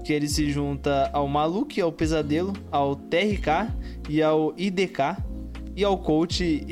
Que 0.05 0.13
ele 0.13 0.29
se 0.29 0.49
junta 0.51 1.09
ao 1.11 1.27
Maluque, 1.27 1.81
ao 1.81 1.91
Pesadelo, 1.91 2.53
ao 2.71 2.95
TRK 2.95 3.73
e 4.07 4.21
ao 4.21 4.53
IDK. 4.55 5.17
E 5.75 5.83
ao 5.83 5.97
coach 5.97 6.65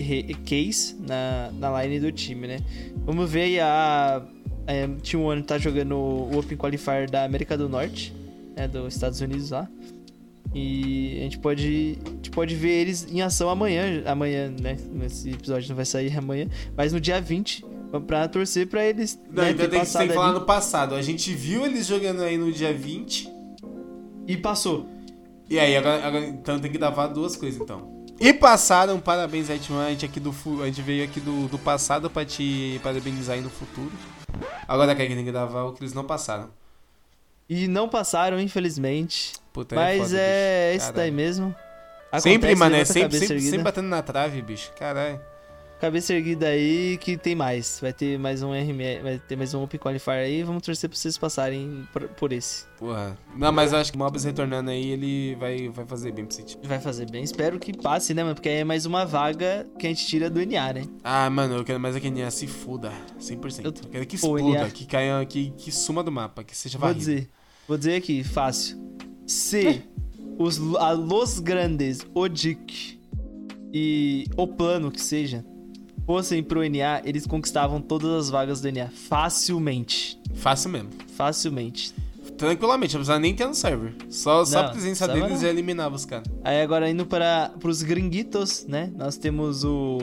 Case 0.45 0.95
na, 1.01 1.51
na 1.59 1.83
line 1.83 1.99
do 1.99 2.09
time, 2.09 2.47
né? 2.47 2.59
Vamos 3.05 3.29
ver 3.29 3.41
aí 3.41 3.59
a. 3.59 4.23
É, 4.65 4.87
Team 5.03 5.23
One 5.23 5.43
tá 5.43 5.57
jogando 5.57 5.95
o 5.95 6.37
Open 6.37 6.57
Qualifier 6.57 7.09
da 7.09 7.23
América 7.23 7.57
do 7.57 7.67
Norte, 7.67 8.13
né? 8.55 8.67
Dos 8.67 8.93
Estados 8.93 9.19
Unidos 9.21 9.49
lá. 9.51 9.67
E 10.55 11.17
a 11.19 11.23
gente 11.23 11.39
pode, 11.39 11.97
a 12.05 12.09
gente 12.09 12.29
pode 12.29 12.55
ver 12.55 12.69
eles 12.81 13.07
em 13.11 13.21
ação 13.21 13.49
amanhã. 13.49 14.03
Amanhã, 14.05 14.53
né? 14.61 14.77
Esse 15.05 15.31
episódio 15.31 15.67
não 15.69 15.75
vai 15.75 15.85
sair 15.85 16.15
amanhã. 16.15 16.47
Mas 16.77 16.93
no 16.93 16.99
dia 16.99 17.19
20, 17.19 17.65
pra 18.05 18.27
torcer 18.27 18.67
pra 18.67 18.85
eles. 18.85 19.19
Não, 19.31 19.43
né, 19.43 19.51
então 19.51 19.67
tem 19.69 19.79
que, 19.81 19.91
tem 19.91 20.07
que 20.07 20.13
falar 20.13 20.29
ali. 20.29 20.39
no 20.39 20.45
passado. 20.45 20.95
A 20.95 21.01
gente 21.01 21.33
viu 21.33 21.65
eles 21.65 21.87
jogando 21.87 22.21
aí 22.21 22.37
no 22.37 22.51
dia 22.51 22.73
20. 22.73 23.27
E 24.27 24.37
passou. 24.37 24.87
E 25.49 25.59
aí, 25.59 25.75
agora, 25.75 26.05
agora- 26.05 26.25
então 26.25 26.59
tem 26.59 26.71
que 26.71 26.77
gravar 26.77 27.07
duas 27.07 27.35
coisas 27.35 27.59
então. 27.59 27.91
E 28.19 28.31
passaram, 28.31 28.99
parabéns 28.99 29.47
Timão. 29.61 29.81
A 29.81 29.89
gente 29.89 30.05
aqui 30.05 30.19
do 30.19 30.33
a 30.61 30.65
gente 30.67 30.81
veio 30.81 31.03
aqui 31.03 31.19
do, 31.19 31.47
do 31.47 31.57
passado 31.57 32.09
pra 32.09 32.23
te 32.23 32.79
parabenizar 32.83 33.35
aí 33.35 33.41
no 33.41 33.49
futuro. 33.49 33.91
Agora 34.67 34.95
que 34.95 35.05
tem 35.05 35.23
que 35.23 35.31
gravar 35.31 35.63
o 35.63 35.73
que 35.73 35.81
eles 35.83 35.93
não 35.93 36.03
passaram. 36.05 36.49
E 37.49 37.67
não 37.67 37.87
passaram, 37.89 38.39
infelizmente. 38.39 39.33
Puta, 39.51 39.75
Mas 39.75 40.03
foda, 40.09 40.17
é 40.19 40.71
bicho. 40.71 40.77
isso 40.77 40.93
Caralho. 40.93 40.95
daí 40.95 41.11
mesmo. 41.11 41.55
Sempre, 42.19 42.51
Acontece, 42.51 42.55
mano, 42.55 42.75
é 42.75 42.81
a 42.81 42.85
sempre, 42.85 43.01
cabeça 43.01 43.19
sempre, 43.21 43.33
erguida. 43.35 43.49
sempre 43.51 43.63
batendo 43.63 43.87
na 43.87 44.01
trave, 44.01 44.41
bicho. 44.41 44.71
Caralho. 44.77 45.19
Cabeça 45.83 46.13
erguida 46.13 46.47
aí 46.47 46.97
que 46.97 47.17
tem 47.17 47.35
mais. 47.35 47.79
Vai 47.81 47.91
ter 47.91 48.17
mais 48.17 48.41
um 48.41 48.53
RM, 48.53 49.03
vai 49.03 49.19
ter 49.19 49.35
mais 49.35 49.53
um 49.53 49.61
Open 49.61 49.77
Qualifier 49.77 50.19
aí. 50.19 50.41
Vamos 50.41 50.63
torcer 50.63 50.89
pra 50.89 50.97
vocês 50.97 51.17
passarem 51.17 51.85
por, 51.91 52.07
por 52.07 52.31
esse. 52.31 52.63
Porra. 52.79 53.17
Não, 53.35 53.51
mas 53.51 53.73
eu 53.73 53.79
acho 53.79 53.91
que 53.91 53.97
o 53.97 53.99
Mobs 53.99 54.23
retornando 54.23 54.69
aí, 54.69 54.91
ele 54.91 55.35
vai, 55.35 55.67
vai 55.67 55.85
fazer 55.85 56.13
bem 56.13 56.25
pro 56.25 56.33
City. 56.33 56.57
Vai 56.63 56.79
fazer 56.79 57.11
bem. 57.11 57.21
Espero 57.21 57.59
que 57.59 57.77
passe, 57.77 58.13
né, 58.13 58.23
mano? 58.23 58.33
Porque 58.33 58.47
aí 58.47 58.59
é 58.59 58.63
mais 58.63 58.85
uma 58.85 59.05
vaga 59.05 59.67
que 59.77 59.85
a 59.85 59.89
gente 59.89 60.07
tira 60.07 60.29
do 60.29 60.39
NA, 60.39 60.71
né? 60.71 60.85
Ah, 61.03 61.29
mano, 61.29 61.55
eu 61.55 61.65
quero 61.65 61.81
mais 61.81 61.97
é 61.97 61.99
que 61.99 62.07
a 62.07 62.11
NA 62.11 62.31
se 62.31 62.47
foda. 62.47 62.89
100%. 63.19 63.65
Eu, 63.65 63.65
Eu- 63.65 63.89
quero 63.91 64.05
que 64.05 64.15
exploda, 64.15 64.69
que 64.69 64.85
caia, 64.85 65.25
que, 65.25 65.51
que 65.51 65.69
suma 65.69 66.01
do 66.01 66.13
mapa, 66.13 66.45
que 66.45 66.55
seja 66.55 66.77
Vou 66.77 66.87
varrido. 66.87 66.99
dizer. 66.99 67.29
Vou 67.67 67.77
dizer 67.77 67.95
aqui, 67.95 68.23
fácil. 68.23 68.77
Se 69.27 69.83
os, 70.39 70.57
a 70.77 70.93
Los 70.93 71.41
Grandes, 71.41 72.07
Odic, 72.15 73.01
e 73.73 74.27
o 74.37 74.47
plano 74.47 74.89
que 74.89 75.01
seja 75.01 75.43
fossem 76.05 76.43
pro 76.43 76.61
NA, 76.61 77.01
eles 77.03 77.25
conquistavam 77.25 77.81
todas 77.81 78.11
as 78.11 78.29
vagas 78.29 78.61
do 78.61 78.71
NA 78.71 78.87
facilmente. 78.87 80.19
Fácil 80.35 80.69
mesmo. 80.71 80.89
Facilmente. 81.15 81.93
Tranquilamente, 82.37 82.93
não 82.95 83.01
precisa 83.01 83.19
nem 83.19 83.35
ter 83.35 83.45
no 83.45 83.53
server. 83.53 83.93
Só, 84.09 84.43
só 84.43 84.61
Não, 84.61 84.67
a 84.67 84.71
presença 84.71 85.05
precisava 85.05 85.27
deles 85.27 85.41
já 85.41 85.49
eliminava 85.49 85.95
os 85.95 86.05
caras. 86.05 86.25
Aí 86.43 86.61
agora 86.61 86.89
indo 86.89 87.05
para 87.05 87.51
os 87.63 87.83
gringuitos, 87.83 88.65
né? 88.67 88.91
Nós 88.95 89.17
temos 89.17 89.63
o 89.63 89.99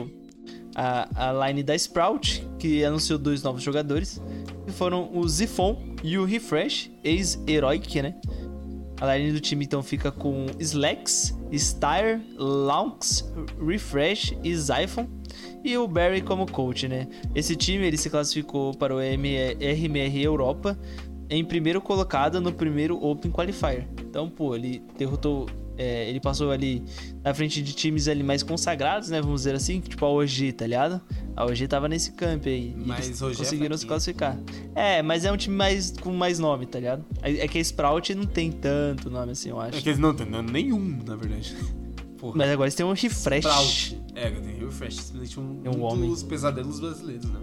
a, 0.75 1.29
a 1.29 1.47
line 1.47 1.63
da 1.63 1.75
Sprout, 1.75 2.47
que 2.57 2.83
anunciou 2.83 3.19
dois 3.19 3.43
novos 3.43 3.61
jogadores, 3.61 4.21
que 4.65 4.71
foram 4.71 5.09
o 5.13 5.27
Zifon 5.27 5.95
e 6.03 6.17
o 6.17 6.25
Refresh, 6.25 6.89
ex-Heroic, 7.03 8.01
né? 8.01 8.15
A 8.99 9.15
line 9.15 9.31
do 9.31 9.39
time 9.39 9.65
então 9.65 9.81
fica 9.81 10.11
com 10.11 10.45
Slex, 10.59 11.35
Styre, 11.51 12.21
Launx, 12.37 13.31
Refresh 13.65 14.35
e 14.43 14.55
Zyphon. 14.55 15.07
E 15.63 15.77
o 15.77 15.87
Barry 15.87 16.21
como 16.21 16.45
coach, 16.49 16.87
né? 16.87 17.07
Esse 17.35 17.55
time 17.55 17.85
ele 17.85 17.97
se 17.97 18.09
classificou 18.09 18.73
para 18.75 18.95
o 18.95 18.99
RMR 18.99 20.21
Europa 20.21 20.77
em 21.29 21.43
primeiro 21.45 21.79
colocado 21.81 22.41
no 22.41 22.51
primeiro 22.51 22.97
Open 23.03 23.31
Qualifier. 23.31 23.87
Então, 24.01 24.29
pô, 24.29 24.55
ele 24.55 24.81
derrotou. 24.97 25.47
é, 25.77 26.09
ele 26.09 26.19
passou 26.19 26.51
ali 26.51 26.83
na 27.23 27.33
frente 27.33 27.61
de 27.61 27.73
times 27.73 28.07
ali 28.07 28.21
mais 28.21 28.43
consagrados, 28.43 29.09
né? 29.09 29.21
Vamos 29.21 29.41
dizer 29.41 29.55
assim, 29.55 29.79
tipo 29.79 30.05
a 30.05 30.09
OG, 30.09 30.51
tá 30.53 30.67
ligado? 30.67 31.01
A 31.35 31.45
OG 31.45 31.67
tava 31.67 31.87
nesse 31.87 32.11
camp 32.11 32.45
aí. 32.47 32.75
e 32.77 32.83
Mas 32.85 33.05
eles 33.07 33.21
é 33.21 33.25
conseguiram 33.33 33.77
se 33.77 33.85
fraquinho. 33.85 33.87
classificar. 33.87 34.37
É, 34.75 35.01
mas 35.01 35.23
é 35.23 35.31
um 35.31 35.37
time 35.37 35.55
mais 35.55 35.91
com 35.91 36.11
mais 36.11 36.37
nome, 36.37 36.65
tá 36.65 36.79
ligado? 36.79 37.05
É 37.21 37.45
é 37.45 37.47
que 37.47 37.57
a 37.57 37.61
Sprout 37.61 38.13
não 38.13 38.25
tem 38.25 38.51
tanto 38.51 39.09
nome 39.09 39.31
assim, 39.31 39.49
eu 39.49 39.59
acho. 39.61 39.77
É 39.77 39.81
que 39.81 39.87
eles 39.89 39.99
não 39.99 40.13
têm 40.13 40.27
não, 40.29 40.41
nenhum, 40.43 40.99
na 41.05 41.15
verdade. 41.15 41.55
Porra. 42.21 42.37
Mas 42.37 42.49
agora 42.51 42.67
eles 42.67 42.75
têm 42.75 42.85
um 42.85 42.93
refresh. 42.93 43.97
É, 44.15 44.29
tem 44.29 44.55
Refresh, 44.59 44.95
simplesmente 44.97 45.39
um, 45.39 45.59
É 45.65 45.69
um 45.69 45.79
um 45.79 45.83
homem. 45.83 46.09
dos 46.09 46.21
pesadelos 46.23 46.79
brasileiros, 46.79 47.25
né? 47.25 47.39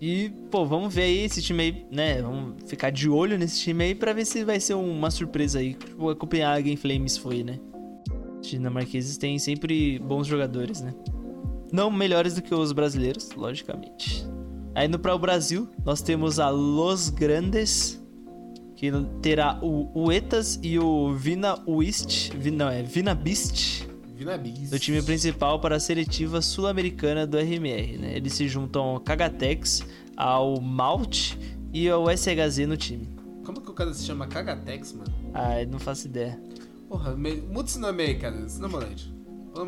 E, 0.00 0.28
pô, 0.50 0.66
vamos 0.66 0.92
ver 0.94 1.02
aí 1.04 1.18
esse 1.24 1.40
time 1.40 1.62
aí, 1.62 1.86
né? 1.90 2.20
Vamos 2.20 2.62
ficar 2.68 2.90
de 2.90 3.08
olho 3.08 3.38
nesse 3.38 3.60
time 3.60 3.82
aí 3.84 3.94
pra 3.94 4.12
ver 4.12 4.26
se 4.26 4.44
vai 4.44 4.60
ser 4.60 4.74
uma 4.74 5.10
surpresa 5.10 5.58
aí. 5.60 5.72
Tipo, 5.74 6.10
a 6.10 6.14
Copenhagen 6.16 6.76
Flames 6.76 7.16
foi, 7.16 7.42
né? 7.42 7.58
Os 8.40 8.46
dinamarqueses 8.48 9.16
têm 9.16 9.38
sempre 9.38 9.98
bons 10.00 10.26
jogadores, 10.26 10.82
né? 10.82 10.94
Não 11.72 11.90
melhores 11.90 12.34
do 12.34 12.42
que 12.42 12.54
os 12.54 12.72
brasileiros, 12.72 13.30
logicamente. 13.34 14.26
Aí 14.74 14.86
no 14.86 14.98
para 14.98 15.14
o 15.14 15.18
Brasil, 15.18 15.66
nós 15.84 16.02
temos 16.02 16.38
a 16.38 16.50
Los 16.50 17.08
Grandes, 17.08 18.02
que 18.76 18.90
terá 19.22 19.58
o 19.62 19.88
Uetas 20.08 20.60
e 20.62 20.78
o 20.78 21.14
Vina 21.14 21.58
Wist, 21.66 22.30
Vi- 22.36 22.50
não, 22.50 22.68
é 22.68 22.82
Vina 22.82 23.14
Beast 23.14 23.86
Vinabis. 24.14 24.70
do 24.70 24.78
time 24.78 25.02
principal 25.02 25.60
para 25.60 25.76
a 25.76 25.80
seletiva 25.80 26.40
sul-americana 26.40 27.26
do 27.26 27.36
RMR, 27.38 27.98
né? 27.98 28.16
Eles 28.16 28.32
se 28.34 28.46
juntam 28.48 28.82
ao 28.84 29.00
Kagatex, 29.00 29.82
ao 30.16 30.60
Malt 30.60 31.34
e 31.72 31.88
ao 31.88 32.06
SHZ 32.08 32.58
no 32.68 32.76
time. 32.76 33.08
Como 33.44 33.60
que 33.60 33.70
o 33.70 33.74
cara 33.74 33.92
se 33.92 34.04
chama 34.04 34.26
Kagatex, 34.26 34.92
mano? 34.92 35.12
Ah, 35.34 35.60
eu 35.60 35.68
não 35.68 35.78
faço 35.78 36.06
ideia. 36.06 36.40
Porra, 36.88 37.14
me... 37.16 37.34
muda 37.36 37.68
esse 37.68 37.78
nome 37.78 38.02
aí, 38.02 38.14
cara. 38.14 38.36
Esse 38.46 38.60
nome 38.60 38.76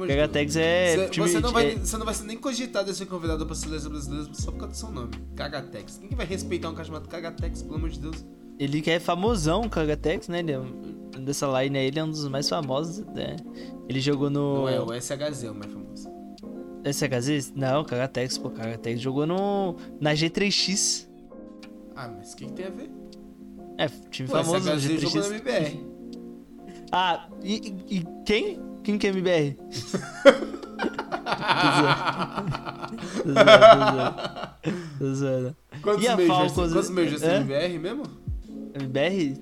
Kagatex 0.08 0.54
Deus. 0.54 0.64
é 0.66 0.96
Cê- 0.96 1.08
time- 1.10 1.28
você, 1.28 1.40
não 1.40 1.52
vai, 1.52 1.70
é- 1.72 1.74
você 1.76 1.96
não 1.96 2.04
vai 2.04 2.14
ser 2.14 2.24
nem 2.24 2.36
cogitado 2.36 2.90
a 2.90 2.94
ser 2.94 3.06
convidado 3.06 3.44
pra 3.46 3.54
seleção 3.54 3.90
brasileira 3.90 4.28
só 4.32 4.50
por 4.50 4.58
causa 4.58 4.72
do 4.72 4.76
seu 4.76 4.90
nome. 4.90 5.10
Kagatex. 5.34 5.98
Quem 5.98 6.08
que 6.08 6.14
vai 6.14 6.26
respeitar 6.26 6.70
um 6.70 6.72
cara 6.74 6.84
chamado 6.84 7.08
Kagatex, 7.08 7.62
pelo 7.62 7.74
amor 7.76 7.90
de 7.90 8.00
Deus? 8.00 8.24
Ele 8.58 8.80
que 8.80 8.90
é 8.90 8.98
famosão, 8.98 9.62
o 9.62 9.70
Kagatex, 9.70 10.28
né? 10.28 10.38
Ele 10.40 10.52
é 10.52 10.58
um- 10.58 10.95
dessa 11.24 11.46
line 11.62 11.78
aí, 11.78 11.86
ele 11.86 11.98
é 11.98 12.04
um 12.04 12.10
dos 12.10 12.26
mais 12.28 12.48
famosos, 12.48 13.04
né? 13.14 13.36
Ele 13.88 14.00
jogou 14.00 14.28
no 14.30 14.62
Não 14.62 14.68
é, 14.68 14.80
o 14.80 14.92
SHZ 15.00 15.44
é 15.44 15.50
o 15.50 15.54
mais 15.54 15.72
famoso. 15.72 16.08
SHZ? 16.84 17.52
Não, 17.56 17.84
Kagatex, 17.84 18.38
pô, 18.38 18.50
Kagatex 18.50 19.00
jogou 19.00 19.26
no 19.26 19.76
na 20.00 20.12
G3X. 20.14 21.08
Ah, 21.96 22.08
mas 22.08 22.32
o 22.32 22.36
que, 22.36 22.46
que 22.46 22.52
tem 22.52 22.66
a 22.66 22.70
ver? 22.70 22.90
É, 23.78 23.88
time 24.10 24.28
Pô, 24.28 24.36
famoso 24.42 24.68
SHZ 24.78 25.00
jogou 25.00 25.20
na 25.20 25.26
G3X. 25.28 25.32
MBR. 25.32 25.86
Ah, 26.92 27.28
e, 27.42 27.74
e- 27.88 28.06
quem? 28.24 28.60
Quem 28.84 28.96
que 28.98 29.06
é 29.08 29.10
MBR? 29.10 29.56
Tô 33.26 33.32
zoando, 33.34 34.16
tô 34.98 35.14
zoando. 35.14 35.56
Quantos 35.82 36.04
E 36.04 36.08
a 36.08 36.16
majors, 36.16 36.28
Falcons- 36.52 36.72
quantos 36.72 36.90
majors 36.90 37.20
tem 37.20 37.30
É? 37.30 37.36
MBR 37.36 37.78
mesmo? 37.78 38.02
MBR? 38.74 39.34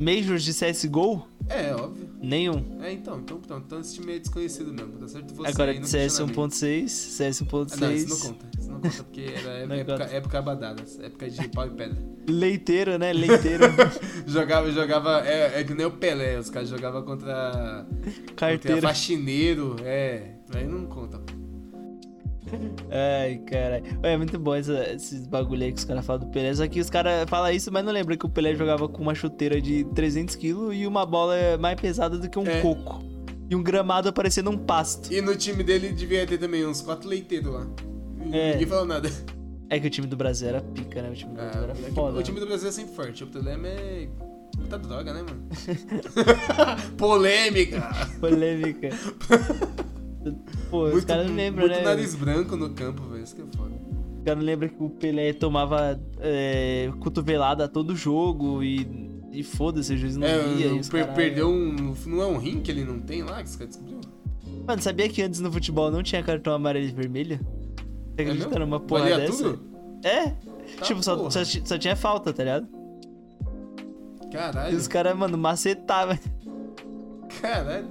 Majors 0.00 0.42
de 0.42 0.52
CSGO? 0.52 1.26
É, 1.48 1.74
óbvio. 1.74 2.08
Nenhum. 2.22 2.78
É, 2.80 2.92
então, 2.92 3.18
então, 3.20 3.38
então, 3.44 3.58
então 3.58 3.80
esse 3.80 3.94
time 3.94 4.16
é 4.16 4.18
desconhecido 4.18 4.72
mesmo, 4.72 4.92
tá 4.92 5.06
certo? 5.06 5.34
Você 5.34 5.48
Agora 5.50 5.74
no 5.74 5.86
CS 5.86 6.18
questionamento. 6.18 6.36
1.6, 6.52 6.88
CS 6.88 7.42
Ah, 7.42 7.76
Não, 7.80 7.92
isso 7.92 8.08
não 8.08 8.16
1.6. 8.16 8.22
conta. 8.26 8.46
Isso 8.58 8.70
não 8.70 8.80
conta 8.80 9.02
porque 9.04 9.20
era 9.20 9.50
época, 9.76 10.04
época 10.04 10.38
abadada, 10.38 10.82
época 11.02 11.28
de 11.30 11.48
pau 11.48 11.66
e 11.66 11.70
pedra. 11.70 12.02
Leiteiro, 12.26 12.98
né? 12.98 13.12
Leiteiro. 13.12 13.64
Jogava, 14.26 14.70
jogava. 14.70 15.20
É, 15.26 15.60
é 15.60 15.64
que 15.64 15.74
nem 15.74 15.84
o 15.84 15.90
Pelé, 15.90 16.38
os 16.38 16.48
caras 16.48 16.68
jogavam 16.70 17.02
contra. 17.02 17.86
Contra 18.02 18.32
Carteiro. 18.34 18.80
faxineiro, 18.80 19.76
é. 19.84 20.36
Aí 20.54 20.66
não 20.66 20.86
conta. 20.86 21.18
pô. 21.18 21.43
Ai, 22.90 23.38
caralho. 23.46 23.84
É 24.02 24.16
muito 24.16 24.38
bom 24.38 24.54
essa- 24.54 24.92
esses 24.92 25.26
bagulho 25.26 25.62
aí 25.64 25.72
que 25.72 25.78
os 25.78 25.84
caras 25.84 26.04
falam 26.04 26.24
do 26.26 26.30
Pelé. 26.30 26.54
Só 26.54 26.66
que 26.68 26.80
os 26.80 26.90
caras 26.90 27.28
falam 27.28 27.50
isso, 27.52 27.70
mas 27.72 27.84
não 27.84 27.92
lembra 27.92 28.16
que 28.16 28.26
o 28.26 28.28
Pelé 28.28 28.54
jogava 28.54 28.88
com 28.88 29.02
uma 29.02 29.14
chuteira 29.14 29.60
de 29.60 29.84
300kg 29.94 30.72
e 30.74 30.86
uma 30.86 31.04
bola 31.06 31.34
mais 31.58 31.80
pesada 31.80 32.18
do 32.18 32.28
que 32.28 32.38
um 32.38 32.46
É. 32.46 32.60
coco. 32.60 33.02
E 33.50 33.54
um 33.54 33.62
gramado 33.62 34.12
parecendo 34.12 34.50
um 34.50 34.56
pasto. 34.58 35.12
E 35.12 35.20
no 35.20 35.36
time 35.36 35.62
dele 35.62 35.90
devia 35.92 36.26
ter 36.26 36.38
também 36.38 36.66
uns 36.66 36.80
quatro 36.80 37.08
leiteiros 37.08 37.52
lá. 37.52 37.66
E 38.24 38.36
É. 38.38 38.52
Ninguém 38.52 38.66
falou 38.66 38.86
nada. 38.86 39.10
É 39.70 39.80
que 39.80 39.86
o 39.86 39.90
time 39.90 40.06
do 40.06 40.16
Brasil 40.16 40.48
era 40.48 40.60
pica, 40.60 41.02
né? 41.02 41.10
O 41.10 41.14
time 41.14 41.30
do 41.32 41.36
Brasil 41.36 41.60
Ah, 41.60 41.64
era 41.64 41.72
é 41.72 41.90
foda. 41.92 42.18
o 42.18 42.22
time 42.22 42.40
do 42.40 42.46
Brasil 42.46 42.68
é 42.68 42.72
sempre 42.72 42.94
forte. 42.94 43.24
O 43.24 43.26
problema 43.26 43.66
é. 43.68 44.08
Muita 44.56 44.78
droga, 44.78 45.12
né, 45.12 45.22
mano? 45.22 45.48
Polêmica! 46.96 47.82
Polêmica. 48.20 48.90
Pô, 50.70 50.84
os 50.86 50.92
Muito, 50.92 51.06
caras 51.06 51.26
não 51.28 51.34
lembram, 51.36 51.66
muito 51.66 51.78
né? 51.78 51.84
nariz 51.84 52.14
branco 52.14 52.56
no 52.56 52.70
campo, 52.70 53.02
velho. 53.08 53.22
Isso 53.24 53.34
que 53.36 53.42
é 53.42 53.44
foda. 53.56 53.74
Os 54.18 54.24
caras 54.24 54.38
não 54.38 54.44
lembram 54.46 54.68
que 54.68 54.82
o 54.82 54.88
Pelé 54.90 55.32
tomava 55.32 56.00
é, 56.20 56.90
cotovelada 57.00 57.68
todo 57.68 57.94
jogo 57.94 58.62
e, 58.62 58.88
e 59.32 59.42
foda-se, 59.42 59.92
o 59.92 59.96
juiz 59.96 60.16
não 60.16 60.26
É, 60.26 60.38
via. 60.54 60.66
e 60.66 60.70
o 60.72 60.78
os 60.80 60.88
per- 60.88 61.00
caralho. 61.00 61.16
perdeu 61.16 61.48
um. 61.50 61.94
Não 62.06 62.22
é 62.22 62.26
um 62.26 62.38
rim 62.38 62.60
que 62.60 62.70
ele 62.70 62.84
não 62.84 62.98
tem 63.00 63.22
lá 63.22 63.42
que 63.42 63.48
os 63.50 63.56
caras 63.56 63.76
descobriu? 63.76 64.00
Mano, 64.66 64.80
sabia 64.80 65.08
que 65.10 65.20
antes 65.20 65.40
no 65.40 65.52
futebol 65.52 65.90
não 65.90 66.02
tinha 66.02 66.22
cartão 66.22 66.54
amarelo 66.54 66.86
e 66.86 66.90
vermelho? 66.92 67.38
Você 68.14 68.22
acredita 68.22 68.48
mesmo? 68.48 68.64
numa 68.64 68.80
porra 68.80 69.02
Valia 69.02 69.18
dessa? 69.18 69.44
tudo? 69.44 69.60
É? 70.02 70.28
Tá, 70.28 70.84
tipo, 70.84 71.02
só, 71.02 71.28
só, 71.28 71.40
só 71.44 71.76
tinha 71.78 71.94
falta, 71.96 72.32
tá 72.32 72.42
ligado? 72.44 72.66
E 74.24 74.32
Caralho. 74.32 74.76
os 74.76 74.88
caras, 74.88 75.16
mano, 75.16 75.36
macetavam. 75.36 76.18
Caralho. 77.42 77.88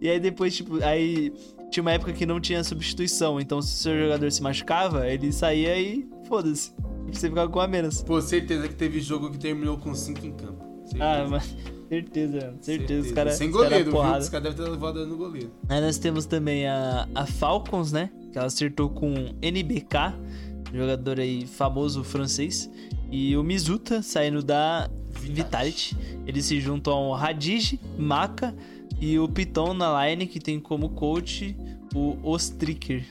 E 0.00 0.08
aí 0.08 0.18
depois, 0.18 0.56
tipo, 0.56 0.82
aí 0.82 1.32
tinha 1.70 1.82
uma 1.82 1.92
época 1.92 2.12
que 2.12 2.26
não 2.26 2.40
tinha 2.40 2.62
substituição. 2.64 3.40
Então 3.40 3.62
se 3.62 3.74
o 3.74 3.78
seu 3.78 3.98
jogador 3.98 4.30
se 4.30 4.42
machucava, 4.42 5.08
ele 5.08 5.32
saía 5.32 5.78
e 5.78 6.06
foda-se. 6.26 6.72
Você 7.12 7.28
ficava 7.28 7.50
com 7.50 7.60
a 7.60 7.68
menos. 7.68 8.02
Pô, 8.02 8.20
certeza 8.20 8.68
que 8.68 8.74
teve 8.74 9.00
jogo 9.00 9.30
que 9.30 9.38
terminou 9.38 9.78
com 9.78 9.94
5 9.94 10.26
em 10.26 10.32
campo. 10.32 10.64
Certeza. 10.84 11.04
Ah, 11.04 11.26
mas 11.28 11.56
certeza, 11.88 12.40
mano. 12.46 12.58
Certeza, 12.60 13.06
os 13.06 13.12
caras. 13.12 13.34
Sem 13.34 13.48
os 13.48 13.54
caras 13.54 13.68
goleiro, 13.70 13.90
viu? 13.90 14.18
Os 14.18 14.28
caras 14.28 14.54
devem 14.54 14.64
ter 14.64 14.70
levado 14.70 15.06
no 15.06 15.16
goleiro. 15.16 15.50
Aí 15.68 15.80
nós 15.80 15.98
temos 15.98 16.26
também 16.26 16.66
a, 16.66 17.08
a 17.14 17.26
Falcons, 17.26 17.92
né? 17.92 18.10
Que 18.32 18.38
ela 18.38 18.46
acertou 18.46 18.88
com 18.90 19.12
NBK, 19.42 20.14
jogador 20.72 21.20
aí 21.20 21.46
famoso 21.46 22.02
francês. 22.02 22.70
E 23.10 23.36
o 23.36 23.42
Mizuta 23.42 24.02
saindo 24.02 24.42
da 24.42 24.90
Vitality. 25.10 25.96
Eles 26.26 26.46
se 26.46 26.60
juntam 26.60 26.94
ao 26.94 27.12
Radij, 27.12 27.78
Maka 27.98 28.54
e 29.02 29.18
o 29.18 29.28
Piton 29.28 29.74
na 29.74 30.06
line, 30.06 30.28
que 30.28 30.38
tem 30.38 30.60
como 30.60 30.90
coach 30.90 31.56
o 31.92 32.16
Ostriker. 32.22 33.04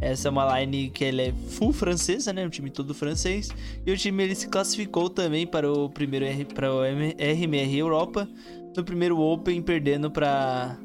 Essa 0.00 0.28
é 0.28 0.30
uma 0.30 0.58
line 0.58 0.88
que 0.88 1.04
ela 1.04 1.20
é 1.20 1.32
full 1.50 1.74
francesa, 1.74 2.32
né? 2.32 2.46
Um 2.46 2.48
time 2.48 2.70
todo 2.70 2.94
francês. 2.94 3.50
E 3.84 3.92
o 3.92 3.96
time 3.98 4.24
ele 4.24 4.34
se 4.34 4.48
classificou 4.48 5.10
também 5.10 5.46
para 5.46 5.70
o 5.70 5.90
primeiro 5.90 6.24
R, 6.24 6.46
para 6.46 6.72
o 6.72 6.80
RMR 6.82 7.76
Europa. 7.76 8.26
No 8.74 8.82
primeiro 8.82 9.20
Open, 9.20 9.60
perdendo 9.60 10.10
para 10.10 10.78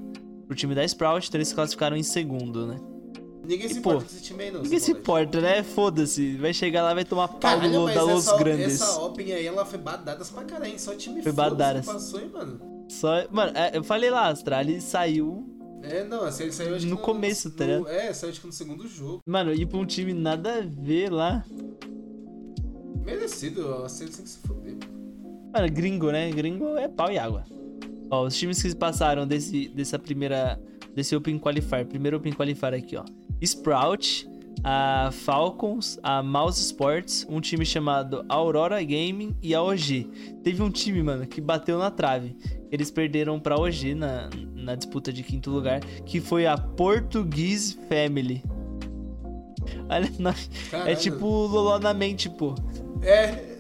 o 0.50 0.54
time 0.54 0.76
da 0.76 0.84
Sprout. 0.84 1.30
Então 1.30 1.38
eles 1.38 1.48
se 1.48 1.56
classificaram 1.56 1.96
em 1.96 2.04
segundo, 2.04 2.68
né? 2.68 2.78
Ninguém 3.48 3.70
se 3.70 3.80
E, 3.80 3.82
pô, 3.82 3.92
importa 3.92 4.10
com 4.10 4.16
esse 4.16 4.24
time 4.24 4.44
aí, 4.44 4.52
não. 4.52 4.62
Ninguém 4.64 4.80
se 4.80 4.92
importa, 4.92 5.40
né? 5.40 5.64
Foda-se. 5.64 6.36
Vai 6.36 6.54
chegar 6.54 6.84
lá 6.84 6.94
vai 6.94 7.06
tomar 7.06 7.30
pau 7.30 7.40
Caralho, 7.40 7.72
do, 7.72 7.86
da 7.94 8.04
Los 8.04 8.28
essa, 8.28 8.38
Grandes. 8.38 8.82
essa 8.82 9.00
Open 9.00 9.32
aí, 9.32 9.48
ela 9.48 9.66
foi 9.66 9.80
badadas 9.80 10.30
pra 10.30 10.44
caralho, 10.44 10.72
hein? 10.72 10.78
Só 10.78 10.94
time 10.94 11.22
Foi 11.24 11.32
badadas. 11.32 11.86
passou, 11.86 12.20
hein, 12.20 12.30
mano? 12.34 12.71
Só, 12.92 13.26
mano, 13.32 13.52
é, 13.58 13.78
eu 13.78 13.84
falei 13.84 14.10
lá, 14.10 14.28
Astralis 14.28 14.84
saiu. 14.84 15.48
É, 15.82 16.04
não, 16.04 16.28
essa 16.28 16.44
aí 16.44 16.52
saiu 16.52 16.76
acho 16.76 16.86
No 16.88 16.98
que 16.98 17.04
começo, 17.04 17.50
tá 17.52 17.66
no- 17.66 17.78
ligado? 17.86 17.88
É, 17.90 18.14
saiu 18.14 18.30
acho 18.32 18.42
que 18.42 18.48
no 18.48 18.54
segundo 18.54 18.88
jogo. 18.88 19.20
Mano, 19.26 19.54
ir 19.54 19.66
pra 19.66 19.80
um 19.80 19.86
time 19.86 20.14
nada 20.14 20.60
a 20.60 20.62
ver 20.62 21.10
lá. 21.12 21.44
Merecido, 23.04 23.74
a 23.84 23.90
série 23.90 24.12
tem 24.12 24.24
que 24.24 24.30
se 24.30 24.40
foder. 24.40 24.76
Mano, 25.54 25.72
gringo, 25.72 26.12
né? 26.12 26.30
Gringo 26.32 26.78
é 26.78 26.88
pau 26.88 27.12
e 27.12 27.18
água. 27.18 27.44
Ó, 28.10 28.26
os 28.26 28.36
times 28.38 28.62
que 28.62 28.76
passaram 28.76 29.26
desse, 29.26 29.70
dessa 29.70 29.98
primeira 29.98 30.60
desse 30.94 31.16
Open 31.16 31.40
Qualifier. 31.40 31.86
Primeiro 31.86 32.18
Open 32.18 32.34
Qualifier 32.34 32.74
aqui, 32.74 32.96
ó. 32.98 33.04
Sprout, 33.42 34.30
a 34.64 35.10
Falcons, 35.12 36.00
a 36.04 36.22
Mouse 36.22 36.60
Sports, 36.60 37.26
um 37.30 37.42
time 37.42 37.66
chamado 37.66 38.24
Aurora 38.30 38.82
Gaming 38.84 39.36
e 39.42 39.56
a 39.56 39.62
OG. 39.62 40.10
Teve 40.44 40.62
um 40.62 40.70
time, 40.70 41.02
mano, 41.02 41.26
que 41.26 41.42
bateu 41.42 41.80
na 41.80 41.90
trave. 41.90 42.36
Eles 42.72 42.92
perderam 42.92 43.40
pra 43.40 43.60
OG 43.60 43.96
na, 43.96 44.30
na 44.56 44.76
disputa 44.76 45.12
de 45.12 45.24
quinto 45.24 45.50
lugar, 45.50 45.82
que 46.06 46.22
foi 46.22 46.46
a 46.46 46.58
Portuguese 46.58 47.78
Family. 47.90 48.44
Olha, 49.90 50.12
não, 50.20 50.34
é 50.86 50.96
tipo 50.96 51.26
Loló 51.26 51.80
na 51.80 51.94
mente, 51.94 52.30
pô. 52.30 52.56
É. 53.02 53.52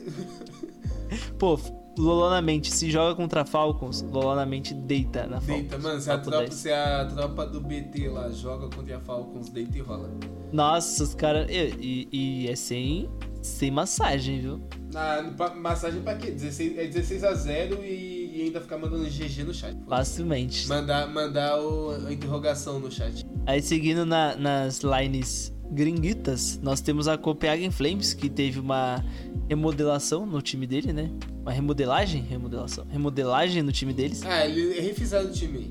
Pô, 1.38 1.60
Loló 1.98 2.30
na 2.30 2.42
mente, 2.42 2.72
se 2.72 2.90
joga 2.90 3.16
contra 3.16 3.44
Falcons, 3.44 4.02
Loló 4.02 4.34
na 4.34 4.46
mente 4.46 4.74
deita 4.74 5.28
na 5.28 5.42
Falcons. 5.42 5.68
Deita, 5.68 5.78
mano. 5.78 6.00
Se 6.00 6.12
a, 6.12 6.18
tropa, 6.18 6.40
10. 6.40 6.54
se 6.54 6.72
a 6.72 7.06
tropa 7.06 7.46
do 7.46 7.60
BT 7.60 8.08
lá 8.08 8.30
joga 8.30 8.74
contra 8.74 8.96
a 8.96 9.00
Falcons, 9.02 9.50
deita 9.50 9.78
e 9.78 9.82
rola. 9.82 10.10
Nossa, 10.52 11.04
os 11.04 11.16
caras. 11.16 11.48
E, 11.50 12.08
e 12.12 12.48
é 12.50 12.56
sem, 12.56 13.10
sem 13.42 13.72
massagem, 13.72 14.42
viu? 14.42 14.62
Na, 14.92 15.22
massagem 15.56 16.02
pra 16.02 16.16
quê? 16.16 16.32
16, 16.32 16.78
é 16.78 16.86
16 16.88 17.24
a 17.24 17.34
0 17.34 17.84
e, 17.84 18.32
e 18.38 18.42
ainda 18.44 18.60
ficar 18.60 18.78
mandando 18.78 19.06
GG 19.06 19.44
no 19.46 19.54
chat. 19.54 19.76
Facilmente. 19.88 20.68
Mandar, 20.68 21.08
mandar 21.08 21.60
o, 21.62 21.92
a 22.08 22.12
interrogação 22.14 22.80
no 22.80 22.92
chat. 22.92 23.26
Aí 23.46 23.62
seguindo 23.62 24.06
na- 24.06 24.36
nas 24.36 24.82
lines 24.82 25.54
gringuitas, 25.72 26.60
nós 26.62 26.82
temos 26.82 27.08
a 27.08 27.18
Copenhagen 27.18 27.72
Flames, 27.72 28.14
que 28.14 28.30
teve 28.30 28.60
uma 28.60 29.04
remodelação 29.48 30.26
no 30.26 30.42
time 30.42 30.68
dele, 30.68 30.92
né? 30.92 31.10
Uma 31.42 31.52
remodelagem? 31.52 32.22
Remodelação. 32.24 32.86
Remodelagem 32.90 33.64
no 33.64 33.72
time 33.72 33.94
deles. 33.94 34.22
Ah, 34.26 34.46
ele 34.46 34.80
refizeram 34.82 35.30
o 35.30 35.32
time. 35.32 35.70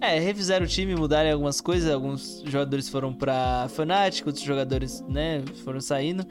É, 0.00 0.18
refizeram 0.18 0.66
o 0.66 0.68
time, 0.68 0.94
mudaram 0.94 1.32
algumas 1.32 1.60
coisas. 1.60 1.90
Alguns 1.90 2.42
jogadores 2.46 2.88
foram 2.88 3.12
pra 3.12 3.68
Fnatic, 3.68 4.26
outros 4.26 4.44
jogadores, 4.44 5.02
né, 5.08 5.42
foram 5.64 5.80
saindo. 5.80 6.26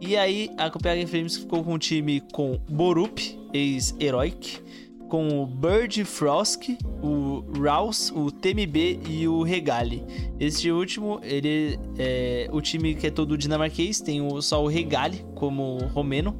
E 0.00 0.16
aí 0.16 0.50
a 0.56 0.70
Copenhagen 0.70 1.06
Flames 1.06 1.36
ficou 1.36 1.62
com 1.62 1.74
um 1.74 1.78
time 1.78 2.20
com 2.32 2.58
Borup, 2.68 3.18
ex-Heroic, 3.52 4.60
com 5.08 5.42
o 5.42 5.46
Bird 5.46 6.04
Frosk, 6.04 6.76
o 7.02 7.44
Rouse, 7.58 8.12
o 8.12 8.30
TMB 8.30 9.00
e 9.08 9.28
o 9.28 9.42
Regali. 9.42 10.02
Este 10.40 10.70
último, 10.70 11.20
ele 11.22 11.78
é 11.98 12.48
o 12.52 12.60
time 12.60 12.94
que 12.94 13.06
é 13.06 13.10
todo 13.10 13.38
dinamarquês, 13.38 14.00
tem 14.00 14.20
o, 14.20 14.42
só 14.42 14.62
o 14.62 14.66
Regali 14.66 15.24
como 15.34 15.78
romeno. 15.94 16.36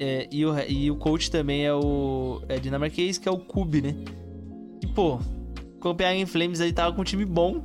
é, 0.00 0.26
e, 0.30 0.44
o, 0.44 0.58
e 0.68 0.90
o 0.90 0.96
coach 0.96 1.30
também 1.30 1.64
é 1.64 1.74
o 1.74 2.40
é 2.48 2.58
dinamarquês, 2.58 3.18
que 3.18 3.28
é 3.28 3.30
o 3.30 3.38
Kube, 3.38 3.82
né? 3.82 3.94
E 4.82 4.86
pô, 4.86 5.18
Copenhagen 5.80 6.26
Flames 6.26 6.60
aí 6.60 6.72
tava 6.72 6.94
com 6.94 7.00
um 7.02 7.04
time 7.04 7.24
bom. 7.24 7.62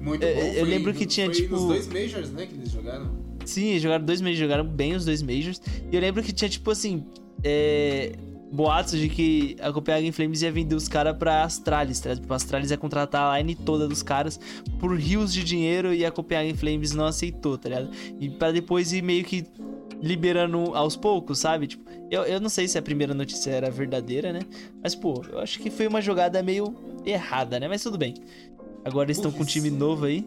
Muito 0.00 0.24
É, 0.24 0.34
bom. 0.34 0.40
eu 0.54 0.64
lembro 0.64 0.94
que 0.94 1.04
tinha, 1.06 1.26
foi 1.26 1.34
tipo- 1.34 1.54
nos 1.54 1.64
dois 1.66 1.86
Majors, 1.88 2.30
né, 2.30 2.46
que 2.46 2.54
eles 2.54 2.70
jogaram. 2.70 3.10
Sim, 3.44 3.78
jogaram 3.78 4.04
dois 4.04 4.20
Majors, 4.20 4.38
jogaram 4.38 4.64
bem 4.64 4.94
os 4.94 5.04
dois 5.04 5.22
Majors. 5.22 5.60
E 5.90 5.94
eu 5.94 6.00
lembro 6.00 6.22
que 6.22 6.32
tinha, 6.32 6.48
tipo 6.48 6.70
assim, 6.70 7.04
é, 7.44 8.12
boatos 8.52 8.98
de 8.98 9.08
que 9.08 9.56
a 9.60 9.72
Copenhagen 9.72 10.10
Flames 10.12 10.42
ia 10.42 10.50
vender 10.50 10.74
os 10.74 10.88
caras 10.88 11.16
pra 11.16 11.44
Astralis, 11.44 12.00
tá 12.00 12.08
ligado? 12.10 12.22
Tipo, 12.22 12.32
a 12.32 12.36
Astralis 12.36 12.70
ia 12.70 12.76
contratar 12.76 13.32
a 13.32 13.38
line 13.38 13.54
toda 13.54 13.86
dos 13.88 14.02
caras 14.02 14.40
por 14.78 14.94
rios 14.96 15.32
de 15.32 15.44
dinheiro 15.44 15.92
e 15.94 16.04
a 16.04 16.10
Copenhagen 16.10 16.54
Flames 16.54 16.92
não 16.92 17.04
aceitou, 17.06 17.56
tá 17.58 17.68
ligado? 17.68 17.90
E 18.18 18.28
pra 18.30 18.50
depois 18.52 18.92
ir 18.92 19.02
meio 19.02 19.24
que 19.24 19.44
liberando 20.02 20.74
aos 20.74 20.96
poucos, 20.96 21.38
sabe? 21.38 21.66
Tipo, 21.66 21.84
eu, 22.10 22.22
eu 22.24 22.40
não 22.40 22.48
sei 22.48 22.66
se 22.66 22.76
a 22.76 22.82
primeira 22.82 23.14
notícia 23.14 23.50
era 23.50 23.70
verdadeira, 23.70 24.32
né? 24.32 24.40
Mas, 24.82 24.94
pô, 24.94 25.22
eu 25.30 25.38
acho 25.38 25.58
que 25.60 25.70
foi 25.70 25.86
uma 25.86 26.00
jogada 26.00 26.42
meio 26.42 26.74
errada, 27.04 27.58
né? 27.60 27.68
Mas 27.68 27.82
tudo 27.82 27.96
bem. 27.96 28.14
Agora 28.84 29.06
eles 29.06 29.18
estão 29.18 29.30
com 29.30 29.42
um 29.42 29.46
time 29.46 29.70
novo 29.70 30.06
aí, 30.06 30.26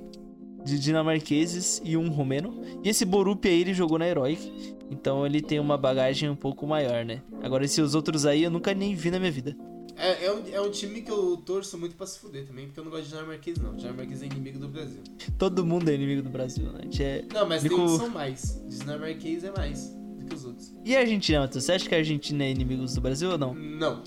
de 0.63 0.79
dinamarqueses 0.79 1.81
e 1.83 1.97
um 1.97 2.09
romeno. 2.09 2.61
E 2.83 2.89
esse 2.89 3.03
Borup 3.05 3.45
aí 3.45 3.61
ele 3.61 3.73
jogou 3.73 3.99
na 3.99 4.07
Heroic, 4.07 4.75
então 4.89 5.25
ele 5.25 5.41
tem 5.41 5.59
uma 5.59 5.77
bagagem 5.77 6.29
um 6.29 6.35
pouco 6.35 6.65
maior, 6.65 7.03
né? 7.03 7.21
Agora 7.41 7.65
esses 7.65 7.93
outros 7.95 8.25
aí 8.25 8.43
eu 8.43 8.51
nunca 8.51 8.73
nem 8.73 8.95
vi 8.95 9.11
na 9.11 9.19
minha 9.19 9.31
vida. 9.31 9.55
É, 9.95 10.25
é, 10.25 10.33
um, 10.33 10.41
é 10.53 10.61
um 10.61 10.71
time 10.71 11.01
que 11.01 11.11
eu 11.11 11.37
torço 11.37 11.77
muito 11.77 11.95
pra 11.95 12.07
se 12.07 12.17
fuder 12.17 12.47
também, 12.47 12.65
porque 12.65 12.79
eu 12.79 12.83
não 12.83 12.91
gosto 12.91 13.03
de 13.03 13.09
dinamarquês, 13.09 13.57
não. 13.59 13.75
Dinamarquês 13.75 14.23
é 14.23 14.25
inimigo 14.25 14.57
do 14.57 14.67
Brasil. 14.67 15.01
Todo 15.37 15.65
mundo 15.65 15.89
é 15.89 15.93
inimigo 15.93 16.21
do 16.23 16.29
Brasil, 16.29 16.65
né? 16.71 16.81
É... 16.99 17.23
Não, 17.31 17.47
mas 17.47 17.61
tem 17.61 17.69
Nico- 17.71 17.85
que 17.85 17.97
são 17.97 18.09
mais. 18.09 18.63
Dinamarquês 18.67 19.43
é 19.43 19.51
mais 19.51 19.95
do 20.23 20.29
que 20.29 20.35
os 20.35 20.45
outros. 20.45 20.73
E 20.85 20.95
a 20.95 20.99
Argentina, 21.01 21.41
Matheus? 21.41 21.63
Você 21.65 21.71
acha 21.73 21.87
que 21.89 21.95
a 21.95 21.97
Argentina 21.99 22.43
é 22.43 22.51
inimigo 22.51 22.85
do 22.85 23.01
Brasil 23.01 23.31
ou 23.31 23.37
não? 23.37 23.53
Não. 23.53 24.03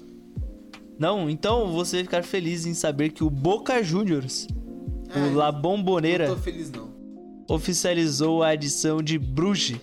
Não? 0.99 1.31
Então 1.31 1.73
você 1.73 1.97
vai 1.97 2.05
ficar 2.05 2.23
feliz 2.25 2.67
em 2.67 2.75
saber 2.75 3.11
que 3.11 3.23
o 3.23 3.31
Boca 3.31 3.83
Juniors, 3.83 4.47
Ai, 5.11 5.31
o 5.31 5.35
La 5.35 5.53
Bombonera, 5.53 6.29
Não 6.29 6.37
tô 6.37 6.41
feliz, 6.43 6.71
não. 6.71 6.91
oficializou 7.49 8.43
a 8.43 8.49
adição 8.49 9.03
de 9.03 9.19
Bruges. 9.19 9.79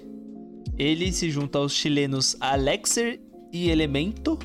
Ele 0.78 1.12
se 1.12 1.30
junta 1.30 1.60
aos 1.60 1.72
chilenos 1.74 2.36
Alexer 2.40 3.20
e 3.52 3.70
Elemento 3.70 4.40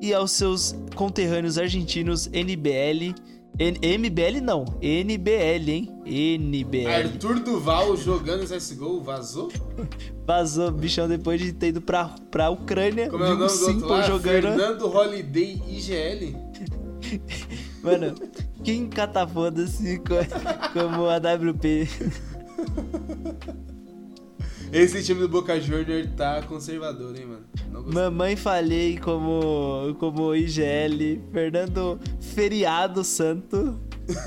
e 0.00 0.14
aos 0.14 0.30
seus 0.30 0.74
conterrâneos 0.94 1.58
argentinos 1.58 2.28
NBL. 2.32 3.12
N- 3.58 3.78
MBL 3.98 4.40
não, 4.42 4.64
NBL, 4.82 5.70
hein? 5.70 5.90
NBL. 6.04 6.86
Arthur 6.88 7.38
Duval 7.40 7.96
jogando 7.96 8.44
CSGO, 8.46 9.00
vazou? 9.00 9.50
Vazou, 10.26 10.70
bichão, 10.72 11.06
depois 11.06 11.38
de 11.40 11.52
ter 11.52 11.68
ido 11.68 11.82
pra, 11.82 12.06
pra 12.30 12.48
Ucrânia, 12.50 13.10
Como 13.10 13.22
é 13.22 13.32
o 13.32 13.36
do 13.36 13.42
outro 13.42 13.56
Simple 13.58 13.88
lá? 13.88 14.02
jogando. 14.02 14.24
Fernando 14.42 14.86
Holiday 14.88 15.62
IGL? 15.68 16.34
Mano, 17.84 18.14
quem 18.64 18.88
catafoda-se 18.88 19.98
co- 19.98 20.14
como 20.72 21.04
a 21.06 21.18
WP? 21.18 21.86
Esse 24.72 25.02
time 25.04 25.20
do 25.20 25.28
Boca 25.28 25.60
Junior 25.60 26.06
tá 26.16 26.42
conservador, 26.42 27.14
hein, 27.16 27.26
mano? 27.26 27.44
Mamãe 27.82 28.36
falhei 28.36 28.98
como, 28.98 29.94
como 29.98 30.34
IGL, 30.34 31.20
Fernando 31.32 31.98
Feriado 32.20 33.02
Santo 33.04 33.78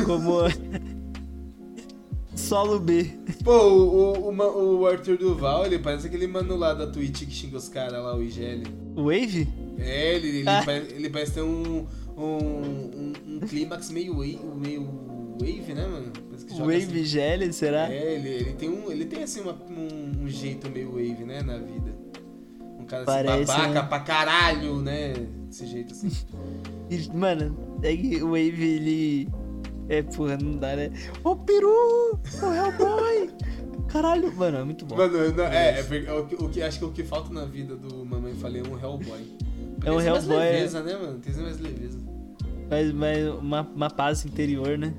como 0.06 0.40
Solo 2.36 2.80
B. 2.80 3.06
Pô, 3.44 3.52
o, 3.52 4.30
o, 4.30 4.80
o, 4.82 4.86
Arthur 4.88 5.18
Duval, 5.18 5.66
ele 5.66 5.80
parece 5.80 6.08
aquele 6.08 6.28
mano 6.28 6.56
lá 6.56 6.74
da 6.74 6.86
Twitch 6.88 7.26
que 7.26 7.32
xinga 7.32 7.58
os 7.58 7.68
caras 7.68 7.94
lá, 8.04 8.16
o 8.16 8.22
IGL. 8.22 8.64
Wave? 8.96 9.48
É, 9.80 10.16
ele, 10.16 10.28
ele, 10.40 10.50
Ah. 10.50 10.62
pare- 10.64 10.88
ele 10.96 11.10
parece 11.10 11.34
ter 11.34 11.42
um, 11.42 11.88
um, 12.16 12.22
um, 12.22 13.14
um 13.28 13.40
clímax 13.40 13.90
meio 13.90 14.14
wave, 14.18 14.40
meio 14.56 14.84
wave, 15.40 15.74
né, 15.74 15.88
mano? 15.88 16.12
Parece 16.30 16.60
Wave 16.62 16.76
assim. 17.02 17.18
IGL, 17.20 17.54
será? 17.54 17.92
É, 17.92 18.14
ele, 18.16 18.30
ele 18.30 18.54
tem, 18.54 18.70
um, 18.70 18.92
ele 18.92 19.06
tem 19.06 19.24
assim 19.24 19.42
uma- 19.42 19.58
um, 19.70 20.24
um 20.24 20.28
jeito 20.28 20.70
meio 20.70 20.92
wave, 20.92 21.24
né, 21.26 21.42
na 21.42 21.58
vida. 21.58 21.97
Cara 22.88 23.04
assim, 23.04 23.06
Parece, 23.06 23.46
babaca 23.52 23.82
né? 23.82 23.88
pra 23.88 24.00
caralho, 24.00 24.78
né? 24.82 25.14
Desse 25.48 25.66
jeito 25.68 25.94
assim. 25.94 26.10
Mano, 27.14 27.56
é 27.84 27.96
que 27.96 28.22
o 28.24 28.28
Wave 28.28 28.64
ele. 28.64 29.30
É, 29.90 30.02
porra, 30.02 30.38
não 30.38 30.58
dá, 30.58 30.76
né? 30.76 30.92
Ô 31.24 31.36
peru! 31.36 32.20
Ô 32.42 32.54
Hellboy! 32.54 33.30
Caralho, 33.88 34.36
mano, 34.36 34.58
é 34.58 34.64
muito 34.66 34.86
bom. 34.86 34.98
Mano, 34.98 35.32
não- 35.34 35.44
é, 35.46 35.80
é, 35.80 35.84
porque- 35.84 36.12
o, 36.12 36.46
o 36.46 36.50
que 36.50 36.62
acho 36.62 36.80
que 36.80 36.86
o 36.86 36.92
que 36.92 37.04
falta 37.04 37.32
na 37.34 37.46
vida 37.46 37.74
do 37.76 38.06
Mamãe 38.06 38.34
Falei 38.36 38.62
é 38.62 38.68
um 38.68 38.78
Hellboy. 38.78 39.38
É 39.86 39.92
um 39.92 39.98
Tem 39.98 40.06
mais 40.12 40.24
Hellboy, 40.28 40.36
é. 40.46 40.52
leveza, 40.52 40.84
né, 40.84 40.94
mano? 40.98 41.20
Tem 41.20 41.34
mais 41.36 41.60
leveza. 41.60 41.98
Mas, 42.70 42.92
mas 42.92 43.28
uma, 43.40 43.62
uma 43.62 43.90
paz 43.90 44.26
interior, 44.26 44.78
né? 44.78 44.94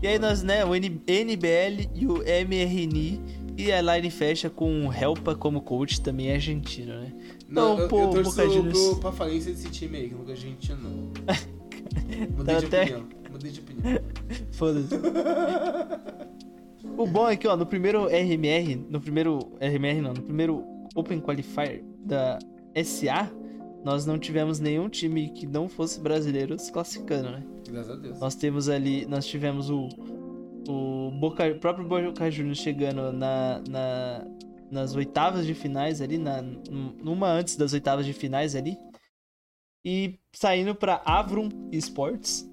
E 0.00 0.06
aí 0.06 0.18
nós, 0.20 0.44
né, 0.44 0.64
o 0.64 0.72
N- 0.76 1.02
NBL 1.08 1.90
e 1.96 2.06
o 2.06 2.18
MRNI 2.22 3.20
e 3.58 3.72
a 3.72 3.82
line 3.82 4.10
fecha 4.10 4.48
com 4.48 4.86
o 4.86 4.92
Helpa 4.94 5.34
como 5.34 5.60
coach, 5.60 6.00
também 6.00 6.28
é 6.28 6.34
argentino, 6.34 6.94
né? 7.00 7.12
Não, 7.48 7.74
Então, 7.74 7.78
eu, 7.80 7.88
pô, 7.88 8.00
eu 8.02 8.10
torço 8.10 8.30
Boca 8.30 8.48
Juniors. 8.48 8.78
pro, 8.88 8.96
pra 9.00 9.12
falência 9.12 9.52
desse 9.52 9.68
time 9.70 9.98
aí, 9.98 10.08
que 10.08 10.14
gosto 10.14 10.26
de 10.26 10.32
argentino, 10.32 10.78
não. 10.82 11.12
Mudei 12.36 12.54
Tá 12.54 12.60
de 12.60 12.66
até- 12.66 12.82
opinião. 12.84 13.08
Mudei 13.30 13.50
de 13.50 13.60
opinião. 13.60 14.00
Foda-se. 14.52 14.94
o 16.96 17.06
bom 17.06 17.28
é 17.28 17.36
que, 17.36 17.46
ó, 17.48 17.56
no 17.56 17.66
primeiro 17.66 18.06
RMR, 18.06 18.76
no 18.88 19.00
primeiro 19.00 19.38
RMR 19.60 20.00
não, 20.00 20.14
no 20.14 20.22
primeiro 20.22 20.64
Open 20.94 21.20
Qualifier 21.20 21.82
da 22.04 22.38
SA, 22.84 23.30
nós 23.84 24.04
não 24.06 24.18
tivemos 24.18 24.58
nenhum 24.60 24.88
time 24.88 25.30
que 25.30 25.46
não 25.46 25.68
fosse 25.68 26.00
brasileiro 26.00 26.58
se 26.58 26.70
classificando, 26.72 27.30
né? 27.30 27.42
Graças 27.70 27.90
a 27.90 27.96
Deus. 27.96 28.18
Nós 28.20 28.34
temos 28.34 28.68
ali, 28.68 29.06
nós 29.06 29.26
tivemos 29.26 29.70
o, 29.70 29.88
o 30.68 31.10
Boca, 31.12 31.54
próprio 31.54 31.86
Boca 31.86 32.30
Juniors 32.30 32.58
chegando 32.58 33.12
na, 33.12 33.62
na- 33.68 34.26
nas 34.70 34.94
oitavas 34.94 35.46
de 35.46 35.54
finais 35.54 36.00
ali, 36.02 36.18
na, 36.18 36.42
numa 37.02 37.28
antes 37.30 37.56
das 37.56 37.72
oitavas 37.72 38.04
de 38.04 38.12
finais 38.12 38.54
ali, 38.54 38.76
e 39.84 40.18
saindo 40.34 40.74
pra 40.74 41.00
Avrum 41.04 41.48
Sports, 41.72 42.48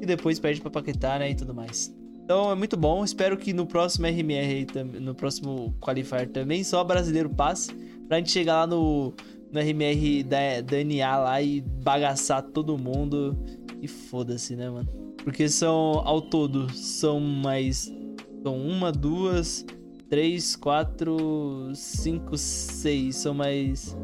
e 0.00 0.06
depois 0.06 0.40
perde 0.40 0.60
pra 0.60 0.70
Paquetá, 0.70 1.18
né, 1.18 1.30
e 1.30 1.34
tudo 1.36 1.54
mais. 1.54 1.94
Então 2.24 2.50
é 2.50 2.54
muito 2.54 2.76
bom, 2.76 3.04
espero 3.04 3.36
que 3.36 3.52
no 3.52 3.66
próximo 3.66 4.06
RMR, 4.06 4.66
no 5.00 5.14
próximo 5.14 5.74
Qualifier 5.80 6.28
também, 6.30 6.64
só 6.64 6.82
brasileiro 6.82 7.28
passe, 7.30 7.72
pra 8.08 8.16
gente 8.18 8.32
chegar 8.32 8.60
lá 8.60 8.66
no, 8.66 9.14
no 9.52 9.60
RMR 9.60 10.22
da, 10.24 10.60
da 10.62 10.82
NA 10.82 11.16
lá 11.18 11.42
e 11.42 11.60
bagaçar 11.60 12.42
todo 12.42 12.76
mundo, 12.78 13.36
e 13.84 13.88
foda-se, 13.88 14.56
né, 14.56 14.70
mano. 14.70 14.88
Porque 15.22 15.48
são, 15.48 16.02
ao 16.04 16.20
todo, 16.20 16.72
são 16.74 17.20
mais. 17.20 17.92
São 18.42 18.58
uma, 18.58 18.90
duas, 18.90 19.64
três, 20.08 20.56
quatro, 20.56 21.70
cinco, 21.74 22.36
seis. 22.36 23.16
São 23.16 23.34
mais. 23.34 23.96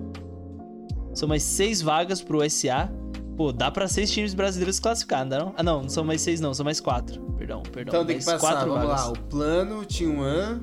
São 1.14 1.28
mais 1.28 1.42
seis 1.42 1.80
vagas 1.80 2.20
pro 2.20 2.48
SA. 2.48 2.92
Pô, 3.36 3.52
dá 3.52 3.70
pra 3.70 3.88
seis 3.88 4.10
times 4.10 4.34
brasileiros 4.34 4.78
classificar, 4.78 5.24
não? 5.24 5.54
Ah, 5.56 5.62
não, 5.62 5.82
não 5.82 5.88
são 5.88 6.04
mais 6.04 6.20
seis, 6.20 6.40
não, 6.40 6.52
são 6.52 6.64
mais 6.64 6.78
quatro. 6.78 7.22
Perdão, 7.38 7.62
perdão. 7.62 7.94
Então 7.94 8.04
tem 8.04 8.18
que 8.18 8.24
passar, 8.24 8.38
quatro 8.38 8.70
vamos 8.70 8.86
vagas. 8.86 9.04
lá. 9.06 9.12
O 9.12 9.18
plano, 9.18 9.82
T1, 9.82 10.60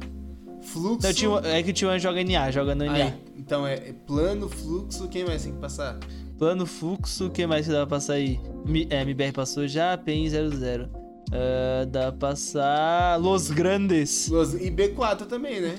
fluxo. 0.61 1.01
Não, 1.27 1.39
é 1.39 1.63
que 1.63 1.71
o 1.71 1.73
T1 1.73 1.97
joga 1.97 2.23
NA, 2.23 2.51
joga 2.51 2.75
no 2.75 2.85
NA. 2.85 2.93
Aí, 2.93 3.13
então 3.35 3.65
é, 3.65 3.73
é 3.73 3.93
plano, 3.93 4.47
fluxo, 4.47 5.07
quem 5.07 5.25
mais 5.25 5.43
tem 5.43 5.53
que 5.53 5.59
passar? 5.59 5.97
Plano 6.37 6.65
fluxo, 6.65 7.27
o 7.27 7.29
que 7.29 7.47
mais 7.47 7.65
que 7.65 7.71
dá 7.71 7.85
pra 7.87 7.97
aí? 8.13 8.39
Mi- 8.65 8.87
é, 8.89 9.01
MBR 9.01 9.31
passou 9.31 9.67
já, 9.67 9.97
PEN 9.97 10.29
00. 10.29 10.87
Ah, 11.31 11.85
dá 11.85 12.11
pra 12.11 12.29
passar. 12.29 13.19
Los 13.19 13.49
Grandes. 13.49 14.27
Los- 14.29 14.53
E 14.53 14.69
B4 14.69 15.25
também, 15.25 15.59
né? 15.61 15.75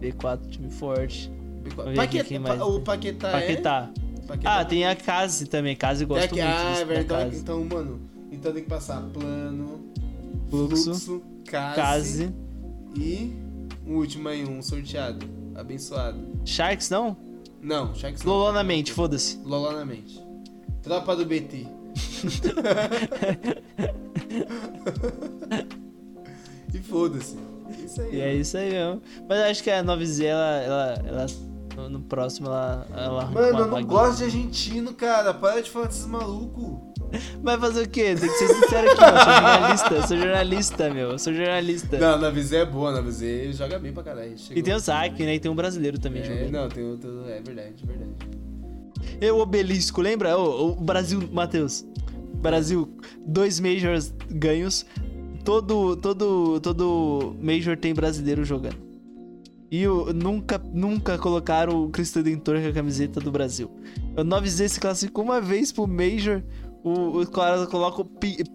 B4, 0.00 0.48
time 0.48 0.70
forte. 0.70 1.30
B4. 1.64 1.74
Vamos 1.74 1.92
ver 1.94 2.00
aqui 2.00 2.18
Paquetá, 2.18 2.24
quem 2.24 2.38
mais. 2.38 2.60
o 2.60 2.80
Paquetá, 2.80 3.30
Paquetá. 3.32 3.90
é? 3.92 4.26
Paquetá. 4.26 4.58
Ah, 4.60 4.64
tem 4.64 4.86
a 4.86 4.94
Case 4.94 5.46
também. 5.46 5.74
Case 5.76 6.04
aqui- 6.04 6.34
muito 6.34 6.44
Ah, 6.44 6.74
é 6.76 6.78
da 6.78 6.84
verdade. 6.84 7.36
Então, 7.36 7.64
mano, 7.64 8.00
então 8.30 8.52
tem 8.52 8.62
que 8.62 8.68
passar 8.68 9.00
plano, 9.12 9.80
Fluxo, 10.50 10.84
fluxo, 10.84 11.22
case, 11.44 11.74
Case. 11.76 12.34
e 12.96 13.32
um 13.86 13.96
último 13.96 14.28
aí, 14.28 14.44
um 14.44 14.62
sorteado, 14.62 15.26
abençoado. 15.54 16.18
Sharks 16.44 16.90
não? 16.90 17.16
Não, 17.60 17.94
Sharks 17.94 18.22
não. 18.22 18.32
Loló 18.32 18.52
na 18.52 18.62
mente, 18.62 18.92
foda-se. 18.92 19.40
Loló 19.44 19.72
na 19.72 19.84
mente. 19.84 20.22
Tropa 20.82 21.16
do 21.16 21.26
BT. 21.26 21.66
e 26.72 26.78
foda-se. 26.78 27.36
Isso 27.84 28.00
aí. 28.00 28.14
E 28.14 28.20
é 28.20 28.34
isso 28.34 28.56
aí 28.56 28.70
mesmo. 28.70 29.02
Mas 29.28 29.38
eu 29.38 29.44
acho 29.46 29.62
que 29.62 29.70
a 29.70 29.82
9Z, 29.82 30.24
ela, 30.24 30.60
ela, 30.60 31.02
ela 31.06 31.26
no, 31.76 31.88
no 31.90 32.00
próximo, 32.00 32.46
ela, 32.48 32.86
ela 32.94 33.26
Mano, 33.26 33.58
eu 33.58 33.66
não 33.66 33.84
gosto 33.84 34.18
de 34.18 34.24
argentino, 34.24 34.92
cara. 34.94 35.34
Para 35.34 35.60
de 35.60 35.70
falar 35.70 35.86
desses 35.86 36.06
malucos. 36.06 36.96
Vai 37.42 37.58
fazer 37.58 37.82
o 37.82 37.88
quê? 37.88 38.14
Tem 38.18 38.28
que 38.28 38.34
ser 38.38 38.48
sincero 38.48 38.90
aqui, 38.90 39.00
mano. 39.00 39.18
Sou 39.18 39.28
jornalista, 39.36 40.06
sou 40.08 40.16
jornalista, 40.16 40.90
meu. 40.90 41.10
Eu 41.10 41.18
sou 41.18 41.34
jornalista. 41.34 41.98
Não, 41.98 42.18
na 42.18 42.30
VZ 42.30 42.52
é 42.52 42.64
boa, 42.64 42.90
na 42.92 43.00
VZ 43.00 43.54
joga 43.56 43.78
bem 43.78 43.92
pra 43.92 44.02
caralho. 44.02 44.36
Chegou. 44.38 44.58
E 44.58 44.62
tem 44.62 44.74
o 44.74 44.78
Zack, 44.78 45.22
né? 45.24 45.34
E 45.34 45.40
tem 45.40 45.50
um 45.50 45.54
brasileiro 45.54 45.98
também 45.98 46.22
É, 46.22 46.24
jogando. 46.24 46.50
não, 46.50 46.68
tem 46.68 46.84
outro. 46.84 47.24
É 47.28 47.40
verdade, 47.40 47.74
verdade. 47.84 48.10
E 49.20 49.30
o 49.30 49.38
Obelisco, 49.38 50.00
lembra? 50.00 50.36
O, 50.36 50.72
o 50.72 50.74
Brasil, 50.74 51.22
Matheus. 51.32 51.84
Brasil, 52.34 52.88
dois 53.24 53.60
Majors 53.60 54.12
ganhos. 54.30 54.84
Todo, 55.44 55.96
todo, 55.96 56.58
todo 56.60 57.36
Major 57.40 57.76
tem 57.76 57.94
brasileiro 57.94 58.44
jogando. 58.44 58.85
E 59.70 59.86
o, 59.88 60.12
nunca, 60.12 60.58
nunca 60.72 61.18
colocaram 61.18 61.84
o 61.84 61.90
Cristo 61.90 62.16
Redentor 62.16 62.60
com 62.62 62.68
a 62.68 62.72
camiseta 62.72 63.20
do 63.20 63.30
Brasil. 63.32 63.70
O 64.16 64.22
9Z 64.22 64.68
se 64.68 64.80
classificou 64.80 65.24
uma 65.24 65.40
vez 65.40 65.72
pro 65.72 65.86
Major. 65.86 66.42
O, 66.84 67.20
o 67.20 67.26
cara 67.28 67.66
coloca, 67.66 68.04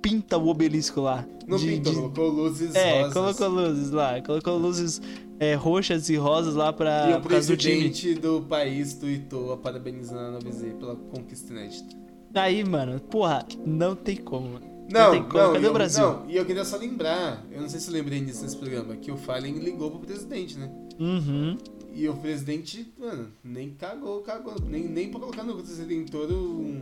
pinta 0.01 0.38
o 0.38 0.47
obelisco 0.47 1.01
lá. 1.01 1.25
Não 1.45 1.57
De- 1.57 1.67
pintou, 1.67 1.91
de- 1.91 1.99
colocou 1.99 2.29
luzes 2.29 2.73
É, 2.75 2.99
rosas. 3.01 3.13
colocou 3.13 3.47
luzes 3.49 3.91
lá. 3.91 4.21
Colocou 4.21 4.57
luzes 4.57 5.01
é, 5.38 5.53
roxas 5.55 6.07
e 6.07 6.15
rosas 6.15 6.55
lá 6.55 6.71
pra, 6.71 7.07
E 7.09 7.13
o 7.13 7.19
causa 7.19 7.19
do 7.19 7.27
presidente 7.27 8.13
do 8.13 8.41
país 8.43 8.93
tweetou 8.93 9.57
parabenizando 9.57 10.38
a 10.38 10.39
VZ 10.39 10.73
pela 10.79 10.95
conquista 10.95 11.51
inédita. 11.51 11.93
Aí, 12.33 12.63
mano, 12.63 12.97
porra, 13.01 13.45
não 13.65 13.93
tem 13.97 14.15
como, 14.15 14.47
mano. 14.53 14.70
Não, 14.91 15.13
não, 15.15 15.23
como. 15.23 15.53
Cadê 15.53 15.59
e 15.59 15.61
o 15.61 15.65
eu- 15.68 15.73
Brasil? 15.73 16.03
Não, 16.05 16.30
e 16.30 16.38
eu 16.38 16.45
queria 16.45 16.65
só 16.65 16.77
lembrar, 16.77 17.45
eu 17.51 17.61
não 17.61 17.69
sei 17.69 17.80
se 17.80 17.88
eu 17.89 17.93
lembrei 17.93 18.19
disso 18.22 18.43
nesse 18.43 18.57
programa, 18.57 18.95
que 18.95 19.11
o 19.11 19.18
Fallen 19.18 19.53
ligou 19.59 19.89
pro 19.91 19.99
presidente, 19.99 20.57
né? 20.57 20.69
Uhum. 20.99 21.57
E 21.93 22.07
o 22.07 22.15
presidente, 22.15 22.93
mano, 22.99 23.27
nem 23.43 23.72
cagou, 23.72 24.22
cagou. 24.22 24.55
Nem, 24.65 24.88
nem 24.88 25.09
pra 25.09 25.19
colocar 25.19 25.43
no 25.43 25.57
Redentor 25.61 26.31
um, 26.31 26.80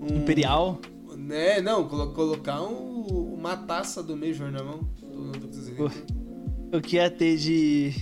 um. 0.00 0.16
Imperial. 0.18 0.80
Né, 1.16 1.60
não, 1.60 1.86
colo- 1.86 2.12
colocar 2.12 2.62
um, 2.62 3.34
uma 3.34 3.56
taça 3.56 4.02
do 4.02 4.16
Major 4.16 4.50
na 4.50 4.62
mão 4.64 4.80
do, 5.00 5.32
do 5.32 5.46
Redentor. 5.46 5.92
O 6.74 6.80
que 6.80 6.96
ia 6.96 7.10
ter 7.10 7.36
de. 7.36 7.92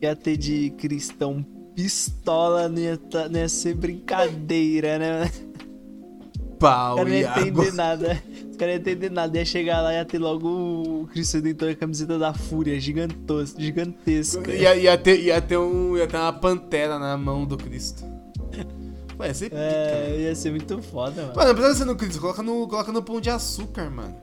ia 0.00 0.14
ter 0.16 0.36
de 0.36 0.70
cristão 0.78 1.44
pistola 1.74 2.68
não 2.68 2.78
ia, 2.78 2.96
tá- 2.96 3.28
não 3.28 3.40
ia 3.40 3.48
ser 3.48 3.74
brincadeira, 3.74 4.98
né? 4.98 5.30
Pau, 6.58 6.96
caras 6.96 7.12
não 7.12 7.18
Iago. 7.20 7.40
entender 7.40 7.72
nada. 7.74 8.22
Não 8.64 8.72
iam 8.72 8.78
entender 8.78 9.10
nada. 9.10 9.36
Ia 9.38 9.44
chegar 9.44 9.80
lá 9.80 9.92
e 9.92 9.96
ia 9.96 10.04
ter 10.04 10.18
logo 10.18 10.48
o 10.48 11.06
Cristo 11.08 11.34
Redentor, 11.34 11.70
a 11.70 11.74
camiseta 11.74 12.18
da 12.18 12.32
Fúria, 12.34 12.78
gigantos, 12.80 13.54
gigantesca. 13.58 14.54
Ia, 14.54 14.76
ia, 14.76 14.98
ter, 14.98 15.20
ia, 15.20 15.40
ter 15.40 15.58
um, 15.58 15.96
ia 15.96 16.06
ter 16.06 16.16
uma 16.16 16.32
pantera 16.32 16.98
na 16.98 17.16
mão 17.16 17.44
do 17.44 17.56
Cristo. 17.56 18.04
Pô, 19.16 19.24
ia 19.24 19.34
ser 19.34 19.46
pica, 19.46 19.56
mano. 19.56 19.66
É, 19.66 20.20
ia 20.20 20.34
ser 20.34 20.50
muito 20.50 20.80
foda, 20.80 21.22
mano. 21.22 21.34
Mano, 21.34 21.48
não 21.48 21.54
precisa 21.54 21.78
ser 21.78 21.84
no 21.84 21.96
Cristo, 21.96 22.20
coloca 22.20 22.42
no, 22.42 22.68
coloca 22.68 22.92
no 22.92 23.02
pão 23.02 23.20
de 23.20 23.30
açúcar, 23.30 23.90
mano. 23.90 24.14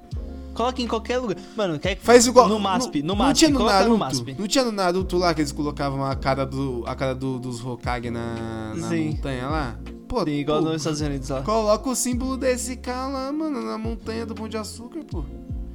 Coloca 0.55 0.81
em 0.81 0.87
qualquer 0.87 1.17
lugar. 1.19 1.37
Mano, 1.55 1.77
quer 1.77 1.95
que. 1.95 2.03
Faz 2.03 2.25
igual. 2.25 2.47
No 2.49 2.57
MASP, 2.59 3.01
no 3.01 3.09
não 3.09 3.15
MASP. 3.17 3.33
tinha 3.39 3.51
no 3.51 3.57
coloca 3.57 3.73
Naruto, 3.75 3.91
no 3.91 3.97
MASP. 3.99 4.35
Não 4.39 4.47
tinha 4.47 4.63
no 4.63 4.71
Naruto 4.71 5.17
lá 5.17 5.33
que 5.33 5.41
eles 5.41 5.51
colocavam 5.51 6.03
a 6.03 6.15
cara, 6.15 6.45
do, 6.45 6.83
a 6.87 6.95
cara 6.95 7.13
do, 7.13 7.37
dos 7.37 7.63
Hokage 7.63 8.09
na, 8.09 8.73
na 8.75 8.87
Sim. 8.89 9.09
montanha 9.11 9.47
lá? 9.49 9.77
Pô, 10.07 10.23
Sim, 10.23 10.31
igual 10.31 10.59
pô, 10.63 10.69
nos 10.69 10.77
Estados 10.77 11.01
Unidos 11.01 11.29
lá. 11.29 11.41
Coloca 11.43 11.89
o 11.89 11.95
símbolo 11.95 12.37
desse 12.37 12.77
cara 12.77 13.07
lá, 13.07 13.31
mano, 13.31 13.61
na 13.61 13.77
montanha 13.77 14.25
do 14.25 14.33
Pão 14.33 14.47
de 14.47 14.55
Açúcar, 14.57 15.03
pô. 15.03 15.23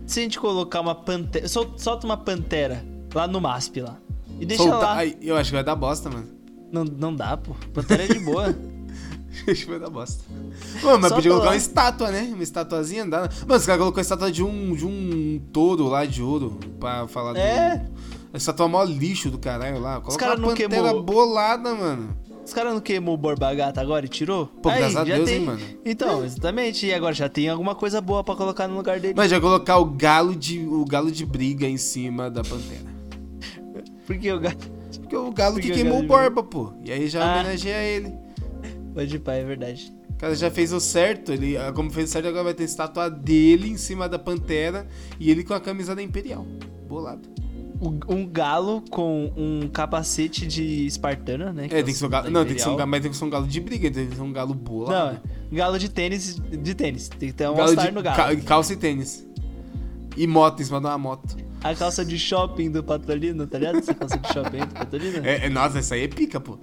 Se 0.07 0.19
a 0.21 0.23
gente 0.25 0.41
colocar 0.41 0.81
uma 0.81 0.95
pantera. 0.95 1.47
sol- 1.47 1.75
Solta 1.77 2.07
uma 2.07 2.17
pantera 2.17 2.85
lá 3.15 3.27
no 3.29 3.41
MASP 3.41 3.81
lá. 3.83 3.97
E 4.41 4.47
deixa 4.47 4.63
Solta- 4.63 4.79
lá. 4.79 4.95
Ai, 4.97 5.17
eu 5.21 5.37
acho 5.37 5.51
que 5.51 5.55
vai 5.57 5.63
dar 5.65 5.77
bosta, 5.77 6.09
mano. 6.09 6.27
Não, 6.73 6.85
não 6.85 7.15
dá, 7.15 7.37
pô. 7.37 7.53
Pantera 7.75 8.05
é 8.05 8.07
de 8.09 8.19
boa. 8.21 8.55
que 9.45 9.65
vai 9.67 9.79
dar 9.79 9.91
bosta. 9.91 10.23
Mano, 10.83 10.99
mas 10.99 11.09
Solta 11.09 11.15
podia 11.15 11.31
colocar 11.31 11.47
lá. 11.47 11.53
uma 11.53 11.57
estátua, 11.57 12.11
né? 12.11 12.31
Uma 12.33 12.43
estatuazinha. 12.43 13.07
Dá... 13.07 13.21
Mano, 13.47 13.55
os 13.61 13.67
caras 13.67 13.79
colocou 13.81 13.99
a 13.99 14.03
estátua 14.03 14.31
de 14.33 14.43
um, 14.43 14.75
de 14.75 14.85
um 14.87 15.41
touro 15.53 15.87
lá 15.89 16.05
de 16.05 16.23
ouro 16.23 16.59
pra 16.79 17.07
falar 17.09 17.37
É. 17.37 17.77
do. 17.79 17.91
A 18.33 18.37
estátua 18.37 18.69
mó 18.69 18.83
lixo 18.85 19.31
do 19.31 19.39
caralho 19.39 19.81
lá. 19.81 20.01
Coloca 20.01 20.19
cara 20.19 20.33
uma 20.39 20.41
não 20.41 20.49
pantera 20.51 20.69
queimou- 20.83 21.03
bolada, 21.03 21.75
mano. 21.75 22.17
Os 22.45 22.53
caras 22.55 22.73
não 22.73 22.81
queimou 22.81 23.15
o 23.15 23.17
Borba 23.17 23.55
Gata 23.55 23.81
agora 23.81 24.07
e 24.07 24.09
tirou? 24.09 24.47
Pô, 24.47 24.71
graças 24.71 24.97
a 24.97 25.05
Deus, 25.05 25.25
tem... 25.29 25.39
hein, 25.39 25.45
mano. 25.47 25.61
Então, 25.85 26.25
exatamente. 26.25 26.85
E 26.87 26.93
agora 26.93 27.15
já 27.15 27.29
tem 27.29 27.49
alguma 27.49 27.75
coisa 27.77 28.01
boa 28.01 28.25
pra 28.25 28.35
colocar 28.35 28.67
no 28.67 28.77
lugar 28.77 28.99
dele. 28.99 29.15
Mas 29.17 29.31
já 29.31 29.41
colocar 29.41 29.77
o 29.79 29.85
galo 29.85 30.35
de 30.35 30.59
o 30.67 30.85
galo 30.85 31.13
de 31.13 31.25
briga 31.25 31.67
em 31.69 31.77
cima 31.77 32.29
da 32.31 32.43
pantera. 32.43 32.91
Porque 34.07 34.33
o 34.33 34.41
gato. 34.41 34.71
Porque 35.01 35.17
o 35.17 35.31
galo 35.33 35.55
Porque 35.55 35.69
que 35.69 35.73
o 35.73 35.75
queimou 35.77 36.01
o 36.03 36.07
galo 36.07 36.23
de 36.29 36.31
Borba, 36.35 36.43
pô. 36.43 36.73
E 36.85 36.91
aí 36.91 37.09
já 37.09 37.23
Ah. 37.23 37.35
homenageia 37.41 37.83
ele. 37.85 38.13
Pode 38.95 39.15
ir, 39.17 39.19
pai, 39.21 39.41
é 39.41 39.45
verdade. 39.45 39.93
O 40.11 40.15
cara 40.21 40.35
já 40.35 40.51
fez 40.51 40.73
o 40.73 40.81
certo, 40.81 41.33
ele, 41.33 41.57
ah, 41.57 41.73
como 41.73 41.91
fez 41.91 42.11
o 42.11 42.13
certo, 42.13 42.29
agora 42.29 42.45
vai 42.45 42.55
ter 42.55 42.65
estátua 42.65 43.09
dele 43.09 43.71
em 43.71 43.77
cima 43.77 44.09
da 44.09 44.19
pantera 44.19 44.87
e 45.19 45.31
ele 45.31 45.43
com 45.45 45.55
a 45.55 45.61
camisa 45.61 45.95
da 45.95 46.03
Imperial. 46.03 46.47
Bolado. 46.89 47.29
Um 48.11 48.27
galo 48.27 48.85
com 48.91 49.33
um 49.35 49.67
capacete 49.69 50.47
de 50.47 50.85
espartana, 50.85 51.51
né? 51.51 51.65
É, 51.65 51.83
tem 51.83 51.85
que 51.85 51.95
ser 51.95 52.05
um 52.05 52.11
galo. 52.11 52.31
Não, 52.31 52.45
tem 52.45 52.55
que 52.55 52.61
ser 52.61 52.69
um 52.69 52.77
galo, 52.77 52.91
mas 52.91 53.01
tem 53.01 53.11
que 53.11 53.17
ser 53.17 53.25
um 53.25 53.31
galo 53.31 53.47
de 53.47 53.59
briga, 53.61 53.91
tem 53.91 54.07
que 54.07 54.15
ser 54.17 54.21
um 54.21 54.33
galo 54.33 54.51
Não, 54.55 54.61
bolado. 54.61 55.21
galo 55.51 55.79
de 55.79 55.89
tênis. 55.89 56.37
De 56.37 56.75
tênis. 56.75 57.09
Tem 57.09 57.31
que 57.31 57.35
ter 57.35 57.49
um 57.49 57.55
galo 57.55 57.75
de 57.75 57.91
no 57.91 58.03
galo. 58.03 58.17
ca- 58.17 58.37
calça 58.45 58.75
e 58.75 58.77
tênis. 58.77 59.27
E 60.15 60.27
moto, 60.27 60.61
em 60.61 60.65
cima 60.67 60.79
de 60.79 60.87
uma 60.87 60.99
moto. 60.99 61.35
A 61.65 61.75
calça 61.75 62.05
de 62.05 62.19
shopping 62.19 62.71
do 62.71 62.83
Patolino, 62.85 63.47
tá 63.47 63.59
ligado? 63.59 63.79
Essa 63.79 63.95
calça 63.95 64.19
de 64.19 64.29
shopping 64.31 64.59
do 64.59 64.75
Patolino? 64.75 65.25
É, 65.27 65.47
é, 65.47 65.49
nossa, 65.49 65.79
essa 65.79 65.95
aí 65.95 66.03
é 66.03 66.09
pica, 66.09 66.39
pô. 66.39 66.59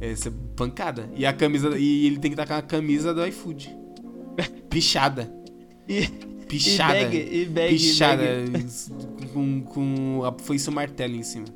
Essa 0.00 0.28
é 0.28 0.32
pancada. 0.56 1.10
E 1.14 1.26
a 1.26 1.32
camisa. 1.32 1.78
E 1.78 2.06
ele 2.06 2.18
tem 2.18 2.30
que 2.30 2.40
estar 2.40 2.46
com 2.46 2.54
a 2.54 2.62
camisa 2.62 3.12
do 3.12 3.24
iFood. 3.26 3.76
Pichada. 4.70 5.30
E, 5.88 6.06
Pichada. 6.46 6.98
E 6.98 7.04
bag, 7.04 7.28
e 7.36 7.44
bag, 7.46 7.74
Pichada. 7.74 8.22
bag. 8.50 8.66
Com, 9.32 9.60
com 9.62 10.24
a 10.24 10.32
foice 10.42 10.68
o 10.68 10.72
martelo 10.72 11.14
em 11.14 11.22
cima. 11.22 11.46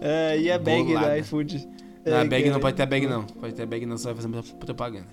É, 0.00 0.38
e 0.38 0.50
a 0.50 0.58
bag 0.58 0.84
Bolada. 0.84 1.14
do 1.14 1.16
iFood. 1.20 1.68
Não, 2.04 2.16
É, 2.16 2.20
a 2.20 2.24
bag 2.24 2.42
cara. 2.42 2.52
não 2.54 2.60
pode 2.60 2.76
ter 2.76 2.82
a 2.82 2.86
bag, 2.86 3.06
não. 3.06 3.24
Pode 3.24 3.54
ter 3.54 3.62
a 3.62 3.66
bag, 3.66 3.86
não, 3.86 3.96
você 3.96 4.04
vai 4.06 4.14
fazer 4.16 4.28
muita 4.28 4.54
propaganda. 4.56 5.08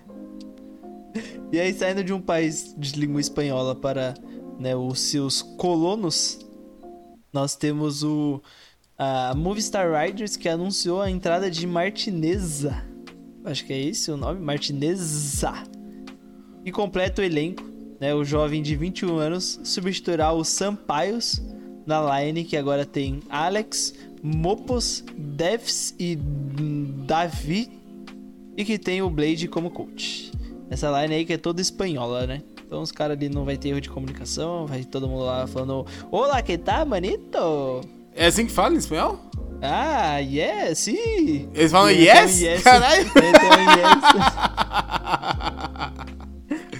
E 1.52 1.60
aí, 1.60 1.74
saindo 1.74 2.04
de 2.04 2.14
um 2.14 2.22
país 2.22 2.76
de 2.78 3.00
língua 3.00 3.22
espanhola 3.22 3.76
para 3.76 4.14
né, 4.60 4.76
os 4.76 5.00
seus 5.00 5.42
colonos, 5.42 6.40
nós 7.34 7.56
temos 7.56 8.04
o 8.04 8.42
a 9.00 9.34
Movistar 9.34 9.90
Riders 9.90 10.36
que 10.36 10.50
anunciou 10.50 11.02
a 11.02 11.10
entrada 11.10 11.50
de 11.50 11.66
Martineza. 11.66 12.84
Acho 13.46 13.66
que 13.66 13.72
é 13.72 13.80
esse 13.80 14.12
o 14.12 14.18
nome, 14.18 14.42
Martineza. 14.42 15.54
E 16.66 16.72
completa 16.72 17.22
o 17.22 17.26
elenco, 17.26 17.64
né? 17.98 18.14
O 18.14 18.26
jovem 18.26 18.62
de 18.62 18.76
21 18.76 19.18
anos 19.18 19.62
substituirá 19.64 20.34
o 20.34 20.44
Sampaios 20.44 21.42
na 21.86 22.20
line 22.20 22.44
que 22.44 22.58
agora 22.58 22.86
tem 22.86 23.22
Alex, 23.30 23.94
Mopos, 24.22 25.06
Devs 25.18 25.96
e 25.98 26.18
Davi 27.08 27.72
e 28.58 28.66
que 28.66 28.78
tem 28.78 29.02
o 29.02 29.10
Blade 29.10 29.48
como 29.48 29.72
coach. 29.72 30.30
Essa 30.70 31.02
line 31.02 31.16
aí 31.16 31.26
que 31.26 31.34
é 31.34 31.38
toda 31.38 31.62
espanhola, 31.62 32.28
né? 32.28 32.44
Então 32.68 32.82
os 32.82 32.92
caras 32.92 33.16
ali 33.16 33.30
não 33.30 33.46
vai 33.46 33.56
ter 33.56 33.70
erro 33.70 33.80
de 33.80 33.90
comunicação, 33.90 34.68
vai 34.68 34.84
todo 34.84 35.08
mundo 35.08 35.24
lá 35.24 35.48
falando 35.48 35.86
Olá, 36.12 36.42
que 36.42 36.58
tá, 36.58 36.84
manito? 36.84 37.40
É 38.16 38.26
assim 38.28 38.46
que 38.46 38.52
fala 38.52 38.76
em 38.76 38.78
espanhol? 38.78 39.20
Ah, 39.62 40.20
yes, 40.20 40.80
sim! 40.80 41.50
Eles 41.54 41.72
falam 41.72 41.92
yes? 41.92 42.42
yes. 42.42 42.64
Caralho! 42.64 43.06
Um 43.06 43.12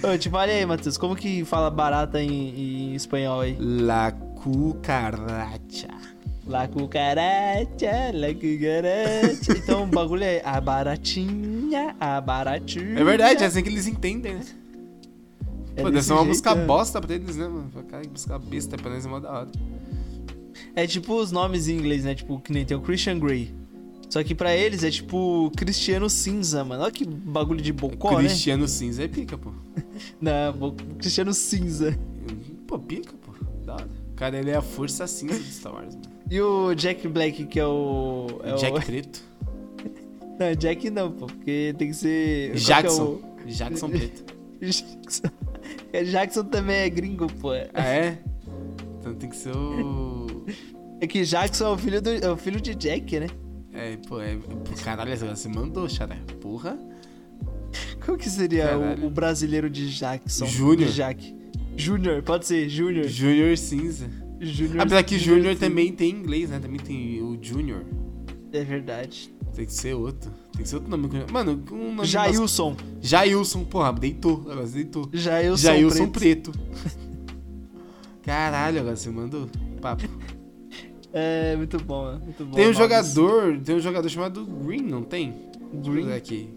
yes. 0.02 0.14
Ô, 0.14 0.16
te 0.16 0.30
falei 0.30 0.56
aí, 0.60 0.66
Matheus, 0.66 0.96
como 0.96 1.14
que 1.14 1.44
fala 1.44 1.70
barata 1.70 2.22
em, 2.22 2.92
em 2.92 2.94
espanhol 2.94 3.40
aí? 3.40 3.54
La 3.60 4.12
cucaracha. 4.12 5.88
La 6.46 6.66
cucaracha, 6.66 8.10
la 8.14 8.32
cucaracha. 8.32 9.52
Então 9.58 9.84
o 9.84 9.86
bagulho 9.86 10.24
é 10.24 10.40
a 10.42 10.58
baratinha, 10.60 11.94
a 12.00 12.18
baratinha. 12.20 12.98
É 12.98 13.04
verdade, 13.04 13.44
é 13.44 13.46
assim 13.46 13.62
que 13.62 13.68
eles 13.68 13.86
entendem, 13.86 14.34
né? 14.36 14.44
É 15.76 15.82
Pô, 15.82 15.90
deve 15.90 16.02
ser 16.02 16.14
uma 16.14 16.24
música 16.24 16.54
né? 16.54 16.64
bosta 16.64 17.00
pra 17.00 17.14
eles, 17.14 17.36
né, 17.36 17.46
mano? 17.46 17.70
Cara, 17.88 18.02
que 18.02 18.10
música 18.10 18.38
besta 18.38 18.76
pra 18.76 18.90
nós 18.90 19.04
é 19.04 19.08
mó 19.08 19.20
da 19.20 19.30
hora. 19.30 19.48
É 20.74 20.86
tipo 20.86 21.14
os 21.14 21.30
nomes 21.32 21.68
em 21.68 21.76
inglês, 21.76 22.04
né? 22.04 22.14
Tipo, 22.14 22.40
que 22.40 22.52
nem 22.52 22.64
tem 22.64 22.76
o 22.76 22.80
Christian 22.80 23.18
Grey. 23.18 23.54
Só 24.08 24.24
que 24.24 24.34
pra 24.34 24.56
eles 24.56 24.82
é 24.82 24.90
tipo 24.90 25.52
Cristiano 25.56 26.10
Cinza, 26.10 26.64
mano. 26.64 26.82
Olha 26.82 26.90
que 26.90 27.04
bagulho 27.04 27.62
de 27.62 27.72
bocó, 27.72 28.20
né? 28.20 28.28
Cristiano 28.28 28.66
Cinza 28.66 29.04
é 29.04 29.08
pica, 29.08 29.38
pô. 29.38 29.52
Não, 30.20 30.74
Cristiano 30.98 31.32
Cinza. 31.32 31.96
Pô, 32.66 32.78
pica, 32.78 33.12
pô. 33.22 33.32
Da 33.64 33.74
hora. 33.74 33.88
Cara, 34.16 34.38
ele 34.38 34.50
é 34.50 34.56
a 34.56 34.62
força 34.62 35.06
cinza 35.06 35.38
de 35.38 35.50
Star 35.50 35.72
Wars, 35.72 35.94
mano. 35.94 36.10
E 36.30 36.40
o 36.40 36.74
Jack 36.74 37.08
Black, 37.08 37.46
que 37.46 37.58
é 37.58 37.66
o. 37.66 38.26
É 38.44 38.54
Jack 38.56 38.78
o... 38.78 38.82
Preto. 38.84 39.22
Não, 40.38 40.54
Jack 40.54 40.90
não, 40.90 41.10
pô. 41.10 41.26
Porque 41.26 41.74
tem 41.78 41.88
que 41.88 41.94
ser. 41.94 42.54
Jackson. 42.54 43.20
Jackson 43.46 43.88
Preto. 43.88 44.24
Que 44.24 44.64
é 44.64 44.68
o... 44.68 44.70
Jackson. 44.70 45.28
É, 45.92 46.04
Jackson 46.04 46.44
também 46.44 46.76
é 46.76 46.90
gringo, 46.90 47.26
pô. 47.34 47.50
Ah, 47.72 47.86
é? 47.86 48.18
Então 48.98 49.14
tem 49.14 49.30
que 49.30 49.36
ser 49.36 49.56
o. 49.56 50.19
É 51.00 51.06
que 51.06 51.24
Jackson 51.24 51.64
é 51.64 51.70
o 51.70 51.78
filho, 51.78 52.02
do... 52.02 52.10
é 52.10 52.30
o 52.30 52.36
filho 52.36 52.60
de 52.60 52.74
Jack, 52.74 53.20
né? 53.20 53.26
É, 53.72 53.96
pô, 54.08 54.20
é. 54.20 54.36
Pô, 54.36 54.84
caralho, 54.84 55.16
você 55.16 55.48
mandou, 55.48 55.88
xará. 55.88 56.16
Porra. 56.40 56.78
Qual 58.04 58.16
que 58.16 58.28
seria 58.28 58.76
o, 58.76 59.06
o 59.06 59.10
brasileiro 59.10 59.70
de 59.70 59.88
Jackson? 59.90 60.46
Júnior. 60.46 60.88
De 60.88 60.94
Jack. 60.94 61.34
Júnior, 61.76 62.22
pode 62.22 62.46
ser, 62.46 62.68
Júnior. 62.68 63.08
Júnior 63.08 63.56
Cinza. 63.56 64.10
Júnior. 64.40 64.80
Apesar 64.80 65.02
que 65.02 65.18
Júnior 65.18 65.56
também 65.56 65.92
tem 65.92 66.10
em 66.10 66.14
inglês, 66.14 66.50
né? 66.50 66.58
Também 66.58 66.80
tem 66.80 67.22
o 67.22 67.38
Júnior. 67.40 67.84
É 68.52 68.64
verdade. 68.64 69.32
Tem 69.54 69.64
que 69.64 69.72
ser 69.72 69.94
outro. 69.94 70.30
Tem 70.52 70.62
que 70.62 70.68
ser 70.68 70.76
outro 70.76 70.90
nome. 70.90 71.08
Mano, 71.30 71.62
um 71.70 71.94
nome. 71.94 72.08
Jailson. 72.08 72.76
Jailson, 73.00 73.64
porra, 73.64 73.92
deitou. 73.92 74.40
Agora 74.42 74.66
você 74.66 74.74
deitou. 74.74 75.08
Jailson, 75.12 75.66
Jailson 75.66 76.08
Preto. 76.08 76.52
Preto. 76.52 76.70
Caralho, 78.22 78.80
agora 78.80 78.96
você 78.96 79.10
mandou 79.10 79.48
papo. 79.80 80.04
É, 81.12 81.56
muito 81.56 81.76
bom. 81.78 82.18
Muito 82.18 82.44
bom. 82.44 82.56
Tem 82.56 82.68
um 82.68 82.72
jogador, 82.72 83.58
tem 83.60 83.76
um 83.76 83.80
jogador 83.80 84.08
chamado 84.08 84.44
Green, 84.44 84.82
não 84.82 85.02
tem? 85.02 85.34
Green. 85.72 86.12
aqui. 86.12 86.54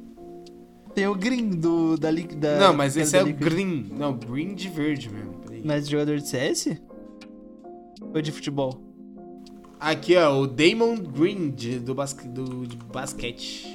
Tem 0.94 1.08
o 1.08 1.16
Green 1.16 1.50
do, 1.50 1.98
da. 1.98 2.12
Da, 2.12 2.60
Não, 2.60 2.74
mas 2.74 2.96
esse 2.96 3.18
é 3.18 3.24
o. 3.24 3.34
Green. 3.34 3.88
Não, 3.98 4.14
Green 4.16 4.54
de 4.54 4.70
verde 4.70 5.10
mesmo. 5.10 5.34
Mas 5.64 5.88
jogador 5.88 6.18
de 6.18 6.28
CS? 6.28 6.78
Ou 8.14 8.22
de 8.22 8.32
futebol? 8.32 8.82
Aqui, 9.80 10.16
ó, 10.16 10.40
o 10.40 10.48
Damon 10.48 10.96
Green 10.98 11.50
de, 11.50 11.80
do, 11.80 11.96
basque, 11.96 12.28
do, 12.28 12.68
de 12.68 12.78
basquete. 12.78 13.66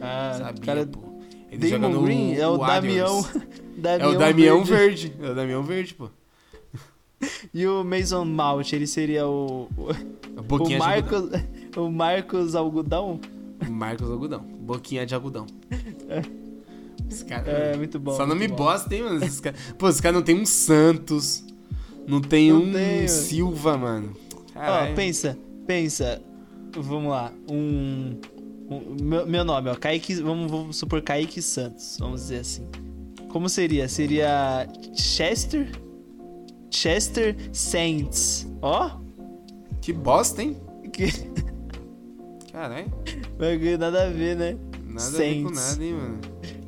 Ah, 0.00 0.34
Sabia, 0.38 0.62
cara. 0.64 0.86
pô. 0.86 1.00
Ele 1.50 1.68
joga 1.68 1.88
Damon 1.88 2.00
no 2.00 2.02
Green 2.06 2.34
é 2.36 2.46
o 2.46 2.58
Damião. 2.58 3.22
Damião 3.76 4.10
É 4.12 4.14
o 4.14 4.18
Damião 4.18 4.64
Verde. 4.64 5.08
verde. 5.08 5.26
É 5.26 5.30
o 5.30 5.34
Damião 5.34 5.62
Verde, 5.62 5.94
pô. 5.94 6.10
E 7.52 7.66
o 7.66 7.82
Mason 7.82 8.24
Mount, 8.24 8.72
ele 8.72 8.86
seria 8.86 9.26
o. 9.26 9.68
O, 9.76 10.54
o 10.54 10.58
de. 10.64 10.76
Marcos. 10.78 11.24
O 11.76 11.90
Marcos 11.90 12.54
Algodão? 12.54 13.20
Marcos 13.68 14.08
Algodão. 14.10 14.40
Boquinha 14.40 15.04
de 15.06 15.14
algodão. 15.14 15.46
Esse 17.10 17.24
cara. 17.24 17.50
É, 17.50 17.76
muito 17.76 17.98
bom. 17.98 18.12
Só 18.12 18.26
não 18.26 18.36
muito 18.36 18.40
me 18.40 18.48
bom. 18.48 18.64
bosta, 18.64 18.94
hein, 18.94 19.02
mano? 19.02 19.24
Esses 19.24 19.40
caras... 19.40 19.58
Pô, 19.78 19.88
esse 19.88 20.00
cara 20.02 20.14
não 20.14 20.22
tem 20.22 20.38
um 20.40 20.44
Santos. 20.46 21.44
Não 22.06 22.20
tem 22.20 22.50
Não 22.52 22.62
um 22.62 22.66
mano. 22.72 23.08
Silva, 23.08 23.76
mano. 23.76 24.16
Ó, 24.54 24.60
Caralho. 24.60 24.94
pensa, 24.94 25.38
pensa. 25.66 26.20
Vamos 26.76 27.10
lá. 27.10 27.32
Um. 27.50 28.16
um- 28.70 28.96
meu, 29.02 29.26
meu 29.26 29.44
nome, 29.44 29.70
ó. 29.70 29.74
Kaique. 29.74 30.14
Vamos, 30.16 30.50
vamos 30.50 30.76
supor 30.76 31.00
Kaique 31.02 31.40
Santos. 31.42 31.96
Vamos 31.98 32.22
dizer 32.22 32.40
assim. 32.40 32.66
Como 33.28 33.48
seria? 33.48 33.88
Seria. 33.88 34.66
Chester? 34.94 35.70
Chester 36.70 37.36
Saints. 37.52 38.46
Ó. 38.62 38.98
Que 39.80 39.92
bosta, 39.92 40.42
hein? 40.42 40.56
Que 40.92 41.08
Caralho. 42.52 42.90
bagulho 43.38 43.78
nada 43.78 44.06
a 44.06 44.10
ver, 44.10 44.36
né? 44.36 44.56
Nada 44.84 45.06
a 45.06 45.10
ver 45.10 45.42
com 45.42 45.54
Saints. 45.54 45.70
nada, 45.70 45.84
hein, 45.84 45.92
mano. 45.94 46.18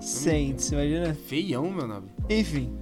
Saints, 0.01 0.73
imagina? 0.73 1.15
Feião, 1.15 1.71
meu 1.71 1.87
nome. 1.87 2.09
Enfim. 2.29 2.73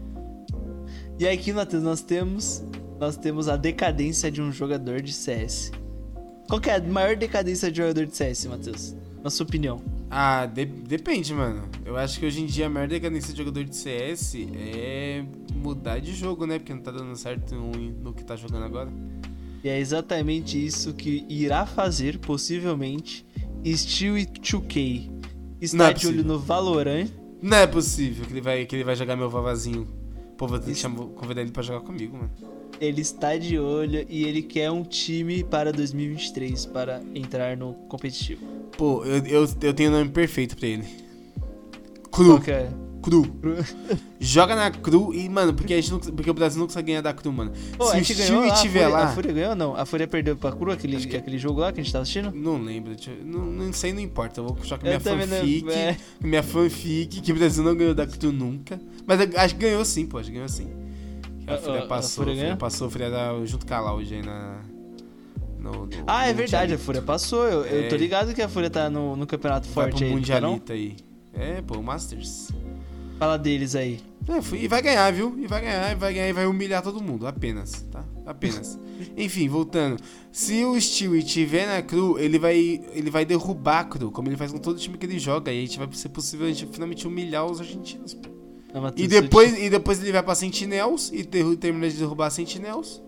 E 1.18 1.26
aqui, 1.26 1.52
Matheus, 1.52 1.82
nós 1.82 2.00
temos. 2.02 2.64
Nós 3.00 3.16
temos 3.16 3.48
a 3.48 3.56
decadência 3.56 4.30
de 4.30 4.42
um 4.42 4.50
jogador 4.52 5.00
de 5.00 5.12
CS. 5.12 5.70
Qual 6.48 6.60
é 6.66 6.74
a 6.76 6.80
maior 6.82 7.16
decadência 7.16 7.70
de 7.70 7.80
um 7.80 7.84
jogador 7.84 8.06
de 8.06 8.16
CS, 8.16 8.46
Matheus? 8.46 8.96
Na 9.22 9.30
sua 9.30 9.46
opinião. 9.46 9.80
Ah, 10.10 10.46
de- 10.46 10.64
depende, 10.64 11.34
mano. 11.34 11.68
Eu 11.84 11.96
acho 11.96 12.18
que 12.18 12.24
hoje 12.26 12.40
em 12.42 12.46
dia 12.46 12.66
a 12.66 12.70
maior 12.70 12.88
decadência 12.88 13.32
de 13.32 13.38
jogador 13.38 13.64
de 13.64 13.76
CS 13.76 14.36
é 14.56 15.24
mudar 15.54 15.98
de 15.98 16.14
jogo, 16.14 16.46
né? 16.46 16.58
Porque 16.58 16.72
não 16.72 16.80
tá 16.80 16.90
dando 16.90 17.14
certo 17.16 17.54
no, 17.54 18.12
que 18.14 18.24
tá 18.24 18.34
jogando 18.34 18.64
agora. 18.64 18.90
E 19.62 19.68
é 19.68 19.78
exatamente 19.78 20.64
isso 20.64 20.94
que 20.94 21.26
irá 21.28 21.66
fazer, 21.66 22.18
possivelmente, 22.18 23.26
Stewie 23.66 24.24
2K. 24.26 25.10
Não 25.10 25.18
Está 25.60 25.90
é 25.90 25.92
de 25.92 26.06
olho 26.06 26.24
no 26.24 26.38
Valorant. 26.38 27.08
Não 27.42 27.58
é 27.58 27.66
possível 27.66 28.24
que 28.24 28.32
ele 28.32 28.40
vai, 28.40 28.64
que 28.64 28.76
ele 28.76 28.84
vai 28.84 28.96
jogar 28.96 29.16
meu 29.16 29.28
vavazinho. 29.28 29.86
Pô, 30.36 30.46
vou 30.46 30.58
ter 30.58 30.72
que 30.72 30.82
convidar 30.88 31.42
ele 31.42 31.50
pra 31.50 31.62
jogar 31.62 31.80
comigo, 31.80 32.16
mano. 32.16 32.30
Ele 32.80 33.00
está 33.00 33.36
de 33.36 33.58
olho 33.58 34.06
e 34.08 34.22
ele 34.24 34.40
quer 34.40 34.70
um 34.70 34.84
time 34.84 35.42
para 35.42 35.72
2023 35.72 36.64
para 36.66 37.02
entrar 37.12 37.56
no 37.56 37.74
competitivo. 37.88 38.46
Pô, 38.78 39.04
eu, 39.04 39.18
eu, 39.26 39.48
eu 39.60 39.74
tenho 39.74 39.90
o 39.90 39.92
nome 39.92 40.08
perfeito 40.08 40.56
pra 40.56 40.66
ele. 40.68 40.84
Cru. 42.10 42.40
Que 42.40 42.50
é? 42.52 42.70
Cru. 43.02 43.26
Joga 44.20 44.56
na 44.56 44.70
Cru 44.70 45.12
e, 45.14 45.28
mano, 45.28 45.52
porque, 45.54 45.72
a 45.74 45.80
gente 45.80 45.90
não, 45.92 45.98
porque 46.00 46.30
o 46.30 46.34
Brasil 46.34 46.58
não 46.58 46.66
consegue 46.66 46.86
ganhar 46.88 47.00
da 47.00 47.12
Cru, 47.12 47.32
mano. 47.32 47.52
Pô, 47.76 47.86
Se 47.90 47.96
a 47.96 48.00
o 48.00 48.16
ganhou 48.18 48.40
lá, 48.46 48.52
a 48.52 48.56
tiver 48.56 48.80
Fúria, 48.84 48.88
lá. 48.88 49.04
A 49.04 49.08
Fúria 49.08 49.32
ganhou 49.32 49.50
ou 49.50 49.56
não? 49.56 49.76
A 49.76 49.84
Fúria 49.86 50.06
perdeu 50.08 50.36
pra 50.36 50.52
Cru, 50.52 50.70
aquele, 50.72 50.96
que- 51.06 51.16
aquele 51.16 51.38
jogo 51.38 51.60
lá 51.60 51.72
que 51.72 51.80
a 51.80 51.82
gente 51.82 51.92
tava 51.92 52.02
assistindo? 52.02 52.32
Não 52.32 52.60
lembro, 52.62 52.94
não, 53.24 53.46
não 53.46 53.72
sei, 53.72 53.92
não 53.92 54.00
importa. 54.00 54.40
Eu 54.40 54.44
vou 54.46 54.54
puxar 54.54 54.78
com 54.78 54.86
minha 54.86 54.98
também 55.00 55.26
não- 55.26 55.36
fanfic. 55.38 55.70
é. 55.70 55.96
Minha 56.20 56.42
fanfic, 56.42 57.20
que 57.20 57.32
o 57.32 57.34
Brasil 57.36 57.62
não 57.64 57.76
ganhou 57.76 57.94
da 57.94 58.06
Cru 58.06 58.32
nunca. 58.32 58.80
Mas 59.06 59.20
acho 59.36 59.54
que 59.54 59.60
ganhou 59.60 59.84
sim, 59.84 60.06
pô, 60.06 60.18
acho 60.18 60.28
que 60.28 60.34
ganhou 60.34 60.48
sim. 60.48 60.68
A 61.46 61.52
A- 61.52 61.54
a- 61.54 61.58
Fúria 61.58 61.82
a 61.82 61.86
passou, 61.86 62.22
a 62.22 62.26
Fúria 62.26 62.56
passou, 62.56 62.86
a 62.88 62.90
Fúria 62.90 63.10
tá 63.10 63.44
junto 63.44 63.64
com 63.66 63.74
a 63.74 63.80
Loud 63.80 64.14
aí 64.14 64.22
na. 64.22 64.58
No, 65.70 65.86
no 65.86 65.90
Ah, 66.06 66.26
é 66.26 66.32
verdade, 66.32 66.74
a. 66.74 66.78
Fúria 66.78 67.02
passou. 67.02 67.44
Eu, 67.44 67.64
eu 67.64 67.88
tô 67.88 67.94
É. 67.94 67.98
ligado 67.98 68.34
que 68.34 68.42
a 68.42 68.48
Fúria 68.48 68.70
tá 68.70 68.88
no, 68.90 69.16
no 69.16 69.26
campeonato 69.26 69.68
Vai 69.68 69.84
forte 69.90 69.96
pro 69.98 70.04
aí, 70.06 70.10
tá? 70.10 70.16
Mundialita 70.16 70.72
aí. 70.72 70.96
É, 71.34 71.62
pô, 71.62 71.78
o 71.78 71.82
Masters. 71.82 72.48
Fala 73.18 73.36
deles 73.36 73.74
aí. 73.74 74.00
É, 74.28 74.56
e 74.56 74.68
vai 74.68 74.82
ganhar, 74.82 75.10
viu? 75.12 75.34
E 75.38 75.46
vai 75.46 75.60
ganhar, 75.62 75.92
e 75.92 75.94
vai 75.94 76.12
ganhar 76.12 76.28
e 76.28 76.32
vai 76.32 76.46
humilhar 76.46 76.82
todo 76.82 77.02
mundo. 77.02 77.26
Apenas, 77.26 77.82
tá? 77.90 78.04
Apenas. 78.26 78.78
Enfim, 79.16 79.48
voltando. 79.48 80.00
Se 80.30 80.64
o 80.64 80.78
Stewie 80.80 81.22
tiver 81.22 81.66
na 81.66 81.80
Cru, 81.82 82.18
ele 82.18 82.38
vai, 82.38 82.80
ele 82.92 83.10
vai 83.10 83.24
derrubar 83.24 83.80
a 83.80 83.84
Cru, 83.84 84.10
como 84.10 84.28
ele 84.28 84.36
faz 84.36 84.52
com 84.52 84.58
todo 84.58 84.78
time 84.78 84.98
que 84.98 85.06
ele 85.06 85.18
joga. 85.18 85.50
E 85.50 85.58
a 85.58 85.60
gente 85.62 85.78
vai 85.78 85.88
ser 85.92 86.10
possível 86.10 86.46
a 86.46 86.50
gente 86.50 86.66
finalmente 86.70 87.06
humilhar 87.06 87.46
os 87.46 87.58
argentinos. 87.60 88.14
pô. 88.14 88.28
Não, 88.74 88.82
Matheus, 88.82 89.04
E 89.04 89.08
depois, 89.08 89.58
e 89.58 89.70
depois 89.70 90.00
ele 90.02 90.12
vai 90.12 90.22
pra 90.22 90.34
Sentinels 90.34 91.10
e 91.12 91.24
termina 91.24 91.88
de 91.88 91.96
derrubar 91.96 92.26
a 92.26 92.30
Sentinels. 92.30 93.02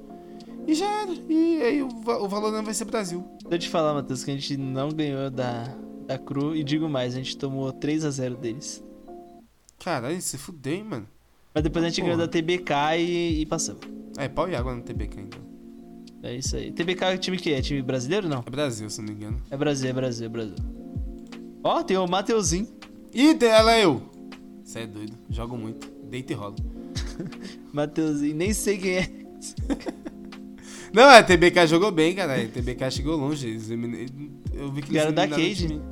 E 0.66 0.74
já 0.74 0.86
era. 1.02 1.12
E 1.28 1.62
aí 1.62 1.82
o, 1.82 1.88
o 1.88 2.28
Valorant 2.28 2.64
vai 2.64 2.74
ser 2.74 2.84
Brasil. 2.84 3.24
Deixa 3.42 3.54
eu 3.54 3.58
te 3.58 3.68
falar, 3.68 3.94
Matheus, 3.94 4.24
que 4.24 4.30
a 4.30 4.34
gente 4.34 4.56
não 4.56 4.90
ganhou 4.90 5.30
da, 5.30 5.64
da 6.06 6.18
Cru. 6.18 6.54
E 6.54 6.62
digo 6.62 6.88
mais, 6.88 7.14
a 7.14 7.18
gente 7.18 7.36
tomou 7.36 7.72
3x0 7.72 8.36
deles. 8.36 8.82
Caralho, 9.78 10.20
se 10.20 10.36
fudeu, 10.36 10.74
hein, 10.74 10.84
mano. 10.84 11.06
Mas 11.54 11.64
depois 11.64 11.84
a 11.84 11.88
gente 11.88 12.00
Porra. 12.00 12.14
ganhou 12.14 12.26
da 12.26 12.30
TBK 12.30 12.72
e, 12.98 13.40
e 13.40 13.46
passamos. 13.46 13.80
É, 14.16 14.28
pau 14.28 14.48
e 14.48 14.54
água 14.54 14.74
no 14.74 14.82
TBK, 14.82 15.20
então. 15.20 15.40
É 16.22 16.34
isso 16.34 16.54
aí. 16.56 16.70
TBK 16.70 17.04
é 17.04 17.16
time 17.16 17.36
que 17.38 17.52
é? 17.52 17.62
Time 17.62 17.80
brasileiro 17.82 18.26
ou 18.26 18.34
não? 18.34 18.44
É 18.46 18.50
Brasil, 18.50 18.88
se 18.90 19.00
não 19.00 19.08
me 19.08 19.14
engano. 19.14 19.42
É 19.50 19.56
Brasil, 19.56 19.88
é 19.88 19.92
Brasil, 19.92 20.26
é 20.26 20.28
Brasil. 20.28 20.56
Ó, 21.64 21.82
tem 21.82 21.96
o 21.96 22.06
Mateuzinho. 22.06 22.68
Ih, 23.12 23.36
ela 23.44 23.74
é 23.74 23.84
eu. 23.84 24.02
Você 24.62 24.80
é 24.80 24.86
doido. 24.86 25.16
Jogo 25.30 25.56
muito. 25.56 25.90
Deita 26.08 26.32
e 26.32 26.36
rola. 26.36 26.56
Mateuzinho, 27.72 28.36
nem 28.36 28.52
sei 28.52 28.78
quem 28.78 28.98
é. 28.98 29.10
Não, 30.92 31.04
a 31.08 31.22
TBK 31.22 31.66
jogou 31.66 31.90
bem, 31.90 32.14
cara. 32.14 32.34
A 32.40 32.46
TBK 32.48 32.90
chegou 32.90 33.16
longe. 33.16 33.46
Eles 33.48 33.70
Eu 33.70 33.78
vi 33.78 34.82
que 34.82 34.88
eles 34.88 34.90
Ganharam 34.90 35.12
da 35.12 35.28
Cage. 35.28 35.54
time. 35.68 35.82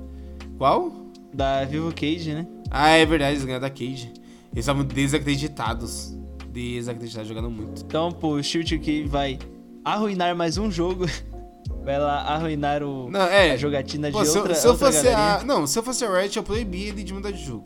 Qual? 0.57 0.93
Da 1.33 1.65
Vivo 1.65 1.93
Cage, 1.93 2.35
né? 2.35 2.47
Ah, 2.71 2.91
é 2.91 3.05
verdade, 3.07 3.33
eles 3.35 3.45
ganharam 3.45 3.63
da 3.63 3.71
Cage. 3.71 4.13
Eles 4.53 4.65
estavam 4.65 4.85
desacreditados. 4.85 6.17
desacreditar 6.53 7.25
jogando 7.25 7.51
muito. 7.51 7.83
Então, 7.83 8.11
pô, 8.11 8.33
o 8.35 8.43
Shield 8.43 8.79
que 8.79 9.05
vai 9.05 9.39
arruinar 9.85 10.35
mais 10.37 10.59
um 10.59 10.71
jogo. 10.71 11.07
Vai 11.85 11.99
lá 11.99 12.21
arruinar 12.21 12.83
o, 12.83 13.11
Não, 13.11 13.21
é. 13.23 13.53
a 13.53 13.57
jogatina 13.57 14.11
Pô, 14.11 14.23
de 14.23 14.29
se, 14.29 14.37
outra, 14.37 14.55
se 14.55 14.67
eu 14.67 14.73
outra 14.73 14.93
fosse 14.93 15.09
a. 15.09 15.43
Não, 15.45 15.67
se 15.67 15.79
eu 15.79 15.83
fosse 15.83 16.05
a 16.05 16.21
Riot, 16.21 16.37
eu 16.37 16.43
proibia 16.43 16.89
ele 16.89 17.03
de 17.03 17.15
mudar 17.15 17.31
de 17.31 17.43
jogo. 17.43 17.63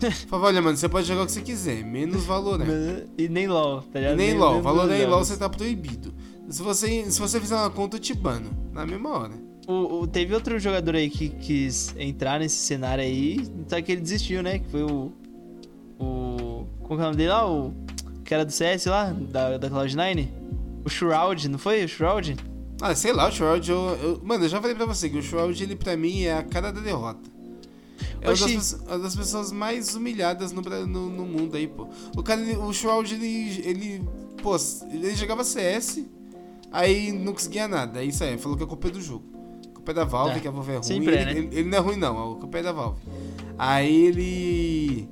Falava, 0.28 0.48
olha, 0.48 0.62
mano, 0.62 0.74
você 0.76 0.88
pode 0.88 1.06
jogar 1.06 1.22
o 1.22 1.26
que 1.26 1.32
você 1.32 1.42
quiser, 1.42 1.84
menos 1.84 2.24
Valorant. 2.24 2.66
E 3.18 3.28
nem 3.28 3.46
LOL, 3.46 3.82
tá 3.82 3.98
E 3.98 4.02
ligado? 4.02 4.16
nem 4.16 4.32
LOL. 4.34 4.54
nem 4.54 4.62
Valorant 4.62 4.88
dos 4.88 5.00
e 5.02 5.06
LOL 5.06 5.24
você 5.24 5.36
tá 5.36 5.50
proibido. 5.50 6.14
Se 6.48 6.62
você, 6.62 7.10
se 7.10 7.18
você 7.20 7.40
fizer 7.40 7.56
uma 7.56 7.70
conta, 7.70 7.96
eu 7.96 8.00
te 8.00 8.14
bano. 8.14 8.50
Na 8.72 8.86
mesma 8.86 9.10
hora. 9.10 9.32
O, 9.66 10.00
o- 10.02 10.06
teve 10.06 10.32
outro 10.34 10.58
jogador 10.58 10.94
aí 10.94 11.10
que 11.10 11.28
quis 11.28 11.92
entrar 11.98 12.38
nesse 12.38 12.56
cenário 12.56 13.02
aí, 13.02 13.44
só 13.68 13.80
que 13.82 13.90
ele 13.92 14.00
desistiu, 14.00 14.42
né? 14.42 14.58
Que 14.60 14.68
foi 14.70 14.82
o. 14.82 15.12
O. 15.98 16.66
Como 16.82 17.00
é 17.00 17.04
o 17.04 17.06
nome 17.06 17.16
dele 17.16 17.30
lá? 17.30 17.50
O. 17.50 17.72
Que 18.24 18.34
era 18.34 18.44
do 18.44 18.52
CS 18.52 18.86
lá, 18.86 19.12
da, 19.12 19.56
da 19.58 19.70
Cloud9? 19.70 20.28
O 20.84 20.88
Shroud, 20.88 21.48
não 21.48 21.58
foi? 21.58 21.84
O 21.84 21.88
Shroud? 21.88 22.36
Ah, 22.80 22.94
sei 22.94 23.12
lá, 23.12 23.28
o 23.28 23.32
Shroud, 23.32 23.68
eu, 23.70 23.76
eu- 24.02 24.20
Mano, 24.22 24.44
eu 24.44 24.48
já 24.48 24.60
falei 24.60 24.76
pra 24.76 24.84
você 24.86 25.08
que 25.08 25.16
o 25.18 25.22
Shroud, 25.22 25.60
ele 25.62 25.74
pra 25.76 25.96
mim 25.96 26.22
é 26.22 26.34
a 26.34 26.42
cara 26.42 26.70
da 26.72 26.80
derrota. 26.80 27.28
É 28.20 28.28
uma 28.28 28.36
das, 28.36 28.72
uma 28.86 28.98
das 28.98 29.16
pessoas 29.16 29.50
mais 29.52 29.94
humilhadas 29.94 30.52
no, 30.52 30.60
no, 30.60 31.08
no 31.08 31.24
mundo 31.26 31.56
aí, 31.56 31.66
pô. 31.66 31.88
O 32.16 32.22
cara, 32.22 32.40
o 32.60 32.72
Shroud, 32.72 33.12
ele, 33.14 33.62
ele. 33.64 34.02
Pô, 34.42 34.54
ele 34.92 35.14
jogava 35.16 35.42
CS, 35.44 36.04
aí 36.70 37.12
não 37.12 37.32
conseguia 37.32 37.66
nada. 37.68 38.00
Aí 38.00 38.08
isso 38.08 38.22
aí, 38.24 38.36
falou 38.38 38.56
que 38.56 38.64
a 38.64 38.66
culpa 38.66 38.88
é 38.88 38.90
do 38.90 39.00
jogo. 39.00 39.24
A 39.70 39.74
culpa 39.74 39.90
é 39.92 39.94
da 39.94 40.04
Valve, 40.04 40.36
É, 40.36 40.40
que 40.40 40.48
a 40.48 40.50
Valve 40.50 40.70
é 40.70 40.74
ruim. 40.74 40.82
sempre 40.82 41.14
é, 41.16 41.22
ele, 41.22 41.24
né? 41.24 41.38
ele, 41.40 41.58
ele 41.60 41.68
não 41.68 41.78
é 41.78 41.80
ruim, 41.80 41.96
não, 41.96 42.32
a 42.32 42.36
culpa 42.36 42.58
é 42.58 42.62
da 42.62 42.72
Valve. 42.72 43.00
Aí 43.58 44.06
ele. 44.06 45.08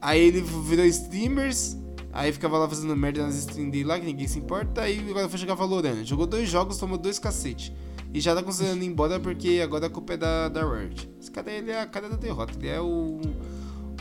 Aí 0.00 0.20
ele 0.20 0.40
virou 0.40 0.84
streamers. 0.86 1.76
Aí 2.12 2.32
ficava 2.32 2.56
lá 2.56 2.66
fazendo 2.68 2.96
merda 2.96 3.22
nas 3.24 3.36
streams 3.36 3.70
dele 3.72 3.84
lá, 3.84 3.98
que 4.00 4.06
ninguém 4.06 4.26
se 4.26 4.38
importa. 4.38 4.82
Aí 4.82 5.04
agora 5.10 5.28
foi 5.28 5.38
jogar 5.38 5.54
Valorant. 5.54 6.02
Jogou 6.04 6.26
dois 6.26 6.48
jogos, 6.48 6.78
tomou 6.78 6.96
dois 6.96 7.18
cacete. 7.18 7.74
E 8.14 8.20
já 8.20 8.34
tá 8.34 8.42
considerando 8.42 8.82
ir 8.82 8.86
embora 8.86 9.20
porque 9.20 9.60
agora 9.62 9.86
a 9.86 9.90
culpa 9.90 10.14
é 10.14 10.16
da, 10.16 10.48
da 10.48 10.62
Riot. 10.64 11.10
Esse 11.20 11.30
cara, 11.30 11.50
ele 11.50 11.70
é 11.70 11.80
a 11.82 11.86
cara 11.86 12.08
da 12.08 12.16
derrota. 12.16 12.54
Ele 12.58 12.68
é 12.68 12.80
o, 12.80 13.20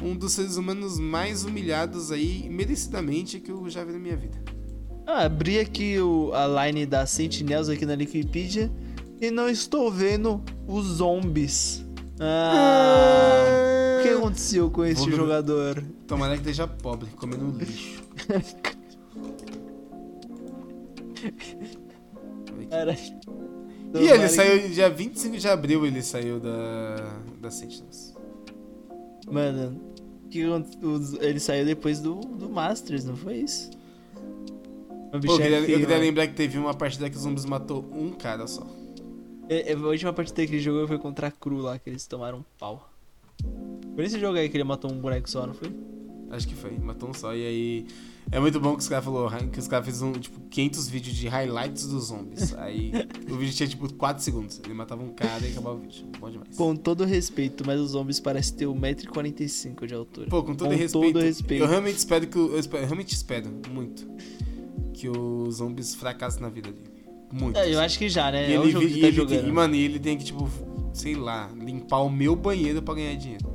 um 0.02 0.15
dos 0.15 0.31
seres 0.31 0.56
humanos 0.56 0.97
mais 0.97 1.43
humilhados 1.43 2.10
aí, 2.11 2.47
merecidamente, 2.49 3.39
que 3.41 3.52
eu 3.52 3.69
já 3.69 3.84
vi 3.84 3.91
na 3.91 3.99
minha 3.99 4.15
vida. 4.15 4.38
Ah, 5.06 5.26
abri 5.26 5.60
aqui 5.60 5.99
o, 5.99 6.32
a 6.34 6.65
line 6.65 6.86
da 6.86 7.06
Sentinels 7.06 7.69
aqui 7.69 7.86
na 7.86 7.94
Wikipedia 7.94 8.72
e 9.22 9.30
não 9.30 9.48
estou 9.48 9.91
vendo 9.91 10.41
os 10.68 10.86
zombies. 10.86 11.86
Ah, 12.19 13.99
o 13.99 14.03
que 14.03 14.10
aconteceu 14.10 14.72
com 14.72 14.84
esse 14.84 15.02
Vou 15.02 15.11
jogador? 15.11 15.84
Tomara 16.07 16.34
que 16.34 16.40
esteja 16.40 16.68
pobre, 16.68 17.10
comendo 17.11 17.56
lixo. 17.57 18.03
Cara, 22.69 22.98
E 23.94 24.07
ele 24.07 24.27
saiu 24.27 24.69
dia 24.69 24.90
25 24.90 25.38
de 25.38 25.48
abril, 25.48 25.86
ele 25.86 26.02
saiu 26.02 26.40
da, 26.40 27.19
da 27.40 27.52
Sentinels. 27.52 28.14
Mano, 29.32 29.80
que 30.30 30.41
ele 31.22 31.40
saiu 31.40 31.65
depois 31.65 31.99
do, 31.99 32.15
do 32.19 32.49
Masters, 32.49 33.06
não 33.06 33.15
foi 33.15 33.38
isso? 33.38 33.69
Pô, 35.22 35.34
eu 35.34 35.38
queria, 35.38 35.58
é 35.58 35.62
eu 35.62 35.80
queria 35.80 35.98
lembrar 35.98 36.28
que 36.28 36.34
teve 36.34 36.58
uma 36.58 36.74
partida 36.74 37.10
que 37.10 37.16
os 37.16 37.22
zumbis 37.24 37.46
matou 37.46 37.86
um 37.94 38.12
cara 38.12 38.48
só. 38.48 38.66
É, 39.50 39.72
é, 39.72 39.76
a 39.76 39.78
última 39.78 40.12
partida 40.14 40.46
que 40.46 40.54
ele 40.54 40.62
jogou 40.62 40.88
foi 40.88 40.98
contra 40.98 41.28
a 41.28 41.32
Cru 41.32 41.58
lá, 41.58 41.78
que 41.78 41.90
eles 41.90 42.06
tomaram 42.08 42.40
um 42.40 42.44
pau. 42.58 42.90
Por 43.96 44.04
esse 44.04 44.20
jogo 44.20 44.38
aí 44.38 44.50
que 44.50 44.58
ele 44.58 44.64
matou 44.64 44.92
um 44.92 44.98
boneco 44.98 45.30
só, 45.30 45.46
não 45.46 45.54
foi? 45.54 45.72
Acho 46.32 46.48
que 46.48 46.56
foi, 46.56 46.72
matou 46.78 47.10
um 47.10 47.14
só. 47.14 47.34
E 47.36 47.46
aí. 47.46 47.88
É 48.32 48.40
muito 48.40 48.60
bom 48.60 48.74
que 48.76 48.82
os 48.82 48.90
caras 48.90 49.06
falou 49.06 49.30
que 49.52 49.60
os 49.60 49.68
caras 49.68 49.86
fizeram 49.86 50.12
tipo 50.14 50.40
500 50.50 50.88
vídeos 50.90 51.16
de 51.16 51.28
highlights 51.28 51.86
dos 51.86 52.06
zombies. 52.06 52.56
Aí 52.58 52.92
o 53.30 53.36
vídeo 53.36 53.54
tinha 53.54 53.70
tipo 53.70 53.94
4 53.94 54.24
segundos. 54.24 54.60
Ele 54.66 54.74
matava 54.74 55.04
um 55.04 55.14
cara 55.14 55.46
e 55.46 55.52
acabava 55.52 55.76
o 55.76 55.80
vídeo. 55.82 56.08
Bom 56.20 56.32
demais. 56.32 56.58
Com 56.58 56.76
todo 56.76 57.06
respeito, 57.06 57.64
mas 57.64 57.80
os 57.80 57.92
zombies 57.92 58.20
parecem 58.20 58.58
ter 58.58 58.66
1,45m 58.66 59.86
de 59.86 59.94
altura. 59.94 60.28
Pô, 60.28 60.42
com 60.42 60.56
todo 60.56 60.70
com 60.70 60.76
respeito, 60.76 61.14
todo 61.14 61.24
respeito. 61.24 61.64
Eu 61.64 61.68
realmente 61.70 61.98
espero 61.98 62.26
que. 62.26 62.36
Eu, 62.36 62.58
espero- 62.60 62.84
eu 62.84 62.88
realmente 62.88 63.14
espero 63.14 63.48
muito 63.70 64.08
que 64.95 65.09
os 65.09 65.55
zombies 65.55 65.93
fracassem 65.95 66.41
na 66.41 66.49
vida 66.49 66.72
dele. 66.72 66.89
Muito. 67.31 67.57
É, 67.57 67.65
eu 67.67 67.72
assim. 67.73 67.85
acho 67.85 67.99
que 67.99 68.09
já, 68.09 68.31
né? 68.31 68.49
E 68.49 68.53
é 68.53 68.55
ele, 68.55 68.72
vi- 68.72 68.97
e 68.97 69.01
tá 69.01 69.07
ele 69.07 69.26
tem, 69.26 69.47
e, 69.47 69.51
mano, 69.51 69.76
e 69.76 69.84
ele 69.84 69.99
tem 69.99 70.17
que, 70.17 70.23
tipo, 70.23 70.49
sei 70.93 71.15
lá, 71.15 71.49
limpar 71.59 71.99
o 71.99 72.09
meu 72.09 72.35
banheiro 72.35 72.81
pra 72.81 72.93
ganhar 72.93 73.15
dinheiro. 73.15 73.53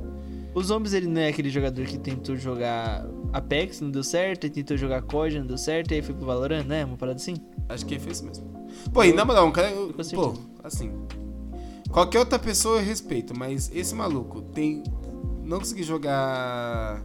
O 0.53 0.61
Zombies, 0.61 0.93
ele 0.93 1.07
não 1.07 1.21
é 1.21 1.29
aquele 1.29 1.49
jogador 1.49 1.85
que 1.85 1.97
tentou 1.97 2.35
jogar 2.35 3.07
Apex, 3.31 3.79
não 3.79 3.89
deu 3.89 4.03
certo, 4.03 4.45
e 4.45 4.49
tentou 4.49 4.75
jogar 4.75 5.01
COD, 5.01 5.39
não 5.39 5.47
deu 5.47 5.57
certo, 5.57 5.91
e 5.91 5.95
aí 5.95 6.01
foi 6.01 6.13
pro 6.13 6.25
Valorant, 6.25 6.65
né? 6.65 6.83
Uma 6.83 6.97
parada 6.97 7.15
assim. 7.17 7.35
Acho 7.69 7.85
que 7.85 7.97
foi 7.97 8.11
isso 8.11 8.25
mesmo. 8.25 8.51
Pô, 8.93 9.03
e 9.03 9.13
na 9.13 9.23
moral, 9.23 9.47
um 9.47 9.51
cara. 9.51 9.69
Eu 9.71 9.93
com 9.93 10.03
Pô, 10.03 10.33
assim. 10.63 10.91
Qualquer 11.89 12.19
outra 12.19 12.37
pessoa 12.37 12.79
eu 12.79 12.85
respeito, 12.85 13.37
mas 13.37 13.71
esse 13.73 13.95
maluco 13.95 14.41
tem. 14.41 14.83
Não 15.43 15.59
conseguir 15.59 15.83
jogar 15.83 17.01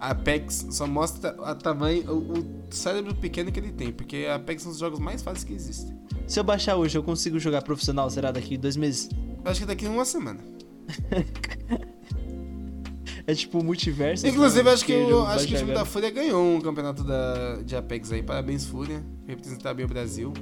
Apex 0.00 0.66
só 0.70 0.86
mostra 0.86 1.30
a 1.42 1.54
tamanho, 1.54 2.12
o, 2.12 2.40
o 2.40 2.46
cérebro 2.70 3.14
pequeno 3.14 3.50
que 3.50 3.58
ele 3.58 3.72
tem, 3.72 3.92
porque 3.92 4.26
Apex 4.32 4.62
são 4.62 4.72
os 4.72 4.78
jogos 4.78 4.98
mais 4.98 5.22
fáceis 5.22 5.44
que 5.44 5.52
existem. 5.52 5.96
Se 6.26 6.38
eu 6.40 6.44
baixar 6.44 6.76
hoje, 6.76 6.96
eu 6.96 7.02
consigo 7.02 7.38
jogar 7.38 7.62
profissional, 7.62 8.10
será 8.10 8.30
daqui 8.30 8.56
dois 8.56 8.76
meses? 8.76 9.08
Eu 9.44 9.50
acho 9.50 9.60
que 9.60 9.66
daqui 9.66 9.86
a 9.86 9.90
uma 9.90 10.04
semana. 10.04 10.40
É 13.26 13.34
tipo 13.34 13.62
multiverso. 13.62 14.24
Inclusive, 14.24 14.60
então, 14.60 14.72
acho 14.72 14.84
que, 14.84 14.92
eu 14.92 15.26
acho 15.26 15.46
que 15.48 15.54
o 15.54 15.58
time 15.58 15.74
da. 15.74 15.84
Fúria 15.84 16.10
ganhou 16.10 16.56
um 16.56 16.60
campeonato 16.60 17.02
da, 17.02 17.56
de 17.56 17.74
Apex 17.74 18.12
aí. 18.12 18.22
Parabéns, 18.22 18.64
Fúria. 18.64 19.04
Representar 19.26 19.74
bem 19.74 19.84
o 19.84 19.88
Brasil. 19.88 20.32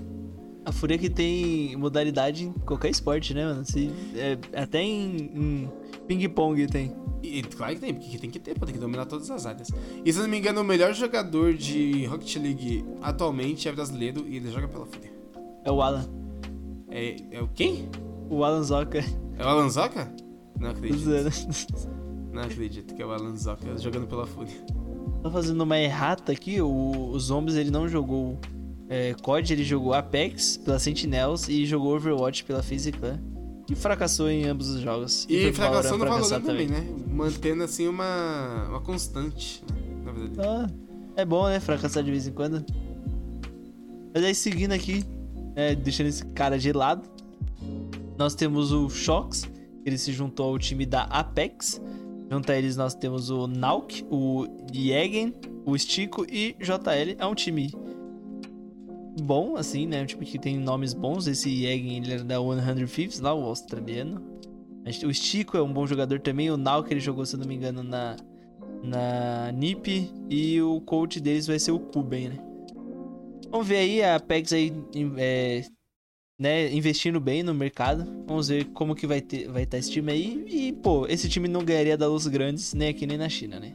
A 0.66 0.70
Fúria 0.70 0.98
que 0.98 1.08
tem 1.08 1.74
modalidade 1.76 2.44
em 2.44 2.52
qualquer 2.52 2.90
esporte, 2.90 3.32
né, 3.32 3.44
mano? 3.46 3.64
Se, 3.64 3.90
é, 4.14 4.38
até 4.54 4.82
em, 4.82 5.16
em 5.16 5.70
ping-pong 6.06 6.66
tem. 6.66 6.92
E 7.22 7.42
claro 7.42 7.74
que 7.74 7.80
tem, 7.80 7.94
porque 7.94 8.18
tem 8.18 8.30
que 8.30 8.38
ter, 8.38 8.58
pô, 8.58 8.66
tem 8.66 8.74
que 8.74 8.80
dominar 8.80 9.06
todas 9.06 9.30
as 9.30 9.46
áreas. 9.46 9.68
E 10.04 10.12
se 10.12 10.18
eu 10.18 10.22
não 10.22 10.30
me 10.30 10.38
engano, 10.38 10.60
o 10.60 10.64
melhor 10.64 10.92
jogador 10.92 11.54
de 11.54 12.04
Rocket 12.04 12.36
League 12.36 12.84
atualmente 13.00 13.68
é 13.68 13.72
brasileiro 13.72 14.26
e 14.28 14.36
ele 14.36 14.50
joga 14.50 14.68
pela 14.68 14.84
Fúria. 14.84 15.10
É 15.64 15.72
o 15.72 15.80
Alan. 15.80 16.06
É, 16.90 17.16
é 17.30 17.42
o 17.42 17.48
quem? 17.48 17.88
O 18.28 18.44
Alan 18.44 18.62
Zoka. 18.62 19.02
É 19.38 19.44
o 19.44 19.48
Alan 19.48 19.70
Zoka? 19.70 20.12
Não 20.60 20.70
acredito. 20.70 21.08
Não 22.32 22.42
acredito 22.42 22.94
que 22.94 23.02
é 23.02 23.06
o 23.06 23.12
Alan 23.12 23.36
Zoka 23.36 23.78
jogando 23.78 24.06
pela 24.06 24.26
Fúria. 24.26 24.54
Tá 25.22 25.30
fazendo 25.30 25.62
uma 25.62 25.78
errata 25.78 26.32
aqui, 26.32 26.60
o, 26.60 27.10
o 27.10 27.18
Zombies 27.18 27.56
ele 27.56 27.70
não 27.70 27.88
jogou 27.88 28.38
é, 28.88 29.14
COD, 29.22 29.54
ele 29.54 29.64
jogou 29.64 29.94
Apex 29.94 30.58
pela 30.58 30.78
Sentinels 30.78 31.48
e 31.48 31.64
jogou 31.64 31.94
Overwatch 31.96 32.44
pela 32.44 32.62
FaZe 32.62 32.92
Clan. 32.92 33.18
E 33.70 33.74
fracassou 33.74 34.30
em 34.30 34.44
ambos 34.44 34.68
os 34.68 34.80
jogos. 34.80 35.26
E 35.28 35.44
pro 35.46 35.54
fracassou 35.54 35.98
no 35.98 36.04
Valorant 36.04 36.42
também, 36.42 36.68
né? 36.68 36.86
Mantendo 37.08 37.64
assim 37.64 37.88
uma, 37.88 38.66
uma 38.68 38.80
constante 38.80 39.64
né? 39.72 40.02
na 40.04 40.12
vida 40.12 40.28
dele. 40.28 40.42
Ah, 40.46 40.66
é 41.16 41.24
bom, 41.24 41.48
né? 41.48 41.60
Fracassar 41.60 42.02
de 42.02 42.10
vez 42.10 42.26
em 42.26 42.32
quando. 42.32 42.64
Mas 44.14 44.22
aí, 44.22 44.34
seguindo 44.34 44.72
aqui, 44.72 45.04
né, 45.56 45.74
deixando 45.74 46.08
esse 46.08 46.24
cara 46.26 46.58
de 46.58 46.72
lado, 46.72 47.08
nós 48.18 48.34
temos 48.34 48.70
o 48.70 48.88
Shox, 48.88 49.48
ele 49.84 49.98
se 49.98 50.12
juntou 50.12 50.50
ao 50.50 50.58
time 50.58 50.86
da 50.86 51.02
Apex. 51.04 51.80
Junto 52.30 52.52
a 52.52 52.56
eles, 52.56 52.76
nós 52.76 52.94
temos 52.94 53.30
o 53.30 53.46
Nauk, 53.46 54.04
o 54.10 54.46
Yegen, 54.72 55.34
o 55.64 55.76
Stico 55.76 56.24
e 56.28 56.54
JL. 56.60 57.16
É 57.18 57.26
um 57.26 57.34
time 57.34 57.72
bom, 59.22 59.56
assim, 59.56 59.86
né? 59.86 60.02
Um 60.02 60.06
time 60.06 60.24
que 60.24 60.38
tem 60.38 60.58
nomes 60.58 60.94
bons. 60.94 61.26
Esse 61.26 61.48
Yegen, 61.48 61.98
ele 61.98 62.12
era 62.12 62.24
da 62.24 62.36
100 62.36 62.86
Thieves, 62.86 63.20
lá, 63.20 63.34
o 63.34 63.44
australiano. 63.44 64.22
O 65.04 65.14
Stico 65.14 65.56
é 65.56 65.62
um 65.62 65.72
bom 65.72 65.86
jogador 65.86 66.20
também. 66.20 66.50
O 66.50 66.56
Nauk, 66.56 66.90
ele 66.90 67.00
jogou, 67.00 67.24
se 67.24 67.36
eu 67.36 67.40
não 67.40 67.46
me 67.46 67.54
engano, 67.54 67.82
na 67.82 68.16
na 68.84 69.50
NiP 69.52 70.10
e 70.28 70.60
o 70.60 70.80
coach 70.82 71.18
deles 71.18 71.46
vai 71.46 71.58
ser 71.58 71.72
o 71.72 71.78
Kuben, 71.78 72.28
né? 72.28 72.38
Vamos 73.50 73.66
ver 73.66 73.78
aí 73.78 74.02
a 74.02 74.16
Apex 74.16 74.52
aí 74.52 74.72
é, 75.16 75.64
né, 76.38 76.72
investindo 76.72 77.18
bem 77.18 77.42
no 77.42 77.54
mercado. 77.54 78.04
Vamos 78.26 78.48
ver 78.48 78.66
como 78.66 78.94
que 78.94 79.06
vai 79.06 79.20
ter 79.20 79.48
vai 79.48 79.62
estar 79.62 79.78
esse 79.78 79.90
time 79.90 80.12
aí 80.12 80.44
e 80.46 80.72
pô, 80.72 81.06
esse 81.06 81.28
time 81.28 81.48
não 81.48 81.64
ganharia 81.64 81.96
da 81.96 82.06
Luz 82.06 82.26
Grandes 82.26 82.74
nem 82.74 82.88
aqui 82.88 83.06
nem 83.06 83.16
na 83.16 83.28
China, 83.28 83.58
né? 83.58 83.74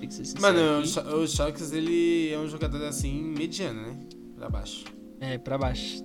Que 0.00 0.40
Mano, 0.40 0.58
o 0.58 0.80
aqui. 0.80 1.14
O 1.14 1.26
Shox, 1.26 1.72
ele 1.72 2.30
é 2.30 2.38
um 2.38 2.48
jogador 2.48 2.82
assim, 2.84 3.22
mediano, 3.22 3.82
né? 3.82 3.98
Pra 4.40 4.48
baixo. 4.48 4.84
é 5.20 5.36
para 5.36 5.58
baixo. 5.58 6.02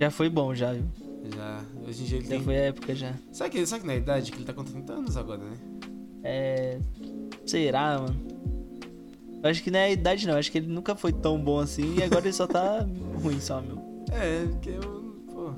Já 0.00 0.10
foi 0.10 0.28
bom 0.28 0.52
já, 0.52 0.72
viu? 0.72 0.82
Já, 1.36 1.60
hoje 1.86 2.02
em 2.02 2.06
dia 2.06 2.18
ele 2.18 2.24
Já 2.24 2.30
tem... 2.30 2.42
foi 2.42 2.56
a 2.56 2.62
época 2.62 2.94
já. 2.96 3.14
Sabe 3.30 3.50
que, 3.50 3.64
sabe 3.64 3.82
que 3.82 3.86
na 3.86 3.94
idade 3.94 4.32
que 4.32 4.38
ele 4.38 4.44
tá 4.44 4.52
com 4.52 4.64
30 4.64 4.92
anos 4.92 5.16
agora, 5.16 5.38
né? 5.44 5.56
É, 6.24 6.80
será, 7.46 8.00
mano? 8.00 8.16
Eu 9.40 9.48
acho 9.48 9.62
que 9.62 9.70
não 9.70 9.78
é 9.78 9.84
a 9.84 9.90
idade 9.92 10.26
não, 10.26 10.34
acho 10.36 10.50
que 10.50 10.58
ele 10.58 10.66
nunca 10.66 10.96
foi 10.96 11.12
tão 11.12 11.40
bom 11.40 11.60
assim 11.60 11.94
e 11.96 12.02
agora 12.02 12.24
ele 12.24 12.32
só 12.32 12.48
tá 12.48 12.84
ruim 13.22 13.38
só, 13.38 13.60
meu. 13.60 13.78
É, 14.10 14.46
porque 14.46 14.70
eu... 14.70 15.22
Pô... 15.32 15.52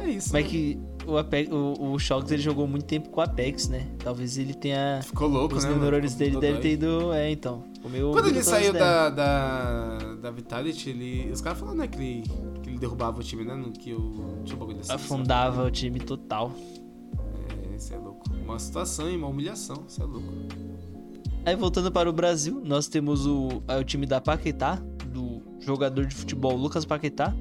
É 0.00 0.08
isso, 0.08 0.30
Mas 0.32 0.44
né? 0.44 0.50
que 0.50 0.78
o, 1.06 1.18
Apex, 1.18 1.52
o, 1.52 1.92
o 1.92 1.98
Shox 1.98 2.30
ele 2.30 2.40
jogou 2.40 2.66
muito 2.66 2.86
tempo 2.86 3.10
com 3.10 3.20
o 3.20 3.22
Apex, 3.22 3.68
né? 3.68 3.86
Talvez 3.98 4.38
ele 4.38 4.54
tenha. 4.54 5.00
Ficou 5.02 5.28
louco, 5.28 5.54
Os 5.56 5.64
né? 5.64 5.68
mano? 5.68 5.82
neurônios 5.82 6.14
dele 6.14 6.38
devem 6.38 6.62
ter 6.62 6.72
ido. 6.72 7.12
É, 7.12 7.30
então. 7.30 7.62
Comeu 7.84 8.12
Quando 8.12 8.28
ele 8.28 8.42
saiu 8.42 8.72
da, 8.72 9.10
da, 9.10 9.98
da 10.14 10.30
Vitality, 10.30 10.88
ele, 10.88 11.30
os 11.30 11.42
caras 11.42 11.58
falaram, 11.58 11.76
né, 11.76 11.86
que 11.86 11.98
ele, 11.98 12.22
que 12.62 12.70
ele 12.70 12.78
derrubava 12.78 13.20
o 13.20 13.22
time, 13.22 13.44
né? 13.44 13.54
No 13.54 13.72
que 13.72 13.92
o. 13.92 14.40
Tinha 14.42 14.56
um 14.56 14.58
bagulho 14.58 14.80
assim. 14.80 14.90
Afundava 14.90 15.64
o 15.64 15.70
time 15.70 16.00
total. 16.00 16.50
É, 17.72 17.76
isso 17.76 17.92
é 17.92 17.98
louco. 17.98 18.24
Uma 18.42 18.58
situação 18.58 19.10
e 19.10 19.16
uma 19.18 19.26
humilhação, 19.26 19.84
isso 19.86 20.02
é 20.02 20.06
louco. 20.06 20.32
Aí 21.44 21.54
voltando 21.54 21.92
para 21.92 22.08
o 22.08 22.12
Brasil, 22.12 22.62
nós 22.64 22.88
temos 22.88 23.26
o, 23.26 23.62
aí 23.68 23.78
o 23.78 23.84
time 23.84 24.06
da 24.06 24.18
Paquetá, 24.18 24.76
do 25.12 25.42
jogador 25.60 26.06
de 26.06 26.14
futebol 26.14 26.56
Lucas 26.56 26.86
Paquetá, 26.86 27.34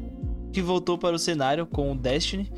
que 0.54 0.62
voltou 0.62 0.98
para 0.98 1.16
o 1.16 1.20
cenário 1.20 1.66
com 1.66 1.92
o 1.92 1.96
Destiny, 1.96 2.50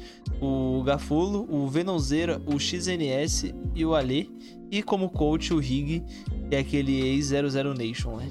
o 0.42 0.84
Gafulo, 0.84 1.48
o 1.50 1.68
Venonzeira, 1.68 2.42
o 2.46 2.60
XNS 2.60 3.54
e 3.74 3.86
o 3.86 3.96
Ale, 3.96 4.30
e 4.70 4.84
como 4.84 5.10
coach 5.10 5.54
o 5.54 5.60
Rig, 5.60 6.04
que 6.50 6.56
é 6.56 6.60
aquele 6.60 7.02
ex-00 7.02 7.76
Nation, 7.76 8.18
né? 8.18 8.28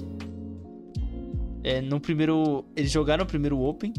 É, 1.65 1.81
no 1.81 1.99
primeiro, 1.99 2.67
eles 2.77 2.91
jogaram 2.91 3.25
o 3.25 3.27
primeiro 3.27 3.59
Open 3.59 3.95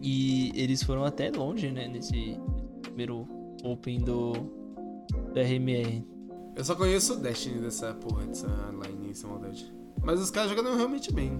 e 0.00 0.52
eles 0.54 0.80
foram 0.80 1.04
até 1.04 1.28
longe, 1.28 1.72
né, 1.72 1.88
nesse 1.88 2.38
primeiro 2.80 3.26
Open 3.64 3.98
do, 3.98 4.32
do 4.32 5.40
RMR. 5.40 6.06
Eu 6.54 6.64
só 6.64 6.76
conheço 6.76 7.14
o 7.14 7.16
Destiny 7.16 7.60
dessa 7.60 7.92
porra, 7.94 8.24
dessa 8.26 8.46
line, 8.46 9.10
essa 9.10 9.26
maldade. 9.26 9.72
Mas 10.02 10.20
os 10.20 10.30
caras 10.30 10.50
jogando 10.50 10.76
realmente 10.76 11.12
bem. 11.12 11.32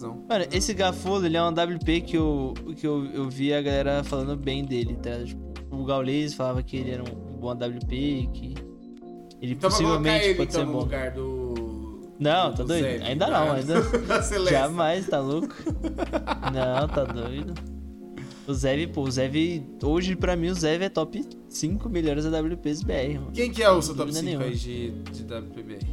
Razão. 0.00 0.24
Mano, 0.28 0.44
esse 0.52 0.72
Gafolo, 0.74 1.26
ele 1.26 1.36
é 1.36 1.42
um 1.42 1.48
WP 1.50 2.00
que 2.02 2.16
eu, 2.16 2.54
que 2.76 2.86
eu, 2.86 3.04
eu 3.06 3.28
vi 3.28 3.52
a 3.52 3.60
galera 3.60 4.02
falando 4.04 4.36
bem 4.36 4.64
dele, 4.64 4.96
tá? 4.96 5.10
Tipo, 5.24 5.40
o 5.70 5.84
Gaules 5.84 6.34
falava 6.34 6.62
que 6.62 6.76
ele 6.76 6.90
era 6.90 7.02
um 7.02 7.36
bom 7.38 7.52
WP, 7.52 8.28
que 8.32 8.54
ele 9.40 9.52
Então 9.52 9.70
possivelmente 9.70 10.24
ele 10.24 10.34
pode 10.34 10.50
então 10.50 10.66
ser 10.66 10.72
bom. 10.72 10.78
lugar 10.80 11.10
do. 11.12 12.00
Não, 12.18 12.50
do 12.50 12.56
tá 12.58 12.64
doido? 12.64 12.82
Zeb, 12.84 13.02
Ainda 13.02 13.26
da- 13.26 13.30
não, 13.46 13.52
ainda. 13.52 13.74
Jamais, 14.50 15.06
tá 15.06 15.20
louco? 15.20 15.54
Não, 16.52 16.88
tá 16.88 17.04
doido. 17.04 17.54
O 18.46 18.52
Zev, 18.52 18.88
pô, 18.88 19.02
o 19.02 19.10
Zev, 19.10 19.34
hoje 19.82 20.16
pra 20.16 20.34
mim 20.36 20.48
o 20.48 20.54
Zev 20.54 20.82
é 20.82 20.88
top 20.88 21.24
5 21.48 21.88
melhores 21.88 22.26
AWPs 22.26 22.82
BR, 22.82 23.14
mano. 23.14 23.30
Quem 23.32 23.50
que 23.50 23.62
é 23.62 23.70
o 23.70 23.80
seu 23.80 23.94
top 23.94 24.10
Dúvida 24.10 24.26
5 24.26 24.26
nenhuma. 24.26 24.44
aí 24.46 24.54
de, 24.56 24.90
de 25.12 25.22
WPBR? 25.22 25.86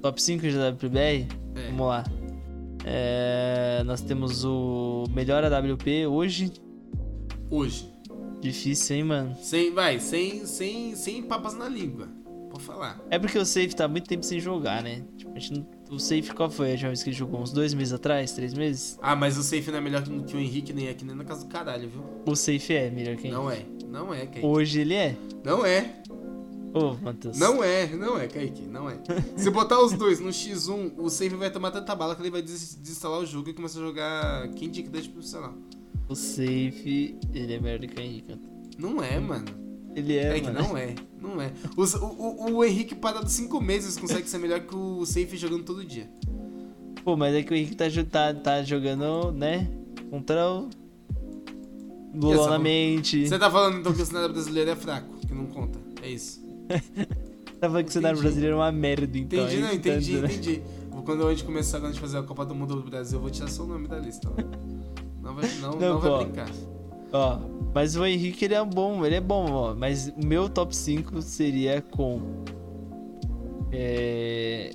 Top 0.00 0.22
5 0.22 0.48
de 0.48 0.58
AWPBR? 0.58 1.26
É. 1.56 1.66
Vamos 1.70 1.86
lá. 1.88 2.04
É, 2.84 3.82
nós 3.84 4.00
temos 4.00 4.44
o 4.44 5.04
melhor 5.14 5.42
AWP 5.44 6.06
hoje. 6.06 6.52
Hoje. 7.50 7.88
Difícil, 8.40 8.96
hein, 8.96 9.04
mano? 9.04 9.36
Sem, 9.40 9.72
vai, 9.72 9.98
sem, 9.98 10.44
sem, 10.44 10.94
sem 10.94 11.22
papas 11.22 11.54
na 11.54 11.68
língua. 11.68 12.08
Pode 12.50 12.62
falar. 12.62 13.02
É 13.10 13.18
porque 13.18 13.38
o 13.38 13.44
Safe 13.44 13.74
tá 13.74 13.88
muito 13.88 14.06
tempo 14.06 14.22
sem 14.22 14.38
jogar, 14.38 14.82
né? 14.82 15.02
Tipo, 15.16 15.32
a 15.34 15.38
gente 15.38 15.58
não- 15.58 15.66
o 15.90 15.98
Safe 15.98 16.32
qual 16.34 16.50
foi 16.50 16.68
a 16.68 16.70
última 16.72 16.88
vez 16.90 17.02
que 17.02 17.08
ele 17.10 17.16
jogou? 17.16 17.40
Uns 17.40 17.52
dois 17.52 17.72
meses 17.74 17.92
atrás? 17.92 18.32
Três 18.32 18.54
meses? 18.54 18.98
Ah, 19.02 19.16
mas 19.16 19.36
o 19.36 19.42
safe 19.42 19.70
não 19.70 19.78
é 19.78 19.80
melhor 19.80 20.02
que 20.02 20.22
que 20.22 20.36
o 20.36 20.38
Henrique, 20.38 20.72
nem 20.72 20.88
aqui, 20.88 21.04
nem 21.04 21.16
na 21.16 21.24
casa 21.24 21.44
do 21.44 21.48
caralho, 21.48 21.88
viu? 21.88 22.02
O 22.26 22.36
Safe 22.36 22.74
é 22.74 22.90
melhor 22.90 23.16
que 23.16 23.28
Não 23.28 23.50
é. 23.50 23.64
Não 23.88 24.12
é, 24.12 24.26
Kaique. 24.26 24.44
Hoje 24.46 24.80
ele 24.80 24.94
é? 24.94 25.16
Não 25.44 25.64
é. 25.64 26.02
Ô, 26.74 26.94
Matheus. 26.94 27.38
Não 27.38 27.62
é, 27.62 27.86
não 27.94 28.18
é, 28.18 28.26
Kaique, 28.26 28.62
não 28.62 28.90
é. 28.90 28.98
Se 29.36 29.48
botar 29.48 29.80
os 29.80 29.92
dois 29.92 30.18
no 30.18 30.30
X1, 30.30 30.94
o 30.98 31.08
safe 31.08 31.36
vai 31.36 31.50
tomar 31.50 31.70
tanta 31.70 31.94
bala 31.94 32.16
que 32.16 32.22
ele 32.22 32.30
vai 32.30 32.42
des- 32.42 32.74
desinstalar 32.74 33.20
o 33.20 33.26
jogo 33.26 33.48
e 33.48 33.54
começar 33.54 33.78
a 33.78 33.82
jogar 33.82 34.48
Candy 34.48 34.82
Crush 34.82 35.06
profissional. 35.08 35.54
O 36.08 36.14
Safe, 36.14 37.16
ele 37.32 37.54
é 37.54 37.60
melhor 37.60 37.78
do 37.78 37.86
que 37.88 37.98
o 37.98 38.02
Henrique. 38.04 38.36
Não 38.76 39.02
é, 39.02 39.18
mano. 39.20 39.46
Ele 39.94 40.16
é, 40.18 40.30
Kaique, 40.32 40.46
mano. 40.48 40.58
não 40.68 40.76
é. 40.76 40.94
Não 41.20 41.40
é. 41.40 41.52
Os- 41.76 41.94
O, 41.94 42.06
o, 42.06 42.52
o 42.56 42.64
Henrique 42.64 42.94
parado 42.94 43.28
5 43.30 43.60
meses 43.60 43.96
consegue 43.96 44.28
ser 44.28 44.38
melhor 44.38 44.60
que 44.60 44.74
o 44.74 45.06
safe 45.06 45.36
jogando 45.36 45.62
todo 45.64 45.84
dia. 45.84 46.10
Pô, 47.04 47.16
mas 47.16 47.34
é 47.34 47.42
que 47.42 47.52
o 47.52 47.56
Henrique 47.56 47.76
tá, 47.76 47.84
tá, 48.10 48.34
tá 48.34 48.62
jogando, 48.64 49.30
né? 49.32 49.70
Contra 50.10 50.50
o... 50.50 50.68
Lula 52.14 52.50
na 52.50 52.58
mente. 52.58 53.26
Você 53.28 53.38
tá 53.38 53.50
falando 53.50 53.78
então 53.78 53.92
que 53.92 54.02
o 54.02 54.06
cenário 54.06 54.32
brasileiro 54.32 54.70
é 54.70 54.76
fraco, 54.76 55.08
que 55.26 55.34
não 55.34 55.46
conta. 55.46 55.78
É 56.02 56.08
isso. 56.10 56.43
Falando 57.60 57.84
que 57.84 57.90
o 57.90 57.92
cenário 57.92 58.18
brasileiro 58.20 58.56
é 58.56 58.58
uma 58.58 58.72
merda, 58.72 59.16
então. 59.18 59.38
Entendi, 59.44 59.56
é 59.56 59.60
não, 59.60 59.68
que 59.70 59.78
tá 59.78 59.88
entendi, 59.90 60.16
né? 60.18 60.26
entendi. 60.26 60.62
Quando 61.04 61.26
a 61.26 61.30
gente 61.30 61.44
começar, 61.44 61.78
quando 61.78 61.86
a 61.90 61.92
gente 61.92 62.00
fazer 62.00 62.18
a 62.18 62.22
Copa 62.22 62.46
do 62.46 62.54
Mundo 62.54 62.76
do 62.76 62.82
Brasil, 62.82 63.18
eu 63.18 63.22
vou 63.22 63.30
tirar 63.30 63.48
seu 63.48 63.66
nome 63.66 63.86
da 63.88 63.98
lista. 63.98 64.30
Não 65.22 65.34
vai, 65.34 65.48
não, 65.60 65.70
Não, 65.72 65.78
não 65.94 66.00
vai 66.00 66.24
brincar. 66.24 66.48
Ó, 67.12 67.38
mas 67.74 67.94
o 67.96 68.04
Henrique 68.04 68.44
ele 68.44 68.54
é 68.54 68.64
bom, 68.64 69.04
ele 69.04 69.14
é 69.14 69.20
bom, 69.20 69.50
ó. 69.50 69.74
Mas 69.74 70.08
o 70.08 70.26
meu 70.26 70.48
top 70.48 70.74
5 70.74 71.20
seria 71.22 71.80
com. 71.82 72.20
É. 73.72 74.70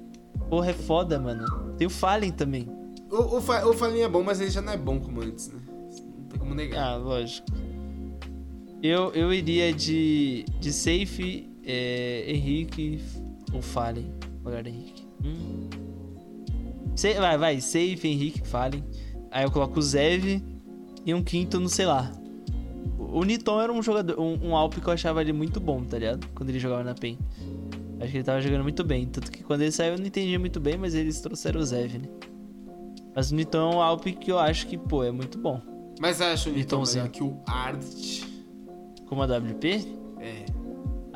Porra, 0.50 0.70
é 0.72 0.74
foda, 0.74 1.20
mano. 1.20 1.46
Tem 1.78 1.86
o 1.88 1.90
Fallen 1.90 2.32
também. 2.32 2.68
O, 3.12 3.38
o, 3.38 3.42
Fa- 3.42 3.66
o 3.66 3.74
Falinha 3.74 4.06
é 4.06 4.10
bom, 4.10 4.24
mas 4.24 4.40
ele 4.40 4.52
já 4.52 4.62
não 4.62 4.74
é 4.74 4.78
bom 4.78 5.00
como 5.00 5.22
antes, 5.22 5.48
né? 5.48 5.60
Não 5.68 6.26
tem 6.28 6.40
como 6.40 6.54
negar. 6.54 6.94
Ah, 6.94 6.96
lógico. 6.98 7.48
Eu, 8.82 9.12
eu 9.14 9.34
iria 9.34 9.74
de. 9.74 10.46
De 10.60 10.72
Safe, 10.72 11.49
é, 11.70 12.24
Henrique 12.28 13.00
ou 13.54 13.62
Fallen. 13.62 14.12
No 14.40 14.50
lugar 14.50 14.64
do 14.64 14.70
Henrique. 14.70 15.08
Hum. 15.24 15.70
Vai, 17.20 17.38
vai. 17.38 17.62
Safe, 17.62 18.08
Henrique, 18.08 18.48
Fallen. 18.48 18.84
Aí 19.30 19.44
eu 19.44 19.52
coloco 19.52 19.78
o 19.78 19.82
Zev 19.82 20.42
e 21.06 21.14
um 21.14 21.24
quinto, 21.24 21.60
não 21.60 21.70
sei 21.70 21.86
lá. 21.86 22.12
O 22.98 23.24
Niton 23.24 23.62
era 23.62 23.72
um 23.72 23.82
jogador, 23.82 24.20
um, 24.20 24.50
um 24.50 24.56
Alp 24.56 24.76
que 24.76 24.88
eu 24.88 24.94
achava 24.94 25.22
ele 25.22 25.32
muito 25.32 25.60
bom, 25.60 25.84
tá 25.84 26.00
ligado? 26.00 26.28
Quando 26.34 26.50
ele 26.50 26.60
jogava 26.60 26.84
na 26.84 26.96
PEN. 26.96 27.18
Acho 28.00 28.12
que 28.12 28.18
ele 28.18 28.24
tava 28.24 28.42
jogando 28.42 28.64
muito 28.64 28.84
bem. 28.84 29.06
Tanto 29.06 29.32
que 29.32 29.44
quando 29.44 29.62
ele 29.62 29.72
saiu 29.72 29.94
eu 29.94 30.00
não 30.00 30.08
entendia 30.08 30.40
muito 30.40 30.60
bem, 30.60 30.78
mas 30.78 30.96
eles 30.96 31.22
trouxeram 31.22 31.62
o 31.62 31.64
Zev, 31.64 31.98
né? 32.00 32.10
Mas 33.16 33.32
o 33.32 33.36
Niton 33.36 33.58
é 33.58 33.76
um 33.76 33.82
Alp 33.82 34.06
que 34.06 34.32
eu 34.32 34.40
acho 34.40 34.66
que, 34.68 34.78
pô, 34.78 35.04
é 35.04 35.12
muito 35.12 35.38
bom. 35.38 35.62
Mas 36.00 36.22
acho 36.22 36.50
o 36.50 36.54
melhor 36.54 37.10
que 37.10 37.24
o 37.24 37.38
Art. 37.46 38.24
Como 39.06 39.22
a 39.22 39.26
WP? 39.26 39.88
É. 40.20 40.59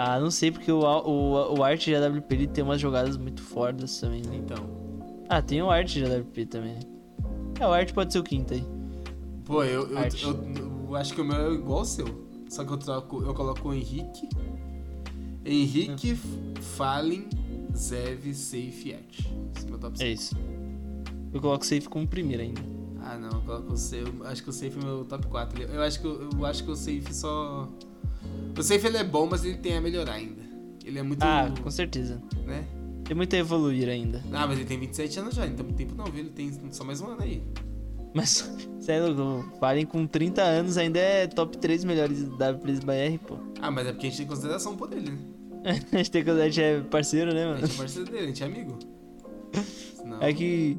Ah, 0.05 0.19
não 0.19 0.29
sei, 0.29 0.51
porque 0.51 0.69
o, 0.69 0.79
o, 0.81 1.57
o 1.57 1.63
Art 1.63 1.81
de 1.81 1.95
AWP 1.95 2.33
ele 2.35 2.47
tem 2.47 2.61
umas 2.61 2.81
jogadas 2.81 3.15
muito 3.15 3.41
fodas 3.41 4.01
também, 4.01 4.21
né? 4.21 4.35
Então. 4.35 4.57
Ah, 5.29 5.41
tem 5.41 5.61
o 5.61 5.69
Art 5.69 5.87
de 5.87 6.03
AWP 6.03 6.45
também, 6.47 6.73
né? 6.73 6.79
É, 7.57 7.65
o 7.65 7.71
Art 7.71 7.93
pode 7.93 8.11
ser 8.11 8.19
o 8.19 8.23
quinto 8.23 8.53
aí. 8.53 8.65
Pô, 9.45 9.63
eu, 9.63 9.87
eu, 9.87 9.97
eu, 9.97 10.85
eu 10.89 10.95
acho 10.97 11.13
que 11.13 11.21
o 11.21 11.23
meu 11.23 11.37
é 11.37 11.53
igual 11.53 11.79
ao 11.79 11.85
seu. 11.85 12.05
Só 12.49 12.65
que 12.65 12.73
eu 12.73 12.77
troco, 12.77 13.21
eu 13.23 13.33
coloco 13.33 13.69
o 13.69 13.73
Henrique. 13.73 14.27
Henrique, 15.45 16.15
Fallen, 16.61 17.27
Zev, 17.73 18.33
Safe 18.33 18.89
e 18.89 18.93
Art. 18.93 19.19
Esse 19.55 19.65
é 19.65 19.69
meu 19.69 19.79
top 19.79 19.95
É 20.03 20.15
5. 20.15 20.21
isso. 20.21 20.35
Eu 21.33 21.39
coloco 21.39 21.63
o 21.63 21.67
Safe 21.67 21.87
como 21.87 22.05
primeiro 22.05 22.43
ainda. 22.43 22.61
Ah 22.99 23.17
não, 23.17 23.29
eu 23.29 23.41
coloco 23.41 23.71
o 23.73 23.77
Safe. 23.77 24.11
Acho 24.25 24.43
que 24.43 24.49
o 24.49 24.53
Safe 24.53 24.77
é 24.77 24.83
meu 24.83 25.05
top 25.05 25.27
4. 25.27 25.63
Eu 25.63 25.81
acho 25.81 26.01
que, 26.01 26.07
eu 26.07 26.45
acho 26.45 26.63
que 26.65 26.71
o 26.71 26.75
Safe 26.75 27.13
só. 27.13 27.69
O 28.57 28.61
Safe 28.63 28.85
ele 28.85 28.97
é 28.97 29.03
bom, 29.03 29.27
mas 29.29 29.43
ele 29.43 29.57
tem 29.57 29.75
a 29.75 29.81
melhorar 29.81 30.13
ainda. 30.13 30.41
Ele 30.85 30.99
é 30.99 31.03
muito. 31.03 31.23
Ah, 31.23 31.51
com 31.61 31.71
certeza. 31.71 32.21
né? 32.45 32.65
Tem 33.03 33.15
muito 33.15 33.35
a 33.35 33.39
evoluir 33.39 33.89
ainda. 33.89 34.23
Ah, 34.31 34.47
mas 34.47 34.57
ele 34.57 34.65
tem 34.67 34.79
27 34.79 35.19
anos 35.19 35.35
já, 35.35 35.45
muito 35.45 35.73
tempo 35.73 35.95
não, 35.95 36.05
viu? 36.05 36.21
Ele 36.21 36.29
tem 36.29 36.51
só 36.71 36.83
mais 36.83 37.01
um 37.01 37.07
ano 37.07 37.21
aí. 37.21 37.43
Mas, 38.13 38.49
sério, 38.79 39.43
Fallen 39.59 39.85
com 39.85 40.05
30 40.05 40.41
anos 40.41 40.77
ainda 40.77 40.99
é 40.99 41.27
top 41.27 41.57
3 41.57 41.83
melhores 41.83 42.23
da 42.37 42.51
WPs 42.51 42.79
BR, 42.79 43.17
pô. 43.27 43.37
Ah, 43.61 43.71
mas 43.71 43.87
é 43.87 43.91
porque 43.91 44.07
a 44.07 44.09
gente 44.09 44.19
tem 44.19 44.27
consideração 44.27 44.77
por 44.77 44.91
ele, 44.93 45.11
né? 45.11 45.17
a 45.91 45.97
gente 45.97 46.11
tem 46.11 46.23
que 46.23 46.29
a 46.29 46.45
gente 46.45 46.61
é 46.61 46.81
parceiro, 46.81 47.33
né, 47.33 47.43
A 47.43 47.47
mano? 47.47 47.61
gente 47.61 47.75
é 47.75 47.77
parceiro 47.77 48.11
dele, 48.11 48.23
a 48.23 48.27
gente 48.27 48.43
é 48.43 48.45
amigo. 48.45 48.79
Senão... 49.97 50.21
É 50.21 50.33
que. 50.33 50.77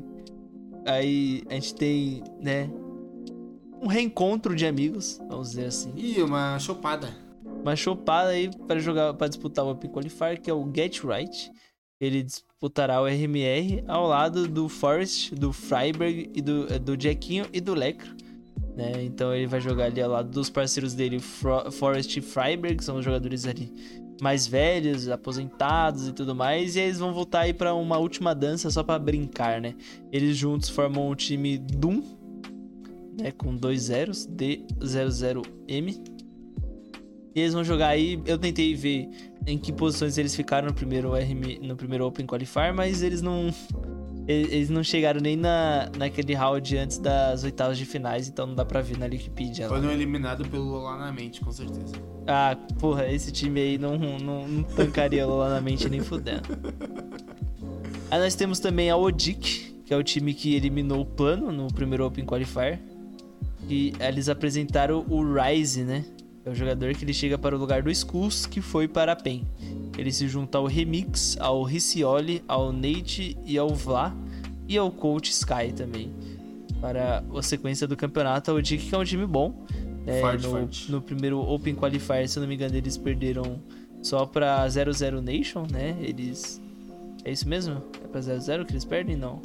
Aí 0.86 1.42
a 1.48 1.54
gente 1.54 1.74
tem, 1.74 2.22
né? 2.40 2.70
Um 3.82 3.86
reencontro 3.86 4.54
de 4.54 4.64
amigos, 4.66 5.20
vamos 5.28 5.50
dizer 5.50 5.66
assim. 5.66 5.92
Ih, 5.96 6.22
uma 6.22 6.58
chopada. 6.58 7.23
Uma 7.64 7.74
chopada 7.74 8.28
aí 8.28 8.50
para 8.68 8.78
jogar 8.78 9.14
para 9.14 9.26
disputar 9.26 9.64
o 9.64 9.70
Open 9.70 9.90
Qualifier, 9.90 10.40
que 10.40 10.50
é 10.50 10.54
o 10.54 10.70
Get 10.72 11.02
Right. 11.02 11.50
Ele 11.98 12.22
disputará 12.22 13.00
o 13.00 13.06
RMR 13.06 13.82
ao 13.88 14.06
lado 14.06 14.46
do 14.46 14.68
Forest, 14.68 15.34
do 15.34 15.52
Freiberg 15.52 16.30
e 16.34 16.42
do, 16.42 16.66
eh, 16.70 16.78
do 16.78 17.00
Jackinho 17.00 17.46
e 17.52 17.60
do 17.60 17.72
Lecro. 17.72 18.14
Né? 18.76 19.04
Então 19.04 19.34
ele 19.34 19.46
vai 19.46 19.60
jogar 19.60 19.86
ali 19.86 20.02
ao 20.02 20.10
lado 20.10 20.28
dos 20.28 20.50
parceiros 20.50 20.92
dele, 20.92 21.18
Fro 21.18 21.70
Forest 21.70 22.18
e 22.18 22.22
Freiberg, 22.22 22.76
que 22.76 22.84
são 22.84 22.98
os 22.98 23.04
jogadores 23.04 23.46
ali 23.46 23.72
mais 24.20 24.46
velhos, 24.46 25.08
aposentados 25.08 26.08
e 26.08 26.12
tudo 26.12 26.34
mais, 26.34 26.76
e 26.76 26.80
eles 26.80 26.98
vão 26.98 27.14
voltar 27.14 27.40
aí 27.40 27.54
para 27.54 27.74
uma 27.74 27.96
última 27.96 28.34
dança 28.34 28.70
só 28.70 28.82
para 28.82 28.98
brincar, 28.98 29.60
né? 29.60 29.74
Eles 30.12 30.36
juntos 30.36 30.68
formam 30.68 31.08
o 31.08 31.14
time 31.14 31.58
Doom, 31.58 32.02
né, 33.18 33.32
com 33.32 33.56
dois 33.56 33.82
zeros, 33.82 34.26
D00M. 34.26 36.13
E 37.34 37.40
eles 37.40 37.52
vão 37.52 37.64
jogar 37.64 37.88
aí. 37.88 38.20
Eu 38.26 38.38
tentei 38.38 38.74
ver 38.74 39.08
em 39.46 39.58
que 39.58 39.72
posições 39.72 40.16
eles 40.16 40.34
ficaram 40.34 40.68
no 40.68 40.74
primeiro 40.74 41.12
RM, 41.12 41.60
no 41.62 41.76
primeiro 41.76 42.06
Open 42.06 42.26
Qualifier, 42.26 42.72
mas 42.72 43.02
eles 43.02 43.20
não 43.20 43.52
eles 44.26 44.70
não 44.70 44.82
chegaram 44.82 45.20
nem 45.20 45.36
na, 45.36 45.90
naquele 45.98 46.32
round 46.34 46.76
antes 46.78 46.96
das 46.98 47.44
oitavas 47.44 47.76
de 47.76 47.84
finais, 47.84 48.26
então 48.26 48.46
não 48.46 48.54
dá 48.54 48.64
pra 48.64 48.80
ver 48.80 48.96
na 48.98 49.04
Wikipedia. 49.04 49.68
lá. 49.68 49.76
Foram 49.76 49.92
eliminados 49.92 50.46
pelo 50.48 50.64
Lola 50.64 50.96
na 50.96 51.12
mente, 51.12 51.42
com 51.42 51.52
certeza. 51.52 51.94
Ah, 52.26 52.56
porra, 52.80 53.06
esse 53.12 53.30
time 53.30 53.60
aí 53.60 53.78
não, 53.78 53.98
não, 53.98 54.48
não 54.48 54.62
tancaria 54.62 55.26
lá 55.26 55.50
na 55.50 55.60
mente 55.60 55.90
nem 55.90 56.00
fudendo. 56.00 56.48
Aí 58.10 58.18
nós 58.18 58.34
temos 58.34 58.60
também 58.60 58.88
a 58.88 58.96
Odic, 58.96 59.82
que 59.84 59.92
é 59.92 59.96
o 59.96 60.02
time 60.02 60.32
que 60.32 60.54
eliminou 60.54 61.02
o 61.02 61.06
plano 61.06 61.52
no 61.52 61.66
primeiro 61.68 62.06
Open 62.06 62.24
Qualifier. 62.24 62.80
E 63.68 63.92
eles 64.00 64.28
apresentaram 64.30 65.04
o 65.08 65.22
Rise, 65.22 65.84
né? 65.84 66.04
É 66.44 66.50
o 66.50 66.54
jogador 66.54 66.92
que 66.94 67.04
ele 67.04 67.14
chega 67.14 67.38
para 67.38 67.56
o 67.56 67.58
lugar 67.58 67.82
do 67.82 67.90
Skulls, 67.90 68.46
que 68.46 68.60
foi 68.60 68.86
para 68.86 69.12
a 69.12 69.16
PEN. 69.16 69.44
Ele 69.96 70.12
se 70.12 70.28
junta 70.28 70.58
ao 70.58 70.66
Remix, 70.66 71.36
ao 71.40 71.62
Riccioli, 71.62 72.42
ao 72.46 72.70
Nate 72.72 73.36
e 73.46 73.56
ao 73.56 73.70
Vla. 73.70 74.14
E 74.68 74.76
ao 74.76 74.90
Coach 74.90 75.30
Sky 75.30 75.72
também. 75.74 76.10
Para 76.80 77.22
a 77.34 77.42
sequência 77.42 77.86
do 77.86 77.96
campeonato, 77.96 78.50
a 78.50 78.54
Odic 78.54 78.88
que 78.88 78.94
é 78.94 78.98
um 78.98 79.04
time 79.04 79.26
bom. 79.26 79.54
É, 80.06 80.20
Forte, 80.20 80.42
no, 80.44 80.50
forte. 80.50 80.92
no 80.92 81.00
primeiro 81.00 81.40
Open 81.40 81.74
Qualifier, 81.74 82.28
se 82.28 82.38
eu 82.38 82.42
não 82.42 82.48
me 82.48 82.54
engano, 82.54 82.76
eles 82.76 82.98
perderam 82.98 83.58
só 84.02 84.26
pra 84.26 84.68
00 84.68 85.22
Nation, 85.22 85.66
né? 85.70 85.96
Eles. 86.00 86.60
É 87.24 87.32
isso 87.32 87.48
mesmo? 87.48 87.82
É 88.02 88.06
pra 88.06 88.20
00 88.20 88.66
que 88.66 88.72
eles 88.72 88.84
perdem? 88.84 89.16
Não. 89.16 89.40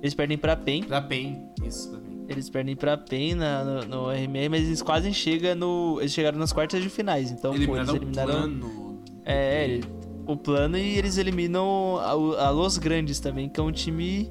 Eles 0.00 0.14
perdem 0.14 0.38
pra 0.38 0.56
PEN. 0.56 0.84
Pra 0.84 1.00
PEN, 1.02 1.42
isso, 1.62 1.90
pra 1.90 1.98
PEN. 2.00 2.11
Eles 2.32 2.50
perdem 2.50 2.74
pra 2.74 2.96
PEN 2.96 3.34
na, 3.36 3.64
no, 3.64 3.84
no 3.86 4.10
RMR, 4.10 4.48
mas 4.50 4.62
eles 4.66 4.82
quase 4.82 5.12
chegam 5.14 5.54
no. 5.54 5.98
Eles 6.00 6.12
chegaram 6.12 6.38
nas 6.38 6.52
quartas 6.52 6.82
de 6.82 6.88
finais. 6.88 7.30
Então, 7.30 7.52
pô, 7.52 7.56
eles 7.56 7.68
Eliminaram 7.68 7.92
o 7.92 7.96
eliminaram. 7.96 8.32
plano. 8.32 9.02
É, 9.24 9.64
ele- 9.64 9.84
o 10.26 10.36
plano 10.36 10.76
e 10.78 10.96
eles 10.98 11.16
eliminam 11.18 11.96
a, 11.98 12.10
a 12.46 12.50
Los 12.50 12.78
Grandes 12.78 13.18
também, 13.18 13.48
que 13.48 13.58
é 13.58 13.62
um 13.62 13.72
time, 13.72 14.28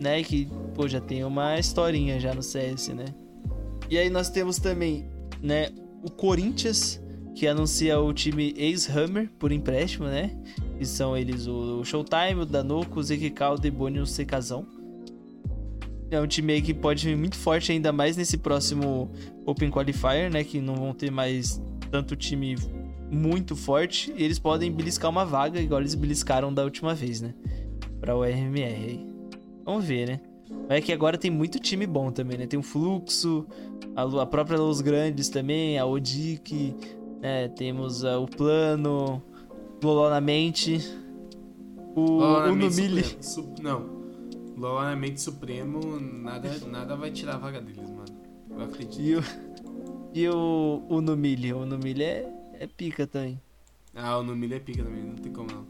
né, 0.00 0.20
que, 0.22 0.48
pô, 0.74 0.88
já 0.88 1.00
tem 1.00 1.22
uma 1.24 1.58
historinha 1.58 2.18
já 2.18 2.34
no 2.34 2.42
CS, 2.42 2.88
né? 2.88 3.04
E 3.88 3.96
aí 3.96 4.10
nós 4.10 4.28
temos 4.30 4.58
também, 4.58 5.06
né, 5.40 5.68
o 6.02 6.10
Corinthians, 6.10 7.00
que 7.36 7.46
anuncia 7.46 8.00
o 8.00 8.12
time 8.12 8.52
ex-Hammer 8.56 9.30
por 9.38 9.52
empréstimo, 9.52 10.06
né? 10.06 10.36
Que 10.76 10.84
são 10.84 11.16
eles 11.16 11.46
o 11.46 11.84
Showtime, 11.84 12.40
o 12.42 12.44
Danoco, 12.46 12.98
o 12.98 13.02
ZQK, 13.02 13.42
o 13.52 13.56
Debone 13.58 13.98
e 13.98 14.00
o 14.00 14.06
Secazão. 14.06 14.66
É 16.12 16.20
um 16.20 16.26
time 16.26 16.52
aí 16.52 16.60
que 16.60 16.74
pode 16.74 17.06
vir 17.06 17.16
muito 17.16 17.36
forte 17.36 17.72
ainda 17.72 17.90
mais 17.90 18.18
nesse 18.18 18.36
próximo 18.36 19.10
Open 19.46 19.70
Qualifier, 19.70 20.30
né? 20.30 20.44
Que 20.44 20.60
não 20.60 20.74
vão 20.74 20.92
ter 20.92 21.10
mais 21.10 21.58
tanto 21.90 22.14
time 22.14 22.54
muito 23.10 23.56
forte. 23.56 24.12
E 24.14 24.22
eles 24.22 24.38
podem 24.38 24.70
beliscar 24.70 25.10
uma 25.10 25.24
vaga, 25.24 25.58
igual 25.58 25.80
eles 25.80 25.94
beliscaram 25.94 26.52
da 26.52 26.64
última 26.64 26.94
vez, 26.94 27.22
né? 27.22 27.32
Pra 27.98 28.14
o 28.14 28.22
RMR 28.22 28.62
aí. 28.62 29.06
Vamos 29.64 29.86
ver, 29.86 30.06
né? 30.06 30.20
Mas 30.68 30.78
é 30.78 30.80
que 30.82 30.92
agora 30.92 31.16
tem 31.16 31.30
muito 31.30 31.58
time 31.58 31.86
bom 31.86 32.10
também, 32.10 32.36
né? 32.36 32.46
Tem 32.46 32.60
o 32.60 32.62
Fluxo, 32.62 33.46
a, 33.96 34.02
a 34.02 34.26
própria 34.26 34.58
Los 34.58 34.82
Grandes 34.82 35.30
também, 35.30 35.78
a 35.78 35.86
Odic, 35.86 36.76
né? 37.22 37.48
Temos 37.48 38.04
ah, 38.04 38.18
o 38.18 38.26
Plano, 38.26 39.22
Loló 39.82 40.10
na 40.10 40.20
mente, 40.20 40.78
o, 41.96 42.18
o 42.18 42.54
Numili. 42.54 43.02
Não. 43.62 44.01
Lola 44.62 44.90
na 44.90 44.96
mente 44.96 45.20
Supremo, 45.20 45.98
nada, 45.98 46.56
nada 46.70 46.94
vai 46.94 47.10
tirar 47.10 47.34
a 47.34 47.38
vaga 47.38 47.60
deles, 47.60 47.90
mano. 47.90 48.04
Eu 48.48 48.60
acredito. 48.62 49.00
E 49.00 49.16
o, 49.16 49.22
e 50.14 50.28
o, 50.28 50.84
o 50.88 51.00
Numili. 51.00 51.52
O 51.52 51.66
Numili 51.66 52.04
é, 52.04 52.32
é 52.60 52.66
pica 52.68 53.04
também. 53.04 53.40
Ah, 53.92 54.16
o 54.18 54.22
Numili 54.22 54.54
é 54.54 54.60
pica 54.60 54.84
também, 54.84 55.02
não 55.02 55.16
tem 55.16 55.32
como 55.32 55.50
não. 55.50 55.66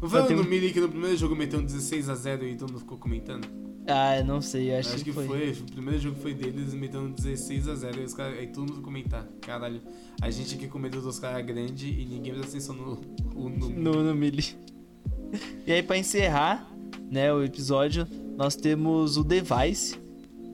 Não 0.00 0.08
foi 0.08 0.22
tem 0.24 0.36
o 0.36 0.38
um- 0.38 0.44
Numili 0.44 0.72
que 0.72 0.78
no 0.80 0.88
primeiro 0.88 1.16
jogo 1.16 1.34
meteu 1.34 1.58
um 1.58 1.66
16x0 1.66 2.44
e 2.44 2.54
todo 2.54 2.70
mundo 2.70 2.78
ficou 2.78 2.96
comentando? 2.96 3.48
Ah, 3.88 4.18
eu 4.18 4.24
não 4.24 4.40
sei, 4.40 4.70
eu 4.72 4.78
acho, 4.78 4.94
Acho, 4.94 5.02
que 5.02 5.12
foi. 5.12 5.24
O 5.50 5.72
primeiro 5.72 5.98
jogo 5.98 6.16
foi 6.20 6.32
deles, 6.32 6.74
meteu 6.74 7.00
um 7.00 7.12
16x0 7.12 7.98
e 8.02 8.04
os 8.04 8.14
caras. 8.14 8.38
Aí 8.38 8.46
todo 8.46 8.72
mundo 8.72 8.82
comentar. 8.82 9.26
Caralho, 9.40 9.80
a 10.22 10.30
gente 10.30 10.54
aqui 10.54 10.68
com 10.68 10.78
medo 10.78 11.00
dos 11.00 11.18
caras 11.18 11.44
grandes 11.44 11.82
e 11.82 12.04
ninguém 12.04 12.32
presta 12.34 12.50
atenção 12.50 12.76
no, 12.76 13.00
o 13.34 13.48
Numili. 13.48 13.80
No, 13.80 14.04
no 14.04 14.14
Mili. 14.14 14.44
E 15.66 15.72
aí, 15.72 15.82
pra 15.82 15.98
encerrar, 15.98 16.70
né, 17.10 17.32
o 17.32 17.42
episódio, 17.42 18.06
nós 18.36 18.54
temos 18.56 19.16
o 19.16 19.24
Device, 19.24 19.98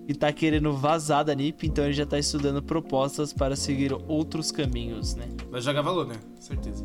que 0.06 0.14
tá 0.14 0.32
querendo 0.32 0.72
vazar 0.74 1.24
da 1.24 1.34
NiP, 1.34 1.66
então 1.66 1.84
ele 1.84 1.92
já 1.94 2.04
tá 2.06 2.18
estudando 2.18 2.62
propostas 2.62 3.32
para 3.32 3.54
seguir 3.56 3.92
outros 4.09 4.50
caminhos, 4.50 5.14
né? 5.14 5.26
Vai 5.50 5.60
jogar 5.60 5.82
valor, 5.82 6.06
né? 6.06 6.16
Certeza. 6.40 6.84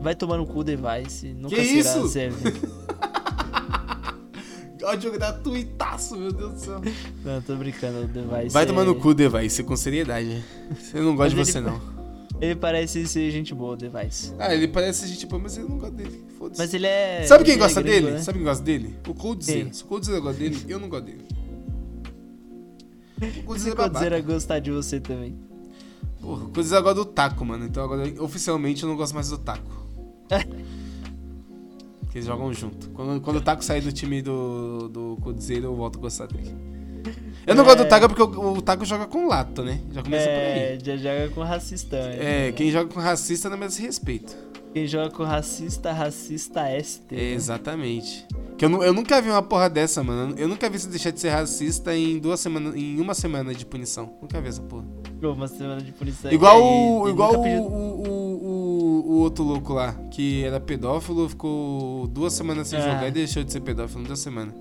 Vai 0.00 0.14
tomar 0.14 0.36
no 0.36 0.46
cu 0.46 0.60
o 0.60 0.64
Device, 0.64 1.32
nunca 1.34 1.56
Que 1.56 1.64
será 1.64 1.78
isso? 1.96 2.08
serve. 2.08 2.52
Ódio 4.84 5.10
gratuitaço, 5.12 6.16
meu 6.16 6.32
Deus 6.32 6.52
do 6.52 6.58
céu. 6.60 6.80
Não, 7.24 7.42
tô 7.42 7.56
brincando, 7.56 8.02
o 8.02 8.06
Device 8.06 8.50
Vai 8.50 8.62
é- 8.62 8.66
tomar 8.66 8.84
no 8.84 8.94
cu, 8.94 9.12
Device, 9.12 9.62
com 9.64 9.74
seriedade. 9.76 10.42
Eu 10.94 11.02
não 11.02 11.16
gosto 11.16 11.30
de 11.30 11.36
Mas 11.36 11.48
você, 11.48 11.58
ele- 11.58 11.66
não. 11.66 11.97
Ele 12.40 12.54
parece 12.54 13.06
ser 13.06 13.30
gente 13.30 13.52
boa, 13.52 13.72
o 13.72 13.76
Device. 13.76 14.32
Ah, 14.38 14.54
ele 14.54 14.68
parece 14.68 15.06
gente 15.08 15.26
boa, 15.26 15.42
mas 15.42 15.56
eu 15.56 15.68
não 15.68 15.76
gosto 15.78 15.94
dele. 15.94 16.24
Foda-se. 16.38 16.60
Mas 16.60 16.72
ele 16.72 16.86
é... 16.86 17.24
Sabe 17.26 17.42
quem 17.44 17.54
ele 17.54 17.62
é 17.62 17.64
gosta 17.64 17.82
gringo, 17.82 18.00
dele? 18.00 18.10
né? 18.12 18.22
Sabe 18.22 18.38
quem 18.38 18.46
gosta 18.46 18.64
dele? 18.64 18.96
O 19.08 19.14
Coldzera. 19.14 19.72
Se 19.72 19.82
o 19.82 19.86
Coldzera 19.86 20.20
gosta 20.20 20.38
dele, 20.38 20.64
eu 20.68 20.78
não 20.78 20.88
gosto 20.88 21.04
dele. 21.06 21.24
O 23.40 23.42
Coldzera 23.44 23.72
é 23.72 23.76
babaca. 23.76 24.20
Gostar 24.20 24.58
de 24.60 24.70
você 24.70 25.00
também. 25.00 25.36
Porra, 26.20 26.44
o 26.44 26.48
Coldzera 26.50 26.80
gosta 26.80 26.94
do 26.94 27.04
Taco, 27.04 27.44
mano. 27.44 27.64
Então 27.64 27.82
agora, 27.82 28.04
oficialmente, 28.22 28.84
eu 28.84 28.88
não 28.88 28.96
gosto 28.96 29.14
mais 29.14 29.28
do 29.30 29.38
Taco. 29.38 29.86
Porque 32.00 32.18
eles 32.18 32.26
jogam 32.26 32.52
junto. 32.54 32.88
Quando, 32.90 33.20
quando 33.20 33.36
o 33.36 33.40
Taco 33.40 33.64
sair 33.64 33.80
do 33.80 33.90
time 33.92 34.22
do, 34.22 34.88
do 34.88 35.18
Coldzera, 35.20 35.64
eu 35.66 35.74
volto 35.74 35.98
a 35.98 36.02
gostar 36.02 36.26
dele. 36.26 36.54
Eu 37.46 37.54
não 37.54 37.62
É. 37.62 37.66
gosto 37.66 37.78
do 37.84 37.88
Taco 37.88 38.08
porque 38.08 38.22
o, 38.22 38.52
o 38.54 38.62
Taco 38.62 38.84
joga 38.84 39.06
com 39.06 39.26
lato, 39.26 39.62
né? 39.62 39.80
Já 39.92 40.02
começa 40.02 40.24
por 40.24 40.32
aí. 40.32 40.58
É, 40.58 40.78
já 40.82 40.96
joga 40.96 41.28
com 41.34 41.42
racistão. 41.42 41.98
É, 41.98 42.52
quem 42.52 42.70
joga 42.70 42.92
com 42.92 43.00
racista 43.00 43.48
não 43.48 43.56
merece 43.56 43.80
respeito. 43.82 44.36
Quem 44.74 44.86
joga 44.86 45.10
com 45.10 45.22
racista, 45.24 45.90
racista 45.92 46.68
é 46.68 46.78
ST. 46.82 47.06
É, 47.16 47.32
exatamente. 47.32 48.26
Que 48.58 48.66
eu, 48.66 48.82
eu 48.82 48.92
nunca 48.92 49.20
vi 49.22 49.30
uma 49.30 49.40
porra 49.42 49.70
dessa, 49.70 50.04
mano. 50.04 50.34
Eu 50.36 50.46
nunca 50.46 50.68
vi 50.68 50.78
você 50.78 50.88
deixar 50.88 51.10
de 51.10 51.18
ser 51.20 51.30
racista 51.30 51.96
em 51.96 52.18
duas 52.18 52.38
semanas, 52.38 52.76
em 52.76 53.00
uma 53.00 53.14
semana 53.14 53.54
de 53.54 53.64
punição. 53.64 54.12
Nunca 54.20 54.38
vi 54.42 54.48
essa 54.48 54.60
porra. 54.60 54.84
Uma 55.22 55.48
semana 55.48 55.80
de 55.80 55.90
punição. 55.92 56.30
igual 56.30 56.62
o, 56.62 57.08
igual 57.08 57.42
pediu- 57.42 57.62
o, 57.62 58.02
o- 58.08 59.04
o 59.10 59.18
outro 59.20 59.42
louco 59.42 59.72
lá, 59.72 59.94
que 60.10 60.44
era 60.44 60.60
pedófilo, 60.60 61.28
ficou 61.28 62.06
duas 62.08 62.34
semanas 62.34 62.68
sem 62.68 62.78
Ah. 62.78 62.82
jogar 62.82 63.08
e 63.08 63.10
deixou 63.10 63.42
de 63.42 63.50
ser 63.50 63.60
pedófilo 63.60 64.02
em 64.02 64.04
duas 64.04 64.18
semanas. 64.18 64.54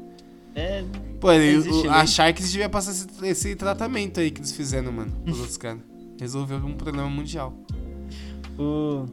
É, 0.58 0.84
Pô, 1.20 1.32
ele, 1.32 1.88
a. 1.88 2.04
Sharks 2.06 2.52
devia 2.52 2.68
passar 2.68 2.92
esse, 2.92 3.08
esse 3.24 3.56
tratamento 3.56 4.20
aí 4.20 4.32
que 4.32 4.40
eles 4.40 4.52
fizeram, 4.52 4.92
mano, 4.92 5.12
pros 5.24 5.38
outros 5.38 5.58
caras. 5.58 5.82
Resolveu 6.20 6.58
um 6.58 6.74
problema 6.74 7.10
mundial. 7.10 7.54
o. 8.58 9.06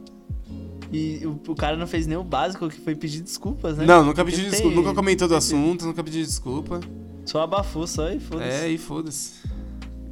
E 0.91 1.25
o, 1.25 1.39
o 1.51 1.55
cara 1.55 1.75
não 1.75 1.87
fez 1.87 2.07
nem 2.07 2.17
o 2.17 2.23
básico, 2.23 2.69
que 2.69 2.79
foi 2.79 2.95
pedir 2.95 3.21
desculpas, 3.21 3.77
né? 3.77 3.85
Não, 3.85 4.03
nunca 4.03 4.23
Porque 4.23 4.37
pediu 4.37 4.43
tem- 4.43 4.51
desculpa, 4.51 4.75
nunca 4.75 4.93
comentou 4.93 5.27
do 5.27 5.35
assunto, 5.35 5.85
nunca 5.85 6.03
pediu 6.03 6.23
desculpa. 6.23 6.79
Só 7.25 7.41
abafou, 7.41 7.87
só 7.87 8.09
e 8.09 8.19
foda-se. 8.19 8.49
É, 8.65 8.69
e 8.69 8.77
foda-se. 8.77 9.33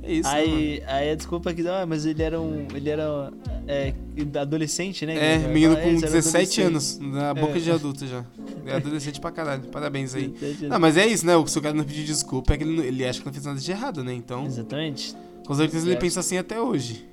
É 0.05 0.11
isso, 0.13 0.29
né, 0.29 0.41
mano? 0.45 0.53
aí, 0.57 0.83
aí 0.85 1.11
a 1.11 1.15
desculpa 1.15 1.53
que 1.53 1.63
dá, 1.63 1.81
ah, 1.81 1.85
mas 1.85 2.05
ele 2.05 2.21
era 2.21 2.39
um. 2.39 2.67
Ele 2.75 2.89
era 2.89 3.31
é, 3.67 3.93
adolescente, 4.39 5.05
né? 5.05 5.35
É, 5.35 5.37
menino 5.47 5.75
com 5.77 5.81
eles 5.87 6.03
eram 6.03 6.13
17 6.13 6.61
adolescentes. 6.61 6.99
anos, 6.99 7.13
na 7.15 7.33
boca 7.33 7.57
É. 7.57 7.59
de 7.61 7.71
adulto 7.71 8.05
já. 8.05 8.25
É 8.65 8.75
adolescente 8.75 9.21
pra 9.21 9.31
caralho. 9.31 9.63
Parabéns 9.69 10.13
aí. 10.13 10.27
17 10.27 10.67
Não, 10.67 10.79
mas 10.79 10.97
é 10.97 11.07
isso, 11.07 11.25
né? 11.25 11.35
O 11.37 11.45
cara 11.45 11.73
não 11.73 11.83
pedir 11.85 12.03
desculpa, 12.03 12.53
é 12.53 12.57
que 12.57 12.63
ele, 12.65 12.75
não- 12.75 12.83
ele 12.83 13.05
acha 13.05 13.19
que 13.21 13.25
não 13.25 13.31
fez 13.33 13.45
nada 13.45 13.59
de 13.59 13.71
errado, 13.71 14.03
né? 14.03 14.13
Então, 14.13 14.45
Exatamente. 14.45 15.15
com 15.47 15.53
certeza 15.55 15.85
ele 15.87 15.95
É. 15.95 15.99
pensa 15.99 16.19
assim 16.19 16.37
até 16.37 16.59
hoje. 16.59 17.07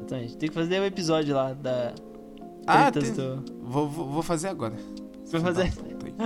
Exatamente. 0.00 0.36
Tem 0.36 0.48
que 0.48 0.54
fazer 0.54 0.80
o 0.80 0.84
episódio 0.84 1.34
lá 1.34 1.52
da. 1.52 1.94
Ah, 2.66 2.90
tem- 2.90 3.12
do. 3.12 3.44
vou, 3.62 3.88
vou, 3.88 4.06
vou 4.08 4.22
fazer 4.22 4.48
agora. 4.48 4.74
Vai 5.30 5.40
fazer. 5.40 5.72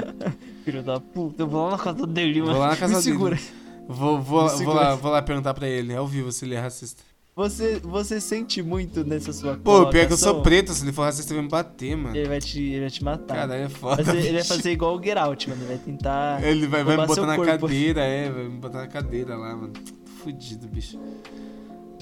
Filho 0.64 0.82
da 0.82 0.98
puta, 0.98 1.42
eu 1.42 1.46
vou 1.46 1.64
lá 1.66 1.72
na 1.72 1.78
casa 1.78 2.06
dele, 2.06 2.40
Vou 2.40 2.48
mano. 2.48 2.58
lá 2.60 2.68
na 2.70 2.76
casa 2.76 2.94
Me 2.96 3.02
dele. 3.02 3.12
segura. 3.12 3.38
Vou, 3.88 4.20
vou, 4.20 4.48
vou, 4.48 4.74
lá, 4.74 4.94
vou 4.94 5.10
lá 5.10 5.22
perguntar 5.22 5.52
pra 5.54 5.68
ele, 5.68 5.94
ao 5.94 6.06
vivo, 6.06 6.32
se 6.32 6.44
ele 6.44 6.54
é 6.54 6.60
racista. 6.60 7.02
Você, 7.36 7.80
você 7.80 8.20
sente 8.20 8.62
muito 8.62 9.04
nessa 9.04 9.32
sua 9.32 9.56
Pô, 9.56 9.86
pior 9.88 10.06
que 10.06 10.12
eu 10.12 10.16
sou 10.16 10.40
preto, 10.40 10.72
se 10.72 10.84
ele 10.84 10.92
for 10.92 11.02
racista, 11.02 11.32
ele 11.32 11.38
vai 11.38 11.44
me 11.44 11.50
bater, 11.50 11.96
mano. 11.96 12.16
Ele 12.16 12.28
vai 12.28 12.40
te, 12.40 12.62
ele 12.62 12.80
vai 12.82 12.90
te 12.90 13.02
matar. 13.02 13.34
Caralho, 13.34 13.64
é 13.64 13.68
foda. 13.68 14.04
Mas 14.06 14.14
ele, 14.14 14.28
ele 14.28 14.34
vai 14.34 14.44
fazer 14.44 14.70
igual 14.70 14.96
o 14.96 15.02
Geralt, 15.02 15.48
mano. 15.48 15.60
Ele 15.62 15.68
vai 15.68 15.78
tentar. 15.78 16.44
Ele 16.44 16.66
vai, 16.68 16.84
vai 16.84 16.96
me 16.96 17.06
botar 17.06 17.26
na 17.26 17.34
corpo. 17.34 17.50
cadeira, 17.50 18.02
é, 18.02 18.30
vai 18.30 18.44
me 18.44 18.58
botar 18.58 18.78
na 18.78 18.86
cadeira 18.86 19.36
lá, 19.36 19.56
mano. 19.56 19.72
Fudido, 20.22 20.68
bicho. 20.68 20.98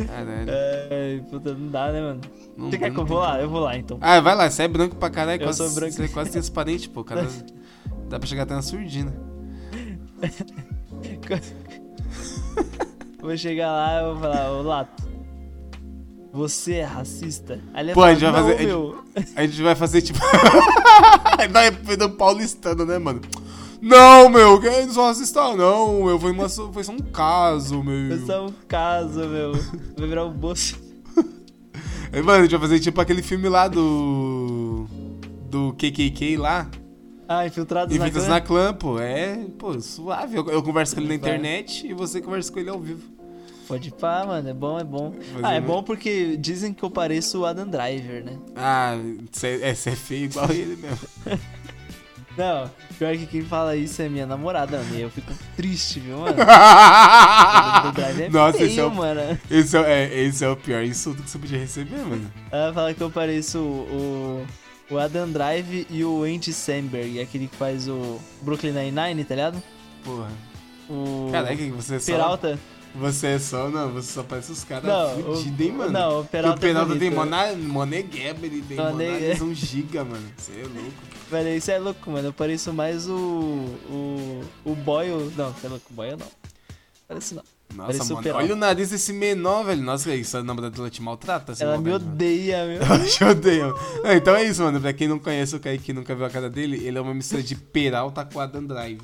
Caralho. 0.06 0.52
É, 0.94 1.20
puta, 1.30 1.54
não 1.54 1.70
dá, 1.70 1.90
né, 1.90 2.00
mano? 2.00 2.20
Não 2.56 2.70
Você 2.70 2.78
quer 2.78 2.90
que 2.90 2.98
eu 2.98 3.06
vou 3.06 3.18
lá? 3.18 3.40
Eu 3.40 3.48
vou 3.48 3.60
lá, 3.60 3.76
então. 3.76 3.96
Ah, 4.00 4.20
vai 4.20 4.34
lá, 4.34 4.50
você 4.50 4.64
é 4.64 4.68
branco 4.68 4.96
pra 4.96 5.08
caralho, 5.08 5.40
Eu 5.40 5.46
quase, 5.46 5.58
sou 5.58 5.70
branco. 5.70 5.92
você 5.92 6.04
é 6.04 6.08
quase 6.08 6.30
transparente, 6.30 6.90
pô. 6.90 7.02
Cara, 7.02 7.26
dá 8.08 8.18
pra 8.18 8.28
chegar 8.28 8.42
até 8.42 8.54
na 8.54 8.62
surdina. 8.62 9.14
Vou 13.20 13.36
chegar 13.36 13.70
lá 13.70 14.00
e 14.00 14.04
vou 14.12 14.20
falar, 14.20 14.50
ô 14.52 14.62
Lato. 14.62 15.02
Você 16.32 16.74
é 16.74 16.84
racista? 16.84 17.60
Aí 17.74 17.92
Pô, 17.92 18.02
a 18.02 18.14
gente 18.14 18.22
vai 18.24 18.32
fazer- 18.32 18.54
"Não, 18.54 18.62
a 18.62 18.66
meu. 18.66 19.04
A 19.36 19.46
gente 19.46 19.62
vai 19.62 19.74
fazer 19.74 20.02
tipo. 20.02 20.18
É 21.38 21.96
do 21.96 22.10
paulistano, 22.10 22.84
né, 22.84 22.98
mano? 22.98 23.20
Não, 23.80 24.28
meu, 24.28 24.60
que 24.60 24.70
não 24.70 24.92
sou 24.92 25.04
racista, 25.06 25.54
não. 25.56 26.08
Eu, 26.08 26.18
foi, 26.18 26.30
uma, 26.30 26.48
foi 26.48 26.84
só 26.84 26.92
um 26.92 26.98
caso, 26.98 27.82
meu. 27.82 28.16
Foi 28.16 28.26
só 28.26 28.46
um 28.46 28.52
caso, 28.68 29.20
meu. 29.28 29.52
Vai 29.98 30.08
virar 30.08 30.24
um 30.24 30.32
bolso. 30.32 30.80
Mano, 32.12 32.30
a 32.30 32.42
gente 32.42 32.50
vai 32.52 32.60
fazer 32.60 32.78
tipo 32.80 33.00
aquele 33.00 33.22
filme 33.22 33.48
lá 33.48 33.68
do. 33.68 34.86
Do 35.50 35.72
KKK 35.74 36.36
lá. 36.36 36.68
Ah, 37.38 37.46
infiltrados 37.46 37.96
na 37.96 38.06
Infiltrados 38.08 38.26
clã. 38.28 38.34
na 38.34 38.40
clã, 38.40 38.74
pô. 38.74 38.98
É, 39.00 39.36
pô, 39.58 39.80
suave. 39.80 40.36
Eu, 40.36 40.48
eu 40.50 40.62
converso 40.62 40.94
com 40.94 41.00
ele 41.00 41.08
na 41.08 41.14
internet 41.14 41.86
e 41.86 41.94
você 41.94 42.20
conversa 42.20 42.52
com 42.52 42.58
ele 42.58 42.70
ao 42.70 42.78
vivo. 42.78 43.10
Pode 43.66 43.90
pá, 43.92 44.24
mano. 44.26 44.48
É 44.48 44.52
bom, 44.54 44.78
é 44.78 44.84
bom. 44.84 45.14
Mas 45.34 45.44
ah, 45.44 45.54
é 45.54 45.60
bom 45.60 45.82
porque 45.82 46.36
dizem 46.36 46.74
que 46.74 46.82
eu 46.82 46.90
pareço 46.90 47.40
o 47.40 47.46
Adam 47.46 47.66
Driver, 47.66 48.24
né? 48.24 48.38
Ah, 48.56 48.96
você 49.30 49.60
é, 49.62 49.74
cê 49.74 49.90
é 49.90 49.96
feio 49.96 50.24
igual 50.24 50.50
ele 50.52 50.76
mesmo. 50.76 51.38
Não, 52.36 52.70
pior 52.98 53.14
que 53.16 53.26
quem 53.26 53.42
fala 53.42 53.76
isso 53.76 54.00
é 54.00 54.08
minha 54.08 54.26
namorada. 54.26 54.80
E 54.92 55.00
eu 55.00 55.10
fico 55.10 55.32
triste, 55.56 56.00
viu, 56.00 56.18
mano? 56.18 56.36
O 56.42 56.42
Adam 56.42 57.92
Driver 57.92 58.26
é 58.26 58.28
Nossa, 58.30 58.58
feio, 58.58 58.70
esse 58.70 58.80
é, 58.80 58.84
o, 58.84 58.90
mano. 58.94 59.38
esse, 59.50 59.76
é, 59.76 59.80
é, 60.04 60.22
esse 60.24 60.44
é 60.44 60.48
o 60.48 60.56
pior 60.56 60.82
insulto 60.82 61.22
que 61.22 61.30
você 61.30 61.38
podia 61.38 61.58
receber, 61.58 61.98
mano. 61.98 62.30
Ela 62.50 62.72
fala 62.72 62.94
que 62.94 63.00
eu 63.02 63.10
pareço 63.10 63.58
o, 63.58 64.42
o, 64.42 64.46
o 64.90 64.98
Adam 64.98 65.30
Drive 65.30 65.86
e 65.90 66.04
o 66.04 66.22
Andy 66.24 66.52
Samberg, 66.52 67.20
aquele 67.20 67.48
que 67.48 67.56
faz 67.56 67.88
o 67.88 68.18
Brooklyn 68.42 68.72
Nine-Nine, 68.72 69.24
tá 69.24 69.34
ligado? 69.34 69.62
Porra. 70.04 70.30
O 70.90 71.28
Caraca, 71.32 71.56
você 71.70 71.98
só. 72.00 72.12
Peralta. 72.12 72.58
Você 72.94 73.26
é 73.28 73.38
só, 73.38 73.70
não, 73.70 73.90
você 73.90 74.12
só 74.12 74.22
parece 74.22 74.52
os 74.52 74.64
caras 74.64 74.84
fudidos, 75.14 75.60
hein, 75.66 75.72
mano. 75.72 75.90
não, 75.92 76.20
o 76.20 76.24
Peralta 76.26 76.58
o 76.58 76.60
Peralta 76.60 76.94
é 76.94 76.98
tem 76.98 77.08
bonito. 77.10 77.14
mona- 77.24 77.46
tem 77.46 77.56
Mone- 77.56 78.04
Monalism 78.76 79.52
giga, 79.54 80.04
mano. 80.04 80.28
Você 80.36 80.52
é 80.52 80.64
louco. 80.64 80.92
Velho, 81.30 81.56
isso 81.56 81.70
é 81.70 81.78
louco, 81.78 82.10
mano. 82.10 82.28
Eu 82.28 82.32
pareço 82.34 82.70
mais 82.74 83.08
o. 83.08 83.14
O. 83.88 84.42
O 84.62 84.74
Boyle. 84.74 85.32
Não, 85.34 85.50
você 85.54 85.66
é 85.66 85.70
louco, 85.70 85.86
o 85.90 85.94
Boyle 85.94 86.16
não. 86.18 86.26
Parece 87.08 87.34
não. 87.34 87.42
Nossa, 87.74 88.02
o 88.04 88.08
mano, 88.08 88.22
Peralta. 88.22 88.44
olha 88.44 88.54
o 88.54 88.56
nariz 88.56 88.90
desse 88.90 89.12
menor, 89.12 89.64
velho. 89.64 89.82
Nossa, 89.82 90.14
isso 90.14 90.36
a 90.36 90.42
namorada 90.42 90.74
dela 90.76 90.90
te 90.90 91.00
maltrata? 91.02 91.54
Ela 91.58 91.78
me 91.78 91.90
odeia, 91.92 92.64
meu. 92.66 92.82
Ela 92.82 92.98
te 93.04 93.24
odeia. 93.24 93.72
Ah, 94.04 94.14
então 94.14 94.34
é 94.36 94.44
isso, 94.44 94.62
mano. 94.62 94.80
Pra 94.80 94.92
quem 94.92 95.08
não 95.08 95.18
conhece 95.18 95.56
o 95.56 95.60
Kaique 95.60 95.90
e 95.90 95.94
nunca 95.94 96.14
viu 96.14 96.24
a 96.26 96.30
cara 96.30 96.48
dele, 96.50 96.76
ele 96.86 96.98
é 96.98 97.00
uma 97.00 97.14
mistura 97.14 97.42
de 97.42 97.54
Peralta 97.56 98.24
com 98.24 98.38
Adam 98.40 98.64
Drive. 98.64 99.00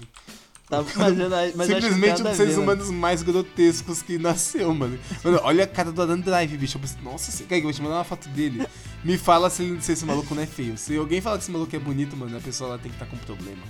Tá, 0.68 0.84
mas 0.96 1.18
eu, 1.18 1.30
mas 1.56 1.66
Simplesmente 1.66 2.20
um 2.20 2.24
dos 2.26 2.36
seres 2.36 2.54
ver, 2.56 2.60
mano. 2.60 2.62
humanos 2.82 2.90
mais 2.90 3.22
grotescos 3.22 4.02
que 4.02 4.18
nasceu, 4.18 4.74
mano. 4.74 4.98
Mano, 5.24 5.40
olha 5.42 5.64
a 5.64 5.66
cara 5.66 5.90
do 5.90 6.02
Adam 6.02 6.20
Drive, 6.20 6.54
bicho. 6.58 6.78
Nossa, 7.02 7.32
Kaique, 7.44 7.54
eu 7.54 7.62
vou 7.62 7.72
te 7.72 7.80
mandar 7.80 7.94
uma 7.96 8.04
foto 8.04 8.28
dele. 8.28 8.66
Me 9.02 9.16
fala 9.16 9.48
se, 9.48 9.62
ele- 9.62 9.80
se 9.80 9.92
esse 9.92 10.04
maluco 10.04 10.34
não 10.34 10.42
é 10.42 10.46
feio. 10.46 10.76
Se 10.76 10.94
alguém 10.94 11.22
fala 11.22 11.38
que 11.38 11.44
esse 11.44 11.50
maluco 11.50 11.74
é 11.74 11.78
bonito, 11.78 12.14
mano, 12.14 12.36
a 12.36 12.40
pessoa 12.40 12.70
lá 12.70 12.78
tem 12.78 12.90
que 12.92 12.96
estar 13.02 13.06
com 13.06 13.16
problema. 13.24 13.62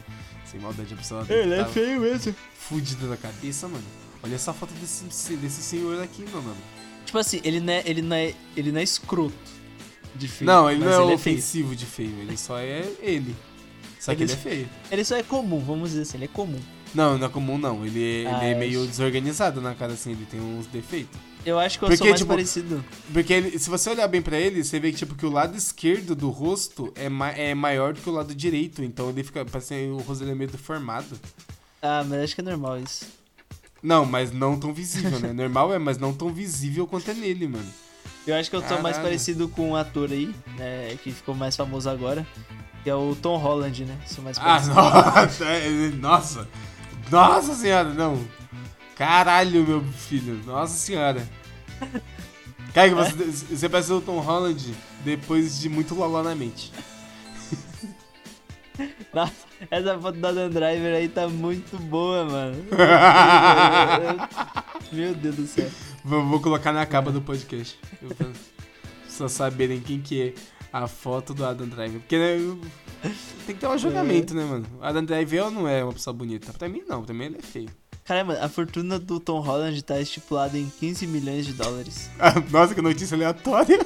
Sem 0.51 0.59
maldade, 0.59 0.93
a 0.93 0.97
pessoa 0.97 1.25
Ele 1.29 1.55
é 1.55 1.59
tá 1.59 1.66
feio 1.66 2.01
mesmo. 2.01 2.35
fudida 2.59 3.07
da 3.07 3.16
cabeça, 3.16 3.69
mano. 3.69 3.85
Olha 4.23 4.35
essa 4.35 4.53
foto 4.53 4.73
desse, 4.74 5.36
desse 5.36 5.62
senhor 5.62 6.03
aqui, 6.03 6.23
meu 6.23 6.43
mano. 6.43 6.57
Tipo 7.07 7.19
assim, 7.19 7.40
ele 7.45 7.61
não 7.61 7.73
é, 7.73 7.82
ele 7.86 8.03
não 8.03 8.16
é, 8.16 8.35
ele 8.57 8.73
não 8.73 8.81
é 8.81 8.82
escroto 8.82 9.35
de 10.15 10.28
feio. 10.28 10.47
Não, 10.51 10.70
ele 10.70 10.85
não 10.85 10.90
é 10.93 10.97
feio. 10.97 11.15
ofensivo 11.15 11.77
de 11.77 11.86
feio, 11.86 12.19
ele 12.20 12.36
só 12.36 12.59
é 12.59 12.85
ele. 13.01 13.35
Só 14.01 14.15
que 14.15 14.23
Ele- 14.23 14.32
ele 14.32 14.39
é 14.40 14.43
feio. 14.43 14.69
Ele 14.90 15.05
só 15.05 15.16
é 15.16 15.23
comum, 15.23 15.59
vamos 15.61 15.90
dizer 15.90 16.03
assim, 16.03 16.19
ele 16.19 16.24
é 16.27 16.28
comum. 16.28 16.61
Não, 16.95 17.19
não 17.19 17.27
é 17.27 17.31
comum 17.31 17.59
não. 17.59 17.85
Ele 17.85 18.24
é, 18.24 18.27
Ah, 18.27 18.36
ele 18.39 18.47
é 18.47 18.55
eu 18.55 18.59
meio 18.59 18.81
acho. 18.81 18.89
desorganizado 18.90 19.61
na 19.61 19.74
cara 19.74 19.93
assim, 19.93 20.12
ele 20.12 20.24
tem 20.27 20.40
uns 20.40 20.66
defeitos. 20.66 21.19
Eu 21.45 21.59
acho 21.59 21.78
que 21.78 21.85
eu 21.85 21.89
Porque, 21.89 21.99
sou 21.99 22.07
mais 22.09 22.20
tipo, 22.20 22.28
parecido. 22.31 22.85
Porque 23.12 23.32
ele- 23.32 23.59
se 23.59 23.69
você 23.69 23.90
olhar 23.90 24.07
bem 24.09 24.23
pra 24.23 24.39
ele, 24.39 24.62
você 24.65 24.78
vê 24.81 24.90
que, 24.93 24.99
tipo, 24.99 25.15
que 25.15 25.27
o 25.27 25.31
lado 25.31 25.57
esquerdo 25.57 26.15
do 26.15 26.31
rosto 26.31 26.93
é, 26.95 27.09
ma 27.09 27.31
é 27.31 27.55
maior 27.55 27.93
do 27.93 28.01
que 28.01 28.09
o 28.09 28.12
lado 28.12 28.35
direito. 28.35 28.82
Então 28.82 29.11
ele 29.11 29.23
fica. 29.23 29.45
Parece 29.45 29.74
que 29.74 29.86
o 29.90 29.99
rosto 29.99 30.20
dele 30.20 30.32
é 30.32 30.35
meio 30.35 30.51
deformado. 30.51 31.19
Ah, 31.82 32.05
mas 32.09 32.23
acho 32.24 32.35
que 32.35 32.40
é 32.40 32.45
normal 32.45 32.78
isso. 32.81 33.05
Não, 33.83 34.05
mas 34.05 34.33
não 34.33 34.59
tão 34.59 34.73
visível, 34.73 35.19
né? 35.21 35.33
Normal 35.33 35.73
é, 35.73 35.79
mas 35.79 35.99
não 35.99 36.13
tão 36.13 36.31
visível 36.33 36.87
quanto 36.87 37.11
é 37.11 37.15
nele, 37.15 37.47
mano. 37.49 37.69
Eu 38.27 38.35
acho 38.37 38.51
que 38.51 38.57
eu 38.57 38.61
tô 38.63 38.75
mais 38.75 38.97
Caralho. 38.97 39.03
parecido 39.05 39.49
com 39.49 39.71
um 39.71 39.77
ator 39.77 40.11
aí, 40.11 40.35
né, 40.59 40.99
que 41.03 41.11
ficou 41.13 41.35
mais 41.35 41.57
famoso 41.57 41.89
agora, 41.89 42.27
que 42.85 42.91
é 42.91 42.95
o 42.95 43.17
Tom 43.17 43.37
Holland, 43.39 43.85
né? 43.87 43.97
Sou 44.07 44.23
mais 44.23 44.37
Ah, 44.39 44.43
parecido. 44.43 44.75
nossa! 44.75 45.45
é- 45.45 45.91
Nossa! 45.99 46.49
Nossa 47.11 47.55
senhora, 47.55 47.95
não! 47.95 48.23
Caralho, 48.97 49.67
meu 49.67 49.83
filho! 49.93 50.43
Nossa 50.45 50.75
senhora! 50.77 51.27
Cara, 52.75 52.95
você, 52.95 53.13
você 53.57 53.69
parece 53.69 53.93
o 53.93 54.01
Tom 54.01 54.19
Holland 54.21 54.75
depois 55.05 55.59
de 55.59 55.69
muito 55.71 55.95
loló 55.95 56.23
na 56.23 56.35
mente. 56.35 56.71
Nossa, 59.15 59.33
essa 59.70 59.98
foto 59.98 60.18
da 60.18 60.32
Dan 60.32 60.51
Driver 60.51 60.94
aí 60.94 61.09
tá 61.09 61.28
muito 61.28 61.76
boa, 61.78 62.24
mano. 62.24 62.56
Meu 64.93 65.14
Deus 65.14 65.36
do 65.36 65.47
céu. 65.47 65.68
Vou, 66.05 66.24
vou 66.24 66.40
colocar 66.40 66.72
na 66.72 66.86
capa 66.86 67.10
do 67.10 67.20
podcast. 67.20 67.78
Só 69.09 69.28
saberem 69.28 69.80
quem 69.80 70.01
que 70.01 70.22
é 70.22 70.35
a 70.72 70.86
foto 70.86 71.35
do 71.35 71.44
Adam 71.44 71.68
Driver. 71.68 72.01
Porque 72.01 72.18
né, 72.18 72.36
tem 73.47 73.55
que 73.55 73.60
ter 73.60 73.68
um 73.68 73.78
julgamento, 73.78 74.35
né, 74.35 74.44
mano? 74.44 74.66
O 74.80 74.85
Adam 74.85 75.05
Driver 75.05 75.44
ou 75.47 75.51
não 75.51 75.68
é 75.68 75.82
uma 75.82 75.93
pessoa 75.93 76.14
bonita? 76.14 76.52
Pra 76.52 76.68
mim 76.68 76.82
não, 76.89 77.02
pra 77.02 77.14
mim 77.14 77.24
ele 77.24 77.39
é 77.39 77.43
feio. 77.43 77.68
Caramba, 78.05 78.39
a 78.40 78.48
fortuna 78.48 78.98
do 78.98 79.20
Tom 79.20 79.40
Holland 79.40 79.82
tá 79.82 80.01
estipulada 80.01 80.56
em 80.56 80.70
15 80.80 81.06
milhões 81.06 81.47
de 81.47 81.52
dólares. 81.52 82.10
Ah, 82.18 82.32
Nossa, 82.51 82.74
que 82.74 82.80
notícia 82.80 83.14
aleatória. 83.14 83.78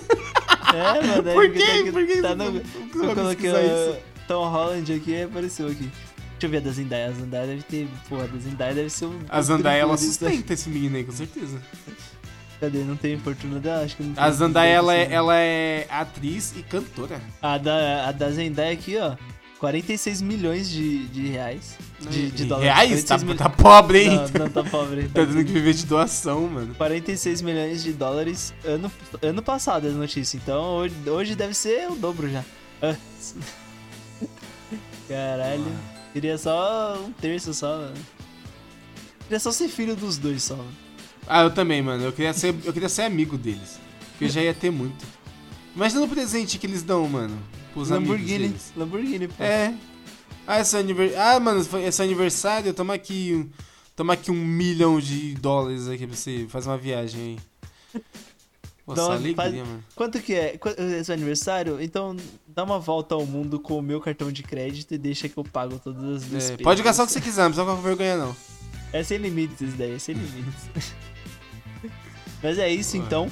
É, 0.73 1.07
mano. 1.07 1.29
é 1.29 1.35
Por 1.35 1.45
porque 1.47 1.59
quê? 1.59 1.85
tá 1.85 1.93
Por 1.93 2.07
que 2.07 2.23
tá 2.23 2.29
você 2.29 2.35
no, 2.37 3.05
Eu 3.05 3.15
coloquei 3.15 3.51
isso? 3.51 4.12
Tom 4.27 4.49
Holland 4.49 4.93
aqui 4.93 5.23
apareceu 5.23 5.67
aqui. 5.69 5.91
Deixa 6.33 6.47
eu 6.47 6.51
ver 6.51 6.57
a 6.57 6.61
da 6.61 6.71
Zendaya. 6.73 7.09
A 7.09 7.13
Zendaya 7.13 7.47
deve 7.47 7.63
ter. 7.63 7.89
Porra, 8.09 8.25
a 8.25 8.27
da 8.27 8.39
Zendaya 8.39 8.75
deve 8.75 8.91
ser 8.91 9.07
um. 9.07 9.19
A 9.29 9.41
Zandaya, 9.43 9.83
ela 9.83 9.97
sustenta 9.97 10.53
esse 10.55 10.69
menino 10.69 10.97
aí, 10.97 11.05
com 11.05 11.13
certeza. 11.13 11.61
Cadê? 12.61 12.79
Não 12.85 12.97
tem 12.97 13.17
fortuna 13.19 13.59
dela? 13.61 13.85
Acho 13.85 13.97
que 13.97 14.03
não 14.03 14.13
tem. 14.15 14.23
A 14.25 14.31
Zandaya, 14.31 14.75
ela 14.75 14.95
é, 14.95 15.13
ela 15.13 15.37
é 15.37 15.87
atriz 15.91 16.55
e 16.57 16.63
cantora. 16.63 17.21
A 17.41 17.59
da, 17.59 18.09
a 18.09 18.13
da 18.13 18.31
Zendaya 18.31 18.73
aqui, 18.73 18.97
ó. 18.99 19.15
46 19.61 20.21
milhões 20.23 20.69
de, 20.69 21.07
de 21.07 21.29
reais. 21.29 21.77
De, 22.11 22.33
de 22.33 22.45
dólares. 22.47 22.73
Reais? 22.73 23.05
Tá, 23.05 23.17
46 23.17 23.23
mil- 23.23 23.37
tá 23.37 23.49
pobre, 23.49 24.03
hein? 24.03 24.11
Não, 24.17 24.41
não 24.47 24.51
tá 24.51 24.65
pobre. 24.65 25.03
Tá 25.15 25.25
tendo 25.25 25.45
que 25.45 25.53
viver 25.53 25.73
de 25.75 25.87
doação, 25.87 26.49
mano. 26.49 26.75
46 26.75 27.43
milhões 27.43 27.81
de 27.81 27.93
dólares 27.93 28.53
ano, 28.65 28.91
ano 29.23 29.41
passado 29.43 29.87
as 29.87 29.95
notícias. 29.95 30.35
Então 30.43 30.61
hoje, 30.79 30.95
hoje 31.07 31.37
deve 31.37 31.55
ser 31.55 31.89
o 31.89 31.95
dobro 31.95 32.29
já. 32.29 32.45
Ah. 35.15 35.37
Caralho. 35.37 35.65
Queria 36.13 36.37
só 36.37 36.99
um 37.07 37.13
terço 37.13 37.55
só, 37.55 37.79
mano. 37.79 37.95
Queria 39.23 39.41
só 39.41 39.51
ser 39.51 39.69
filho 39.69 39.97
dos 39.97 40.19
dois 40.19 40.43
só, 40.43 40.57
mano. 40.57 40.73
Ah, 41.27 41.43
eu 41.43 41.51
também, 41.51 41.81
mano. 41.81 42.05
Eu 42.05 42.13
queria 42.13 42.33
ser, 42.35 42.55
eu 42.65 42.73
queria 42.73 42.89
ser 42.89 43.03
amigo 43.03 43.39
deles. 43.39 43.79
Porque 44.11 44.25
eu 44.25 44.29
já 44.29 44.43
ia 44.43 44.53
ter 44.53 44.71
muito. 44.71 45.05
Imagina 45.75 46.03
o 46.03 46.09
presente 46.09 46.59
que 46.59 46.67
eles 46.67 46.83
dão, 46.83 47.09
mano. 47.09 47.39
Pros 47.73 47.91
amigos 47.91 48.11
Lamborghini. 48.19 48.49
deles. 48.49 48.73
Lamborghini, 48.77 49.29
pô. 49.29 49.43
É. 49.43 49.75
Ah, 50.47 50.61
esse 50.61 50.77
aniversário. 50.77 51.37
Ah, 51.37 51.41
mano, 51.41 51.67
esse 51.87 52.03
aniversário, 52.03 52.75
toma 52.75 52.95
aqui. 52.95 53.49
Toma 53.97 54.15
aqui 54.15 54.31
um 54.31 54.35
milhão 54.45 54.99
de 54.99 55.35
dólares 55.35 55.89
aqui 55.89 56.07
pra 56.07 56.17
você 56.17 56.47
fazer 56.49 56.69
uma 56.69 56.79
viagem 56.79 57.39
aí. 57.95 58.03
Nossa, 58.87 59.03
uma- 59.03 59.13
alegria, 59.15 59.37
faz- 59.37 59.55
mano. 59.55 59.85
Quanto 59.95 60.21
que 60.21 60.35
é? 60.35 60.59
É 60.79 61.05
seu 61.05 61.15
aniversário? 61.15 61.81
Então 61.81 62.17
dá 62.49 62.65
uma 62.65 62.79
volta 62.79 63.15
ao 63.15 63.25
mundo 63.25 63.61
com 63.61 63.79
o 63.79 63.83
meu 63.83 64.01
cartão 64.01 64.31
de 64.33 64.43
crédito 64.43 64.93
e 64.95 64.99
deixa 64.99 65.29
que 65.29 65.37
eu 65.39 65.45
pago 65.45 65.79
todas 65.79 66.03
as 66.03 66.23
É, 66.25 66.27
despesas. 66.37 66.63
pode 66.63 66.83
gastar 66.83 67.05
o 67.05 67.07
que 67.07 67.13
você 67.13 67.21
quiser, 67.21 67.43
não 67.45 67.51
precisa 67.51 67.65
ficar 67.65 67.77
com 67.77 67.83
vergonha, 67.83 68.17
não. 68.17 68.37
É 68.93 69.03
sem 69.03 69.19
limites 69.19 69.61
isso 69.61 69.77
daí, 69.77 69.95
é 69.95 69.99
sem 69.99 70.15
limites. 70.15 70.65
Mas 72.43 72.59
é 72.59 72.69
isso 72.69 72.97
Ué. 72.97 73.03
então. 73.05 73.31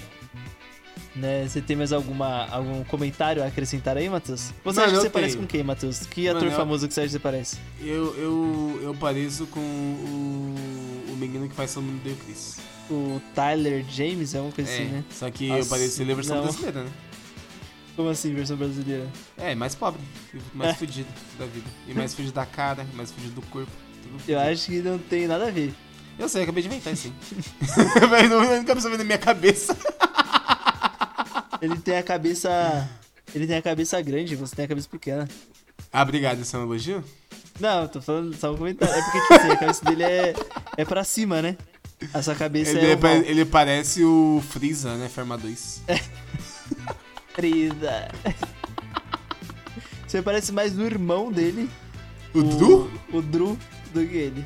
Né, 1.17 1.47
você 1.49 1.61
tem 1.61 1.75
mais 1.75 1.93
alguma, 1.93 2.47
algum 2.47 2.85
comentário 2.85 3.43
a 3.43 3.47
acrescentar 3.47 3.97
aí, 3.97 4.09
Matheus? 4.09 4.53
Você 4.65 4.81
Mano, 4.81 4.81
acha 4.83 4.91
que 4.95 5.01
você 5.03 5.11
parece 5.11 5.35
tenho. 5.35 5.45
com 5.45 5.51
quem, 5.51 5.65
Matheus? 5.65 6.07
Que 6.07 6.27
Mano, 6.29 6.39
ator 6.39 6.51
eu- 6.53 6.57
famoso 6.57 6.87
que 6.87 6.95
você 6.95 7.01
acha 7.01 7.09
que 7.09 7.13
você 7.15 7.19
parece? 7.19 7.57
Eu, 7.81 8.15
eu, 8.17 8.81
eu 8.85 8.95
pareço 8.95 9.45
com 9.49 9.59
o, 9.59 10.55
o 11.13 11.17
menino 11.17 11.49
que 11.49 11.55
faz 11.55 11.75
todo 11.75 11.83
mundo 11.83 12.01
deu 12.05 12.15
Chris. 12.25 12.59
O 12.91 13.21
Tyler 13.35 13.85
James, 13.89 14.35
é 14.35 14.39
alguma 14.39 14.53
coisa 14.55 14.71
É, 14.71 14.75
assim, 14.75 14.85
né? 14.87 15.05
só 15.11 15.31
que 15.31 15.47
Nossa, 15.49 15.61
eu 15.61 15.67
pareço 15.67 16.03
ele 16.03 16.13
a 16.13 16.15
versão 16.17 16.37
não. 16.37 16.43
brasileira, 16.43 16.83
né? 16.85 16.91
Como 17.95 18.09
assim, 18.09 18.35
versão 18.35 18.57
brasileira? 18.57 19.07
É, 19.37 19.55
mais 19.55 19.75
pobre, 19.75 20.01
mais 20.55 20.71
É. 20.73 20.75
fudido 20.75 21.09
da 21.39 21.47
vida. 21.47 21.67
E 21.87 21.95
mais 21.95 22.15
fudido 22.15 22.35
da 22.35 22.47
cara, 22.47 22.85
mais 22.95 23.11
fudido 23.13 23.35
do 23.35 23.43
corpo. 23.43 23.71
Eu 24.27 24.41
acho 24.41 24.67
que 24.67 24.79
não 24.81 24.99
tem 24.99 25.27
nada 25.29 25.47
a 25.49 25.51
ver. 25.51 25.73
Eu 26.19 26.29
sei, 26.29 26.41
eu 26.41 26.45
acabei 26.45 26.63
de 26.63 26.69
inventar 26.69 26.93
isso. 26.93 27.13
Mas 28.11 28.29
não, 28.29 28.57
nunca 28.59 28.75
pensou 28.75 28.91
na 28.97 29.05
minha 29.05 29.19
cabeça. 29.19 29.77
Ele 31.63 31.77
tem 31.79 31.97
a 31.97 32.03
cabeça. 32.03 32.89
Ele 33.35 33.47
tem 33.47 33.57
a 33.57 33.63
cabeça 33.63 34.01
grande, 34.03 34.35
você 34.35 34.57
tem 34.57 34.65
a 34.65 34.69
cabeça 34.69 34.89
pequena. 34.89 35.29
Ah, 35.93 36.03
obrigado, 36.03 36.41
isso 36.41 36.57
é 36.57 36.59
um 36.59 36.63
elogio? 36.63 37.05
Não, 37.61 37.83
eu 37.83 37.89
tô 37.89 38.01
falando 38.01 38.35
só 38.35 38.53
um 38.53 38.57
comentário. 38.57 38.95
É 38.95 39.03
porque, 39.03 39.21
tipo 39.21 39.35
assim, 39.35 39.49
a 39.51 39.57
cabeça 39.57 39.85
dele 39.85 40.03
é, 40.03 40.35
é 40.79 40.85
pra 40.85 41.05
cima, 41.05 41.43
né? 41.43 41.57
A 42.15 42.23
sua 42.23 42.35
cabeça 42.35 42.71
Ele, 42.71 42.87
é. 42.87 42.93
é 42.93 42.97
oval. 42.97 43.11
ele 43.17 43.45
parece 43.45 44.03
o 44.05 44.43
Freeza, 44.49 44.97
né? 44.97 45.09
Ferma 45.09 45.37
2. 45.37 45.83
Frida. 47.35 48.11
Você 50.07 50.23
parece 50.23 50.53
mais 50.53 50.77
o 50.79 50.83
irmão 50.83 51.31
dele. 51.31 51.69
O 52.35 52.43
Drew? 52.43 52.91
O 53.13 53.23
Drew. 53.23 53.59
do 53.93 54.07
que 54.07 54.17
ele. 54.17 54.45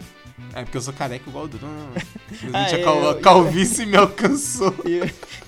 É 0.53 0.63
porque 0.63 0.77
eu 0.77 0.83
sou 0.83 0.93
careca 0.93 1.29
igual 1.29 1.45
o 1.45 1.49
Bruno. 1.49 1.93
Ah, 2.53 2.69
é, 2.69 2.75
a 2.81 2.85
cal- 2.85 3.03
eu- 3.03 3.21
calvície 3.21 3.87
me 3.87 3.97
alcançou. 3.97 4.75
E, 4.85 5.01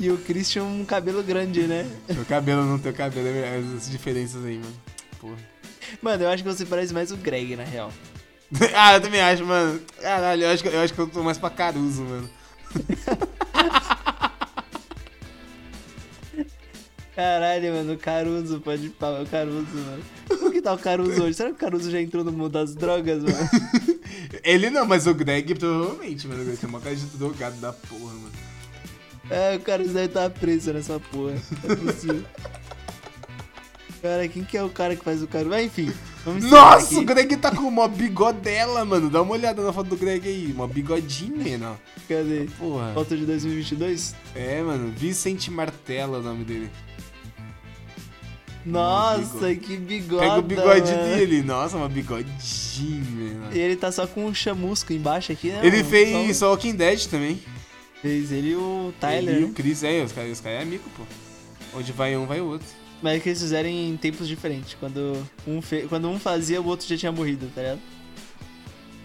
e 0.07 0.11
o 0.11 0.17
Christian 0.19 0.65
um 0.65 0.85
cabelo 0.85 1.23
grande, 1.23 1.63
né? 1.63 1.87
Meu 2.09 2.25
cabelo 2.25 2.65
não 2.65 2.79
tem 2.79 2.93
cabelo, 2.93 3.27
é 3.27 3.57
as 3.77 3.91
diferenças 3.91 4.45
aí, 4.45 4.59
mano. 4.59 4.75
Porra. 5.21 5.37
Mano, 6.03 6.25
eu 6.25 6.29
acho 6.29 6.43
que 6.43 6.49
você 6.49 6.65
parece 6.65 6.93
mais 6.95 7.11
o 7.11 7.17
Greg, 7.17 7.57
na 7.57 7.65
real. 7.65 7.93
ah, 8.75 8.95
eu 8.95 9.01
também 9.01 9.21
acho, 9.21 9.45
mano. 9.45 9.81
Caralho, 10.01 10.45
eu 10.45 10.51
acho, 10.51 10.63
que, 10.63 10.69
eu 10.69 10.81
acho 10.81 10.95
que 10.95 11.01
eu 11.01 11.09
tô 11.09 11.23
mais 11.23 11.39
pra 11.39 11.51
Caruso, 11.51 12.03
mano. 12.03 12.31
Caralho, 17.17 17.73
mano, 17.73 17.95
o 17.95 17.99
Caruso, 17.99 18.61
pode 18.61 18.91
falar, 18.91 19.23
o 19.23 19.27
Caruso, 19.27 19.75
mano. 19.75 20.05
Como 20.29 20.53
que 20.53 20.61
tá 20.61 20.75
o 20.75 20.79
Caruso 20.79 21.23
hoje? 21.23 21.33
Será 21.33 21.49
que 21.49 21.55
o 21.57 21.59
Caruso 21.59 21.91
já 21.91 21.99
entrou 21.99 22.23
no 22.23 22.31
mundo 22.31 22.51
das 22.51 22.75
drogas, 22.75 23.23
mano? 23.23 23.49
Ele 24.45 24.69
não, 24.69 24.85
mas 24.85 25.07
o 25.07 25.15
Greg 25.15 25.55
provavelmente, 25.55 26.29
mano. 26.29 26.43
Ele 26.43 26.57
tem 26.59 26.69
uma 26.69 26.79
cara 26.79 26.95
de 26.95 27.07
drogado 27.07 27.57
da 27.57 27.73
porra, 27.73 28.13
mano. 28.13 28.33
É, 29.31 29.57
o 29.57 29.61
Caruso 29.61 29.95
deve 29.95 30.07
estar 30.07 30.29
preso 30.31 30.73
nessa 30.75 31.01
porra. 31.01 31.35
Não 31.65 31.73
é 31.73 31.77
possível. 31.77 32.23
Cara, 34.03 34.29
quem 34.29 34.45
que 34.45 34.57
é 34.57 34.63
o 34.63 34.69
cara 34.69 34.95
que 34.95 35.03
faz 35.03 35.23
o 35.23 35.27
Caruso? 35.27 35.51
Mas 35.51 35.67
enfim, 35.67 35.91
vamos 35.91 35.97
encerrar 35.97 36.16
Nossa, 36.43 36.99
o 36.99 37.05
Greg 37.05 37.37
tá 37.37 37.51
com 37.51 37.63
uma 37.63 37.87
bigodela, 37.89 38.85
mano. 38.85 39.09
Dá 39.09 39.23
uma 39.23 39.33
olhada 39.33 39.63
na 39.63 39.73
foto 39.73 39.89
do 39.91 39.97
Greg 39.97 40.27
aí. 40.29 40.53
Uma 40.53 40.67
bigodinha, 40.67 41.59
mano. 41.59 41.79
Cadê? 42.09 42.47
Porra. 42.59 42.93
Foto 42.95 43.17
de 43.17 43.25
2022? 43.25 44.15
É, 44.35 44.63
mano. 44.63 44.93
Vicente 44.97 45.51
Martella 45.51 46.19
é 46.19 46.21
o 46.21 46.23
nome 46.25 46.45
dele. 46.45 46.71
Nossa, 48.65 49.23
bigode. 49.23 49.57
que 49.57 49.77
bigode. 49.77 50.21
Pega 50.27 50.39
o 50.39 50.43
bigode 50.43 50.93
mano. 50.93 51.17
dele. 51.17 51.43
Nossa, 51.43 51.77
uma 51.77 51.89
bigodinha, 51.89 53.35
mano. 53.39 53.55
E 53.55 53.59
ele 53.59 53.77
tá 53.77 53.93
só 53.93 54.07
com 54.07 54.27
um 54.27 54.35
chamusco 54.35 54.93
embaixo 54.93 55.31
aqui, 55.31 55.49
né? 55.49 55.61
Ele 55.63 55.77
mano? 55.79 55.89
fez 55.89 56.37
Só- 56.37 56.51
Walking 56.51 56.75
Dead 56.75 57.07
também. 57.07 57.41
Fez 58.03 58.33
ele 58.33 58.51
e 58.51 58.57
o 58.57 58.93
Tyler, 59.01 59.35
Ele 59.37 59.43
e 59.43 59.45
o 59.45 59.53
Chris, 59.53 59.83
é, 59.83 60.03
os 60.03 60.13
caras 60.13 60.41
cara 60.41 60.57
é 60.57 60.63
amigo, 60.63 60.85
pô. 60.97 61.05
Onde 61.79 61.93
vai 61.93 62.17
um, 62.17 62.27
vai 62.27 62.41
o 62.41 62.47
outro. 62.47 62.67
Mas 63.03 63.17
é 63.17 63.21
que 63.21 63.29
eles 63.29 63.41
fizeram 63.41 63.69
em 63.69 63.97
tempos 63.97 64.27
diferentes. 64.27 64.75
Quando 64.81 65.27
um, 65.47 65.61
fe... 65.61 65.87
Quando 65.89 66.09
um 66.09 66.19
fazia, 66.19 66.61
o 66.61 66.67
outro 66.67 66.87
já 66.87 66.97
tinha 66.97 67.13
morrido, 67.13 67.51
tá 67.55 67.61
ligado? 67.61 67.81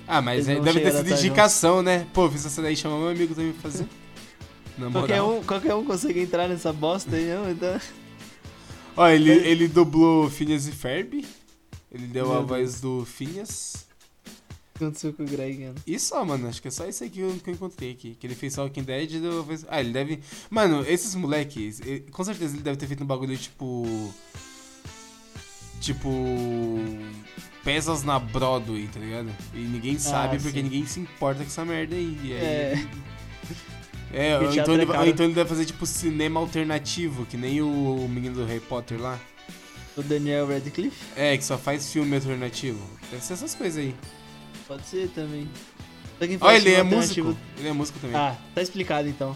Ah, 0.07 0.21
mas 0.21 0.47
é- 0.47 0.59
deve 0.59 0.79
ter 0.79 0.91
sido 0.91 1.11
indicação, 1.11 1.81
né? 1.81 2.07
Pô, 2.13 2.29
fiz 2.29 2.45
essa 2.45 2.61
daí, 2.61 2.75
chamar 2.75 2.97
meu 2.97 3.09
amigo 3.09 3.35
também 3.35 3.51
pra 3.53 3.69
fazer. 3.69 3.85
Qualquer 4.91 5.21
um, 5.21 5.43
qualquer 5.43 5.75
um 5.75 5.83
consegue 5.85 6.21
entrar 6.21 6.47
nessa 6.47 6.73
bosta 6.73 7.15
aí, 7.15 7.25
não? 7.25 7.51
Então... 7.51 7.79
Ó, 8.97 9.07
ele, 9.07 9.29
ele 9.47 9.67
dublou 9.67 10.29
Phineas 10.29 10.67
e 10.67 10.71
Ferb. 10.71 11.25
Ele 11.91 12.07
deu 12.07 12.27
Meu 12.27 12.35
a 12.35 12.37
Deus. 12.37 12.49
voz 12.49 12.81
do 12.81 13.05
Phineas. 13.05 13.85
O 14.79 14.83
aconteceu 14.83 15.13
com 15.13 15.23
o 15.23 15.25
Greg, 15.25 15.59
mano? 15.65 15.75
E 15.85 15.99
só, 15.99 16.23
mano. 16.25 16.47
Acho 16.47 16.61
que 16.61 16.67
é 16.67 16.71
só 16.71 16.87
isso 16.87 17.03
aí 17.03 17.09
que 17.09 17.19
eu, 17.19 17.35
que 17.43 17.49
eu 17.49 17.53
encontrei 17.53 17.91
aqui. 17.91 18.15
Que 18.19 18.25
ele 18.27 18.35
fez 18.35 18.53
só 18.53 18.63
Walking 18.63 18.83
Dead 18.83 19.11
e 19.11 19.19
voz... 19.19 19.65
Ah, 19.69 19.79
ele 19.79 19.91
deve... 19.91 20.19
Mano, 20.49 20.83
esses 20.87 21.13
moleques... 21.15 21.79
ele- 21.81 22.01
Com 22.11 22.23
certeza 22.23 22.55
ele 22.55 22.63
deve 22.63 22.77
ter 22.77 22.87
feito 22.87 23.03
um 23.03 23.07
bagulho 23.07 23.37
tipo... 23.37 24.13
Tipo... 25.79 26.09
Pesas 27.63 28.03
na 28.03 28.17
Broadway, 28.17 28.87
tá 28.87 28.99
ligado? 28.99 29.29
E 29.53 29.59
ninguém 29.59 29.99
sabe 29.99 30.39
porque 30.39 30.57
sim. 30.57 30.63
ninguém 30.63 30.85
se 30.87 30.99
importa 30.99 31.41
com 31.41 31.47
essa 31.47 31.63
merda 31.63 31.95
aí. 31.95 32.17
E 32.23 32.33
aí 32.33 32.39
É, 32.39 32.85
É, 34.13 34.37
ou 34.37 34.51
então, 34.51 34.73
ele, 34.73 34.85
ou 34.85 35.05
então 35.07 35.25
ele 35.25 35.33
deve 35.33 35.47
fazer 35.47 35.65
tipo 35.65 35.85
cinema 35.85 36.39
alternativo, 36.39 37.25
que 37.25 37.37
nem 37.37 37.61
o 37.61 38.07
menino 38.09 38.35
do 38.35 38.45
Harry 38.45 38.59
Potter 38.59 38.99
lá. 38.99 39.17
o 39.95 40.01
Daniel 40.01 40.47
Radcliffe? 40.47 40.97
É, 41.15 41.37
que 41.37 41.43
só 41.45 41.57
faz 41.57 41.91
filme 41.91 42.15
alternativo. 42.15 42.79
Deve 43.09 43.23
ser 43.23 43.33
essas 43.33 43.55
coisas 43.55 43.77
aí. 43.81 43.95
Pode 44.71 44.85
ser 44.87 45.09
também. 45.09 45.49
Faz 46.39 46.65
ele 46.65 46.73
é 46.73 46.81
músico. 46.81 47.35
Ele 47.57 47.67
é 47.67 47.73
músico 47.73 47.99
também. 47.99 48.15
Ah, 48.15 48.37
tá 48.55 48.61
explicado 48.61 49.05
então. 49.09 49.35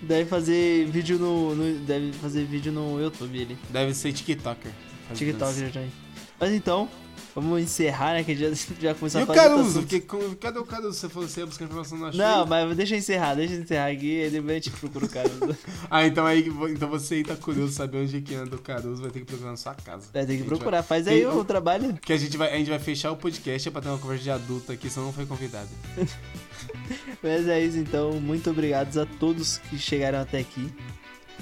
Deve 0.00 0.26
fazer 0.30 0.86
vídeo 0.86 1.18
no, 1.18 1.56
no- 1.56 1.80
Deve 1.80 2.12
fazer 2.12 2.44
vídeo 2.44 2.70
no 2.70 3.00
YouTube 3.00 3.36
ele. 3.36 3.58
Deve 3.68 3.92
ser 3.92 4.12
TikToker. 4.12 4.70
Faz 5.08 5.18
TikTok 5.18 5.40
dança. 5.40 5.66
já 5.66 5.72
também. 5.72 5.90
Mas 6.38 6.52
então, 6.52 6.88
vamos 7.34 7.60
encerrar, 7.62 8.14
né? 8.14 8.24
Que 8.24 8.34
já, 8.36 8.46
já 8.80 8.94
começou 8.94 9.20
E 9.20 9.22
a 9.22 9.24
o 9.24 9.26
fazer 9.26 9.40
outro 9.40 9.56
Caruso? 9.56 9.78
Porque, 9.80 10.00
com- 10.00 10.34
cadê 10.36 10.58
o 10.58 10.64
Caruso? 10.64 10.92
Você 10.98 11.08
falou 11.08 11.26
que 11.26 11.34
você 11.34 11.40
ia 11.40 11.46
buscar 11.46 11.64
informação 11.64 11.98
no 11.98 12.12
Não, 12.12 12.46
mas 12.46 12.76
deixa 12.76 12.94
eu 12.94 12.98
encerrar, 12.98 13.34
deixa 13.34 13.54
eu 13.54 13.60
encerrar 13.62 13.86
aqui, 13.90 14.22
aí 14.22 14.30
depois 14.30 14.50
a 14.50 14.54
gente 14.54 14.70
procura 14.70 15.04
o 15.06 15.08
Caruso. 15.08 15.56
Ah, 15.90 16.06
então 16.06 16.24
aí 16.24 16.46
então 16.70 16.88
você 16.88 17.16
aí 17.16 17.24
tá 17.24 17.36
curioso 17.36 17.72
saber 17.72 17.98
onde 17.98 18.16
é 18.16 18.20
que 18.20 18.34
anda 18.34 18.56
o 18.56 18.58
Caruso, 18.58 19.02
vai 19.02 19.10
ter 19.10 19.20
que 19.20 19.26
procurar 19.26 19.50
na 19.50 19.56
sua 19.56 19.74
casa. 19.74 20.06
Vai 20.12 20.24
ter 20.24 20.36
que 20.38 20.44
procurar, 20.44 20.82
faz 20.82 21.06
aí 21.06 21.20
Tem- 21.20 21.26
o 21.26 21.44
trabalho. 21.44 21.98
Que 22.00 22.12
a 22.12 22.16
gente 22.16 22.36
vai, 22.36 22.52
a 22.52 22.56
gente 22.56 22.70
vai 22.70 22.78
fechar 22.78 23.10
o 23.10 23.16
podcast 23.16 23.70
pra 23.70 23.80
ter 23.82 23.88
uma 23.88 23.98
conversa 23.98 24.22
de 24.24 24.30
adulto 24.30 24.72
aqui, 24.72 24.88
senão 24.88 25.06
não 25.06 25.12
foi 25.12 25.26
convidado. 25.26 25.68
Mas 27.22 27.46
é 27.48 27.60
isso 27.64 27.78
então, 27.78 28.12
muito 28.20 28.50
obrigado 28.50 28.96
a 28.98 29.06
todos 29.06 29.58
que 29.58 29.78
chegaram 29.78 30.20
até 30.20 30.38
aqui. 30.38 30.70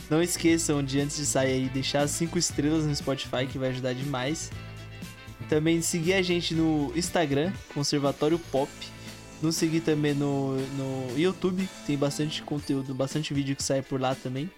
Não 0.08 0.22
esqueçam 0.22 0.82
de 0.82 1.00
antes 1.00 1.16
de 1.16 1.26
sair 1.26 1.52
aí 1.52 1.68
deixar 1.68 2.08
5 2.08 2.38
estrelas 2.38 2.84
no 2.86 2.94
Spotify 2.94 3.46
que 3.50 3.58
vai 3.58 3.68
ajudar 3.70 3.92
demais. 3.92 4.50
Também 5.48 5.80
seguir 5.82 6.14
a 6.14 6.22
gente 6.22 6.54
no 6.54 6.92
Instagram, 6.96 7.52
Conservatório 7.74 8.38
Pop. 8.38 8.70
Nos 9.42 9.56
seguir 9.56 9.80
também 9.80 10.14
no, 10.14 10.54
no 10.76 11.18
YouTube, 11.18 11.66
tem 11.86 11.96
bastante 11.96 12.42
conteúdo, 12.42 12.94
bastante 12.94 13.32
vídeo 13.32 13.56
que 13.56 13.62
sai 13.62 13.80
por 13.82 14.00
lá 14.00 14.14
também. 14.14 14.50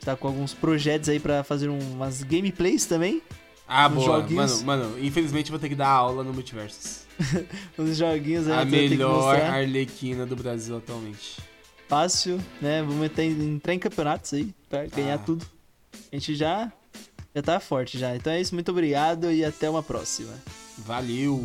Tá 0.00 0.14
com 0.16 0.28
alguns 0.28 0.54
projetos 0.54 1.08
aí 1.08 1.18
pra 1.18 1.42
fazer 1.42 1.68
um- 1.68 1.92
umas 1.92 2.22
gameplays 2.22 2.86
também. 2.86 3.20
Ah, 3.66 3.88
boa. 3.88 4.20
joguinhos. 4.20 4.62
Mano, 4.62 4.84
mano, 4.90 5.04
infelizmente 5.04 5.50
vou 5.50 5.58
ter 5.58 5.68
que 5.68 5.74
dar 5.74 5.88
aula 5.88 6.22
no 6.22 6.32
Multiversus. 6.32 7.00
Uns 7.76 7.96
joguinhos 7.96 8.46
aí 8.46 8.52
A 8.62 8.64
ter 8.64 8.82
que 8.84 8.88
melhor. 8.90 9.40
Arlequina 9.40 10.24
do 10.24 10.36
Brasil 10.36 10.76
atualmente. 10.76 11.40
fácil, 11.88 12.40
né? 12.62 12.82
Vamos 12.82 13.04
entrar 13.04 13.24
em, 13.24 13.54
entrar 13.56 13.74
em 13.74 13.78
campeonatos 13.80 14.32
aí 14.34 14.54
pra 14.68 14.86
ganhar 14.86 15.14
Ah. 15.14 15.18
tudo. 15.18 15.44
A 16.12 16.14
gente 16.16 16.36
já 16.36 16.70
já 17.36 17.42
tá 17.42 17.60
forte 17.60 17.98
já. 17.98 18.16
Então 18.16 18.32
é 18.32 18.40
isso, 18.40 18.54
muito 18.54 18.70
obrigado 18.70 19.30
e 19.30 19.44
até 19.44 19.68
uma 19.68 19.82
próxima. 19.82 20.32
Valeu! 20.78 21.44